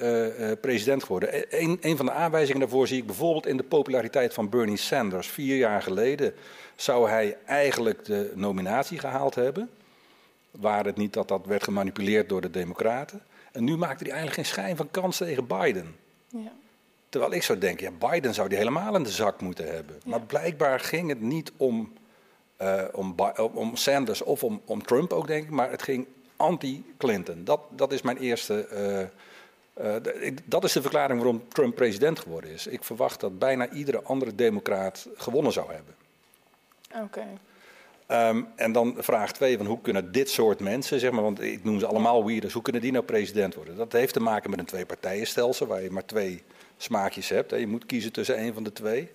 president 0.60 1.02
geworden. 1.02 1.34
E, 1.34 1.76
een, 1.80 1.96
van 1.96 2.06
de 2.06 2.12
aanwijzingen 2.12 2.60
daarvoor 2.60 2.86
zie 2.86 2.98
ik 2.98 3.06
bijvoorbeeld 3.06 3.46
in 3.46 3.56
de 3.56 3.62
populariteit 3.62 4.34
van 4.34 4.48
Bernie 4.48 4.76
Sanders. 4.76 5.28
Vier 5.28 5.56
jaar 5.56 5.82
geleden 5.82 6.34
zou 6.76 7.08
hij 7.08 7.36
eigenlijk 7.46 8.04
de 8.04 8.32
nominatie 8.34 8.98
gehaald 8.98 9.34
hebben. 9.34 9.70
Waar 10.50 10.84
het 10.84 10.96
niet 10.96 11.12
dat 11.12 11.28
dat 11.28 11.46
werd 11.46 11.64
gemanipuleerd 11.64 12.28
door 12.28 12.40
de 12.40 12.50
Democraten. 12.50 13.22
En 13.52 13.64
nu 13.64 13.76
maakte 13.76 14.04
hij 14.04 14.12
eigenlijk 14.12 14.34
geen 14.34 14.54
schijn 14.54 14.76
van 14.76 14.90
kans 14.90 15.16
tegen 15.16 15.46
Biden. 15.46 15.96
Ja. 16.28 16.52
Terwijl 17.10 17.32
ik 17.32 17.42
zou 17.42 17.58
denken, 17.58 17.92
ja, 17.92 18.08
Biden 18.08 18.34
zou 18.34 18.48
die 18.48 18.58
helemaal 18.58 18.94
in 18.94 19.02
de 19.02 19.10
zak 19.10 19.40
moeten 19.40 19.74
hebben. 19.74 20.00
Maar 20.04 20.20
blijkbaar 20.20 20.80
ging 20.80 21.08
het 21.08 21.20
niet 21.20 21.52
om, 21.56 21.92
uh, 22.62 22.82
om, 22.92 23.14
om, 23.52 23.76
Sanders 23.76 24.22
of 24.22 24.44
om, 24.44 24.60
om, 24.64 24.82
Trump 24.82 25.12
ook, 25.12 25.26
denk 25.26 25.44
ik, 25.44 25.50
maar 25.50 25.70
het 25.70 25.82
ging 25.82 26.06
anti-Clinton. 26.36 27.44
Dat, 27.44 27.60
dat 27.70 27.92
is 27.92 28.02
mijn 28.02 28.16
eerste. 28.16 28.68
Uh, 29.76 29.96
uh, 30.02 30.32
dat 30.44 30.64
is 30.64 30.72
de 30.72 30.82
verklaring 30.82 31.20
waarom 31.20 31.48
Trump 31.48 31.74
president 31.74 32.18
geworden 32.18 32.50
is. 32.50 32.66
Ik 32.66 32.84
verwacht 32.84 33.20
dat 33.20 33.38
bijna 33.38 33.68
iedere 33.68 34.02
andere 34.02 34.34
democraat 34.34 35.08
gewonnen 35.14 35.52
zou 35.52 35.72
hebben. 35.72 35.94
Oké. 36.94 37.02
Okay. 37.02 38.28
Um, 38.28 38.46
en 38.56 38.72
dan 38.72 38.94
vraag 38.98 39.32
twee, 39.32 39.56
van 39.56 39.66
hoe 39.66 39.80
kunnen 39.80 40.12
dit 40.12 40.30
soort 40.30 40.60
mensen, 40.60 41.00
zeg 41.00 41.10
maar, 41.10 41.22
want 41.22 41.40
ik 41.40 41.64
noem 41.64 41.78
ze 41.78 41.86
allemaal 41.86 42.26
weirdos, 42.26 42.52
hoe 42.52 42.62
kunnen 42.62 42.82
die 42.82 42.92
nou 42.92 43.04
president 43.04 43.54
worden? 43.54 43.76
Dat 43.76 43.92
heeft 43.92 44.12
te 44.12 44.20
maken 44.20 44.50
met 44.50 44.58
een 44.58 44.64
twee-partijenstelsel 44.64 45.66
waar 45.66 45.82
je 45.82 45.90
maar 45.90 46.04
twee 46.04 46.42
smaakjes 46.82 47.28
hebt. 47.28 47.50
Je 47.50 47.66
moet 47.66 47.86
kiezen 47.86 48.12
tussen 48.12 48.40
een 48.40 48.54
van 48.54 48.62
de 48.62 48.72
twee. 48.72 49.08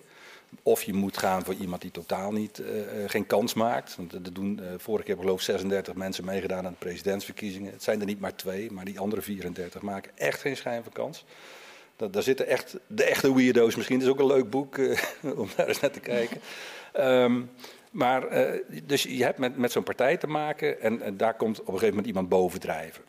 Of 0.62 0.82
je 0.82 0.92
moet 0.92 1.16
gaan 1.16 1.44
voor 1.44 1.54
iemand 1.54 1.82
die 1.82 1.90
totaal 1.90 2.32
niet, 2.32 2.58
uh, 2.58 2.66
geen 3.06 3.26
kans 3.26 3.54
maakt. 3.54 3.96
Want 3.96 4.12
er 4.12 4.32
doen, 4.32 4.60
uh, 4.62 4.68
vorige 4.76 5.04
keer 5.04 5.16
geloof 5.16 5.38
ik 5.38 5.44
36 5.44 5.94
mensen 5.94 6.24
meegedaan 6.24 6.66
aan 6.66 6.72
de 6.72 6.78
presidentsverkiezingen. 6.78 7.72
Het 7.72 7.82
zijn 7.82 8.00
er 8.00 8.06
niet 8.06 8.20
maar 8.20 8.36
twee, 8.36 8.70
maar 8.70 8.84
die 8.84 8.98
andere 8.98 9.22
34 9.22 9.82
maken 9.82 10.10
echt 10.14 10.40
geen 10.40 10.56
schijn 10.56 10.82
van 10.82 10.92
kans. 10.92 11.24
Daar 11.96 12.22
zitten 12.22 12.46
echt 12.46 12.76
de 12.86 13.04
echte 13.04 13.34
weirdo's 13.34 13.76
misschien. 13.76 13.98
Dat 13.98 14.08
is 14.08 14.12
ook 14.12 14.20
een 14.20 14.36
leuk 14.36 14.50
boek 14.50 14.78
om 15.36 15.48
daar 15.56 15.68
eens 15.68 15.80
naar 15.80 15.90
te 15.90 16.00
kijken. 16.00 16.40
Um, 17.00 17.50
maar 17.90 18.28
dus 18.84 19.02
je 19.02 19.24
hebt 19.24 19.38
met, 19.38 19.56
met 19.56 19.72
zo'n 19.72 19.82
partij 19.82 20.16
te 20.16 20.26
maken 20.26 20.80
en, 20.80 21.02
en 21.02 21.16
daar 21.16 21.34
komt 21.34 21.60
op 21.60 21.66
een 21.66 21.72
gegeven 21.72 21.88
moment 21.88 22.06
iemand 22.06 22.28
bovendrijven. 22.28 23.02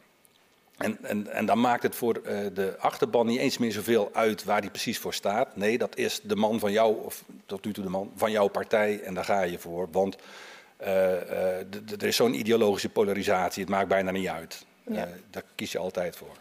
En, 0.78 0.98
en, 1.02 1.28
en, 1.28 1.46
dan 1.46 1.60
maakt 1.60 1.84
het 1.84 1.96
voor 1.96 2.22
uh, 2.26 2.40
de 2.54 2.76
achterban 2.80 3.26
niet 3.26 3.40
eens 3.40 3.58
meer 3.58 3.72
zoveel 3.72 4.10
uit 4.14 4.44
waar 4.44 4.62
die 4.62 4.70
precies 4.70 5.00
voor 5.00 5.14
staat. 5.14 5.56
Nee, 5.56 5.78
dat 5.78 5.98
is 5.98 6.22
de 6.24 6.36
man 6.36 6.60
van 6.60 6.72
jou, 6.72 7.04
of 7.04 7.24
tot 7.46 7.66
nu 7.66 7.74
toe 7.74 7.84
de 7.84 7.90
man 7.90 8.12
van 8.16 8.32
jouw 8.32 8.48
partij, 8.48 9.02
en 9.02 9.14
daar 9.14 9.26
ga 9.26 9.42
je 9.42 9.60
voor. 9.60 9.88
Want 9.92 10.18
uh, 10.82 10.88
uh, 10.88 11.58
er 12.00 12.04
is 12.04 12.16
zo'n 12.16 12.34
ideologische 12.34 12.90
polarisatie, 12.90 13.62
het 13.62 13.72
maakt 13.72 13.88
bijna 13.88 14.12
niet 14.12 14.28
uit. 14.28 14.66
Ja. 14.84 15.08
daar 15.30 15.44
kies 15.56 15.72
je 15.72 15.78
altijd 15.78 16.16
voor. 16.16 16.36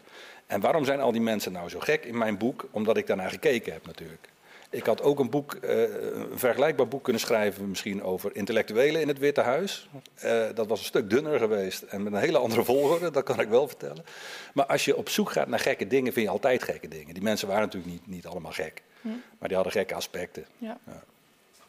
En 0.47 0.61
waarom 0.61 0.85
zijn 0.85 0.99
al 0.99 1.11
die 1.11 1.21
mensen 1.21 1.51
nou 1.51 1.69
zo 1.69 1.79
gek 1.79 2.05
in 2.05 2.17
mijn 2.17 2.37
boek? 2.37 2.67
Omdat 2.71 2.97
ik 2.97 3.07
daarnaar 3.07 3.29
gekeken 3.29 3.73
heb 3.73 3.85
natuurlijk. 3.85 4.29
Ik 4.69 4.85
had 4.85 5.01
ook 5.01 5.19
een 5.19 5.29
boek, 5.29 5.57
uh, 5.63 5.81
een 6.13 6.39
vergelijkbaar 6.39 6.87
boek 6.87 7.03
kunnen 7.03 7.21
schrijven, 7.21 7.69
misschien 7.69 8.03
over 8.03 8.35
intellectuelen 8.35 9.01
in 9.01 9.07
het 9.07 9.19
Witte 9.19 9.41
Huis. 9.41 9.89
Uh, 10.23 10.45
dat 10.53 10.67
was 10.67 10.79
een 10.79 10.85
stuk 10.85 11.09
dunner 11.09 11.39
geweest 11.39 11.81
en 11.81 12.03
met 12.03 12.13
een 12.13 12.19
hele 12.19 12.37
andere 12.37 12.63
volgorde, 12.63 13.11
dat 13.11 13.23
kan 13.23 13.39
ik 13.39 13.47
wel 13.47 13.67
vertellen. 13.67 14.05
Maar 14.53 14.65
als 14.65 14.85
je 14.85 14.97
op 14.97 15.09
zoek 15.09 15.31
gaat 15.31 15.47
naar 15.47 15.59
gekke 15.59 15.87
dingen, 15.87 16.13
vind 16.13 16.25
je 16.25 16.31
altijd 16.31 16.63
gekke 16.63 16.87
dingen. 16.87 17.13
Die 17.13 17.23
mensen 17.23 17.47
waren 17.47 17.63
natuurlijk 17.63 17.91
niet, 17.91 18.07
niet 18.07 18.25
allemaal 18.25 18.51
gek, 18.51 18.81
hm. 19.01 19.07
maar 19.07 19.47
die 19.47 19.55
hadden 19.55 19.73
gekke 19.73 19.95
aspecten. 19.95 20.45
Ja. 20.57 20.77
ja. 20.85 21.03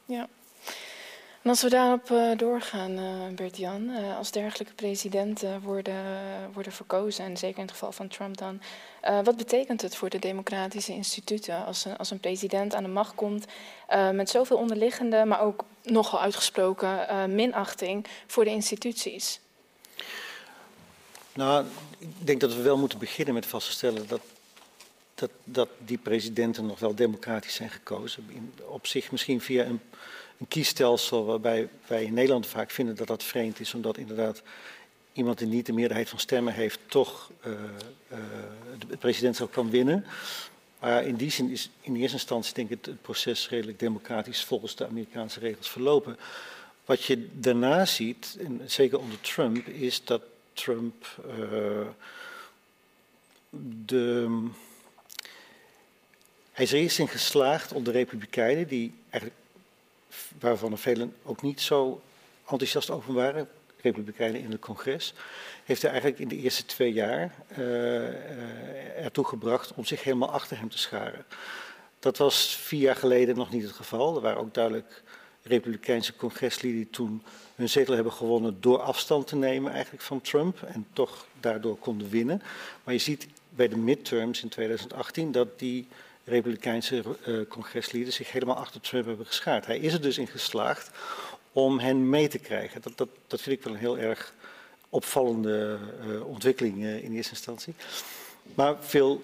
ja. 0.05 0.29
En 1.43 1.51
als 1.51 1.63
we 1.63 1.69
daarop 1.69 2.11
uh, 2.11 2.37
doorgaan, 2.37 2.99
Bert-Jan, 3.35 3.91
als 4.17 4.31
dergelijke 4.31 4.75
presidenten 4.75 5.61
worden, 5.61 6.05
worden 6.53 6.73
verkozen, 6.73 7.25
en 7.25 7.37
zeker 7.37 7.57
in 7.57 7.63
het 7.63 7.73
geval 7.73 7.93
van 7.93 8.09
Trump 8.09 8.37
dan, 8.37 8.61
wat 9.25 9.37
betekent 9.37 9.83
het 9.83 9.97
voor 9.97 10.09
de 10.09 10.19
democratische 10.19 10.93
instituten 10.93 11.65
als 11.65 11.85
een, 11.85 11.97
als 11.97 12.11
een 12.11 12.21
president 12.21 12.75
aan 12.75 12.83
de 12.83 12.89
macht 12.89 13.15
komt 13.15 13.45
met 14.13 14.31
zoveel 14.31 14.57
onderliggende, 14.57 15.25
maar 15.25 15.41
ook 15.41 15.65
nogal 15.83 16.21
uitgesproken 16.21 17.07
minachting 17.35 18.07
voor 18.27 18.45
de 18.45 18.51
instituties? 18.51 19.41
Nou, 21.35 21.65
ik 21.99 22.27
denk 22.27 22.41
dat 22.41 22.55
we 22.55 22.63
wel 22.63 22.79
moeten 22.79 22.99
beginnen 22.99 23.35
met 23.35 23.47
vast 23.47 23.67
te 23.67 23.73
stellen 23.73 24.09
dat, 24.09 24.21
dat, 25.15 25.31
dat 25.45 25.69
die 25.79 25.99
presidenten 25.99 26.67
nog 26.67 26.79
wel 26.79 26.95
democratisch 26.95 27.55
zijn 27.55 27.71
gekozen. 27.71 28.53
Op 28.67 28.87
zich 28.87 29.11
misschien 29.11 29.41
via 29.41 29.65
een 29.65 29.81
een 30.39 30.49
kiesstelsel 30.49 31.25
waarbij 31.25 31.69
wij 31.87 32.05
in 32.05 32.15
Nederland 32.15 32.47
vaak 32.47 32.71
vinden 32.71 32.97
dat 32.97 33.07
dat 33.07 33.23
vreemd 33.23 33.61
is, 33.61 33.75
omdat 33.75 33.99
inderdaad 33.99 34.43
iemand 35.19 35.39
die 35.39 35.47
niet 35.47 35.67
de 35.67 35.73
meerderheid 35.73 36.09
van 36.09 36.19
stemmen 36.19 36.53
heeft, 36.53 36.79
toch 36.87 37.31
uh, 37.47 37.53
uh, 37.53 38.19
het 38.89 38.99
presidentschap 38.99 39.53
kan 39.53 39.71
winnen. 39.71 40.05
Maar 40.81 41.05
in 41.05 41.15
die 41.15 41.31
zin 41.31 41.51
is 41.51 41.71
in 41.81 41.97
eerste 41.97 42.17
instantie 42.17 42.55
denk 42.55 42.71
ik 42.71 42.85
het 42.85 43.03
proces 43.03 43.49
redelijk 43.49 43.79
democratisch 43.79 44.45
volgens 44.45 44.77
de 44.77 44.87
Amerikaanse 44.87 45.41
regels 45.41 45.69
verlopen. 45.69 46.19
Wat 46.85 47.05
je 47.05 47.29
daarna 47.33 47.85
ziet, 47.85 48.37
en 48.41 48.61
zeker 48.67 48.99
onder 48.99 49.21
Trump, 49.21 49.67
is 49.67 50.05
dat 50.05 50.23
Trump 50.53 51.07
uh, 51.27 51.87
de. 53.87 54.47
Hij 56.53 56.65
is 56.65 56.73
er 56.73 56.79
eerst 56.79 56.99
in 56.99 57.09
geslaagd 57.09 57.73
onder 57.73 57.93
de 57.93 57.99
Republikeinen, 57.99 58.69
die 58.69 58.95
waarvan 60.39 60.73
er 60.73 60.79
velen 60.79 61.15
ook 61.23 61.43
niet 61.43 61.61
zo 61.61 62.03
enthousiast 62.51 62.91
over 62.91 63.13
waren, 63.13 63.49
republikeinen 63.81 64.41
in 64.41 64.51
het 64.51 64.61
congres, 64.61 65.15
heeft 65.65 65.83
hij 65.83 65.91
eigenlijk 65.91 66.21
in 66.21 66.29
de 66.29 66.37
eerste 66.37 66.65
twee 66.65 66.93
jaar 66.93 67.35
uh, 67.59 69.05
ertoe 69.05 69.25
gebracht 69.25 69.75
om 69.75 69.85
zich 69.85 70.03
helemaal 70.03 70.31
achter 70.31 70.59
hem 70.59 70.71
te 70.71 70.79
scharen. 70.79 71.25
Dat 71.99 72.17
was 72.17 72.57
vier 72.57 72.81
jaar 72.81 72.97
geleden 72.97 73.37
nog 73.37 73.51
niet 73.51 73.63
het 73.63 73.73
geval. 73.73 74.17
Er 74.17 74.23
waren 74.23 74.41
ook 74.41 74.55
duidelijk 74.55 75.03
republikeinse 75.43 76.17
congresleden 76.17 76.77
die 76.77 76.91
toen 76.91 77.23
hun 77.55 77.69
zetel 77.69 77.95
hebben 77.95 78.13
gewonnen 78.13 78.57
door 78.61 78.81
afstand 78.81 79.27
te 79.27 79.37
nemen 79.37 79.73
eigenlijk 79.73 80.03
van 80.03 80.21
Trump 80.21 80.63
en 80.63 80.87
toch 80.93 81.27
daardoor 81.41 81.77
konden 81.77 82.09
winnen. 82.09 82.43
Maar 82.85 82.95
je 82.95 83.01
ziet 83.01 83.29
bij 83.51 83.69
de 83.69 83.77
midterms 83.77 84.43
in 84.43 84.49
2018 84.49 85.33
dat 85.33 85.59
die 85.59 85.89
Republikeinse 86.25 87.03
uh, 87.27 87.49
congresleden 87.49 88.13
zich 88.13 88.33
helemaal 88.33 88.57
achter 88.57 88.81
Trump 88.81 89.07
hebben 89.07 89.27
geschaard. 89.27 89.67
Hij 89.67 89.79
is 89.79 89.93
er 89.93 90.01
dus 90.01 90.19
in 90.19 90.27
geslaagd 90.27 90.91
om 91.65 91.79
hen 91.79 92.09
mee 92.09 92.29
te 92.29 92.39
krijgen. 92.39 92.83
Dat, 92.83 92.97
dat, 92.97 93.09
dat 93.27 93.41
vind 93.41 93.57
ik 93.57 93.65
wel 93.65 93.73
een 93.73 93.79
heel 93.79 93.99
erg 93.99 94.35
opvallende 94.89 95.79
uh, 96.07 96.27
ontwikkeling 96.27 96.77
uh, 96.77 97.05
in 97.05 97.13
eerste 97.13 97.33
instantie. 97.33 97.75
Maar 98.55 98.77
veel 98.81 99.23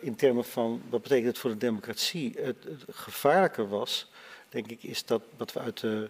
in 0.00 0.16
termen 0.16 0.44
van 0.44 0.82
wat 0.88 1.02
betekent 1.02 1.26
het 1.26 1.38
voor 1.38 1.50
de 1.50 1.56
democratie. 1.56 2.34
Het, 2.40 2.56
het 2.64 2.84
gevaarlijke 2.90 3.68
was, 3.68 4.10
denk 4.48 4.70
ik, 4.70 4.82
is 4.82 5.04
dat 5.04 5.22
wat 5.36 5.52
we 5.52 5.60
uit 5.60 5.80
de, 5.80 6.08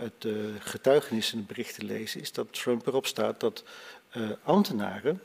uit 0.00 0.12
de 0.18 0.54
getuigenissen 0.58 1.38
en 1.38 1.46
berichten 1.46 1.84
lezen, 1.84 2.20
is 2.20 2.32
dat 2.32 2.52
Trump 2.52 2.86
erop 2.86 3.06
staat 3.06 3.40
dat 3.40 3.64
ambtenaren 4.42 5.22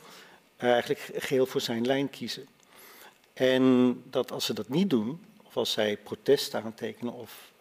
eigenlijk 0.57 1.09
geheel 1.15 1.45
voor 1.45 1.61
zijn 1.61 1.85
lijn 1.85 2.09
kiezen. 2.09 2.47
En 3.33 3.95
dat 4.05 4.31
als 4.31 4.45
ze 4.45 4.53
dat 4.53 4.69
niet 4.69 4.89
doen, 4.89 5.25
of 5.43 5.57
als 5.57 5.71
zij 5.71 5.97
protest 5.97 6.55
aantekenen 6.55 7.13
of 7.13 7.51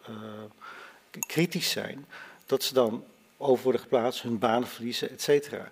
kritisch 1.19 1.69
zijn, 1.69 2.05
dat 2.45 2.63
ze 2.63 2.73
dan 2.73 3.03
over 3.37 3.63
worden 3.63 3.81
geplaatst, 3.81 4.21
hun 4.21 4.39
banen 4.39 4.67
verliezen, 4.67 5.09
et 5.09 5.21
cetera. 5.21 5.69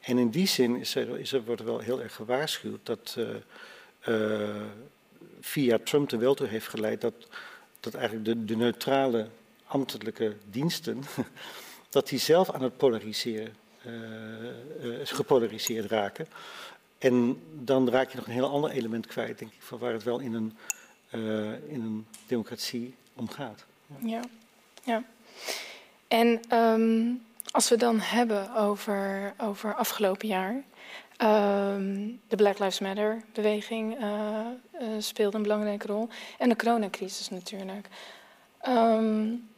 En 0.00 0.18
in 0.18 0.30
die 0.30 0.46
zin 0.46 0.76
is 0.76 0.94
er, 0.94 1.18
is 1.18 1.32
er, 1.32 1.44
wordt 1.44 1.60
er 1.60 1.66
wel 1.66 1.78
heel 1.78 2.02
erg 2.02 2.14
gewaarschuwd 2.14 2.86
dat 2.86 3.16
uh, 3.18 3.28
uh, 4.08 4.62
via 5.40 5.78
Trump 5.84 6.10
er 6.10 6.18
wel 6.18 6.34
toe 6.34 6.46
heeft 6.46 6.68
geleid 6.68 7.00
dat, 7.00 7.14
dat 7.80 7.94
eigenlijk 7.94 8.24
de, 8.24 8.44
de 8.44 8.56
neutrale 8.56 9.28
ambtelijke 9.66 10.36
diensten, 10.50 11.02
dat 11.90 12.08
die 12.08 12.18
zelf 12.18 12.50
aan 12.50 12.62
het 12.62 12.76
polariseren, 12.76 13.54
gepolariseerd 15.04 15.90
raken. 15.90 16.26
En 16.98 17.42
dan 17.52 17.90
raak 17.90 18.10
je 18.10 18.16
nog 18.16 18.26
een 18.26 18.32
heel 18.32 18.50
ander 18.50 18.70
element 18.70 19.06
kwijt, 19.06 19.38
denk 19.38 19.52
ik, 19.52 19.62
van 19.62 19.78
waar 19.78 19.92
het 19.92 20.02
wel 20.02 20.18
in 20.18 20.34
een, 20.34 20.56
in 21.68 21.80
een 21.80 22.06
democratie 22.26 22.94
om 23.14 23.28
gaat. 23.28 23.64
Ja. 23.98 24.22
Ja. 24.84 25.02
En 26.08 26.40
um, 26.58 27.22
als 27.50 27.68
we 27.68 27.76
dan 27.76 28.00
hebben 28.00 28.54
over, 28.54 29.34
over 29.38 29.74
afgelopen 29.74 30.28
jaar. 30.28 30.62
Um, 31.18 32.20
de 32.28 32.36
Black 32.36 32.58
Lives 32.58 32.78
Matter 32.78 33.22
beweging 33.32 34.00
uh, 34.00 34.08
uh, 34.80 34.88
speelde 34.98 35.36
een 35.36 35.42
belangrijke 35.42 35.86
rol. 35.86 36.08
En 36.38 36.48
de 36.48 36.56
coronacrisis 36.56 37.28
natuurlijk. 37.30 37.88
Um, 38.68 39.48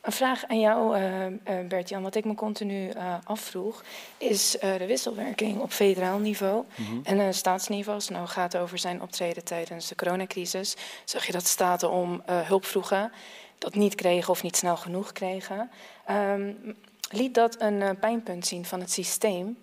een 0.00 0.12
vraag 0.12 0.46
aan 0.46 0.60
jou, 0.60 0.98
uh, 0.98 1.26
Bert-Jan, 1.68 2.02
wat 2.02 2.14
ik 2.14 2.24
me 2.24 2.34
continu 2.34 2.90
afvroeg, 3.24 3.82
is 4.18 4.56
de 4.60 4.86
wisselwerking 4.86 5.60
op 5.60 5.72
federaal 5.72 6.18
niveau 6.18 6.64
mm 6.76 6.86
-hmm. 6.86 7.00
en 7.04 7.34
staatsniveau. 7.34 7.94
Als 7.94 8.08
het 8.08 8.16
nou 8.16 8.28
gaat 8.28 8.56
over 8.56 8.78
zijn 8.78 9.02
optreden 9.02 9.44
tijdens 9.44 9.88
de 9.88 9.94
coronacrisis, 9.94 10.76
zag 11.04 11.26
je 11.26 11.32
dat 11.32 11.46
staten 11.46 11.90
om 11.90 12.22
hulp 12.26 12.64
vroegen, 12.64 13.12
dat 13.58 13.74
niet 13.74 13.94
kregen 13.94 14.30
of 14.30 14.42
niet 14.42 14.56
snel 14.56 14.76
genoeg 14.76 15.12
kregen. 15.12 15.70
Um, 16.10 16.76
liet 17.10 17.34
dat 17.34 17.60
een 17.60 17.98
pijnpunt 17.98 18.46
zien 18.46 18.64
van 18.64 18.80
het 18.80 18.90
systeem 18.90 19.58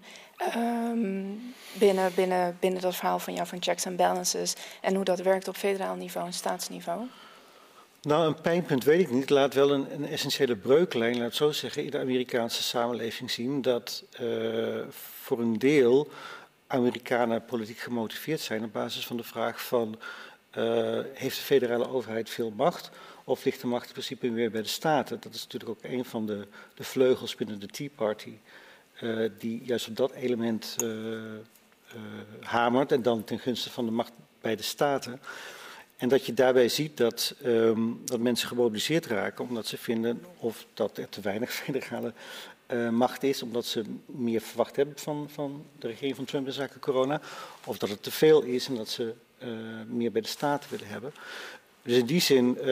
um, 0.55 1.53
binnen, 1.73 2.11
binnen, 2.15 2.57
binnen 2.59 2.81
dat 2.81 2.95
verhaal 2.95 3.19
van 3.19 3.33
jou 3.33 3.47
van 3.47 3.61
checks 3.61 3.87
and 3.87 3.95
balances 3.95 4.53
en 4.81 4.95
hoe 4.95 5.03
dat 5.03 5.19
werkt 5.19 5.47
op 5.47 5.55
federaal 5.55 5.95
niveau 5.95 6.27
en 6.27 6.33
staatsniveau? 6.33 7.07
Nou, 8.01 8.27
een 8.27 8.41
pijnpunt 8.41 8.83
weet 8.83 8.99
ik 8.99 9.11
niet. 9.11 9.29
Laat 9.29 9.53
wel 9.53 9.71
een, 9.71 9.93
een 9.93 10.07
essentiële 10.07 10.55
breuklijn, 10.55 11.17
laat 11.17 11.35
zo 11.35 11.51
zeggen, 11.51 11.83
in 11.83 11.89
de 11.89 11.99
Amerikaanse 11.99 12.63
samenleving 12.63 13.31
zien 13.31 13.61
dat 13.61 14.03
uh, 14.21 14.81
voor 14.89 15.39
een 15.39 15.59
deel 15.59 16.07
Amerikanen 16.67 17.45
politiek 17.45 17.79
gemotiveerd 17.79 18.39
zijn 18.39 18.63
op 18.63 18.73
basis 18.73 19.05
van 19.05 19.17
de 19.17 19.23
vraag 19.23 19.65
van 19.65 19.99
uh, 20.57 20.99
heeft 21.13 21.37
de 21.37 21.43
federale 21.43 21.89
overheid 21.89 22.29
veel 22.29 22.51
macht 22.55 22.91
of 23.26 23.45
ligt 23.45 23.61
de 23.61 23.67
macht 23.67 23.86
in 23.86 23.91
principe 23.91 24.32
weer 24.32 24.51
bij 24.51 24.61
de 24.61 24.67
staten? 24.67 25.17
Dat 25.19 25.34
is 25.34 25.43
natuurlijk 25.43 25.71
ook 25.71 25.91
een 25.91 26.05
van 26.05 26.26
de, 26.26 26.47
de 26.73 26.84
vleugels 26.84 27.36
binnen 27.36 27.59
de 27.59 27.67
Tea 27.67 27.89
Party 27.95 28.34
uh, 29.01 29.30
die 29.38 29.63
juist 29.63 29.88
op 29.88 29.95
dat 29.95 30.11
element 30.11 30.76
hamert 32.41 32.91
en 32.91 33.01
dan 33.01 33.23
ten 33.23 33.39
gunste 33.39 33.69
van 33.69 33.86
de 33.86 33.91
macht 33.91 34.11
bij 34.41 34.55
de 34.55 34.63
staten. 34.63 35.21
En 35.97 36.09
dat 36.09 36.26
je 36.26 36.34
daarbij 36.34 36.69
ziet 36.69 36.97
dat, 36.97 37.36
um, 37.45 38.01
dat 38.05 38.19
mensen 38.19 38.47
gemobiliseerd 38.47 39.05
raken 39.05 39.47
omdat 39.47 39.67
ze 39.67 39.78
vinden 39.78 40.26
of 40.38 40.65
dat 40.73 40.97
er 40.97 41.09
te 41.09 41.21
weinig 41.21 41.53
federale 41.63 42.13
macht 42.91 43.23
is, 43.23 43.41
omdat 43.41 43.65
ze 43.65 43.84
meer 44.05 44.41
verwacht 44.41 44.76
hebben 44.76 44.97
van, 44.97 45.28
van 45.30 45.65
de 45.80 45.88
regering 45.88 46.15
van 46.15 46.26
Trump 46.26 46.47
in 46.47 46.53
zaken 46.53 46.80
corona, 46.80 47.21
of 47.65 47.78
dat 47.78 47.89
het 47.89 48.03
te 48.03 48.11
veel 48.11 48.41
is 48.41 48.67
en 48.67 48.76
dat 48.76 48.89
ze 48.89 49.13
meer 49.88 50.11
bij 50.11 50.21
de 50.21 50.28
staten 50.28 50.69
willen 50.69 50.88
hebben. 50.88 51.13
Dus 51.86 51.97
in 51.97 52.05
die 52.05 52.21
zin 52.21 52.57
uh, 52.57 52.65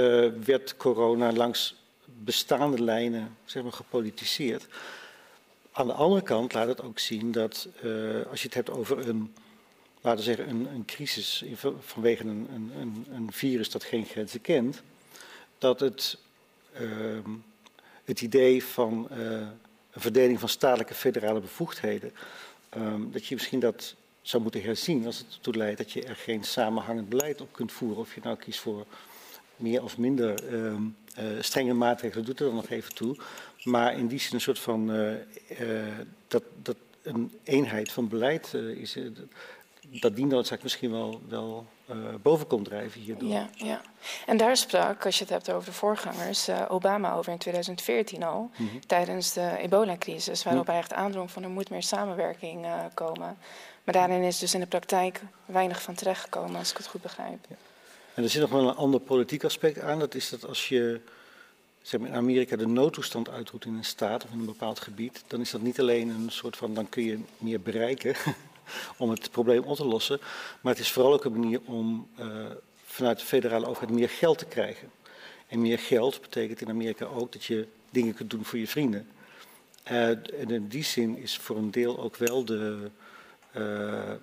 werd 0.45 0.78
corona 0.78 1.32
langs 1.32 1.76
bestaande 2.05 2.84
lijnen 2.84 3.38
zeg 3.45 3.64
maar, 3.64 3.72
gepolitiseerd. 3.72 4.68
Aan 5.72 5.88
de 5.88 5.93
andere 5.93 6.22
kant 6.22 6.53
laat 6.53 6.68
het 6.68 6.82
ook 6.82 6.99
zien 6.99 7.32
dat 7.32 7.68
als 8.30 8.41
je 8.41 8.47
het 8.47 8.53
hebt 8.53 8.70
over 8.70 9.07
een 9.07 9.34
laten 10.03 10.20
we 10.20 10.26
zeggen, 10.26 10.49
een, 10.49 10.68
een 10.74 10.86
crisis 10.86 11.43
vanwege 11.80 12.24
een, 12.24 12.47
een, 12.80 13.05
een, 13.11 13.32
virus 13.32 13.72
dat 13.72 13.84
geen 13.84 14.05
grenzen 14.05 14.41
kent, 14.41 14.82
dat 15.57 15.80
het, 15.80 16.18
uh, 16.82 17.20
het 18.03 18.22
idee 18.22 18.64
van 18.64 19.07
uh, 19.11 19.18
een 19.91 20.01
verdeling 20.01 20.39
van 20.39 20.49
statelijke 20.49 20.93
federale 20.93 21.39
bevoegdheden, 21.39 22.11
um, 22.78 23.11
dat 23.11 23.26
je 23.26 23.36
misschien 23.36 23.59
dat 23.59 23.95
zou 24.24 24.43
moeten 24.43 24.61
herzien 24.61 25.05
als 25.05 25.17
het 25.17 25.28
ertoe 25.34 25.55
leidt 25.55 25.78
dat 25.78 25.91
je 25.91 26.03
er 26.03 26.15
geen 26.15 26.43
samenhangend 26.43 27.09
beleid 27.09 27.41
op 27.41 27.53
kunt 27.53 27.71
voeren. 27.71 27.97
Of 27.97 28.15
je 28.15 28.21
nou 28.24 28.38
kiest 28.38 28.59
voor 28.59 28.86
meer 29.55 29.84
of 29.84 29.97
minder 29.97 30.53
uh, 30.53 30.76
strenge 31.39 31.74
maatregelen, 31.74 32.26
doet 32.26 32.39
er 32.39 32.45
dan 32.45 32.55
nog 32.55 32.69
even 32.69 32.93
toe. 32.93 33.15
Maar 33.63 33.97
in 33.97 34.07
die 34.07 34.19
zin 34.19 34.34
een 34.34 34.41
soort 34.41 34.59
van 34.59 34.91
uh, 34.91 35.13
dat, 36.28 36.43
dat 36.61 36.76
een 37.01 37.32
eenheid 37.43 37.91
van 37.91 38.07
beleid 38.07 38.53
is 38.53 38.97
dat 39.82 40.15
die 40.15 40.26
noodzaak 40.26 40.63
misschien 40.63 40.91
wel, 40.91 41.21
wel 41.28 41.65
boven 42.21 42.47
komt 42.47 42.65
drijven 42.65 43.01
hierdoor. 43.01 43.30
Ja, 43.30 43.49
ja. 43.55 43.82
En 44.26 44.38
daar 44.38 44.57
sprak, 44.57 45.05
als 45.05 45.17
je 45.17 45.24
het 45.24 45.34
hebt 45.34 45.51
over 45.51 45.65
de 45.65 45.76
voorgangers, 45.76 46.49
Obama 46.67 47.13
over 47.13 47.32
in 47.32 47.38
2014 47.38 48.24
al, 48.24 48.41
mm 48.41 48.67
-hmm. 48.69 48.86
tijdens 48.88 49.34
de 49.34 49.57
ebola-crisis, 49.57 50.43
waarop 50.43 50.67
hij 50.67 50.78
echt 50.78 50.93
aandrong 50.93 51.32
van 51.32 51.43
er 51.43 51.49
moet 51.49 51.69
meer 51.69 51.84
samenwerking 51.84 52.65
komen. 52.93 53.38
Maar 53.84 53.94
daarin 53.94 54.22
is 54.22 54.40
dus 54.40 54.54
in 54.54 54.60
de 54.60 54.66
praktijk 54.66 55.22
weinig 55.46 55.82
van 55.82 55.94
terechtgekomen, 55.94 56.56
als 56.56 56.72
ik 56.72 56.78
het 56.78 56.88
goed 56.88 57.02
begrijp. 57.02 57.48
En 58.14 58.24
er 58.24 58.30
zit 58.30 58.42
nog 58.42 58.50
wel 58.50 58.68
een 58.68 58.76
ander 58.76 59.00
politiek 59.00 59.44
aspect 59.44 59.80
aan, 59.80 60.00
dat 60.00 60.16
is 60.16 60.30
dat 60.30 60.46
als 60.46 60.70
je 60.70 61.02
zeg 61.82 62.00
maar, 62.00 62.10
in 62.10 62.16
Amerika 62.16 62.56
de 62.56 62.68
noodtoestand 62.68 63.30
uitroept 63.30 63.66
in 63.66 63.74
een 63.74 63.84
staat 63.84 64.24
of 64.24 64.32
in 64.32 64.40
een 64.40 64.46
bepaald 64.46 64.80
gebied, 64.80 65.24
dan 65.28 65.42
is 65.42 65.52
dat 65.52 65.62
niet 65.62 65.80
alleen 65.80 66.10
een 66.10 66.32
soort 66.32 66.58
van, 66.58 66.74
dan 66.74 66.90
kun 66.90 67.04
je 67.04 67.20
meer 67.38 67.62
bereiken 67.62 68.16
om 68.98 69.10
het 69.10 69.32
probleem 69.32 69.64
op 69.64 69.76
te 69.76 69.86
lossen, 69.86 70.20
maar 70.62 70.74
het 70.74 70.82
is 70.82 70.92
vooral 70.92 71.14
ook 71.14 71.26
een 71.26 71.40
manier 71.40 71.62
om 71.66 72.08
uh, 72.20 72.46
vanuit 72.86 73.20
de 73.20 73.26
federale 73.26 73.68
overheid 73.68 73.94
meer 73.94 74.10
geld 74.10 74.38
te 74.38 74.46
krijgen. 74.46 74.92
En 75.48 75.62
meer 75.62 75.80
geld 75.80 76.22
betekent 76.22 76.62
in 76.62 76.70
Amerika 76.70 77.06
ook 77.06 77.32
dat 77.32 77.44
je 77.44 77.68
dingen 77.90 78.14
kunt 78.14 78.30
doen 78.30 78.46
voor 78.46 78.60
je 78.60 78.68
vrienden. 78.68 79.08
Uh, 79.92 80.08
en 80.08 80.50
in 80.50 80.68
die 80.68 80.84
zin 80.84 81.18
is 81.18 81.38
voor 81.38 81.58
een 81.58 81.72
deel 81.72 82.00
ook 82.00 82.16
wel 82.16 82.46
de, 82.46 82.92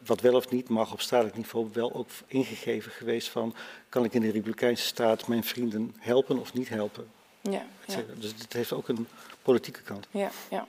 wat 0.05 0.21
wel 0.21 0.35
of 0.35 0.51
niet 0.51 0.69
mag 0.69 0.93
op 0.93 1.01
statelijk 1.01 1.37
niveau 1.37 1.69
wel 1.73 1.95
ook 1.95 2.09
ingegeven 2.27 2.93
geweest 2.93 3.29
van 3.29 3.55
kan 3.89 4.05
ik 4.05 4.15
in 4.15 4.21
de 4.21 4.31
Republikeinse 4.31 4.85
staat 4.85 5.27
mijn 5.27 5.45
vrienden 5.45 5.95
helpen 5.99 6.39
of 6.39 6.53
niet 6.53 6.69
helpen. 6.69 7.07
Ja, 7.41 7.63
ja. 7.87 7.97
Dus 8.15 8.33
het 8.39 8.53
heeft 8.53 8.73
ook 8.73 8.89
een 8.89 9.09
politieke 9.43 9.83
kant. 9.83 10.07
Ja, 10.11 10.31
ja. 10.51 10.67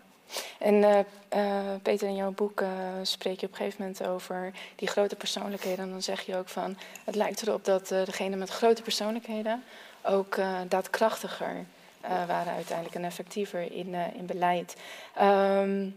En 0.59 0.73
uh, 0.73 0.99
uh, 1.35 1.75
Peter, 1.81 2.07
in 2.07 2.15
jouw 2.15 2.31
boek 2.31 2.61
uh, 2.61 2.69
spreek 3.01 3.39
je 3.39 3.45
op 3.45 3.51
een 3.51 3.57
gegeven 3.57 3.81
moment 3.81 4.03
over 4.07 4.53
die 4.75 4.87
grote 4.87 5.15
persoonlijkheden. 5.15 5.85
En 5.85 5.91
dan 5.91 6.01
zeg 6.01 6.21
je 6.21 6.35
ook 6.35 6.49
van, 6.49 6.77
het 7.05 7.15
lijkt 7.15 7.41
erop 7.41 7.65
dat 7.65 7.87
degenen 7.87 8.39
met 8.39 8.49
grote 8.49 8.81
persoonlijkheden 8.81 9.63
ook 10.01 10.37
daadkrachtiger 10.67 11.65
waren 12.27 12.53
uiteindelijk 12.53 12.95
en 12.95 13.03
effectiever 13.03 13.71
in, 13.71 13.93
in 13.93 14.25
beleid. 14.25 14.75
Um, 15.21 15.95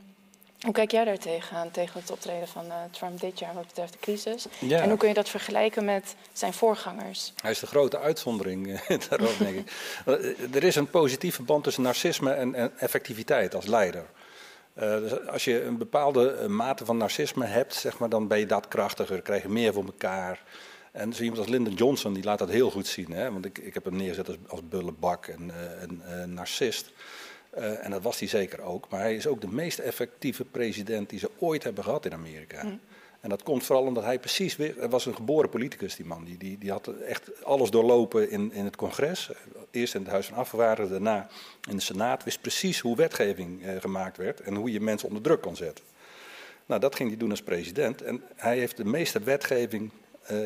hoe 0.64 0.72
kijk 0.72 0.90
jij 0.90 1.04
daar 1.04 1.18
tegenaan, 1.18 1.70
tegen 1.70 2.00
het 2.00 2.10
optreden 2.10 2.48
van 2.48 2.66
uh, 2.66 2.74
Trump 2.90 3.20
dit 3.20 3.38
jaar 3.38 3.54
wat 3.54 3.66
betreft 3.66 3.92
de 3.92 3.98
crisis? 3.98 4.46
Ja. 4.58 4.80
En 4.80 4.88
hoe 4.88 4.98
kun 4.98 5.08
je 5.08 5.14
dat 5.14 5.28
vergelijken 5.28 5.84
met 5.84 6.14
zijn 6.32 6.52
voorgangers? 6.52 7.32
Hij 7.42 7.50
is 7.50 7.58
de 7.58 7.66
grote 7.66 7.98
uitzondering 7.98 8.80
daarop, 9.08 9.38
denk 9.38 9.56
ik. 9.56 9.72
er 10.54 10.64
is 10.64 10.76
een 10.76 10.90
positief 10.90 11.34
verband 11.34 11.64
tussen 11.64 11.82
narcisme 11.82 12.32
en, 12.32 12.54
en 12.54 12.72
effectiviteit 12.78 13.54
als 13.54 13.66
leider. 13.66 14.04
Uh, 14.78 14.98
dus 14.98 15.26
als 15.26 15.44
je 15.44 15.62
een 15.62 15.78
bepaalde 15.78 16.48
mate 16.48 16.84
van 16.84 16.96
narcisme 16.96 17.44
hebt, 17.44 17.74
zeg 17.74 17.98
maar, 17.98 18.08
dan 18.08 18.28
ben 18.28 18.38
je 18.38 18.46
dat 18.46 18.68
krachtiger, 18.68 19.22
krijg 19.22 19.42
je 19.42 19.48
meer 19.48 19.72
voor 19.72 19.84
elkaar. 19.84 20.42
En 20.92 21.12
zo 21.12 21.22
iemand 21.22 21.40
als 21.40 21.50
Lyndon 21.50 21.74
Johnson, 21.74 22.12
die 22.12 22.24
laat 22.24 22.38
dat 22.38 22.48
heel 22.48 22.70
goed 22.70 22.86
zien. 22.86 23.10
Hè? 23.12 23.32
Want 23.32 23.44
ik, 23.44 23.58
ik 23.58 23.74
heb 23.74 23.84
hem 23.84 23.96
neergezet 23.96 24.28
als, 24.28 24.36
als 24.46 24.68
bullebak 24.68 25.26
en 25.26 25.52
een 25.80 26.34
narcist. 26.34 26.92
Uh, 27.58 27.84
en 27.84 27.90
dat 27.90 28.02
was 28.02 28.18
hij 28.18 28.28
zeker 28.28 28.60
ook. 28.60 28.88
Maar 28.88 29.00
hij 29.00 29.14
is 29.14 29.26
ook 29.26 29.40
de 29.40 29.48
meest 29.48 29.78
effectieve 29.78 30.44
president 30.44 31.10
die 31.10 31.18
ze 31.18 31.30
ooit 31.38 31.62
hebben 31.64 31.84
gehad 31.84 32.04
in 32.04 32.12
Amerika. 32.12 32.64
Mm. 32.64 32.80
En 33.20 33.30
dat 33.30 33.42
komt 33.42 33.64
vooral 33.64 33.84
omdat 33.84 34.04
hij 34.04 34.18
precies 34.18 34.56
weer. 34.56 34.74
Hij 34.78 34.88
was 34.88 35.06
een 35.06 35.14
geboren 35.14 35.50
politicus, 35.50 35.96
die 35.96 36.06
man. 36.06 36.24
Die, 36.24 36.36
die, 36.36 36.58
die 36.58 36.70
had 36.70 36.86
echt 36.86 37.44
alles 37.44 37.70
doorlopen 37.70 38.30
in, 38.30 38.52
in 38.52 38.64
het 38.64 38.76
congres. 38.76 39.30
Eerst 39.70 39.94
in 39.94 40.00
het 40.00 40.10
Huis 40.10 40.26
van 40.26 40.36
Afgevaardigden, 40.36 41.02
daarna 41.02 41.28
in 41.68 41.76
de 41.76 41.82
Senaat. 41.82 42.24
Wist 42.24 42.40
precies 42.40 42.80
hoe 42.80 42.96
wetgeving 42.96 43.64
eh, 43.64 43.80
gemaakt 43.80 44.16
werd 44.16 44.40
en 44.40 44.54
hoe 44.54 44.72
je 44.72 44.80
mensen 44.80 45.08
onder 45.08 45.22
druk 45.22 45.40
kon 45.40 45.56
zetten. 45.56 45.84
Nou, 46.66 46.80
dat 46.80 46.94
ging 46.94 47.08
hij 47.08 47.18
doen 47.18 47.30
als 47.30 47.42
president. 47.42 48.02
En 48.02 48.22
hij 48.36 48.58
heeft 48.58 48.76
de 48.76 48.84
meeste 48.84 49.20
wetgeving 49.20 49.90
uh, 50.30 50.38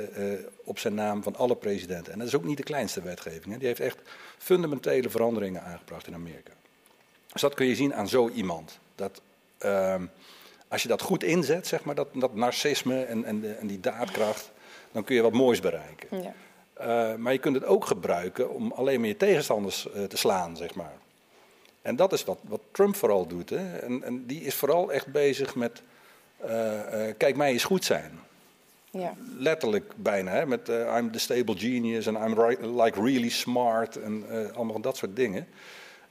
op 0.64 0.78
zijn 0.78 0.94
naam 0.94 1.22
van 1.22 1.36
alle 1.36 1.56
presidenten. 1.56 2.12
En 2.12 2.18
dat 2.18 2.28
is 2.28 2.34
ook 2.34 2.44
niet 2.44 2.56
de 2.56 2.62
kleinste 2.62 3.02
wetgeving. 3.02 3.52
Hè. 3.52 3.58
Die 3.58 3.66
heeft 3.66 3.80
echt 3.80 3.98
fundamentele 4.38 5.10
veranderingen 5.10 5.62
aangebracht 5.62 6.06
in 6.06 6.14
Amerika. 6.14 6.52
Dus 7.32 7.40
dat 7.40 7.54
kun 7.54 7.66
je 7.66 7.74
zien 7.74 7.94
aan 7.94 8.08
zo 8.08 8.28
iemand. 8.28 8.78
Dat, 8.94 9.20
uh, 9.64 9.94
als 10.68 10.82
je 10.82 10.88
dat 10.88 11.02
goed 11.02 11.22
inzet, 11.22 11.66
zeg 11.66 11.84
maar, 11.84 11.94
dat, 11.94 12.08
dat 12.12 12.34
narcisme 12.34 13.04
en, 13.04 13.24
en, 13.24 13.40
de, 13.40 13.52
en 13.52 13.66
die 13.66 13.80
daadkracht, 13.80 14.50
dan 14.92 15.04
kun 15.04 15.14
je 15.14 15.22
wat 15.22 15.32
moois 15.32 15.60
bereiken. 15.60 16.22
Ja. 16.22 16.34
Uh, 16.80 17.14
maar 17.14 17.32
je 17.32 17.38
kunt 17.38 17.54
het 17.54 17.64
ook 17.64 17.84
gebruiken 17.84 18.50
om 18.50 18.72
alleen 18.72 19.00
maar 19.00 19.08
je 19.08 19.16
tegenstanders 19.16 19.88
uh, 19.94 20.04
te 20.04 20.16
slaan, 20.16 20.56
zeg 20.56 20.74
maar. 20.74 20.92
En 21.82 21.96
dat 21.96 22.12
is 22.12 22.24
wat, 22.24 22.38
wat 22.42 22.60
Trump 22.70 22.96
vooral 22.96 23.26
doet. 23.26 23.50
Hè? 23.50 23.78
En, 23.78 24.02
en 24.02 24.26
die 24.26 24.40
is 24.40 24.54
vooral 24.54 24.92
echt 24.92 25.06
bezig 25.06 25.54
met, 25.54 25.82
uh, 26.44 26.50
kijk 27.16 27.36
mij 27.36 27.52
eens 27.52 27.64
goed 27.64 27.84
zijn. 27.84 28.20
Ja. 28.90 29.14
Letterlijk 29.38 29.92
bijna, 29.96 30.30
hè? 30.30 30.46
met 30.46 30.68
I'm 30.68 31.12
the 31.12 31.18
stable 31.18 31.58
genius 31.58 32.06
en 32.06 32.14
I'm 32.14 32.34
right, 32.34 32.64
like 32.64 33.02
really 33.02 33.28
smart 33.28 33.96
en 33.96 34.24
allemaal 34.54 34.80
dat 34.80 34.96
soort 34.96 35.16
dingen. 35.16 35.46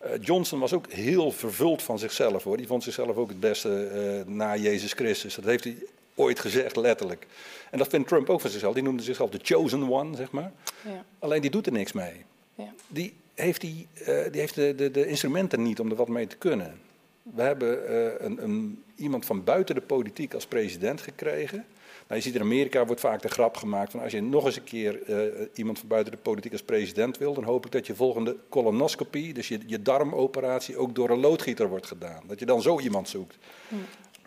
Uh, 0.05 0.11
Johnson 0.21 0.59
was 0.59 0.73
ook 0.73 0.91
heel 0.91 1.31
vervuld 1.31 1.81
van 1.81 1.99
zichzelf 1.99 2.43
hoor. 2.43 2.57
Die 2.57 2.67
vond 2.67 2.83
zichzelf 2.83 3.15
ook 3.15 3.29
het 3.29 3.39
beste 3.39 4.23
uh, 4.27 4.33
na 4.33 4.55
Jezus 4.55 4.93
Christus. 4.93 5.35
Dat 5.35 5.45
heeft 5.45 5.63
hij 5.63 5.77
ooit 6.15 6.39
gezegd, 6.39 6.75
letterlijk. 6.75 7.27
En 7.71 7.77
dat 7.77 7.87
vindt 7.87 8.07
Trump 8.07 8.29
ook 8.29 8.41
van 8.41 8.49
zichzelf. 8.49 8.73
Die 8.73 8.83
noemde 8.83 9.03
zichzelf 9.03 9.29
de 9.29 9.39
chosen 9.41 9.89
one, 9.89 10.15
zeg 10.15 10.31
maar. 10.31 10.51
Ja. 10.83 11.05
Alleen 11.19 11.41
die 11.41 11.49
doet 11.49 11.65
er 11.65 11.71
niks 11.71 11.91
mee. 11.91 12.25
Ja. 12.55 12.73
Die 12.87 13.13
heeft, 13.33 13.61
die, 13.61 13.87
uh, 13.99 14.05
die 14.05 14.41
heeft 14.41 14.55
de, 14.55 14.75
de, 14.75 14.91
de, 14.91 15.07
instrumenten 15.07 15.63
niet 15.63 15.79
om 15.79 15.89
er 15.89 15.95
wat 15.95 16.07
mee 16.07 16.27
te 16.27 16.37
kunnen. 16.37 16.79
We 17.23 17.41
hebben 17.41 17.95
een, 18.25 18.43
een, 18.43 18.83
iemand 18.95 19.25
van 19.25 19.43
buiten 19.43 19.75
de 19.75 19.81
politiek 19.81 20.33
als 20.33 20.45
president 20.45 21.01
gekregen. 21.01 21.65
Nou, 22.07 22.19
je 22.19 22.25
ziet 22.27 22.35
in 22.35 22.41
Amerika 22.41 22.85
wordt 22.85 23.01
vaak 23.01 23.21
de 23.21 23.27
grap 23.27 23.57
gemaakt 23.57 23.91
van 23.91 24.01
als 24.01 24.11
je 24.11 24.21
nog 24.21 24.45
eens 24.45 24.55
een 24.55 24.63
keer 24.63 25.09
uh, 25.09 25.47
iemand 25.53 25.79
van 25.79 25.87
buiten 25.87 26.13
de 26.13 26.19
politiek 26.19 26.51
als 26.51 26.63
president 26.63 27.17
wil, 27.17 27.33
dan 27.33 27.43
hoop 27.43 27.65
ik 27.65 27.71
dat 27.71 27.87
je 27.87 27.95
volgende 27.95 28.37
colonoscopie, 28.49 29.33
dus 29.33 29.47
je, 29.47 29.59
je 29.65 29.81
darmoperatie, 29.81 30.77
ook 30.77 30.95
door 30.95 31.09
een 31.09 31.19
loodgieter 31.19 31.69
wordt 31.69 31.85
gedaan. 31.85 32.23
Dat 32.27 32.39
je 32.39 32.45
dan 32.45 32.61
zo 32.61 32.79
iemand 32.79 33.09
zoekt. 33.09 33.37
Hm. 33.67 33.75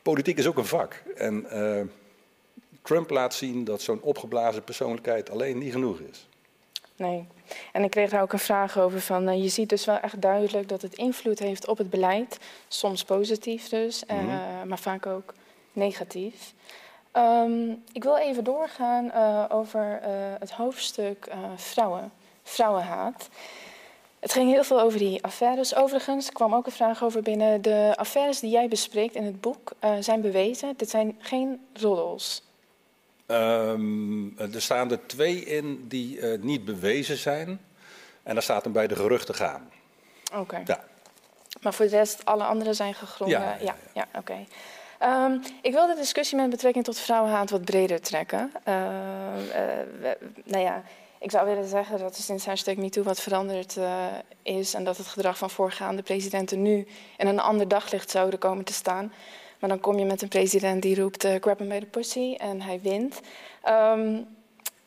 Politiek 0.02 0.38
is 0.38 0.46
ook 0.46 0.58
een 0.58 0.64
vak. 0.64 1.02
En 1.16 1.46
uh, 1.52 1.80
Trump 2.82 3.10
laat 3.10 3.34
zien 3.34 3.64
dat 3.64 3.82
zo'n 3.82 4.00
opgeblazen 4.02 4.64
persoonlijkheid 4.64 5.30
alleen 5.30 5.58
niet 5.58 5.72
genoeg 5.72 5.98
is. 5.98 6.28
Nee. 6.96 7.26
En 7.72 7.84
ik 7.84 7.90
kreeg 7.90 8.10
daar 8.10 8.22
ook 8.22 8.32
een 8.32 8.38
vraag 8.38 8.78
over 8.78 9.00
van, 9.00 9.28
uh, 9.28 9.42
je 9.42 9.48
ziet 9.48 9.68
dus 9.68 9.84
wel 9.84 9.98
echt 9.98 10.20
duidelijk 10.20 10.68
dat 10.68 10.82
het 10.82 10.94
invloed 10.94 11.38
heeft 11.38 11.68
op 11.68 11.78
het 11.78 11.90
beleid. 11.90 12.38
Soms 12.68 13.04
positief 13.04 13.68
dus, 13.68 14.04
mm 14.08 14.18
-hmm. 14.18 14.68
maar 14.68 14.78
vaak 14.78 15.06
ook 15.06 15.34
negatief. 15.72 16.54
Um, 17.16 17.82
ik 17.92 18.02
wil 18.02 18.16
even 18.16 18.44
doorgaan 18.44 19.04
uh, 19.04 19.44
over 19.48 20.00
uh, 20.02 20.08
het 20.38 20.50
hoofdstuk 20.50 21.26
uh, 21.28 21.34
vrouwen, 21.56 22.12
vrouwenhaat. 22.42 23.28
Het 24.18 24.32
ging 24.32 24.50
heel 24.50 24.64
veel 24.64 24.80
over 24.80 24.98
die 24.98 25.22
affaires. 25.24 25.74
Overigens 25.74 26.30
kwam 26.30 26.54
ook 26.54 26.66
een 26.66 26.72
vraag 26.72 27.04
over 27.04 27.22
binnen. 27.22 27.62
De 27.62 27.92
affaires 27.96 28.40
die 28.40 28.50
jij 28.50 28.68
bespreekt 28.68 29.14
in 29.14 29.24
het 29.24 29.40
boek 29.40 29.72
zijn 30.00 30.20
bewezen. 30.20 30.74
Dit 30.76 30.90
zijn 30.90 31.16
geen 31.18 31.66
roddels. 31.72 32.42
Um, 33.26 34.38
er 34.38 34.62
staan 34.62 34.90
er 34.90 35.06
twee 35.06 35.44
in 35.44 35.88
die 35.88 36.24
niet 36.38 36.64
bewezen 36.64 37.16
zijn. 37.16 37.60
En 38.22 38.34
daar 38.34 38.42
staat 38.42 38.64
er 38.64 38.72
bij 38.72 38.86
de 38.86 38.96
geruchten 38.96 39.34
gaan. 39.34 39.70
Oké. 40.32 40.40
Okay. 40.40 40.62
Ja. 40.66 40.84
Maar 41.60 41.74
voor 41.74 41.84
de 41.84 41.96
rest, 41.96 42.24
alle 42.24 42.44
andere 42.44 42.72
zijn 42.72 42.94
gegronde. 42.94 43.34
Ja, 43.34 43.40
ja, 43.40 43.60
ja. 43.60 43.76
ja 43.94 44.06
oké. 44.08 44.18
Okay. 44.18 44.46
Um, 45.02 45.40
ik 45.62 45.72
wil 45.72 45.86
de 45.86 45.94
discussie 45.94 46.36
met 46.36 46.50
betrekking 46.50 46.84
tot 46.84 46.98
vrouwenhaat 46.98 47.50
wat 47.50 47.64
breder 47.64 48.00
trekken. 48.00 48.52
Uh, 48.68 48.74
uh, 48.74 50.10
nou 50.44 50.64
ja, 50.64 50.82
ik 51.18 51.30
zou 51.30 51.46
willen 51.46 51.68
zeggen 51.68 51.98
dat 51.98 52.16
er 52.16 52.22
sinds 52.22 52.46
hashtag 52.46 52.74
MeToo 52.74 53.02
wat 53.02 53.20
veranderd 53.20 53.76
uh, 53.76 54.06
is... 54.42 54.74
en 54.74 54.84
dat 54.84 54.96
het 54.96 55.06
gedrag 55.06 55.38
van 55.38 55.50
voorgaande 55.50 56.02
presidenten 56.02 56.62
nu 56.62 56.86
in 57.16 57.26
een 57.26 57.40
ander 57.40 57.68
daglicht 57.68 58.10
zouden 58.10 58.38
komen 58.38 58.64
te 58.64 58.72
staan. 58.72 59.12
Maar 59.58 59.70
dan 59.70 59.80
kom 59.80 59.98
je 59.98 60.04
met 60.04 60.22
een 60.22 60.28
president 60.28 60.82
die 60.82 61.00
roept 61.00 61.26
grab 61.40 61.58
him 61.58 61.68
by 61.68 61.78
the 61.78 61.86
pussy 61.86 62.34
en 62.34 62.62
hij 62.62 62.80
wint. 62.80 63.20
Um, 63.68 64.26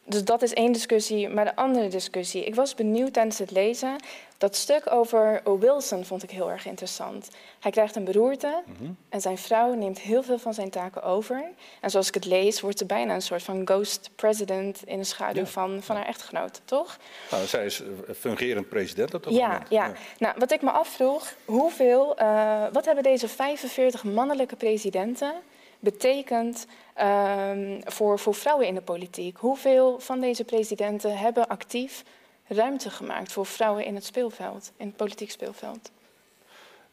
dus 0.05 0.23
dat 0.23 0.41
is 0.41 0.53
één 0.53 0.71
discussie. 0.71 1.29
Maar 1.29 1.45
de 1.45 1.55
andere 1.55 1.87
discussie. 1.87 2.45
Ik 2.45 2.55
was 2.55 2.75
benieuwd 2.75 3.13
tijdens 3.13 3.37
het 3.39 3.51
lezen. 3.51 3.95
Dat 4.43 4.55
stuk 4.55 4.91
over 4.91 5.41
Wilson 5.59 6.05
vond 6.05 6.23
ik 6.23 6.29
heel 6.29 6.51
erg 6.51 6.65
interessant. 6.65 7.29
Hij 7.59 7.71
krijgt 7.71 7.95
een 7.95 8.03
beroerte 8.03 8.61
mm 8.65 8.75
-hmm. 8.77 8.97
en 9.09 9.21
zijn 9.21 9.37
vrouw 9.37 9.73
neemt 9.73 9.99
heel 9.99 10.23
veel 10.23 10.39
van 10.39 10.53
zijn 10.53 10.69
taken 10.69 11.03
over. 11.03 11.43
En 11.81 11.89
zoals 11.89 12.07
ik 12.07 12.13
het 12.13 12.25
lees, 12.25 12.61
wordt 12.61 12.77
ze 12.77 12.85
bijna 12.85 13.13
een 13.13 13.21
soort 13.21 13.43
van 13.43 13.61
ghost 13.65 14.09
president 14.15 14.81
in 14.85 14.97
de 14.97 15.03
schaduw 15.03 15.41
ja. 15.41 15.47
van, 15.47 15.83
van 15.83 15.95
haar 15.95 16.05
echtgenoot, 16.05 16.61
toch? 16.65 16.97
Nou, 17.31 17.45
zij 17.45 17.65
is 17.65 17.83
fungerend 18.17 18.69
president 18.69 19.13
op 19.13 19.23
dat 19.23 19.33
ja, 19.33 19.47
moment. 19.47 19.69
Ja, 19.69 19.85
ja. 19.85 19.93
Nou, 20.17 20.35
wat 20.37 20.51
ik 20.51 20.61
me 20.61 20.71
afvroeg, 20.71 21.33
hoeveel, 21.45 22.21
uh, 22.21 22.65
wat 22.71 22.85
hebben 22.85 23.03
deze 23.03 23.27
45 23.27 24.03
mannelijke 24.03 24.55
presidenten 24.55 25.33
betekent 25.79 26.65
um, 27.01 27.81
voor, 27.83 28.19
voor 28.19 28.35
vrouwen 28.35 28.67
in 28.67 28.75
de 28.75 28.81
politiek. 28.81 29.37
Hoeveel 29.37 29.99
van 29.99 30.19
deze 30.19 30.43
presidenten 30.43 31.17
hebben 31.17 31.47
actief 31.47 32.03
ruimte 32.47 32.89
gemaakt 32.89 33.31
voor 33.31 33.45
vrouwen 33.45 33.85
in 33.85 33.95
het 33.95 34.05
speelveld, 34.05 34.71
in 34.77 34.87
het 34.87 34.95
politiek 34.95 35.31
speelveld? 35.31 35.91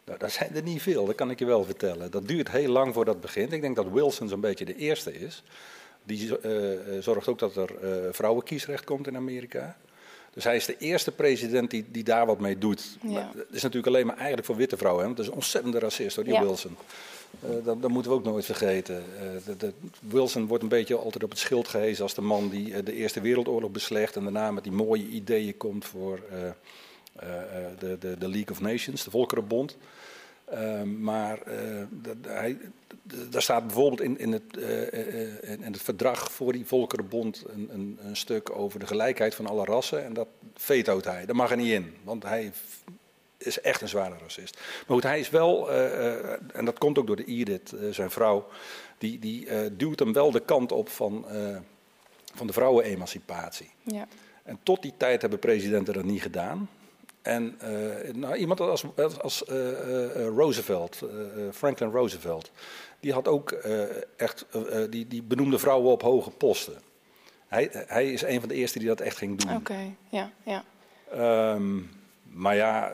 Nou, 0.05 0.19
dat 0.19 0.33
zijn 0.33 0.55
er 0.55 0.63
niet 0.63 0.83
veel, 0.83 1.07
dat 1.07 1.15
kan 1.15 1.31
ik 1.31 1.39
je 1.39 1.45
wel 1.45 1.65
vertellen. 1.65 2.11
Dat 2.11 2.29
duurt 2.29 2.51
heel 2.51 2.69
lang 2.69 2.95
voordat 2.95 3.15
het 3.15 3.23
begint. 3.23 3.53
Ik 3.53 3.61
denk 3.61 3.77
dat 3.77 3.89
Wilson 3.93 4.29
zo'n 4.29 4.41
beetje 4.41 4.65
de 4.65 4.77
eerste 4.77 5.21
is 5.21 5.43
die 6.03 6.39
zorgt 7.01 7.29
ook 7.29 7.39
dat 7.39 7.57
er 7.57 7.69
vrouwenkiesrecht 8.15 8.85
komt 8.85 9.07
in 9.07 9.17
Amerika. 9.17 9.77
Dus 10.33 10.45
hij 10.45 10.57
is 10.57 10.67
de 10.67 10.77
eerste 10.79 11.13
president 11.13 11.71
die, 11.71 11.85
die 11.91 12.05
daar 12.05 12.27
wat 12.27 12.41
mee 12.41 12.59
doet. 12.59 12.99
Ja. 13.03 13.31
Dat 13.35 13.47
is 13.51 13.63
natuurlijk 13.63 13.87
alleen 13.87 14.07
maar 14.07 14.17
eigenlijk 14.17 14.47
voor 14.47 14.57
witte 14.57 14.77
vrouwen. 14.77 15.01
Hè? 15.01 15.07
Want 15.07 15.17
dat 15.17 15.27
is 15.27 15.33
een 15.33 15.39
ontzettende 15.39 15.79
racist 15.79 16.17
hoor, 16.17 16.25
die 16.25 16.39
Wilson. 16.39 16.77
Uh, 17.45 17.65
dat, 17.65 17.83
dat, 17.83 17.91
moeten 17.91 18.11
we 18.11 18.17
ook 18.17 18.25
nooit 18.25 18.45
vergeten. 18.45 19.05
De, 19.59 19.73
Wilson 20.01 20.47
wordt 20.47 20.63
een 20.63 20.69
beetje 20.69 20.97
altijd 20.97 21.25
op 21.25 21.31
het 21.31 21.39
schild 21.39 21.69
gehezen 21.69 22.03
als 22.03 22.15
de 22.15 22.21
man 22.21 22.49
die 22.49 22.69
uh, 22.69 22.79
de 22.85 22.93
Eerste 22.93 23.21
Wereldoorlog 23.21 23.71
beslecht 23.71 24.17
en 24.17 24.23
daarna 24.23 24.51
met 24.51 24.65
die 24.65 24.73
mooie 24.73 25.07
ideeën 25.07 25.57
komt 25.57 25.85
voor 25.85 26.21
de, 27.79 27.99
de, 27.99 28.29
League 28.29 28.51
of 28.51 28.61
Nations, 28.61 29.05
de 29.05 29.11
Volkerenbond. 29.11 29.77
Maar 30.99 31.39
hij, 32.27 32.59
daar 33.31 33.43
staat 33.43 33.67
bijvoorbeeld 33.67 34.01
in, 34.01 34.19
in, 34.19 34.33
het, 34.33 34.43
het 35.61 35.83
verdrag 35.83 36.33
voor 36.33 36.53
die 36.53 36.67
Volkerenbond 36.67 37.45
een, 37.49 37.99
een, 38.03 38.17
stuk 38.17 38.57
over 38.57 38.79
de 38.79 38.87
gelijkheid 38.87 39.35
van 39.35 39.47
alle 39.47 39.65
rassen. 39.65 40.05
En 40.05 40.13
dat 40.13 40.29
vetoot 40.55 41.05
hij. 41.05 41.27
Dat 41.27 41.37
mag 41.37 41.51
er 41.51 41.57
niet 41.57 41.73
in. 41.73 41.95
Want 42.05 42.23
hij 42.23 42.53
is 43.41 43.61
echt 43.61 43.81
een 43.81 43.89
zware 43.89 44.15
racist. 44.23 44.55
Maar 44.55 44.97
goed, 44.97 45.03
hij 45.03 45.21
is 45.21 45.31
wel, 45.31 45.71
uh, 45.71 45.77
uh, 45.77 46.33
en 46.53 46.65
dat 46.65 46.79
komt 46.79 46.99
ook 46.99 47.07
door 47.07 47.17
de 47.17 47.25
Edith, 47.25 47.73
uh, 47.73 47.93
zijn 47.93 48.11
vrouw, 48.11 48.49
die, 48.99 49.19
die 49.19 49.49
duwt 49.77 49.99
hem 49.99 50.13
wel 50.13 50.31
de 50.31 50.41
kant 50.41 50.73
op 50.73 50.89
van, 50.89 51.25
van 52.35 52.47
de 52.47 52.53
vrouwenemancipatie. 52.53 53.71
Ja. 53.83 54.07
En 54.43 54.59
tot 54.63 54.83
die 54.83 54.93
tijd 54.97 55.21
hebben 55.21 55.39
presidenten 55.39 55.95
dat 55.95 56.05
niet 56.05 56.23
gedaan. 56.23 56.69
En 57.23 57.59
nou, 58.13 58.37
iemand 58.37 58.61
als, 58.61 58.85
als 59.21 59.45
Roosevelt, 60.15 61.03
Franklin 61.53 61.91
Roosevelt, 61.91 62.51
die 63.01 63.13
had 63.13 63.29
ook 63.29 63.51
echt, 64.17 64.47
die, 64.91 65.07
die 65.07 65.23
benoemde 65.23 65.59
vrouwen 65.59 65.93
op 65.93 66.03
hoge 66.03 66.31
posten. 66.31 66.81
Hij, 67.49 67.69
hij 67.73 68.13
is 68.13 68.23
een 68.23 68.41
van 68.41 68.49
de 68.49 68.55
eerste 68.55 68.79
die 68.79 68.89
dat 68.89 69.01
echt 69.01 69.17
ging 69.17 69.39
doen. 69.39 69.57
Oké, 69.57 69.95
ja, 70.09 70.31
ja. 70.45 70.65
Um, 71.55 71.91
maar 72.33 72.57
ja, 72.57 72.93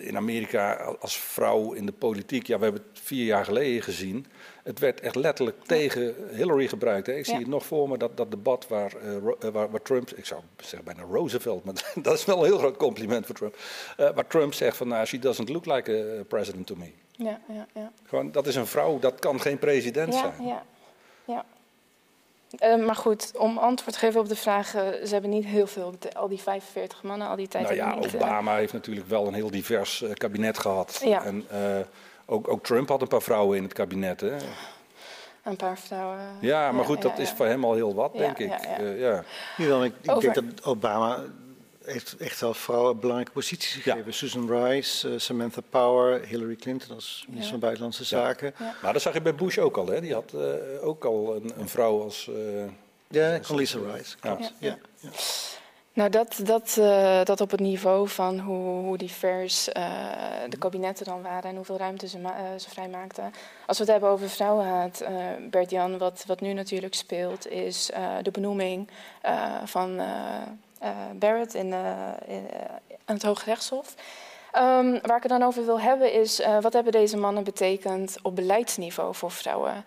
in 0.00 0.16
Amerika 0.16 0.74
als 1.00 1.18
vrouw 1.18 1.72
in 1.72 1.86
de 1.86 1.92
politiek, 1.92 2.46
ja, 2.46 2.58
we 2.58 2.64
hebben 2.64 2.82
het 2.92 3.00
vier 3.00 3.24
jaar 3.24 3.44
geleden 3.44 3.82
gezien. 3.82 4.26
Het 4.62 4.78
werd 4.78 5.00
echt 5.00 5.14
letterlijk 5.14 5.64
tegen 5.64 6.14
Hillary 6.30 6.68
gebruikt. 6.68 7.06
Hè. 7.06 7.12
Ik 7.12 7.24
zie 7.24 7.38
het 7.38 7.46
nog 7.46 7.66
voor 7.66 7.88
me, 7.88 7.98
dat, 7.98 8.16
dat 8.16 8.30
debat 8.30 8.68
waar, 8.68 8.92
uh, 9.04 9.50
waar, 9.52 9.70
waar, 9.70 9.82
Trump, 9.82 10.10
ik 10.10 10.24
zou 10.24 10.40
zeggen 10.56 10.84
bijna 10.84 11.02
Roosevelt, 11.02 11.64
maar 11.64 11.74
dat 12.02 12.14
is 12.14 12.24
wel 12.24 12.38
een 12.38 12.44
heel 12.44 12.58
groot 12.58 12.76
compliment 12.76 13.26
voor 13.26 13.34
Trump. 13.34 13.56
Uh, 14.00 14.10
waar 14.14 14.26
Trump 14.26 14.54
zegt 14.54 14.76
van, 14.76 14.88
nou, 14.88 15.06
she 15.06 15.18
doesn't 15.18 15.48
look 15.48 15.66
like 15.66 16.16
a 16.20 16.24
president 16.24 16.66
to 16.66 16.74
me. 16.76 16.90
Ja, 17.10 17.40
ja, 17.48 17.66
ja. 17.74 17.92
Gewoon, 18.04 18.32
dat 18.32 18.46
is 18.46 18.54
een 18.54 18.66
vrouw, 18.66 18.98
dat 18.98 19.18
kan 19.18 19.40
geen 19.40 19.58
president 19.58 20.14
ja, 20.14 20.20
zijn. 20.20 20.48
Ja, 20.48 20.64
ja. 21.24 21.44
Uh, 22.64 22.86
maar 22.86 22.96
goed, 22.96 23.32
om 23.36 23.58
antwoord 23.58 23.92
te 23.92 23.98
geven 23.98 24.20
op 24.20 24.28
de 24.28 24.36
vraag, 24.36 24.70
ze 24.70 25.08
hebben 25.10 25.30
niet 25.30 25.44
heel 25.44 25.66
veel, 25.66 25.94
al 26.12 26.28
die 26.28 26.40
45 26.40 27.02
mannen, 27.02 27.28
al 27.28 27.36
die 27.36 27.48
tijd. 27.48 27.64
Nou 27.64 27.76
ja, 27.76 27.94
niet, 27.94 28.14
Obama 28.14 28.56
heeft 28.56 28.72
natuurlijk 28.72 29.08
wel 29.08 29.26
een 29.26 29.34
heel 29.34 29.50
divers 29.50 30.02
uh, 30.02 30.12
kabinet 30.12 30.58
gehad. 30.58 31.00
Ja. 31.04 31.24
En 31.24 31.46
uh, 31.52 31.58
ook, 32.26 32.48
ook, 32.48 32.64
Trump 32.64 32.88
had 32.88 33.02
een 33.02 33.08
paar 33.08 33.22
vrouwen 33.22 33.56
in 33.56 33.62
het 33.62 33.72
kabinet. 33.72 34.20
Hè? 34.20 34.36
Een 35.42 35.56
paar 35.56 35.78
vrouwen. 35.78 36.18
Ja, 36.40 36.72
maar 36.72 36.84
goed, 36.84 37.02
ja, 37.02 37.08
dat 37.08 37.18
is 37.18 37.30
voor 37.30 37.46
hem 37.46 37.64
al 37.64 37.74
heel 37.74 37.94
wat, 37.94 38.12
denk 38.16 38.38
ik. 38.38 38.52
Ja, 38.78 39.22
ja. 39.56 39.84
ik, 39.84 39.92
ik 40.02 40.20
denk 40.20 40.34
dat 40.34 40.64
Obama 40.64 41.24
heeft 41.92 42.16
echt 42.16 42.40
wel 42.40 42.54
vrouwen 42.54 42.98
belangrijke 42.98 43.32
posities 43.32 43.72
gegeven. 43.72 44.04
Ja. 44.04 44.12
Susan 44.12 44.50
Rice, 44.50 45.08
uh, 45.08 45.18
Samantha 45.18 45.60
Power, 45.70 46.26
Hillary 46.26 46.56
Clinton 46.56 46.94
als 46.94 47.24
minister 47.26 47.44
ja. 47.44 47.50
van 47.50 47.60
Buitenlandse 47.60 48.04
Zaken. 48.04 48.54
Ja. 48.58 48.74
Maar 48.82 48.92
dat 48.92 49.02
zag 49.02 49.14
je 49.14 49.22
bij 49.22 49.34
Bush 49.34 49.58
ook 49.58 49.76
al, 49.76 49.86
hè? 49.86 50.00
Die 50.00 50.14
had 50.14 50.32
uh, 50.34 50.42
ook 50.82 51.04
al 51.04 51.36
een, 51.36 51.52
een 51.58 51.68
vrouw 51.68 52.02
als... 52.02 52.28
Uh, 52.30 52.64
ja, 53.08 53.38
Condoleezza 53.38 53.78
Rice, 53.78 54.16
klopt. 54.20 54.52
Ja. 54.58 54.78
Nou, 55.92 56.10
dat, 56.10 56.40
dat, 56.44 56.76
uh, 56.78 57.24
dat 57.24 57.40
op 57.40 57.50
het 57.50 57.60
niveau 57.60 58.08
van 58.08 58.38
hoe, 58.38 58.84
hoe 58.84 58.98
divers 58.98 59.68
uh, 59.68 59.74
de 60.48 60.56
kabinetten 60.56 61.04
dan 61.04 61.22
waren 61.22 61.50
en 61.50 61.56
hoeveel 61.56 61.76
ruimte 61.76 62.08
ze, 62.08 62.18
uh, 62.18 62.30
ze 62.58 62.70
vrijmaakten. 62.70 63.32
Als 63.66 63.78
we 63.78 63.84
het 63.84 63.92
hebben 63.92 64.10
over 64.10 64.28
vrouwenhaat, 64.28 65.04
Bert-Jan, 65.50 65.98
wat, 65.98 66.24
wat 66.26 66.40
nu 66.40 66.52
natuurlijk 66.52 66.94
speelt, 66.94 67.48
is 67.48 67.90
de 68.22 68.30
benoeming 68.30 68.88
van 69.64 70.00
uh, 70.00 70.06
Barrett 71.14 71.54
in, 71.54 71.64
in, 71.64 71.72
uh, 71.72 72.60
aan 73.04 73.14
het 73.14 73.22
Hooggerechtshof. 73.22 73.94
Um, 74.56 75.00
waar 75.02 75.16
ik 75.16 75.22
het 75.22 75.28
dan 75.28 75.42
over 75.42 75.64
wil 75.64 75.80
hebben 75.80 76.12
is, 76.12 76.42
wat 76.60 76.72
hebben 76.72 76.92
deze 76.92 77.16
mannen 77.16 77.44
betekend 77.44 78.16
op 78.22 78.36
beleidsniveau 78.36 79.14
voor 79.14 79.30
vrouwen? 79.30 79.84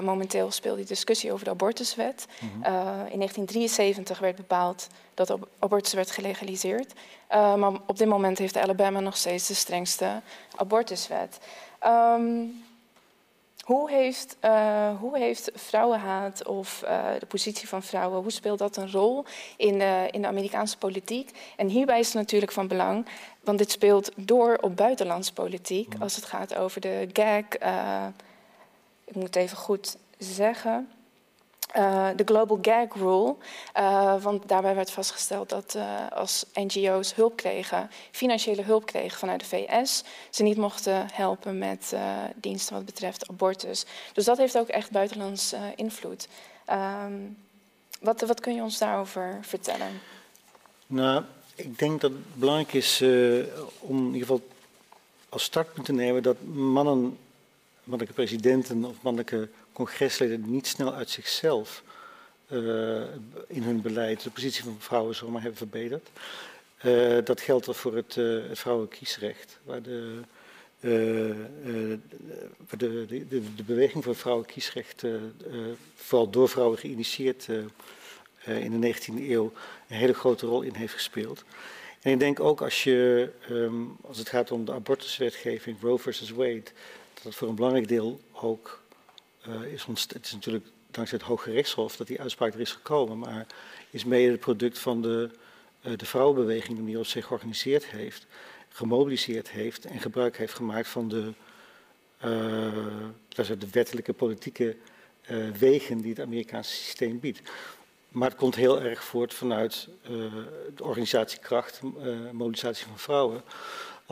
momenteel 0.00 0.50
speelt 0.50 0.76
die 0.76 0.84
discussie 0.84 1.32
over 1.32 1.44
de 1.44 1.50
abortuswet. 1.50 2.26
Mm 2.40 2.48
-hmm. 2.48 2.62
in 3.10 3.18
1973 3.18 4.18
werd 4.18 4.36
bepaald 4.36 4.86
dat 5.14 5.26
de 5.26 5.38
abortus 5.58 5.92
werd 5.92 6.10
gelegaliseerd. 6.10 6.92
maar 7.30 7.72
op 7.86 7.98
dit 7.98 8.08
moment 8.08 8.38
heeft 8.38 8.56
Alabama 8.56 9.00
nog 9.00 9.16
steeds 9.16 9.46
de 9.46 9.54
strengste 9.54 10.20
abortuswet. 10.56 11.38
Um, 11.86 12.64
hoe 13.62 13.90
heeft, 13.90 14.36
uh, 14.44 14.98
hoe 15.00 15.18
heeft 15.18 15.50
vrouwenhaat 15.54 16.46
of 16.46 16.82
uh, 16.84 17.04
de 17.18 17.26
positie 17.26 17.68
van 17.68 17.82
vrouwen, 17.82 18.22
hoe 18.22 18.32
speelt 18.32 18.58
dat 18.58 18.76
een 18.76 18.90
rol 18.90 19.24
in 19.56 19.78
de, 19.78 20.08
in 20.10 20.22
de 20.22 20.28
Amerikaanse 20.28 20.78
politiek? 20.78 21.30
En 21.56 21.68
hierbij 21.68 21.98
is 21.98 22.06
het 22.06 22.14
natuurlijk 22.14 22.52
van 22.52 22.68
belang, 22.68 23.06
want 23.40 23.58
dit 23.58 23.70
speelt 23.70 24.10
door 24.16 24.58
op 24.60 24.76
buitenlandse 24.76 25.32
politiek, 25.32 25.94
als 25.98 26.16
het 26.16 26.24
gaat 26.24 26.54
over 26.54 26.80
de 26.80 27.08
gag, 27.12 27.44
uh, 27.62 28.06
ik 29.04 29.14
moet 29.14 29.26
het 29.26 29.36
even 29.36 29.56
goed 29.56 29.96
zeggen, 30.18 30.88
de 32.16 32.22
Global 32.24 32.58
Gag 32.62 32.94
Rule. 32.94 33.34
Uh, 33.78 34.22
want 34.22 34.48
daarbij 34.48 34.74
werd 34.74 34.90
vastgesteld 34.90 35.48
dat 35.48 35.74
uh, 35.76 36.10
als 36.10 36.44
NGO's 36.54 37.14
hulp 37.14 37.36
kregen, 37.36 37.90
financiële 38.10 38.62
hulp 38.62 38.86
kregen 38.86 39.18
vanuit 39.18 39.40
de 39.40 39.46
VS, 39.46 40.04
ze 40.30 40.42
niet 40.42 40.56
mochten 40.56 41.06
helpen 41.12 41.58
met 41.58 41.94
diensten 42.34 42.74
wat 42.74 42.84
betreft 42.84 43.28
abortus. 43.28 43.84
Dus 44.12 44.24
dat 44.24 44.38
heeft 44.38 44.58
ook 44.58 44.68
echt 44.68 44.90
buitenlands 44.90 45.54
invloed. 45.76 46.28
Um, 47.04 47.36
wat, 48.00 48.20
wat, 48.20 48.40
kun 48.40 48.54
je 48.54 48.62
ons 48.62 48.78
daarover 48.78 49.38
vertellen? 49.40 50.00
Nou, 50.86 51.24
ik 51.54 51.78
denk 51.78 52.00
dat 52.00 52.10
het 52.10 52.34
belangrijk 52.34 52.72
is 52.72 53.00
om 53.80 53.98
in 53.98 54.04
ieder 54.04 54.20
geval 54.20 54.42
als 55.28 55.42
startpunt 55.42 55.86
te 55.86 55.92
nemen 55.92 56.22
dat 56.22 56.36
mannen, 56.54 57.18
mannelijke 57.84 58.14
presidenten 58.14 58.84
of 58.84 58.94
mannelijke 59.00 59.48
congresleden 59.72 60.50
niet 60.50 60.66
snel 60.66 60.94
uit 60.94 61.10
zichzelf 61.10 61.82
uh, 62.52 63.02
in 63.46 63.62
hun 63.62 63.80
beleid 63.80 64.22
de 64.22 64.30
positie 64.30 64.64
van 64.64 64.76
vrouwen 64.78 65.14
zomaar 65.14 65.40
hebben 65.40 65.58
verbeterd. 65.58 66.08
Uh, 66.84 67.24
dat 67.24 67.40
geldt 67.40 67.68
al 67.68 67.74
voor 67.74 67.96
het, 67.96 68.16
uh, 68.16 68.48
het 68.48 68.58
vrouwenkiesrecht, 68.58 69.58
waar 69.64 69.82
de, 69.82 70.20
de, 70.80 71.98
de, 72.76 73.26
de, 73.28 73.62
beweging 73.64 74.04
voor 74.04 74.16
vrouwenkiesrecht 74.16 75.02
vooral 75.94 76.30
door 76.30 76.48
vrouwen 76.48 76.78
geïnitieerd 76.78 77.48
in 78.44 78.80
de 78.80 78.94
19e 78.94 79.30
eeuw 79.30 79.52
een 79.88 79.96
hele 79.96 80.14
grote 80.14 80.46
rol 80.46 80.62
in 80.62 80.74
heeft 80.74 80.94
gespeeld. 80.94 81.44
En 82.00 82.12
ik 82.12 82.18
denk 82.18 82.40
ook 82.40 82.62
als, 82.62 82.84
je, 82.84 83.30
um, 83.50 83.96
als 84.00 84.18
het 84.18 84.28
gaat 84.28 84.50
om 84.50 84.64
de 84.64 84.72
abortuswetgeving, 84.72 85.80
Roe 85.80 85.98
versus 85.98 86.30
Wade, 86.30 86.62
dat 87.14 87.22
het 87.22 87.34
voor 87.34 87.48
een 87.48 87.54
belangrijk 87.54 87.88
deel 87.88 88.20
ook 88.32 88.81
uh, 89.48 89.72
is 89.72 89.86
het 89.86 90.24
is 90.24 90.32
natuurlijk 90.32 90.66
dankzij 90.90 91.18
het 91.18 91.26
Hoge 91.26 91.50
Rechtshof 91.50 91.96
dat 91.96 92.06
die 92.06 92.20
uitspraak 92.20 92.54
er 92.54 92.60
is 92.60 92.72
gekomen, 92.72 93.18
maar 93.18 93.46
is 93.90 94.04
mede 94.04 94.30
het 94.30 94.40
product 94.40 94.78
van 94.78 95.02
de, 95.02 95.30
uh, 95.82 95.92
de 95.96 96.06
vrouwenbeweging 96.06 96.84
die 96.86 96.98
op 96.98 97.06
zich 97.06 97.26
georganiseerd 97.26 97.86
heeft, 97.86 98.26
gemobiliseerd 98.68 99.50
heeft 99.50 99.84
en 99.84 100.00
gebruik 100.00 100.36
heeft 100.36 100.54
gemaakt 100.54 100.88
van 100.88 101.08
de, 101.08 101.32
uh, 102.24 103.58
de 103.58 103.70
wettelijke 103.70 104.12
politieke 104.12 104.76
wegen 105.58 106.00
die 106.00 106.10
het 106.10 106.20
Amerikaanse 106.20 106.74
systeem 106.74 107.20
biedt. 107.20 107.40
Maar 108.08 108.28
het 108.28 108.38
komt 108.38 108.54
heel 108.54 108.80
erg 108.82 109.04
voort 109.04 109.34
vanuit 109.34 109.88
de 110.74 110.82
organisatiekracht, 110.84 111.80
mobilisatie 112.32 112.86
van 112.86 112.98
vrouwen. 112.98 113.42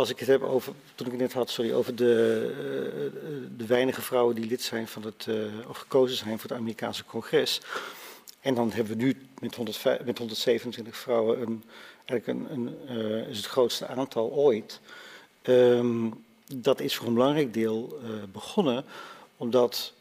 Als 0.00 0.10
ik 0.10 0.18
het 0.18 0.28
heb 0.28 0.42
over, 0.42 0.72
toen 0.94 1.06
ik 1.06 1.12
het 1.12 1.20
net 1.20 1.32
had, 1.32 1.50
sorry, 1.50 1.72
over 1.72 1.96
de, 1.96 2.50
uh, 2.50 3.48
de 3.56 3.66
weinige 3.66 4.02
vrouwen 4.02 4.34
die 4.34 4.46
lid 4.46 4.62
zijn 4.62 4.88
van 4.88 5.02
het, 5.02 5.26
uh, 5.28 5.68
of 5.68 5.76
gekozen 5.76 6.16
zijn 6.16 6.38
voor 6.38 6.50
het 6.50 6.58
Amerikaanse 6.58 7.04
congres. 7.04 7.60
En 8.40 8.54
dan 8.54 8.72
hebben 8.72 8.96
we 8.96 9.02
nu 9.02 9.16
met, 9.40 9.54
105, 9.54 10.04
met 10.04 10.18
127 10.18 10.96
vrouwen 10.96 11.40
een, 11.40 11.64
eigenlijk 12.04 12.50
een, 12.50 12.52
een 12.52 12.98
uh, 12.98 13.28
is 13.28 13.36
het 13.36 13.46
grootste 13.46 13.86
aantal 13.86 14.30
ooit. 14.30 14.80
Um, 15.42 16.24
dat 16.54 16.80
is 16.80 16.96
voor 16.96 17.06
een 17.06 17.14
belangrijk 17.14 17.54
deel 17.54 17.98
begonnen 18.32 18.84
omdat 19.36 19.92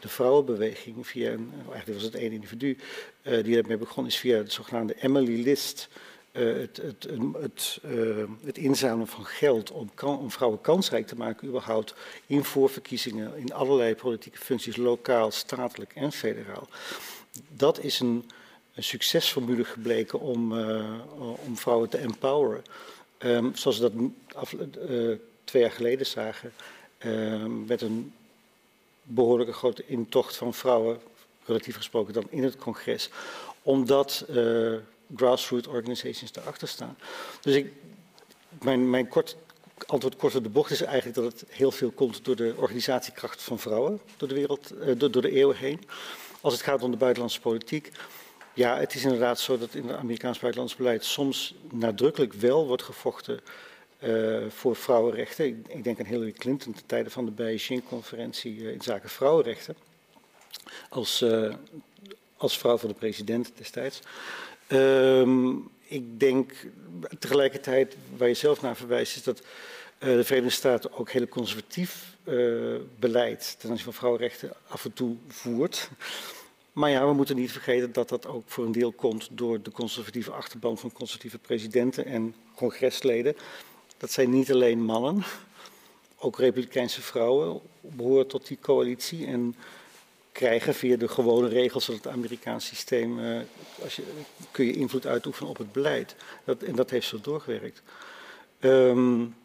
de 0.00 0.08
vrouwenbeweging 0.08 1.06
via, 1.06 1.30
een, 1.30 1.52
eigenlijk 1.54 1.98
was 1.98 2.02
het 2.02 2.14
één 2.14 2.32
individu 2.32 2.78
die 3.22 3.54
daarmee 3.54 3.76
begon, 3.76 4.06
is 4.06 4.16
via 4.16 4.42
de 4.42 4.50
zogenaamde 4.50 4.94
Emily 5.00 5.42
List 5.42 5.88
het, 6.32 6.76
het, 6.76 7.08
het, 7.40 7.80
uh, 7.84 8.24
het, 8.44 8.58
inzamelen 8.58 9.06
van 9.06 9.24
geld 9.24 9.70
om, 9.70 9.90
om, 10.02 10.30
vrouwen 10.30 10.60
kansrijk 10.60 11.06
te 11.06 11.16
maken, 11.16 11.48
überhaupt 11.48 11.94
in 12.26 12.44
voorverkiezingen, 12.44 13.36
in 13.36 13.52
allerlei 13.52 13.94
politieke 13.94 14.38
functies, 14.38 14.76
lokaal, 14.76 15.30
statelijk 15.30 15.92
en 15.94 16.12
federaal. 16.12 16.68
Dat 17.48 17.78
is 17.78 18.00
een, 18.00 18.30
succesformule 18.82 19.64
gebleken 19.64 20.20
om, 20.20 20.52
uh, 20.52 21.00
om 21.18 21.56
vrouwen 21.56 21.88
te 21.88 21.98
empoweren. 21.98 22.64
Um, 23.18 23.56
zoals 23.56 23.78
we 23.78 23.90
dat 23.90 24.70
twee 25.44 25.62
jaar 25.62 25.70
geleden 25.70 26.06
zagen, 26.06 26.52
ehm, 26.98 27.64
met 27.64 27.80
een 27.80 28.12
behoorlijke 29.02 29.52
grote 29.52 29.86
intocht 29.86 30.36
van 30.36 30.54
vrouwen, 30.54 31.00
relatief 31.44 31.76
gesproken 31.76 32.14
dan 32.14 32.26
in 32.30 32.42
het 32.42 32.56
congres, 32.56 33.10
omdat 33.62 34.24
grassroots 35.16 35.66
organisations 35.66 36.32
daarachter 36.32 36.68
staan. 36.68 36.96
Dus 37.40 37.54
ik, 37.54 37.72
mijn, 38.62 38.90
mijn 38.90 39.08
kort, 39.08 39.36
antwoord 39.86 40.16
kort 40.16 40.34
op 40.34 40.42
de 40.42 40.48
bocht 40.48 40.70
is 40.70 40.80
eigenlijk 40.80 41.16
dat 41.16 41.32
het 41.32 41.44
heel 41.48 41.70
veel 41.70 41.90
komt 41.90 42.24
door 42.24 42.36
de 42.36 42.54
organisatiekracht 42.56 43.42
van 43.42 43.58
vrouwen 43.58 44.00
door 44.16 44.28
de 44.28 44.34
wereld, 44.34 44.72
uh, 44.72 44.98
door, 44.98 45.10
door 45.10 45.22
de 45.22 45.30
eeuwen 45.30 45.56
heen. 45.56 45.80
Als 46.40 46.52
het 46.52 46.62
gaat 46.62 46.82
om 46.82 46.90
de 46.90 46.96
buitenlandse 46.96 47.40
politiek, 47.40 47.90
ja, 48.54 48.78
het 48.78 48.94
is 48.94 49.02
inderdaad 49.02 49.40
zo 49.40 49.58
dat 49.58 49.74
in 49.74 49.88
het 49.88 49.96
Amerikaans 49.96 50.38
buitenlands 50.38 50.76
beleid 50.76 51.04
soms 51.04 51.54
nadrukkelijk 51.70 52.32
wel 52.32 52.66
wordt 52.66 52.82
gevochten 52.82 53.40
uh, 54.04 54.38
voor 54.48 54.76
vrouwenrechten. 54.76 55.46
Ik, 55.46 55.56
ik, 55.68 55.84
denk 55.84 55.98
aan 55.98 56.06
Hillary 56.06 56.32
Clinton 56.32 56.72
ten 56.72 56.86
tijde 56.86 57.10
van 57.10 57.24
de 57.24 57.30
Beijing-conferentie 57.30 58.56
uh, 58.56 58.72
in 58.72 58.82
zaken 58.82 59.08
vrouwenrechten. 59.08 59.76
Als, 60.88 61.24
als 62.36 62.58
vrouw 62.58 62.78
van 62.78 62.88
de 62.88 62.94
president 62.94 63.52
destijds. 63.56 64.00
Um, 64.72 65.70
ik 65.82 66.20
denk 66.20 66.52
tegelijkertijd, 67.18 67.96
waar 68.16 68.28
je 68.28 68.34
zelf 68.34 68.62
naar 68.62 68.76
verwijst, 68.76 69.16
is 69.16 69.22
dat 69.22 69.42
de 69.98 70.24
Verenigde 70.24 70.56
Staten 70.56 70.92
ook 70.92 71.10
heel 71.10 71.28
conservatief 71.28 72.16
beleid 72.98 73.56
ten 73.58 73.70
aanzien 73.70 73.84
van 73.84 73.94
vrouwenrechten 73.94 74.52
af 74.68 74.84
en 74.84 74.92
toe 74.92 75.16
voert. 75.28 75.90
Maar 76.72 76.90
ja, 76.90 77.06
we 77.06 77.12
moeten 77.12 77.36
niet 77.36 77.52
vergeten 77.52 77.92
dat 77.92 78.08
dat 78.08 78.26
ook 78.26 78.42
voor 78.46 78.64
een 78.64 78.72
deel 78.72 78.92
komt 78.92 79.28
door 79.30 79.62
de 79.62 79.70
conservatieve 79.70 80.30
achterban 80.30 80.78
van 80.78 80.92
conservatieve 80.92 81.38
presidenten 81.38 82.04
en 82.04 82.34
congresleden. 82.54 83.36
Dat 83.96 84.12
zijn 84.12 84.30
niet 84.30 84.52
alleen 84.52 84.82
mannen, 84.82 85.22
ook 86.18 86.38
Republikeinse 86.38 87.02
vrouwen 87.02 87.60
behoren 87.80 88.26
tot 88.26 88.46
die 88.46 88.58
coalitie 88.60 89.26
en 89.26 89.56
krijgen 90.32 90.74
via 90.74 90.96
de 90.96 91.08
gewone 91.08 91.48
regels 91.48 91.84
van 91.84 91.94
het 91.94 92.08
Amerikaans 92.08 92.66
systeem, 92.66 93.18
uh, 93.18 93.40
als 93.82 93.96
je, 93.96 94.02
kun 94.50 94.64
je 94.64 94.72
invloed 94.72 95.06
uitoefenen 95.06 95.50
op 95.50 95.58
het 95.58 95.72
beleid. 95.72 96.14
Dat, 96.44 96.62
en 96.62 96.74
dat 96.74 96.90
heeft 96.90 97.06
zo 97.06 97.20
doorgewerkt. 97.20 97.82
Um, 98.60 99.36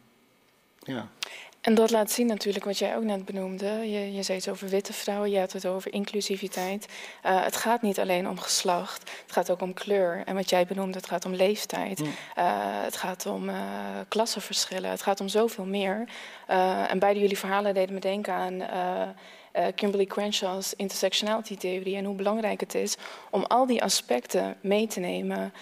ja. 0.78 1.08
En 1.60 1.74
dat 1.74 1.90
laat 1.90 2.10
zien 2.10 2.26
natuurlijk 2.26 2.64
wat 2.64 2.78
jij 2.78 2.96
ook 2.96 3.02
net 3.02 3.24
benoemde. 3.24 3.66
Je, 3.66 4.12
je 4.14 4.22
zei 4.22 4.38
het 4.38 4.48
over 4.48 4.68
witte 4.68 4.92
vrouwen, 4.92 5.30
je 5.30 5.38
had 5.38 5.52
het 5.52 5.66
over 5.66 5.92
inclusiviteit. 5.92 6.86
Uh, 7.26 7.44
het 7.44 7.56
gaat 7.56 7.82
niet 7.82 7.98
alleen 7.98 8.28
om 8.28 8.38
geslacht, 8.38 9.10
het 9.22 9.32
gaat 9.32 9.50
ook 9.50 9.60
om 9.60 9.74
kleur. 9.74 10.22
En 10.24 10.34
wat 10.34 10.50
jij 10.50 10.66
benoemde, 10.66 10.96
het 10.96 11.06
gaat 11.06 11.24
om 11.24 11.34
leeftijd. 11.34 12.00
Uh, 12.00 12.08
het 12.82 12.96
gaat 12.96 13.26
om 13.26 13.48
uh, 13.48 13.56
klassenverschillen, 14.08 14.90
het 14.90 15.02
gaat 15.02 15.20
om 15.20 15.28
zoveel 15.28 15.64
meer. 15.64 16.08
en 16.88 16.98
beide 16.98 17.20
jullie 17.20 17.38
verhalen 17.38 17.74
deden 17.74 17.94
me 17.94 18.00
denken 18.00 18.32
aan... 18.32 18.62
Kimberly 19.74 20.06
Crenshaw's 20.06 20.74
intersectionality 20.74 21.56
theorie 21.56 21.96
en 21.96 22.04
hoe 22.04 22.14
belangrijk 22.14 22.60
het 22.60 22.74
is 22.74 22.96
om 23.30 23.44
al 23.44 23.66
die 23.66 23.82
aspecten 23.82 24.56
mee 24.60 24.86
te 24.86 25.00
nemen 25.00 25.52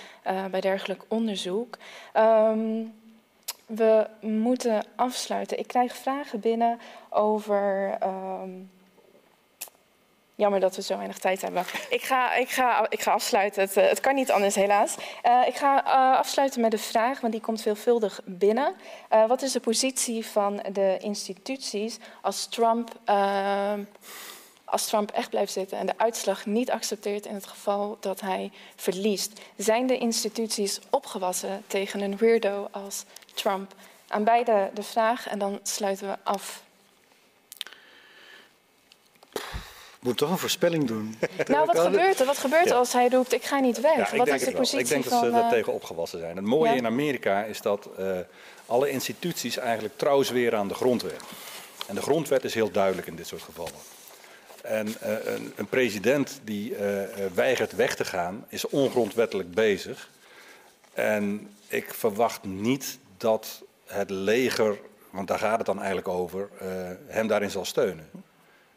bij 0.50 0.60
dergelijk 0.60 1.02
onderzoek. 1.08 1.78
Um, 2.16 2.94
we 3.66 4.06
moeten 4.20 4.84
afsluiten. 4.96 5.58
Ik 5.58 5.66
krijg 5.66 5.96
vragen 5.96 6.40
binnen 6.40 6.78
over. 7.10 7.98
Um, 8.02 8.70
jammer 10.34 10.60
dat 10.60 10.76
we 10.76 10.82
zo 10.82 10.96
weinig 10.96 11.18
tijd 11.18 11.42
hebben. 11.42 11.64
Ik 11.90 12.02
ga, 12.02 12.34
ik 12.34 12.48
ga, 12.48 12.86
ik 12.90 13.00
ga 13.00 13.12
afsluiten. 13.12 13.62
Het, 13.62 13.74
het 13.74 14.00
kan 14.00 14.14
niet 14.14 14.30
anders, 14.30 14.54
helaas. 14.54 14.94
Uh, 15.26 15.46
ik 15.46 15.54
ga 15.54 15.84
uh, 15.86 16.18
afsluiten 16.18 16.60
met 16.60 16.72
een 16.72 16.78
vraag, 16.78 17.20
want 17.20 17.32
die 17.32 17.42
komt 17.42 17.62
veelvuldig 17.62 18.20
binnen. 18.24 18.74
Wat 19.08 19.42
is 19.42 19.52
de 19.52 19.60
positie 19.60 20.26
van 20.26 20.62
de 20.72 20.96
instituties 21.00 21.98
als 22.20 22.46
Trump 22.46 22.92
als 24.74 24.86
Trump 24.86 25.10
echt 25.10 25.30
blijft 25.30 25.52
zitten 25.52 25.78
en 25.78 25.86
de 25.86 25.98
uitslag 25.98 26.46
niet 26.46 26.70
accepteert 26.70 27.26
in 27.26 27.34
het 27.34 27.46
geval 27.46 27.96
dat 28.00 28.20
hij 28.20 28.52
verliest, 28.76 29.40
zijn 29.56 29.86
de 29.86 29.98
instituties 29.98 30.80
opgewassen 30.90 31.64
tegen 31.66 32.00
een 32.00 32.16
weirdo 32.16 32.68
als 32.70 33.04
Trump? 33.34 33.74
Aan 34.08 34.24
beide 34.24 34.70
de 34.74 34.82
vraag 34.82 35.28
en 35.28 35.38
dan 35.38 35.60
sluiten 35.62 36.08
we 36.08 36.16
af. 36.22 36.62
Ik 39.93 39.93
moet 40.04 40.16
toch 40.16 40.30
een 40.30 40.38
voorspelling 40.38 40.86
doen. 40.86 41.18
nou, 41.46 41.66
wat 41.66 41.78
gebeurt 41.78 42.20
er? 42.20 42.26
Wat 42.26 42.38
gebeurt 42.38 42.70
er 42.70 42.74
als 42.74 42.92
hij 42.92 43.08
roept: 43.08 43.32
Ik 43.32 43.44
ga 43.44 43.58
niet 43.58 43.80
weg? 43.80 44.10
Ja, 44.10 44.16
wat 44.16 44.28
is 44.28 44.44
de 44.44 44.52
positie 44.52 44.78
Ik 44.78 44.88
denk 44.88 45.08
dat 45.08 45.20
ze 45.20 45.30
er 45.30 45.48
tegen 45.48 45.72
opgewassen 45.72 46.18
zijn. 46.18 46.36
Het 46.36 46.44
mooie 46.44 46.70
ja. 46.70 46.76
in 46.76 46.86
Amerika 46.86 47.44
is 47.44 47.60
dat 47.60 47.88
uh, 47.98 48.18
alle 48.66 48.90
instituties 48.90 49.56
eigenlijk 49.56 49.98
trouw 49.98 50.22
zweren 50.22 50.58
aan 50.58 50.68
de 50.68 50.74
grondwet. 50.74 51.20
En 51.86 51.94
de 51.94 52.02
grondwet 52.02 52.44
is 52.44 52.54
heel 52.54 52.70
duidelijk 52.70 53.06
in 53.06 53.16
dit 53.16 53.26
soort 53.26 53.42
gevallen. 53.42 53.72
En 54.62 54.88
uh, 54.88 54.94
een, 55.24 55.52
een, 55.56 55.66
president 55.66 56.40
die 56.44 56.70
uh, 56.70 56.78
weigert 57.34 57.76
weg 57.76 57.94
te 57.94 58.04
gaan, 58.04 58.44
is 58.48 58.68
ongrondwettelijk 58.68 59.54
bezig. 59.54 60.10
En 60.92 61.54
ik 61.68 61.94
verwacht 61.94 62.44
niet 62.44 62.98
dat 63.16 63.62
het 63.86 64.10
leger, 64.10 64.78
want 65.10 65.28
daar 65.28 65.38
gaat 65.38 65.56
het 65.56 65.66
dan 65.66 65.78
eigenlijk 65.78 66.08
over, 66.08 66.48
uh, 66.62 66.68
hem 67.06 67.26
daarin 67.26 67.50
zal 67.50 67.64
steunen. 67.64 68.10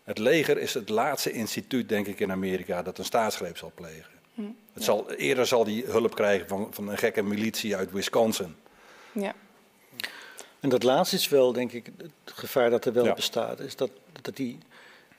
Het 0.08 0.18
leger 0.18 0.58
is 0.58 0.74
het 0.74 0.90
laatste 0.90 1.32
instituut, 1.32 1.90
denk 1.90 2.08
ik, 2.08 2.20
in 2.20 2.32
Amerika 2.32 2.82
dat 2.82 2.98
een 2.98 3.06
staatsgreep 3.06 3.58
zal 3.58 3.72
plegen. 3.76 4.12
Hm. 4.34 4.42
Het 4.74 4.84
zal, 4.84 5.12
eerder 5.12 5.48
zal 5.48 5.64
die 5.64 5.86
hulp 5.86 6.16
krijgen 6.16 6.48
van, 6.48 6.68
van 6.72 6.88
een 6.88 6.98
gekke 6.98 7.22
militie 7.22 7.76
uit 7.76 7.92
Wisconsin. 7.92 8.56
Ja. 9.12 9.34
En 10.60 10.70
dat 10.70 10.84
laatste 10.84 11.16
is 11.16 11.30
wel, 11.30 11.54
denk 11.54 11.72
ik, 11.72 11.86
het 11.98 12.12
gevaar 12.26 12.70
dat 12.70 12.86
er 12.86 12.94
wel 12.94 13.06
ja. 13.06 13.14
bestaat. 13.14 13.60
Is 13.60 13.76
dat, 13.76 13.92
dat 14.22 14.36
die 14.36 14.58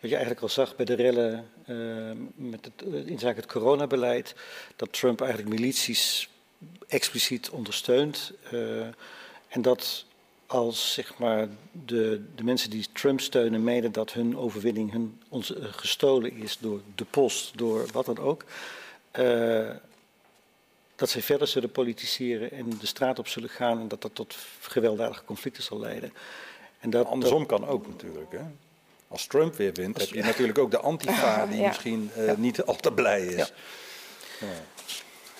wat 0.01 0.11
je 0.11 0.17
eigenlijk 0.17 0.43
al 0.43 0.49
zag 0.49 0.77
bij 0.77 0.85
de 0.85 0.95
rellen 0.95 1.51
uh, 1.67 2.11
met 2.35 2.65
het, 2.65 2.87
uh, 2.87 3.07
in 3.07 3.19
zaken 3.19 3.43
het 3.43 3.53
coronabeleid, 3.53 4.35
dat 4.77 4.93
Trump 4.93 5.21
eigenlijk 5.21 5.51
milities 5.51 6.29
expliciet 6.87 7.51
ondersteunt. 7.51 8.33
Uh, 8.53 8.81
en 9.49 9.63
dat 9.63 10.05
als 10.49 10.93
zeg 10.93 11.19
maar, 11.19 11.49
de, 11.85 12.25
de 12.35 12.45
mensen 12.45 12.71
die 12.71 12.87
Trump 12.93 13.21
steunen 13.21 13.65
menen 13.65 13.93
dat 13.93 14.13
hun 14.13 14.37
overwinning 14.37 14.93
hun, 14.93 15.21
ons, 15.29 15.53
gestolen 15.57 16.33
is 16.33 16.59
door 16.61 16.81
de 16.95 17.05
post, 17.05 17.59
door 17.59 17.87
wat 17.93 18.07
dan 18.07 18.19
ook. 18.19 18.45
dat 20.97 21.11
zij 21.11 21.23
verder 21.23 21.47
zullen 21.47 21.71
politiseren 21.71 22.51
en 22.51 22.79
de 22.81 22.87
straat 22.87 23.19
op 23.19 23.29
zullen 23.29 23.49
gaan 23.49 23.81
en 23.81 23.89
dat 23.89 24.03
dat 24.03 24.15
tot 24.15 24.37
gewelddadige 24.61 25.25
conflicten 25.25 25.63
zal 25.63 25.79
leiden. 25.79 26.13
En 26.81 26.91
dat, 26.91 27.07
Andersom 27.07 27.47
dat, 27.47 27.59
kan 27.59 27.69
ook 27.69 27.87
natuurlijk. 27.87 28.33
Hè? 28.33 28.45
als 29.09 29.27
Trump 29.27 29.57
weer 29.57 29.73
wint, 29.73 29.99
heb 30.01 30.09
je 30.09 30.23
natuurlijk 30.23 30.59
ook 30.59 30.71
de 30.71 30.81
antifa 30.81 31.47
die 31.47 31.61
ja. 31.61 31.67
misschien 31.67 32.11
uh, 32.17 32.27
ja. 32.27 32.35
niet 32.37 32.63
al 32.63 32.77
te 32.77 32.93
blij 32.93 33.27
is. 33.27 33.53
Ja. 34.41 34.47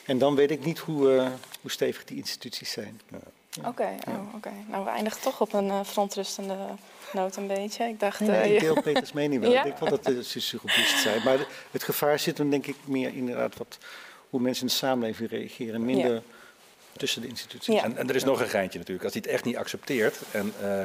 En 0.05 0.19
dan 0.19 0.35
weet 0.35 0.51
ik 0.51 0.65
niet 0.65 0.79
hoe, 0.79 1.15
uh, 1.15 1.29
hoe 1.61 1.71
stevig 1.71 2.05
die 2.05 2.17
instituties 2.17 2.71
zijn. 2.71 3.01
Oké, 3.59 3.69
okay, 3.69 3.99
oh, 4.09 4.35
okay. 4.35 4.65
nou 4.67 4.85
we 4.85 4.91
eindigen 4.91 5.21
toch 5.21 5.41
op 5.41 5.53
een 5.53 5.67
uh, 5.67 5.81
frontrustende 5.85 6.57
noot 7.13 7.37
een 7.37 7.47
beetje. 7.47 7.85
Ik 7.85 8.01
dacht... 8.01 8.21
Nee, 8.21 8.55
ik 8.55 8.61
deel 8.61 8.83
Peters 8.83 9.13
mening 9.13 9.41
wel. 9.41 9.53
Ik 9.53 9.63
denk 9.63 9.79
wel 9.79 9.89
dat 9.89 10.05
de 10.05 10.57
robuust 10.63 10.99
zijn. 10.99 11.23
Maar 11.25 11.39
het 11.71 11.83
gevaar 11.83 12.19
zit 12.19 12.39
hem 12.39 12.51
denk 12.51 12.67
ik 12.67 12.77
meer 12.85 13.15
inderdaad 13.15 13.57
wat, 13.57 13.79
hoe 14.31 14.41
mensen 14.41 14.63
in 14.63 14.69
de 14.69 14.75
samenleving 14.75 15.31
reageren. 15.31 15.85
Minder 15.85 16.23
tussen 16.99 17.23
de 17.23 17.29
instituties. 17.29 17.75
Ja. 17.75 17.85
En, 17.85 17.97
en, 17.97 18.09
er 18.09 18.15
is 18.15 18.25
nog 18.25 18.41
een 18.41 18.49
geintje 18.49 18.79
natuurlijk. 18.79 19.05
Als 19.05 19.15
hij 19.15 19.23
het 19.25 19.33
echt 19.33 19.45
niet 19.45 19.57
accepteert 19.57 20.17
en 20.31 20.53
uh, 20.63 20.83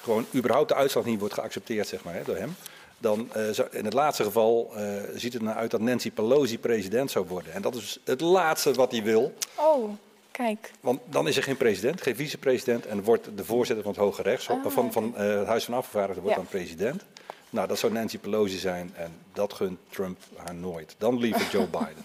gewoon 0.00 0.26
überhaupt 0.34 0.68
de 0.68 0.74
uitslag 0.74 1.04
niet 1.04 1.18
wordt 1.18 1.34
geaccepteerd 1.34 1.88
zeg 1.88 2.04
maar, 2.04 2.14
hè, 2.14 2.22
door 2.24 2.36
hem. 2.36 2.56
Dan 2.98 3.30
uh, 3.36 3.58
in 3.70 3.84
het 3.84 3.92
laatste 3.92 4.24
geval 4.24 4.72
uh, 4.76 5.02
ziet 5.14 5.32
het 5.32 5.42
nou 5.42 5.56
uit 5.56 5.70
dat 5.70 5.80
Nancy 5.80 6.10
Pelosi 6.10 6.58
president 6.58 7.10
zou 7.10 7.26
worden. 7.26 7.52
En 7.52 7.62
dat 7.62 7.74
is 7.74 7.98
het 8.04 8.20
laatste 8.20 8.72
wat 8.72 8.90
hij 8.90 9.02
wil. 9.02 9.34
Oh, 9.54 9.90
kijk. 10.36 10.70
Want 10.80 11.00
dan 11.04 11.28
is 11.28 11.36
er 11.36 11.42
geen 11.42 11.56
president, 11.56 12.02
geen 12.02 12.16
vicepresident. 12.16 12.86
En 12.86 13.02
wordt 13.02 13.28
de 13.36 13.44
voorzitter 13.44 13.84
van 13.84 13.92
het 13.92 14.02
Hoge 14.02 14.22
Rechtshof, 14.22 14.64
ah, 14.64 14.72
van, 14.72 14.92
van 14.92 15.14
uh, 15.16 15.38
het 15.38 15.46
Huis 15.46 15.64
van 15.64 15.74
Afgevaardigden, 15.74 16.22
wordt 16.22 16.38
dan 16.38 16.46
president. 16.46 17.04
Nou, 17.50 17.68
dat 17.68 17.78
zou 17.78 17.92
Nancy 17.92 18.18
Pelosi 18.18 18.58
zijn 18.58 18.92
en 18.96 19.12
dat 19.32 19.52
gunt 19.52 19.78
Trump 19.90 20.18
haar 20.36 20.54
nooit. 20.54 20.94
Dan 20.98 21.18
liever 21.18 21.48
Joe 21.50 21.66
Biden. 21.78 22.04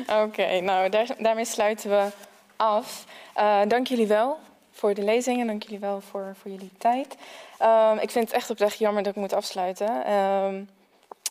Oké, 0.00 0.22
okay, 0.22 0.58
nou 0.58 0.88
daar, 0.88 1.06
daarmee 1.18 1.44
sluiten 1.44 1.90
we 1.90 2.08
af. 2.56 3.04
Uh, 3.36 3.60
dank 3.68 3.86
jullie 3.86 4.06
wel 4.06 4.38
voor 4.70 4.94
de 4.94 5.02
lezingen. 5.02 5.46
Dank 5.46 5.62
jullie 5.62 5.78
wel 5.78 6.00
voor, 6.00 6.34
voor 6.40 6.50
jullie 6.50 6.70
tijd. 6.78 7.16
Um, 7.62 7.98
ik 7.98 8.10
vind 8.10 8.24
het 8.24 8.32
echt 8.32 8.50
oprecht 8.50 8.78
jammer 8.78 9.02
dat 9.02 9.14
ik 9.14 9.20
moet 9.20 9.32
afsluiten. 9.32 10.12
Um, 10.12 10.68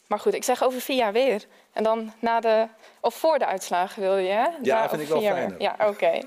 Maar 0.08 0.20
goed, 0.20 0.34
ik 0.34 0.44
zeg 0.44 0.64
over 0.64 0.82
vier 0.82 0.96
jaar 0.96 1.14
weer. 1.14 1.46
En 1.74 1.84
dan 1.84 2.14
na 2.20 2.40
de, 2.40 2.68
of 3.02 3.16
voor 3.16 3.40
de 3.40 3.46
uitslagen 3.46 4.02
wil 4.02 4.18
je, 4.18 4.32
hè? 4.32 4.48
Ja, 4.62 4.90
vind 4.90 5.02
ik 5.02 5.08
wel 5.08 5.20
weer. 5.20 5.56
Ja, 5.58 5.76
oké. 5.88 6.20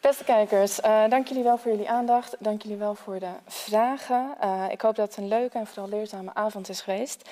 Beste 0.00 0.24
kijkers, 0.24 0.80
eh, 0.80 1.08
dank 1.08 1.28
jullie 1.28 1.42
wel 1.42 1.58
voor 1.58 1.70
jullie 1.70 1.88
aandacht. 1.88 2.36
Dank 2.38 2.62
jullie 2.62 2.76
wel 2.76 2.94
voor 2.94 3.18
de 3.18 3.32
vragen. 3.46 4.34
Eh, 4.40 4.64
ik 4.70 4.80
hoop 4.80 4.96
dat 4.96 5.08
het 5.08 5.16
een 5.16 5.28
leuke 5.28 5.58
en 5.58 5.66
vooral 5.66 5.88
leerzame 5.88 6.34
avond 6.34 6.68
is 6.68 6.80
geweest. 6.80 7.28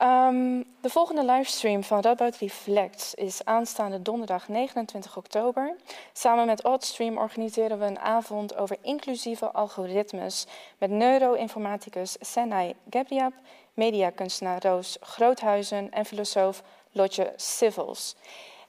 Ehm, 0.00 0.62
de 0.80 0.90
volgende 0.90 1.24
livestream 1.24 1.84
van 1.84 2.00
Radboud 2.00 2.36
Reflects 2.36 3.14
is 3.14 3.44
aanstaande 3.44 4.02
donderdag 4.02 4.48
29 4.48 5.16
oktober. 5.16 5.76
Samen 6.12 6.46
met 6.46 6.64
Oddstream 6.64 7.18
organiseren 7.18 7.78
we 7.78 7.84
een 7.84 7.98
avond 7.98 8.56
over 8.56 8.76
inclusieve 8.82 9.50
algoritmes 9.50 10.46
met 10.78 10.90
neuroinformaticus 10.90 12.16
Senai 12.20 12.74
Gabriab, 12.90 13.32
mediakunstenaar 13.74 14.62
Roos 14.62 14.96
Groothuizen 15.00 15.90
en 15.90 16.04
filosoof 16.04 16.62
Lotje 16.92 17.32
Civils. 17.36 18.16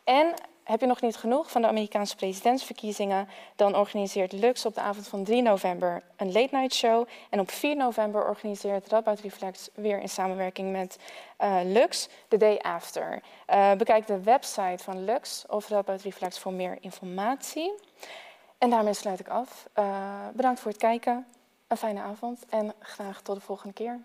En 0.04 0.34
heb 0.64 0.80
je 0.80 0.86
nog 0.86 1.02
niet 1.02 1.16
genoeg 1.16 1.52
van 1.52 1.62
de 1.62 1.68
Amerikaanse 1.68 2.16
presidentsverkiezingen? 2.16 3.30
Dan 3.56 3.76
organiseert 3.76 4.32
Lux 4.32 4.66
op 4.66 4.74
de 4.74 4.82
avond 4.82 5.08
van 5.08 5.24
3 5.24 5.42
november 5.42 6.04
een 6.18 6.32
late 6.32 6.56
night 6.56 6.74
show. 6.74 7.08
En 7.30 7.40
op 7.40 7.52
4 7.52 7.76
november 7.76 8.28
organiseert 8.28 8.88
Radboud 8.88 9.20
Reflects 9.20 9.70
weer 9.74 10.00
in 10.00 10.10
samenwerking 10.10 10.72
met 10.72 10.98
eh, 11.38 11.60
Lux 11.64 12.08
The 12.28 12.38
Day 12.38 12.58
After. 12.58 13.22
Eh, 13.46 13.74
bekijk 13.74 14.08
de 14.08 14.24
website 14.24 14.84
van 14.84 15.06
Lux 15.06 15.46
of 15.48 15.70
Radboud 15.70 16.02
Reflects 16.02 16.40
voor 16.40 16.54
meer 16.54 16.78
informatie. 16.82 17.74
En 18.58 18.70
daarmee 18.70 18.94
sluit 18.94 19.20
ik 19.20 19.28
af. 19.28 19.68
Eh, 19.74 20.28
bedankt 20.34 20.60
voor 20.60 20.72
het 20.72 20.80
kijken. 20.80 21.28
Een 21.68 21.78
fijne 21.78 22.02
avond 22.02 22.46
en 22.50 22.74
graag 22.80 23.22
tot 23.22 23.36
de 23.36 23.42
volgende 23.42 23.74
keer. 23.74 24.00